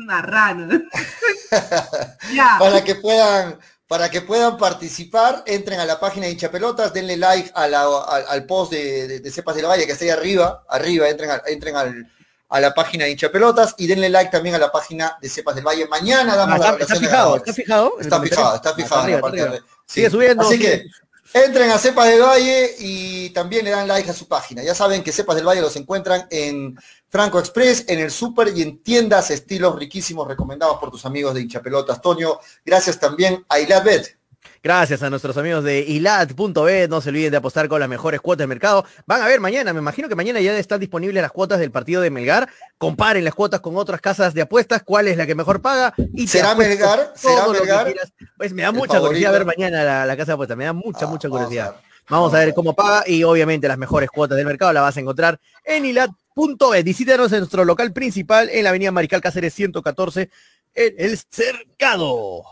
marrano. 0.06 0.68
Pueden 0.68 0.90
par- 0.90 1.02
Un 1.02 1.08
marrano. 1.52 2.18
ya. 2.34 2.56
para 2.60 2.84
que 2.84 2.96
puedan 2.96 3.60
para 3.88 4.10
que 4.12 4.20
puedan 4.22 4.58
participar, 4.58 5.44
entren 5.46 5.80
a 5.80 5.86
la 5.86 5.98
página 5.98 6.26
de 6.26 6.34
hinchapelotas, 6.34 6.92
denle 6.92 7.16
like 7.16 7.50
a 7.56 7.68
la- 7.70 7.84
al, 8.04 8.26
al 8.28 8.46
post 8.46 8.74
de, 8.74 9.08
de- 9.08 9.20
de 9.22 9.32
Cepas 9.32 9.56
del 9.56 9.66
Valle 9.66 9.86
que 9.86 9.94
está 9.94 10.04
ahí 10.04 10.10
arriba, 10.12 10.66
arriba, 10.68 11.08
entren, 11.08 11.30
a, 11.32 11.42
entren 11.48 11.76
al- 11.78 12.12
a 12.50 12.60
la 12.60 12.74
página 12.74 13.06
de 13.06 13.12
hinchapelotas 13.12 13.76
y 13.78 13.88
denle 13.88 14.10
like 14.10 14.30
también 14.30 14.56
a 14.56 14.58
la 14.58 14.72
página 14.74 15.18
de 15.22 15.30
Cepas 15.30 15.56
del 15.56 15.66
Valle. 15.66 15.88
Mañana 15.88 16.36
damos 16.36 16.56
Ah, 16.56 16.58
la 16.58 16.66
está, 16.66 16.72
relación 16.74 16.98
está 16.98 17.00
de 17.00 17.08
fijado, 17.08 17.36
está 17.38 17.54
fijado. 17.54 17.92
Está 18.02 18.22
fijado, 18.22 18.56
está 18.56 18.70
Ah, 18.72 18.74
fijado 18.76 19.02
arriba, 19.04 19.20
la 19.22 19.28
está 19.28 19.36
de- 19.36 19.42
arriba. 19.58 19.66
sí. 19.86 19.94
Sigue 19.94 20.10
subiendo. 20.10 20.44
Así 20.44 20.58
sigue- 20.58 20.84
que 21.32 21.40
entren 21.46 21.72
a 21.72 21.78
Cepas 21.78 22.08
del 22.10 22.22
Valle 22.22 22.76
y 22.80 23.30
también 23.30 23.64
le 23.64 23.72
dan 23.72 23.88
like 23.88 24.10
a 24.10 24.14
su 24.14 24.28
página. 24.28 24.64
Ya 24.64 24.76
saben 24.76 25.02
que 25.02 25.14
Cepas 25.14 25.38
del 25.38 25.46
Valle 25.48 25.62
los 25.62 25.76
encuentran 25.78 26.28
en 26.30 26.78
Franco 27.10 27.40
Express, 27.40 27.86
en 27.88 28.00
el 28.00 28.12
Super 28.12 28.52
y 28.56 28.62
en 28.62 28.84
tiendas 28.84 29.32
estilos 29.32 29.78
riquísimos 29.78 30.28
recomendados 30.28 30.78
por 30.78 30.92
tus 30.92 31.06
amigos 31.06 31.34
de 31.34 31.42
hinchapelotas. 31.42 32.02
Toño, 32.02 32.40
gracias 32.66 33.00
también 33.00 33.46
a 33.50 33.60
Iladbet. 33.60 34.18
Gracias 34.64 35.04
a 35.04 35.10
nuestros 35.10 35.38
amigos 35.38 35.64
de 35.64 35.80
ilat.bet, 35.80 36.90
no 36.90 37.00
se 37.00 37.10
olviden 37.10 37.32
de 37.32 37.38
apostar 37.38 37.68
con 37.70 37.80
las 37.80 37.88
mejores 37.88 38.20
cuotas 38.22 38.40
del 38.40 38.48
mercado. 38.50 38.86
Van 39.06 39.22
a 39.22 39.28
ver 39.28 39.40
mañana, 39.40 39.72
me 39.72 39.80
imagino 39.80 40.10
que 40.10 40.16
mañana 40.16 40.42
ya 40.42 40.58
están 40.58 40.80
disponibles 40.80 41.22
las 41.22 41.32
cuotas 41.32 41.60
del 41.60 41.72
partido 41.72 42.02
de 42.02 42.10
Melgar. 42.10 42.50
Comparen 42.78 43.24
las 43.24 43.34
cuotas 43.34 43.62
con 43.62 43.78
otras 43.78 44.02
casas 44.02 44.34
de 44.34 44.42
apuestas, 44.42 44.84
cuál 44.84 45.08
es 45.08 45.18
la 45.18 45.26
que 45.26 45.36
mejor 45.36 45.62
paga. 45.62 45.94
Y 46.14 46.28
¿Será 46.28 46.56
Melgar? 46.56 47.14
¿Será 47.16 47.48
Melgar? 47.48 47.94
Pues 48.36 48.52
me 48.54 48.64
da 48.64 48.72
mucha 48.72 49.00
curiosidad 49.00 49.32
ver 49.32 49.46
mañana 49.46 49.84
la, 49.84 50.06
la 50.06 50.18
casa 50.18 50.32
de 50.32 50.34
apuestas, 50.34 50.58
me 50.58 50.66
da 50.66 50.74
mucha, 50.74 51.06
Ah, 51.06 51.10
mucha 51.10 51.30
curiosidad. 51.30 51.76
Vamos 52.10 52.34
a 52.34 52.40
ver 52.40 52.54
cómo 52.54 52.74
paga 52.74 53.04
y 53.08 53.24
obviamente 53.24 53.68
las 53.68 53.78
mejores 53.78 54.10
cuotas 54.10 54.38
del 54.38 54.46
mercado 54.46 54.72
la 54.74 54.82
vas 54.82 54.96
a 54.96 55.00
encontrar 55.02 55.40
en 55.64 55.86
ilat.bet. 55.86 56.86
Visítanos 56.86 57.32
en 57.34 57.40
nuestro 57.40 57.66
local 57.66 57.92
principal 57.94 58.50
en 58.50 58.64
la 58.64 58.70
avenida 58.70 58.92
Mariscal 58.92 59.22
Cáceres 59.22 59.54
114 59.54 60.30
en 60.76 60.94
el 60.98 61.18
Cercado. 61.30 62.08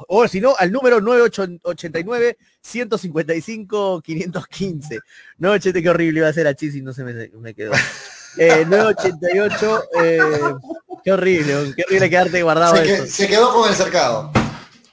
O 0.07 0.27
si 0.27 0.41
no, 0.41 0.55
al 0.57 0.71
número 0.71 0.99
9889 0.99 2.37
155 2.61 4.01
515. 4.01 4.99
980, 5.37 5.81
qué 5.81 5.89
horrible 5.89 6.19
iba 6.19 6.27
a 6.29 6.33
ser 6.33 6.47
a 6.47 6.55
Chis 6.55 6.75
y 6.75 6.81
no 6.81 6.91
se 6.93 7.03
me, 7.03 7.13
me 7.39 7.53
quedó. 7.53 7.71
Eh, 8.37 8.65
988, 8.67 9.83
eh, 10.03 10.19
qué 11.03 11.11
horrible, 11.13 11.73
qué 11.75 11.83
horrible 11.87 12.09
quedarte 12.09 12.43
guardado 12.43 12.75
Se, 12.75 12.83
que- 12.83 12.93
eso. 12.95 13.05
se 13.07 13.27
quedó 13.29 13.53
con 13.53 13.69
el 13.69 13.75
cercado. 13.75 14.31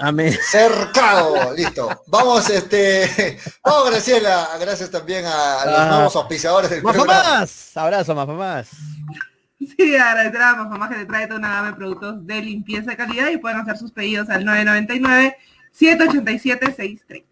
Amén. 0.03 0.37
Cercado, 0.51 1.53
listo. 1.55 2.03
Vamos, 2.09 2.49
este, 2.51 3.39
vamos 3.65 3.91
Graciela, 3.91 4.49
gracias 4.61 4.91
también 4.91 5.25
a, 5.27 5.63
a 5.63 5.67
los 5.67 5.79
Ah. 5.79 5.87
nuevos 5.91 6.17
auspiciadores 6.17 6.71
del 6.71 6.83
¡Más 6.83 6.95
programa. 6.97 7.41
más! 7.41 7.77
Abrazo, 7.77 8.15
más 8.15 8.29
más. 8.29 8.69
Sí, 9.77 9.95
agradecer 9.97 10.43
a 10.43 10.57
Mafamá 10.57 10.89
que 10.89 10.97
le 10.97 11.07
trae 11.07 11.27
toda 11.29 11.39
una 11.39 11.51
gama 11.55 11.69
de 11.69 11.75
productos 11.77 12.27
de 12.27 12.43
limpieza 12.43 12.91
de 12.91 12.97
calidad 12.97 13.31
y 13.31 13.37
pueden 13.39 13.61
hacer 13.61 13.79
sus 13.79 13.93
pedidos 13.93 14.29
al 14.29 14.45
999-787-630. 14.45 17.25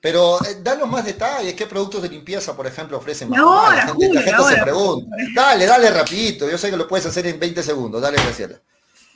Pero 0.00 0.38
eh, 0.44 0.58
danos 0.62 0.88
más 0.88 1.04
detalles, 1.04 1.54
qué 1.54 1.66
productos 1.66 2.02
de 2.02 2.08
limpieza, 2.08 2.54
por 2.56 2.66
ejemplo, 2.66 2.98
ofrecen 2.98 3.28
más. 3.30 3.38
Ahora, 3.40 3.76
la 3.76 3.82
gente, 3.86 4.06
Julio, 4.06 4.14
la 4.14 4.22
gente 4.22 4.36
ahora. 4.42 4.56
se 4.56 4.62
pregunta. 4.62 5.16
Dale, 5.34 5.66
dale 5.66 5.90
rapidito, 5.90 6.48
yo 6.48 6.56
sé 6.56 6.70
que 6.70 6.76
lo 6.76 6.86
puedes 6.86 7.06
hacer 7.06 7.26
en 7.26 7.38
20 7.40 7.62
segundos, 7.62 8.00
dale 8.00 8.16
Graciela. 8.22 8.60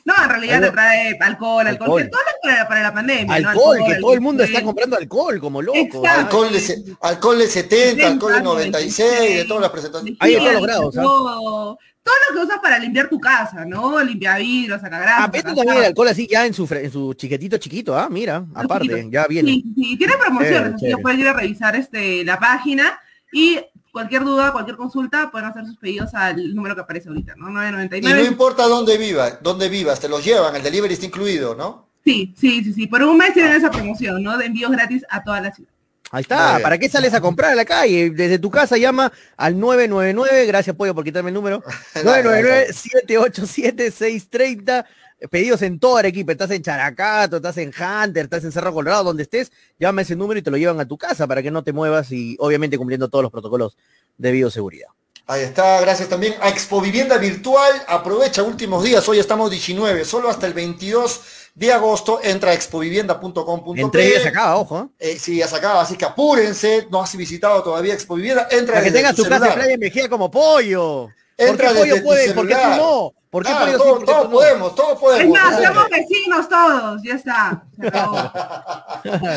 No, 0.05 0.13
en 0.21 0.29
realidad 0.29 0.61
te 0.61 0.71
trae 0.71 1.17
alcohol, 1.21 1.65
alcohol, 1.65 1.67
Alcohol. 1.67 2.01
que 2.03 2.09
todo 2.09 2.21
lo 2.21 2.49
para, 2.49 2.67
para 2.67 2.81
la 2.83 2.93
pandemia. 2.93 3.39
¿no? 3.39 3.49
Alcohol, 3.49 3.77
que 3.87 3.95
todo 4.01 4.13
el 4.13 4.21
mundo 4.21 4.43
está 4.43 4.61
comprando 4.61 4.97
alcohol 4.97 5.39
como 5.39 5.61
loco. 5.61 5.77
Exacto. 5.77 6.07
¿ah? 6.09 6.19
Alcohol 6.19 6.51
de, 6.51 6.95
alcohol 7.01 7.37
de 7.39 7.47
70, 7.47 8.07
alcohol 8.07 8.33
de 8.33 8.41
96, 8.41 9.37
de 9.37 9.45
todas 9.45 9.61
las 9.61 9.71
presentaciones. 9.71 10.17
Hay 10.19 10.33
de 10.33 10.37
todos 10.39 10.49
Sí, 10.49 10.55
los 10.55 10.63
grados, 10.63 10.97
¿ah? 10.97 11.01
todo, 11.01 11.77
todo 12.03 12.15
lo 12.29 12.35
que 12.39 12.45
usas 12.45 12.59
para 12.59 12.79
limpiar 12.79 13.07
tu 13.07 13.17
casa, 13.17 13.63
¿no? 13.65 14.03
Limpiar 14.03 14.41
vidrios, 14.41 14.81
sacar 14.81 15.01
grasa. 15.03 15.23
Ah, 15.23 15.27
vete 15.27 15.53
también 15.55 15.77
el 15.77 15.85
alcohol 15.85 16.07
así 16.09 16.27
ya 16.29 16.45
en 16.45 16.53
su, 16.53 16.67
en 16.69 16.91
su 16.91 17.13
chiquetito 17.13 17.57
chiquito, 17.57 17.97
ah, 17.97 18.09
mira, 18.09 18.43
aparte, 18.55 18.89
chiquito. 18.89 19.09
ya 19.09 19.25
viene. 19.27 19.51
Sí, 19.51 19.63
sí, 19.73 19.97
tiene 19.97 20.13
promociones, 20.17 20.51
Chévere, 20.57 20.75
así 20.75 20.75
que 20.75 20.87
chévere. 20.89 21.01
pueden 21.01 21.19
ir 21.21 21.27
a 21.29 21.33
revisar 21.33 21.75
este, 21.77 22.25
la 22.25 22.37
página 22.39 22.99
y 23.31 23.57
cualquier 23.93 24.25
duda, 24.25 24.51
cualquier 24.51 24.75
consulta, 24.75 25.31
pueden 25.31 25.47
hacer 25.47 25.65
sus 25.65 25.77
pedidos 25.77 26.13
al 26.15 26.55
número 26.55 26.75
que 26.75 26.81
aparece 26.81 27.07
ahorita, 27.07 27.35
¿no? 27.37 27.49
Y 27.49 27.53
no 27.53 27.61
999. 27.61 28.27
importa 28.27 28.67
dónde 28.67 28.97
vivas, 28.97 29.37
dónde 29.41 29.69
vivas, 29.69 29.99
te 29.99 30.09
los 30.09 30.25
llevan, 30.25 30.55
el 30.55 30.63
delivery 30.63 30.95
está 30.95 31.05
incluido, 31.05 31.53
¿no? 31.55 31.87
Sí, 32.03 32.33
sí, 32.35 32.63
sí, 32.63 32.73
sí. 32.73 32.87
Por 32.87 33.03
un 33.03 33.15
mes 33.15 33.33
tienen 33.33 33.53
esa 33.53 33.69
promoción, 33.69 34.21
¿no? 34.21 34.37
De 34.37 34.47
envíos 34.47 34.71
gratis 34.71 35.05
a 35.09 35.23
toda 35.23 35.39
la 35.39 35.53
ciudad. 35.53 35.69
Ahí 36.11 36.21
está. 36.21 36.59
¿para 36.61 36.77
qué 36.77 36.89
sales 36.89 37.13
a 37.13 37.21
comprar 37.21 37.53
a 37.53 37.55
la 37.55 37.63
calle? 37.65 38.11
Desde 38.11 38.37
tu 38.37 38.51
casa 38.51 38.77
llama 38.77 39.11
al 39.37 39.57
999, 39.59 40.45
gracias 40.45 40.75
Pollo 40.75 40.93
por 40.93 41.03
quitarme 41.03 41.29
el 41.29 41.33
número, 41.33 41.63
999-787-630, 41.95 44.85
pedidos 45.29 45.61
en 45.61 45.79
toda 45.79 45.99
Arequipa, 45.99 46.31
estás 46.31 46.51
en 46.51 46.61
Characato, 46.61 47.37
estás 47.37 47.57
en 47.57 47.69
Hunter, 47.69 48.25
estás 48.25 48.43
en 48.43 48.51
Cerro 48.51 48.73
Colorado, 48.73 49.03
donde 49.03 49.23
estés, 49.23 49.51
llama 49.79 50.01
ese 50.01 50.15
número 50.15 50.39
y 50.39 50.41
te 50.41 50.51
lo 50.51 50.57
llevan 50.57 50.79
a 50.79 50.87
tu 50.87 50.97
casa 50.97 51.27
para 51.27 51.41
que 51.41 51.51
no 51.51 51.63
te 51.63 51.73
muevas 51.73 52.11
y 52.11 52.35
obviamente 52.39 52.77
cumpliendo 52.77 53.09
todos 53.09 53.23
los 53.23 53.31
protocolos 53.31 53.77
de 54.17 54.31
bioseguridad. 54.31 54.89
Ahí 55.25 55.41
está, 55.43 55.79
gracias 55.79 56.09
también 56.09 56.35
a 56.41 56.49
Expo 56.49 56.81
Vivienda 56.81 57.17
Virtual. 57.17 57.71
Aprovecha 57.87 58.43
últimos 58.43 58.83
días, 58.83 59.07
hoy 59.07 59.19
estamos 59.19 59.49
19, 59.49 60.03
solo 60.03 60.29
hasta 60.29 60.47
el 60.47 60.53
22 60.53 61.21
de 61.55 61.71
agosto. 61.71 62.19
Entra 62.21 62.51
a 62.51 62.53
expovivienda.com.p. 62.53 63.79
Entre 63.79 64.19
se 64.19 64.27
acaba, 64.27 64.57
ojo. 64.57 64.89
¿eh? 64.99 65.11
Eh, 65.11 65.19
sí, 65.19 65.37
ya 65.37 65.47
se 65.47 65.55
acaba, 65.55 65.81
así 65.81 65.95
que 65.95 66.03
apúrense. 66.03 66.87
No 66.91 67.01
has 67.01 67.15
visitado 67.15 67.63
todavía 67.63 67.93
Expo 67.93 68.15
Vivienda. 68.15 68.49
Entra 68.51 68.75
Para 68.75 68.85
que 68.85 68.91
tengas 68.91 69.15
tu 69.15 69.23
casa 69.23 69.35
celular. 69.35 69.49
de 69.51 69.55
playa 69.55 69.73
en 69.75 69.79
Mejía 69.79 70.09
como 70.09 70.29
pollo. 70.29 71.07
¿Por 71.37 71.47
Entra 71.47 71.69
qué 71.69 71.73
desde 71.73 71.89
pollo 71.89 71.95
tu 71.95 72.03
puede? 72.03 72.33
¿Por 72.33 72.47
qué 72.47 72.55
tú 72.55 72.69
no? 72.77 73.13
¿Por 73.33 73.43
qué 73.43 73.49
Claro, 73.49 73.65
pollo 73.65 73.77
sí? 73.77 73.83
todos, 73.83 73.97
¿Por 73.97 74.05
qué 74.05 74.11
todos 74.13 74.27
podemos, 74.27 74.75
todos 74.75 74.93
Es 74.93 74.99
podemos. 74.99 75.39
más, 75.39 75.63
somos 75.63 75.89
vecinos 75.89 76.47
todos, 76.49 77.01
ya 77.03 77.15
está. 77.15 77.63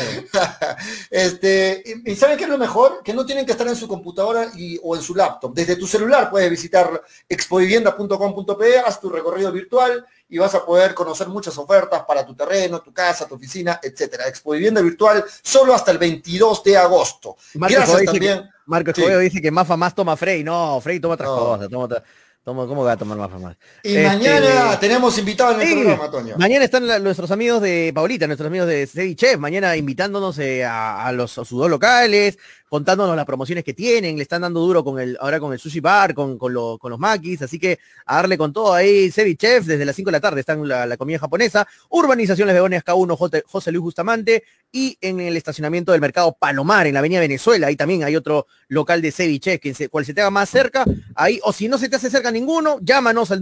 Este, 1.09 1.83
y, 2.05 2.11
y 2.11 2.15
¿saben 2.15 2.37
qué 2.37 2.43
es 2.43 2.49
lo 2.49 2.57
mejor? 2.59 3.01
Que 3.03 3.13
no 3.13 3.25
tienen 3.25 3.45
que 3.45 3.51
estar 3.53 3.67
en 3.67 3.75
su 3.75 3.87
computadora 3.87 4.47
y, 4.55 4.79
o 4.83 4.95
en 4.95 5.01
su 5.01 5.15
laptop. 5.15 5.53
Desde 5.53 5.75
tu 5.75 5.87
celular 5.87 6.29
puedes 6.29 6.49
visitar 6.49 7.01
expovivienda.com.pe, 7.27 8.79
haz 8.79 8.99
tu 8.99 9.09
recorrido 9.09 9.51
virtual 9.51 10.05
y 10.29 10.37
vas 10.37 10.53
a 10.55 10.63
poder 10.65 10.93
conocer 10.93 11.27
muchas 11.27 11.57
ofertas 11.57 12.03
para 12.03 12.25
tu 12.25 12.35
terreno, 12.35 12.81
tu 12.81 12.93
casa, 12.93 13.27
tu 13.27 13.35
oficina, 13.35 13.79
etcétera. 13.81 14.27
Expovivienda 14.27 14.81
virtual 14.81 15.23
solo 15.41 15.73
hasta 15.73 15.91
el 15.91 15.97
22 15.97 16.63
de 16.63 16.77
agosto. 16.77 17.35
Marco 17.55 17.75
Gracias 17.75 18.03
también. 18.05 18.41
que- 18.43 18.49
Marco 18.67 18.91
Sí. 18.93 19.01
Dice 19.21 19.41
que 19.41 19.49
Mafa 19.49 19.77
más 19.77 19.95
toma 19.95 20.17
Frey. 20.17 20.43
No, 20.43 20.79
Frey 20.81 20.99
toma 20.99 21.13
otras 21.15 21.29
No. 21.29 21.35
cosas. 21.37 21.69
Toma, 21.69 22.03
toma- 22.47 22.65
¿Cómo 22.65 22.85
va 22.85 22.93
a 22.93 22.97
tomar 22.97 23.17
más? 23.17 23.57
Y 23.83 23.89
Este, 23.97 24.03
mañana 24.07 24.79
tenemos 24.79 25.17
invitado 25.17 25.59
en 25.59 25.67
Sí, 25.67 25.73
programa, 25.75 26.09
Toño. 26.09 26.35
Mañana 26.37 26.63
están 26.63 26.87
la- 26.87 26.97
nuestros 26.97 27.29
amigos 27.31 27.61
de 27.61 27.91
Paulita, 27.93 28.25
nuestros 28.25 28.47
amigos 28.47 28.69
de 28.69 28.87
Ceviche, 28.87 29.35
mañana 29.35 29.75
invitándonos 29.75 30.39
eh, 30.39 30.63
a, 30.63 31.05
a 31.05 31.11
los 31.11 31.37
a 31.37 31.43
sus 31.43 31.59
dos 31.59 31.69
locales, 31.69 32.37
contándonos 32.69 33.15
las 33.15 33.25
promociones 33.25 33.63
que 33.63 33.73
tienen, 33.73 34.17
le 34.17 34.23
están 34.23 34.41
dando 34.41 34.59
duro 34.59 34.83
con 34.83 34.99
el, 34.99 35.17
ahora 35.21 35.39
con 35.39 35.53
el 35.53 35.59
sushi 35.59 35.79
bar, 35.79 36.13
con, 36.13 36.37
con, 36.37 36.53
lo- 36.53 36.77
con 36.77 36.91
los 36.91 36.99
makis, 36.99 37.41
así 37.41 37.57
que 37.59 37.79
a 38.05 38.17
darle 38.17 38.37
con 38.37 38.51
todo 38.51 38.73
ahí, 38.73 39.09
Ceviche, 39.11 39.61
desde 39.61 39.85
las 39.85 39.95
5 39.95 40.07
de 40.09 40.11
la 40.11 40.19
tarde 40.19 40.41
están 40.41 40.67
la, 40.67 40.85
la 40.85 40.97
comida 40.97 41.17
japonesa, 41.19 41.65
Urbanizaciones 41.89 42.53
Begoñas 42.53 42.83
K1, 42.83 43.15
J- 43.17 43.41
José 43.45 43.71
Luis 43.71 43.83
Bustamante, 43.83 44.43
y 44.69 44.97
en 44.99 45.21
el 45.21 45.37
estacionamiento 45.37 45.93
del 45.93 46.01
mercado 46.01 46.33
Palomar, 46.37 46.87
en 46.87 46.93
la 46.93 46.99
avenida 46.99 47.21
Venezuela, 47.21 47.67
ahí 47.67 47.77
también 47.77 48.03
hay 48.03 48.17
otro 48.17 48.47
local 48.67 49.01
de 49.01 49.13
ceviche, 49.13 49.59
que 49.59 49.73
se, 49.73 49.87
cual 49.87 50.05
se 50.05 50.13
te 50.13 50.19
haga 50.19 50.29
más 50.29 50.49
cerca, 50.49 50.83
ahí, 51.15 51.39
o 51.43 51.53
si 51.53 51.69
no 51.69 51.77
se 51.77 51.87
te 51.87 51.95
hace 51.95 52.09
cerca 52.09 52.31
ninguno, 52.31 52.79
llámanos 52.81 53.31
al 53.31 53.39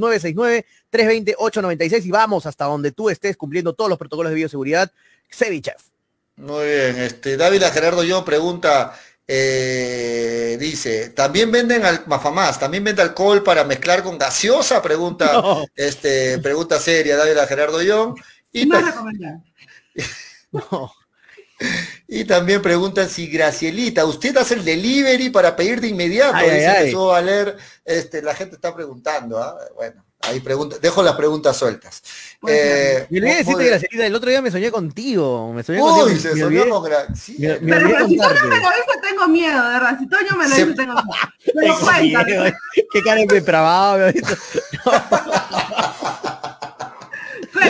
969-320-896 0.92 2.06
y 2.06 2.12
vamos 2.12 2.46
hasta 2.46 2.66
donde 2.66 2.92
tú 2.92 3.10
estés 3.10 3.38
cumpliendo 3.38 3.74
todos 3.74 3.90
los 3.90 3.98
protocolos 3.98 4.30
de 4.32 4.36
bioseguridad. 4.36 4.92
Ceviche. 5.30 5.74
Muy 6.38 6.66
bien, 6.66 6.98
este, 6.98 7.38
Dávila 7.38 7.72
Gerardo 7.72 8.04
yo 8.04 8.26
pregunta, 8.26 8.94
eh, 9.28 10.58
dice, 10.60 11.10
¿también 11.10 11.52
venden 11.52 11.84
al 11.86 12.04
Mafamás? 12.08 12.60
¿También 12.60 12.84
vende 12.84 13.02
alcohol 13.02 13.44
para 13.44 13.64
mezclar 13.64 14.04
con 14.04 14.18
gaseosa? 14.18 14.82
Pregunta, 14.82 15.34
No. 15.34 15.66
este, 15.76 16.38
pregunta 16.40 16.80
seria, 16.80 17.18
Dávila 17.18 17.48
Gerardo 17.48 17.82
Young. 17.82 18.16
Y, 18.52 18.66
No 18.66 18.80
ta- 18.80 18.86
recomendable. 18.86 19.44
No. 20.52 20.92
y 22.08 22.24
también 22.26 22.62
preguntan 22.62 23.10
si 23.10 23.28
Gracielita, 23.28 24.06
¿usted 24.06 24.36
hace 24.38 24.54
el 24.54 24.64
delivery 24.64 25.30
para 25.30 25.56
pedir 25.56 25.82
de 25.82 25.88
inmediato? 25.88 26.36
Ay, 26.36 26.50
ay, 26.50 26.56
Dice 26.60 26.68
ay. 26.70 26.86
Jesús 26.88 27.08
Valer, 27.08 27.58
este, 27.84 28.22
la 28.22 28.36
gente 28.36 28.56
está 28.56 28.74
preguntando, 28.76 29.42
¿ah? 29.42 29.58
Bueno, 29.76 30.05
ahí 30.28 30.40
pregunta, 30.40 30.78
dejo 30.82 31.02
las 31.04 31.16
preguntas 31.16 31.56
sueltas. 31.58 32.02
Puede 32.40 32.98
Eh, 33.02 33.08
Y 33.10 33.18
olvidé 33.20 33.36
decirte. 33.38 33.66
Gracielita, 33.66 34.06
el 34.06 34.16
otro 34.16 34.30
día 34.30 34.42
me 34.42 34.52
soñé 34.52 34.72
contigo. 34.72 35.52
Me 35.54 35.64
soñé 35.64 35.80
contigo. 35.80 36.06
Uy, 36.06 36.14
me- 36.14 36.20
se 36.20 36.34
me 36.34 36.40
soñó 36.42 36.46
olvidé- 36.62 36.70
con 36.70 36.84
Gra- 36.84 37.16
sí. 37.16 37.36
me- 37.40 37.60
me 37.60 37.74
Pero, 37.76 37.88
si 38.08 38.18
Toño 38.18 38.28
contarte. 38.28 38.48
me 38.48 38.56
lo 38.56 38.70
dice, 38.70 39.00
tengo 39.02 39.28
miedo, 39.28 39.64
de 39.64 39.74
verdad. 39.74 39.98
Si 40.00 40.08
Toño 40.08 40.36
me 40.38 40.44
lo 40.50 40.56
Se- 40.56 40.66
dice, 40.66 40.76
tengo 40.78 40.94
miedo. 40.94 41.06
Qué 41.46 41.52
cuéntame. 41.86 42.26
miedo, 42.26 42.44
Qué 42.92 43.02
cara 43.04 43.22
de 43.22 43.28
depravado. 43.28 43.98
me 44.08 44.14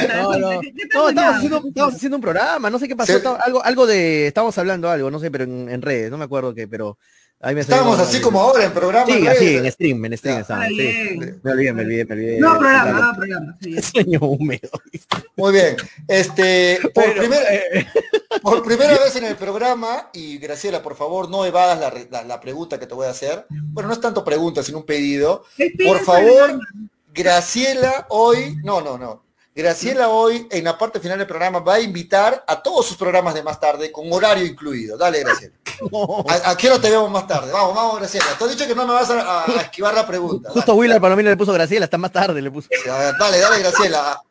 No, 0.07 0.23
no. 0.23 0.47
cuéntame. 0.47 0.59
¿Qué- 0.61 0.73
qué 0.73 0.87
te 0.87 0.97
No, 0.97 1.09
estábamos 1.09 1.35
haciendo, 1.37 1.57
estábamos 1.67 1.95
haciendo 1.95 2.17
un 2.17 2.21
programa, 2.21 2.69
no 2.69 2.79
sé 2.79 2.87
qué 2.87 2.95
pasó, 2.95 3.11
Se- 3.11 3.17
estaba- 3.17 3.37
algo, 3.37 3.63
algo 3.63 3.85
de, 3.87 4.27
estábamos 4.27 4.57
hablando 4.57 4.89
algo, 4.89 5.11
no 5.11 5.19
sé, 5.19 5.29
pero 5.31 5.43
en, 5.43 5.69
en 5.69 5.81
redes, 5.81 6.09
no 6.11 6.17
me 6.17 6.23
acuerdo 6.25 6.53
qué, 6.53 6.67
pero 6.67 6.97
ahí 7.41 7.53
me 7.55 7.61
Estábamos 7.61 7.99
así 7.99 8.21
como 8.21 8.39
ahora 8.41 8.65
en 8.65 8.71
programa. 8.71 9.05
Sí, 9.05 9.13
en 9.17 9.27
así, 9.27 9.55
en 9.57 9.71
stream, 9.71 10.05
en 10.05 10.17
stream 10.17 10.39
Está 10.39 10.67
sí. 10.67 10.75
bien. 10.75 11.39
Me 11.43 11.51
olvidé, 11.51 11.73
me 11.73 11.81
olvidé, 11.83 12.05
me 12.05 12.13
olvidé. 12.13 12.39
No 12.39 12.57
programa, 12.59 12.83
claro. 12.91 13.05
no 13.05 13.13
programa. 13.15 13.57
sí. 13.61 13.81
Sueño 13.81 14.19
húmedo. 14.21 14.69
Muy 15.35 15.53
bien. 15.53 15.75
Este, 16.07 16.79
por, 16.93 17.03
Pero, 17.03 17.21
primer- 17.21 17.43
eh, 17.49 17.87
por 18.41 18.63
primera 18.63 18.93
vez 18.97 19.15
en 19.15 19.25
el 19.25 19.35
programa, 19.35 20.09
y 20.13 20.37
Graciela, 20.37 20.81
por 20.81 20.95
favor, 20.95 21.29
no 21.29 21.45
evadas 21.45 21.79
la, 21.79 21.93
la- 22.09 22.23
la 22.23 22.39
pregunta 22.41 22.79
que 22.79 22.87
te 22.87 22.93
voy 22.93 23.07
a 23.07 23.11
hacer. 23.11 23.45
Bueno, 23.49 23.87
no 23.87 23.93
es 23.93 24.01
tanto 24.01 24.23
pregunta, 24.23 24.63
sino 24.63 24.79
un 24.79 24.85
pedido. 24.85 25.43
Por 25.85 25.99
favor. 25.99 26.59
Graciela 27.13 28.07
hoy, 28.09 28.57
no, 28.63 28.81
no, 28.81 28.97
no. 28.97 29.23
Graciela 29.55 30.09
hoy, 30.09 30.47
en 30.51 30.65
la 30.65 30.77
parte 30.77 30.99
final 30.99 31.17
del 31.17 31.25
programa, 31.27 31.59
va 31.59 31.75
a 31.75 31.79
invitar 31.79 32.43
a 32.45 32.61
todos 32.61 32.85
sus 32.87 32.97
programas 32.97 33.33
de 33.33 33.41
más 33.41 33.57
tarde, 33.57 33.89
con 33.89 34.11
horario 34.11 34.45
incluido. 34.45 34.97
Dale, 34.97 35.21
Graciela. 35.21 35.55
no. 35.91 36.25
¿A, 36.27 36.49
a 36.51 36.57
qué 36.57 36.69
hora 36.69 36.81
te 36.81 36.89
vemos 36.89 37.09
más 37.09 37.25
tarde? 37.25 37.53
Vamos, 37.53 37.73
vamos, 37.73 37.97
Graciela. 37.99 38.25
Te 38.37 38.43
he 38.43 38.49
dicho 38.49 38.67
que 38.67 38.75
no 38.75 38.85
me 38.85 38.93
vas 38.93 39.09
a, 39.09 39.45
esquivar 39.61 39.93
la 39.93 40.05
pregunta. 40.05 40.49
Justo 40.51 40.75
Willard 40.75 40.99
Palomino 40.99 41.29
le 41.29 41.37
puso 41.37 41.53
Graciela, 41.53 41.85
hasta 41.85 41.97
más 41.97 42.11
tarde 42.11 42.41
le 42.41 42.51
puso. 42.51 42.67
Dale, 42.85 43.17
dale, 43.17 43.39
dale, 43.39 43.59
Graciela. 43.59 44.21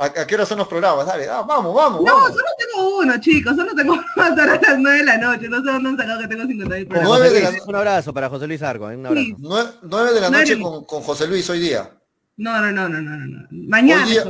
¿A, 0.00 0.04
a 0.04 0.26
qué 0.28 0.36
hora 0.36 0.46
son 0.46 0.58
los 0.58 0.68
programas? 0.68 1.06
Dale, 1.06 1.28
ah, 1.28 1.42
vamos, 1.42 1.74
vamos, 1.74 2.02
No, 2.04 2.14
vamos. 2.14 2.28
solo 2.30 2.44
tengo 2.56 2.98
uno, 2.98 3.20
chicos. 3.20 3.56
Solo 3.56 3.74
tengo 3.74 3.94
uno 4.16 4.24
hasta 4.24 4.46
las 4.46 4.78
9 4.78 4.98
de 4.98 5.04
la 5.04 5.16
noche. 5.18 5.48
No 5.48 5.56
sé 5.56 5.72
dónde 5.72 5.88
han 5.88 5.96
sacado 5.96 6.20
que 6.20 6.28
tengo 6.28 6.46
50 6.46 6.74
mil 6.76 6.86
Con 6.88 7.02
Nueve 7.02 7.26
José 7.28 7.34
de 7.34 7.40
Luis, 7.50 7.58
la- 7.58 7.64
Un 7.66 7.74
abrazo 7.74 8.14
para 8.14 8.28
José 8.28 8.46
Luis 8.46 8.62
Arco, 8.62 8.88
¿eh? 8.88 8.96
un 8.96 9.06
abrazo. 9.06 9.24
Sí. 9.26 9.34
Nue- 9.40 9.72
Nueve 9.82 10.12
de 10.12 10.20
la 10.20 10.30
noche 10.30 10.54
de- 10.54 10.62
con, 10.62 10.84
con 10.84 11.02
José 11.02 11.26
Luis 11.26 11.50
hoy 11.50 11.58
día. 11.58 11.90
No, 12.38 12.60
no, 12.60 12.70
no, 12.70 12.88
no, 12.88 13.02
no, 13.02 13.16
no, 13.16 13.26
no. 13.26 13.48
Mañana 13.50 14.04
Hoy 14.04 14.10
día-. 14.12 14.24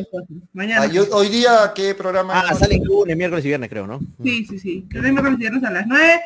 Mañana. 0.54 0.86
Ah, 0.86 1.06
hoy, 1.12 1.28
día, 1.28 1.72
¿qué 1.74 1.94
programa? 1.94 2.40
Ah, 2.40 2.54
salen 2.54 2.82
lunes, 2.82 3.14
miércoles 3.14 3.44
y 3.44 3.48
viernes 3.48 3.68
creo, 3.68 3.86
¿no? 3.86 4.00
Sí, 4.24 4.46
sí, 4.46 4.58
sí. 4.58 4.88
El 4.94 5.02
miércoles 5.12 5.34
y 5.34 5.40
viernes 5.42 5.62
a 5.62 5.70
las 5.70 5.86
9. 5.86 6.20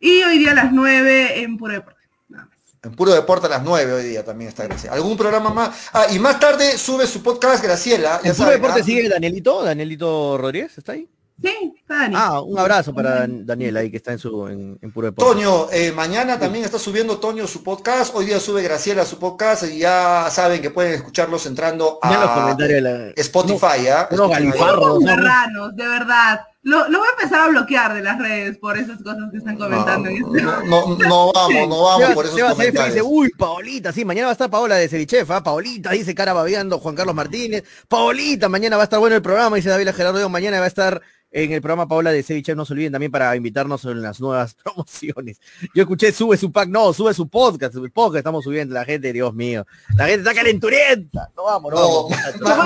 Y 0.00 0.22
hoy 0.22 0.38
día 0.38 0.52
a 0.52 0.54
las 0.54 0.72
9 0.72 1.42
en 1.42 1.58
Puro 1.58 1.74
Deporte. 1.74 2.00
Nada 2.30 2.46
más. 2.46 2.56
En 2.82 2.92
Puro 2.92 3.12
Deporte 3.12 3.46
a 3.46 3.50
las 3.50 3.62
9 3.62 3.92
hoy 3.92 4.04
día 4.04 4.24
también 4.24 4.48
está 4.48 4.64
Graciela. 4.64 4.96
¿Algún 4.96 5.18
programa 5.18 5.50
más? 5.50 5.88
Ah, 5.92 6.06
y 6.10 6.18
más 6.18 6.40
tarde 6.40 6.78
sube 6.78 7.06
su 7.06 7.22
podcast 7.22 7.62
Graciela. 7.62 8.20
Ya 8.24 8.30
¿En 8.30 8.34
Puro 8.34 8.46
saben, 8.46 8.54
Deporte 8.54 8.80
¿ah? 8.80 8.84
sigue 8.84 9.06
Danielito? 9.06 9.62
¿Danielito 9.62 10.38
Rodríguez? 10.38 10.78
¿Está 10.78 10.92
ahí? 10.92 11.06
Sí, 11.42 11.74
está 11.78 11.94
Dani. 11.98 12.14
Ah, 12.16 12.40
un 12.40 12.58
abrazo 12.58 12.94
para 12.94 13.26
Daniel 13.28 13.76
ahí 13.76 13.90
que 13.90 13.98
está 13.98 14.12
en 14.12 14.18
su 14.18 14.48
en, 14.48 14.78
en 14.80 14.92
Puro 14.92 15.08
Deporte. 15.08 15.34
Toño, 15.34 15.66
eh, 15.70 15.92
mañana 15.92 16.38
también 16.38 16.64
está 16.64 16.78
subiendo 16.78 17.18
Toño 17.18 17.46
su 17.46 17.62
podcast. 17.62 18.14
Hoy 18.14 18.24
día 18.26 18.40
sube 18.40 18.62
Graciela 18.62 19.04
su 19.04 19.18
podcast 19.18 19.64
y 19.64 19.78
ya 19.78 20.28
saben 20.30 20.62
que 20.62 20.70
pueden 20.70 20.94
escucharlos 20.94 21.44
entrando 21.46 21.98
Vean 22.02 22.20
los 22.20 22.30
a 22.30 22.34
comentarios 22.34 22.74
de 22.74 22.80
la... 22.80 23.12
Spotify. 23.16 23.88
¿ah? 23.88 24.08
unos 24.10 24.30
Escuchen 24.30 24.34
ahí. 24.34 24.44
galifardos. 24.44 24.94
Son 24.94 25.04
¿no? 25.04 25.16
marranos, 25.16 25.76
de 25.76 25.88
verdad. 25.88 26.40
Lo, 26.66 26.88
lo 26.88 26.98
voy 26.98 27.06
a 27.06 27.10
empezar 27.22 27.40
a 27.46 27.48
bloquear 27.52 27.94
de 27.94 28.02
las 28.02 28.18
redes 28.18 28.58
por 28.58 28.76
esas 28.76 29.00
cosas 29.00 29.30
que 29.30 29.38
están 29.38 29.56
comentando. 29.56 30.10
No, 30.66 30.96
no, 30.96 31.32
vamos, 31.32 31.68
no 31.68 31.82
vamos 31.84 32.02
Sebas- 32.02 32.14
por 32.14 32.26
esos 32.26 32.56
Sebas 32.56 32.86
dice, 32.88 33.02
uy, 33.02 33.30
Paolita, 33.38 33.92
sí, 33.92 34.04
mañana 34.04 34.26
va 34.26 34.30
a 34.30 34.32
estar 34.32 34.50
Paola 34.50 34.74
de 34.74 34.88
Cevichef, 34.88 35.30
¿ah? 35.30 35.44
Paolita, 35.44 35.90
dice 35.92 36.12
cara 36.12 36.32
babeando 36.32 36.78
Juan 36.80 36.96
Carlos 36.96 37.14
Martínez, 37.14 37.62
Paolita, 37.86 38.48
mañana 38.48 38.76
va 38.76 38.82
a 38.82 38.84
estar 38.84 38.98
bueno 38.98 39.14
el 39.14 39.22
programa, 39.22 39.54
dice 39.54 39.68
David 39.68 39.90
Gerardo, 39.94 40.28
mañana 40.28 40.58
va 40.58 40.64
a 40.64 40.68
estar 40.68 41.00
en 41.32 41.52
el 41.52 41.60
programa 41.60 41.86
Paola 41.86 42.12
de 42.12 42.22
Cevichef, 42.22 42.56
no 42.56 42.64
se 42.64 42.72
olviden 42.72 42.92
también 42.92 43.12
para 43.12 43.34
invitarnos 43.36 43.84
en 43.84 44.00
las 44.00 44.20
nuevas 44.20 44.54
promociones. 44.64 45.38
Yo 45.74 45.82
escuché, 45.82 46.10
sube 46.12 46.36
su 46.36 46.50
pack, 46.50 46.68
no, 46.68 46.92
sube 46.94 47.12
su 47.14 47.28
podcast, 47.28 47.74
el 47.76 47.90
podcast 47.92 48.18
estamos 48.18 48.42
subiendo, 48.44 48.74
la 48.74 48.84
gente, 48.84 49.12
Dios 49.12 49.34
mío, 49.34 49.66
la 49.96 50.06
gente 50.06 50.20
está 50.20 50.34
calenturienta, 50.34 51.30
no 51.36 51.44
vamos, 51.44 51.72
no, 51.74 52.08
No, 52.40 52.56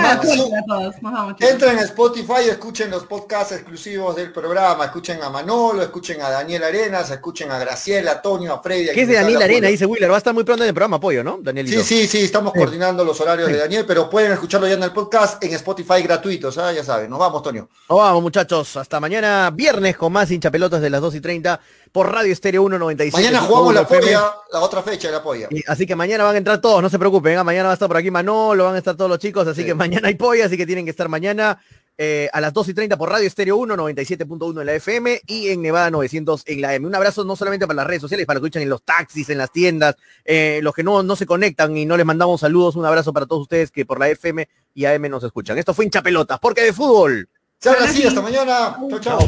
vamos. 1.02 1.34
Entren 1.40 1.78
a 1.78 1.82
Spotify, 1.82 2.48
escuchen 2.48 2.90
los 2.90 3.04
podcasts 3.04 3.52
exclusivos 3.52 3.89
del 3.90 4.30
programa, 4.32 4.84
escuchen 4.84 5.20
a 5.22 5.30
Manolo, 5.30 5.82
escuchen 5.82 6.22
a 6.22 6.30
Daniel 6.30 6.62
Arenas, 6.62 7.10
escuchen 7.10 7.50
a 7.50 7.58
Graciela, 7.58 8.12
a 8.12 8.22
Toño, 8.22 8.52
a 8.54 8.62
Freddy. 8.62 8.90
¿Qué 8.94 9.02
es 9.02 9.08
de 9.08 9.14
Daniel 9.14 9.34
habla, 9.36 9.44
Arena? 9.46 9.58
Julio. 9.58 9.70
Dice 9.72 9.86
Willer, 9.86 10.10
va 10.10 10.14
a 10.14 10.18
estar 10.18 10.32
muy 10.32 10.44
pronto 10.44 10.62
en 10.62 10.68
el 10.68 10.74
programa, 10.74 10.98
apoyo, 10.98 11.24
¿no? 11.24 11.38
Danielito. 11.42 11.82
Sí, 11.82 12.02
sí, 12.02 12.06
sí, 12.08 12.24
estamos 12.24 12.52
Sí. 12.52 12.60
coordinando 12.60 13.04
los 13.04 13.20
horarios 13.20 13.48
Sí. 13.48 13.54
de 13.54 13.58
Daniel, 13.58 13.84
pero 13.86 14.08
pueden 14.08 14.30
escucharlo 14.32 14.68
ya 14.68 14.74
en 14.74 14.82
el 14.84 14.92
podcast 14.92 15.42
en 15.42 15.52
Spotify 15.54 16.02
gratuitos, 16.02 16.56
¿ah? 16.58 16.72
ya 16.72 16.84
saben. 16.84 17.10
Nos 17.10 17.18
vamos, 17.18 17.42
Toño. 17.42 17.68
Nos 17.88 17.98
vamos, 17.98 18.22
muchachos. 18.22 18.76
Hasta 18.76 19.00
mañana, 19.00 19.50
viernes, 19.52 19.96
con 19.96 20.12
más 20.12 20.30
hinchapelotas 20.30 20.80
de 20.80 20.90
las 20.90 21.00
2 21.00 21.16
y 21.16 21.20
30 21.20 21.58
por 21.90 22.12
Radio 22.12 22.32
Estéreo 22.32 22.62
197. 22.62 23.16
Mañana 23.26 23.44
jugamos 23.44 23.74
la 23.74 23.86
polla, 23.88 24.34
la 24.52 24.60
otra 24.60 24.80
fecha 24.82 25.08
de 25.08 25.14
la 25.14 25.22
polla. 25.22 25.48
Y- 25.50 25.64
Así 25.66 25.86
que 25.86 25.96
mañana 25.96 26.22
van 26.22 26.36
a 26.36 26.38
entrar 26.38 26.60
todos, 26.60 26.80
no 26.80 26.88
se 26.88 26.98
preocupen. 27.00 27.36
¿ah? 27.36 27.42
Mañana 27.44 27.64
va 27.64 27.70
a 27.70 27.74
estar 27.74 27.88
por 27.88 27.96
aquí 27.96 28.10
Manolo, 28.12 28.64
van 28.64 28.76
a 28.76 28.78
estar 28.78 28.94
todos 28.96 29.10
los 29.10 29.18
chicos. 29.18 29.46
Así 29.48 29.62
Sí. 29.62 29.66
que 29.66 29.74
mañana 29.74 30.06
hay 30.08 30.14
polla, 30.14 30.46
así 30.46 30.56
que 30.56 30.66
tienen 30.66 30.84
que 30.84 30.90
estar 30.92 31.08
mañana 31.08 31.60
eh, 32.02 32.30
a 32.32 32.40
las 32.40 32.54
2 32.54 32.70
y 32.70 32.72
30 32.72 32.96
por 32.96 33.10
Radio 33.10 33.26
Estéreo 33.26 33.58
1, 33.58 33.76
97.1 33.76 34.60
en 34.60 34.66
la 34.66 34.72
FM 34.72 35.20
y 35.26 35.48
en 35.48 35.60
Nevada 35.60 35.90
900 35.90 36.44
en 36.46 36.62
la 36.62 36.74
M. 36.74 36.86
Un 36.86 36.94
abrazo 36.94 37.24
no 37.24 37.36
solamente 37.36 37.66
para 37.66 37.76
las 37.76 37.86
redes 37.86 38.00
sociales, 38.00 38.24
para 38.24 38.38
los 38.38 38.40
que 38.40 38.46
escuchan 38.46 38.62
en 38.62 38.70
los 38.70 38.82
taxis, 38.82 39.28
en 39.28 39.36
las 39.36 39.52
tiendas, 39.52 39.96
eh, 40.24 40.60
los 40.62 40.72
que 40.72 40.82
no, 40.82 41.02
no 41.02 41.14
se 41.14 41.26
conectan 41.26 41.76
y 41.76 41.84
no 41.84 41.98
les 41.98 42.06
mandamos 42.06 42.40
saludos. 42.40 42.74
Un 42.76 42.86
abrazo 42.86 43.12
para 43.12 43.26
todos 43.26 43.42
ustedes 43.42 43.70
que 43.70 43.84
por 43.84 44.00
la 44.00 44.08
FM 44.08 44.48
y 44.72 44.86
AM 44.86 45.10
nos 45.10 45.24
escuchan. 45.24 45.58
Esto 45.58 45.74
fue 45.74 45.84
hinchapelotas, 45.84 46.38
porque 46.40 46.62
de 46.62 46.72
fútbol. 46.72 47.28
Se 47.58 47.68
habla 47.68 47.84
así, 47.84 48.02
hasta 48.06 48.22
mañana. 48.22 48.78
Chau, 48.88 49.00
chau. 49.00 49.18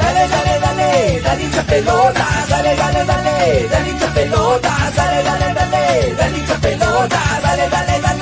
Dale, 0.00 0.28
dale, 0.28 0.60
dale, 0.60 1.20
dale 1.20 1.42
hincha 1.42 1.62
pelota, 1.62 2.26
dale, 2.48 2.74
dale, 2.74 3.04
dale, 3.04 3.68
dale 3.68 3.90
hincha 3.90 4.14
pelota, 4.14 4.92
dale, 4.96 5.22
dale, 5.24 5.54
dale, 5.54 6.14
dale 6.14 6.38
hincha 6.38 6.58
pelota, 6.58 7.20
dale, 7.42 7.68
dale, 7.68 8.00
dale. 8.00 8.21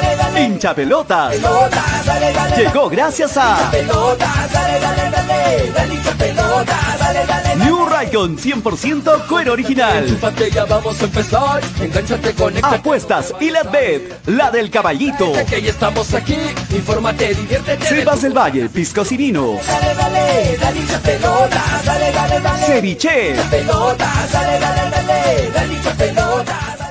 dale. 0.41 0.53
Hincha 0.53 0.73
pelotas. 0.73 1.35
Pelota, 1.35 1.83
dale, 2.05 2.33
dale, 2.33 2.57
Llegó 2.57 2.89
gracias 2.89 3.37
a 3.37 3.71
dale. 7.27 7.55
New 7.57 7.85
Raycon 7.85 8.37
100% 8.37 9.27
cuero 9.27 9.53
original. 9.53 10.05
Ya 10.53 10.65
vamos 10.65 11.01
a 11.01 11.05
empezar. 11.05 11.61
Engánchate, 11.79 12.33
conéctate. 12.33 12.75
Apuestas 12.75 13.33
y 13.39 13.49
la 13.49 13.63
bet, 13.63 14.27
la 14.27 14.51
del 14.51 14.69
caballito. 14.69 15.31
Que 15.47 15.61
ya 15.61 15.69
estamos 15.69 16.13
aquí. 16.13 16.37
Infórmate, 16.71 17.33
diviértete. 17.33 17.85
Sebas 17.85 18.21
del 18.21 18.37
Valle, 18.37 18.69
Piscos 18.69 19.11
y 19.11 19.17
Vino. 19.17 19.59
Dale, 19.67 19.95
dale, 19.95 20.57
dale 20.59 20.81
dale, 21.85 22.11
dale, 22.11 22.39
dale. 22.39 22.65
Ceviche. 22.65 23.35
Dale, 23.35 23.63
dale, 23.63 24.59
dale, 24.59 25.51
dale 25.53 26.90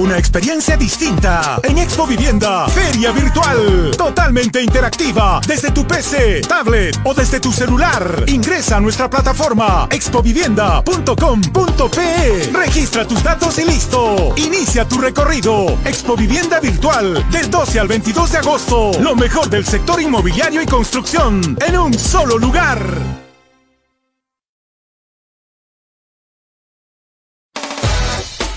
Una 0.00 0.18
experiencia 0.18 0.76
distinta 0.76 1.60
en 1.62 1.78
Expo 1.78 2.06
Vivienda, 2.06 2.68
feria 2.68 3.10
virtual, 3.12 3.90
totalmente 3.96 4.62
interactiva, 4.62 5.40
desde 5.46 5.70
tu 5.70 5.86
PC, 5.86 6.40
tablet 6.48 6.98
o 7.04 7.12
desde 7.12 7.38
tu 7.38 7.52
celular. 7.52 8.24
Ingresa 8.26 8.78
a 8.78 8.80
nuestra 8.80 9.10
plataforma 9.10 9.86
expovivienda.com.pe. 9.90 12.50
Registra 12.52 13.06
tus 13.06 13.22
datos 13.22 13.58
y 13.58 13.64
listo. 13.64 14.32
Inicia 14.36 14.88
tu 14.88 14.96
recorrido. 14.98 15.78
Expo 15.84 16.16
Vivienda 16.16 16.60
virtual 16.60 17.22
del 17.30 17.50
12 17.50 17.80
al 17.80 17.88
22 17.88 18.32
de 18.32 18.38
agosto. 18.38 18.92
Lo 19.00 19.14
mejor 19.14 19.50
del 19.50 19.66
sector 19.66 20.00
inmobiliario 20.00 20.62
y 20.62 20.66
construcción 20.66 21.58
en 21.66 21.78
un 21.78 21.92
solo 21.92 22.38
lugar. 22.38 23.29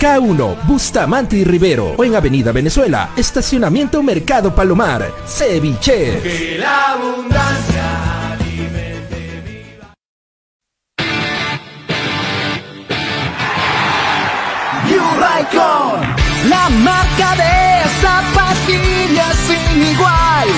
K1, 0.00 0.64
Bustamante 0.66 1.36
y 1.36 1.44
Rivero 1.44 1.94
o 1.96 2.04
en 2.04 2.16
Avenida 2.16 2.52
Venezuela, 2.52 3.10
Estacionamiento 3.16 4.02
Mercado 4.02 4.54
Palomar, 4.54 5.12
Ceviche. 5.26 6.20
Que 6.22 6.56
la 6.58 6.92
abundancia 6.94 8.08
Raikon, 15.20 16.00
la 16.48 16.68
marca 16.68 17.34
de 17.36 17.88
zapatillas 18.00 19.36
sin 19.46 19.82
igual. 19.82 20.48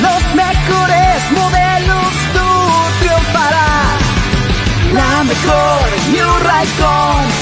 Los 0.00 0.22
mejores 0.34 1.18
modelos 1.30 2.12
tú 2.34 2.48
triunfarás. 3.00 4.00
La 4.94 5.24
mejor 5.24 5.80
New 6.12 6.32
Raikon, 6.48 7.41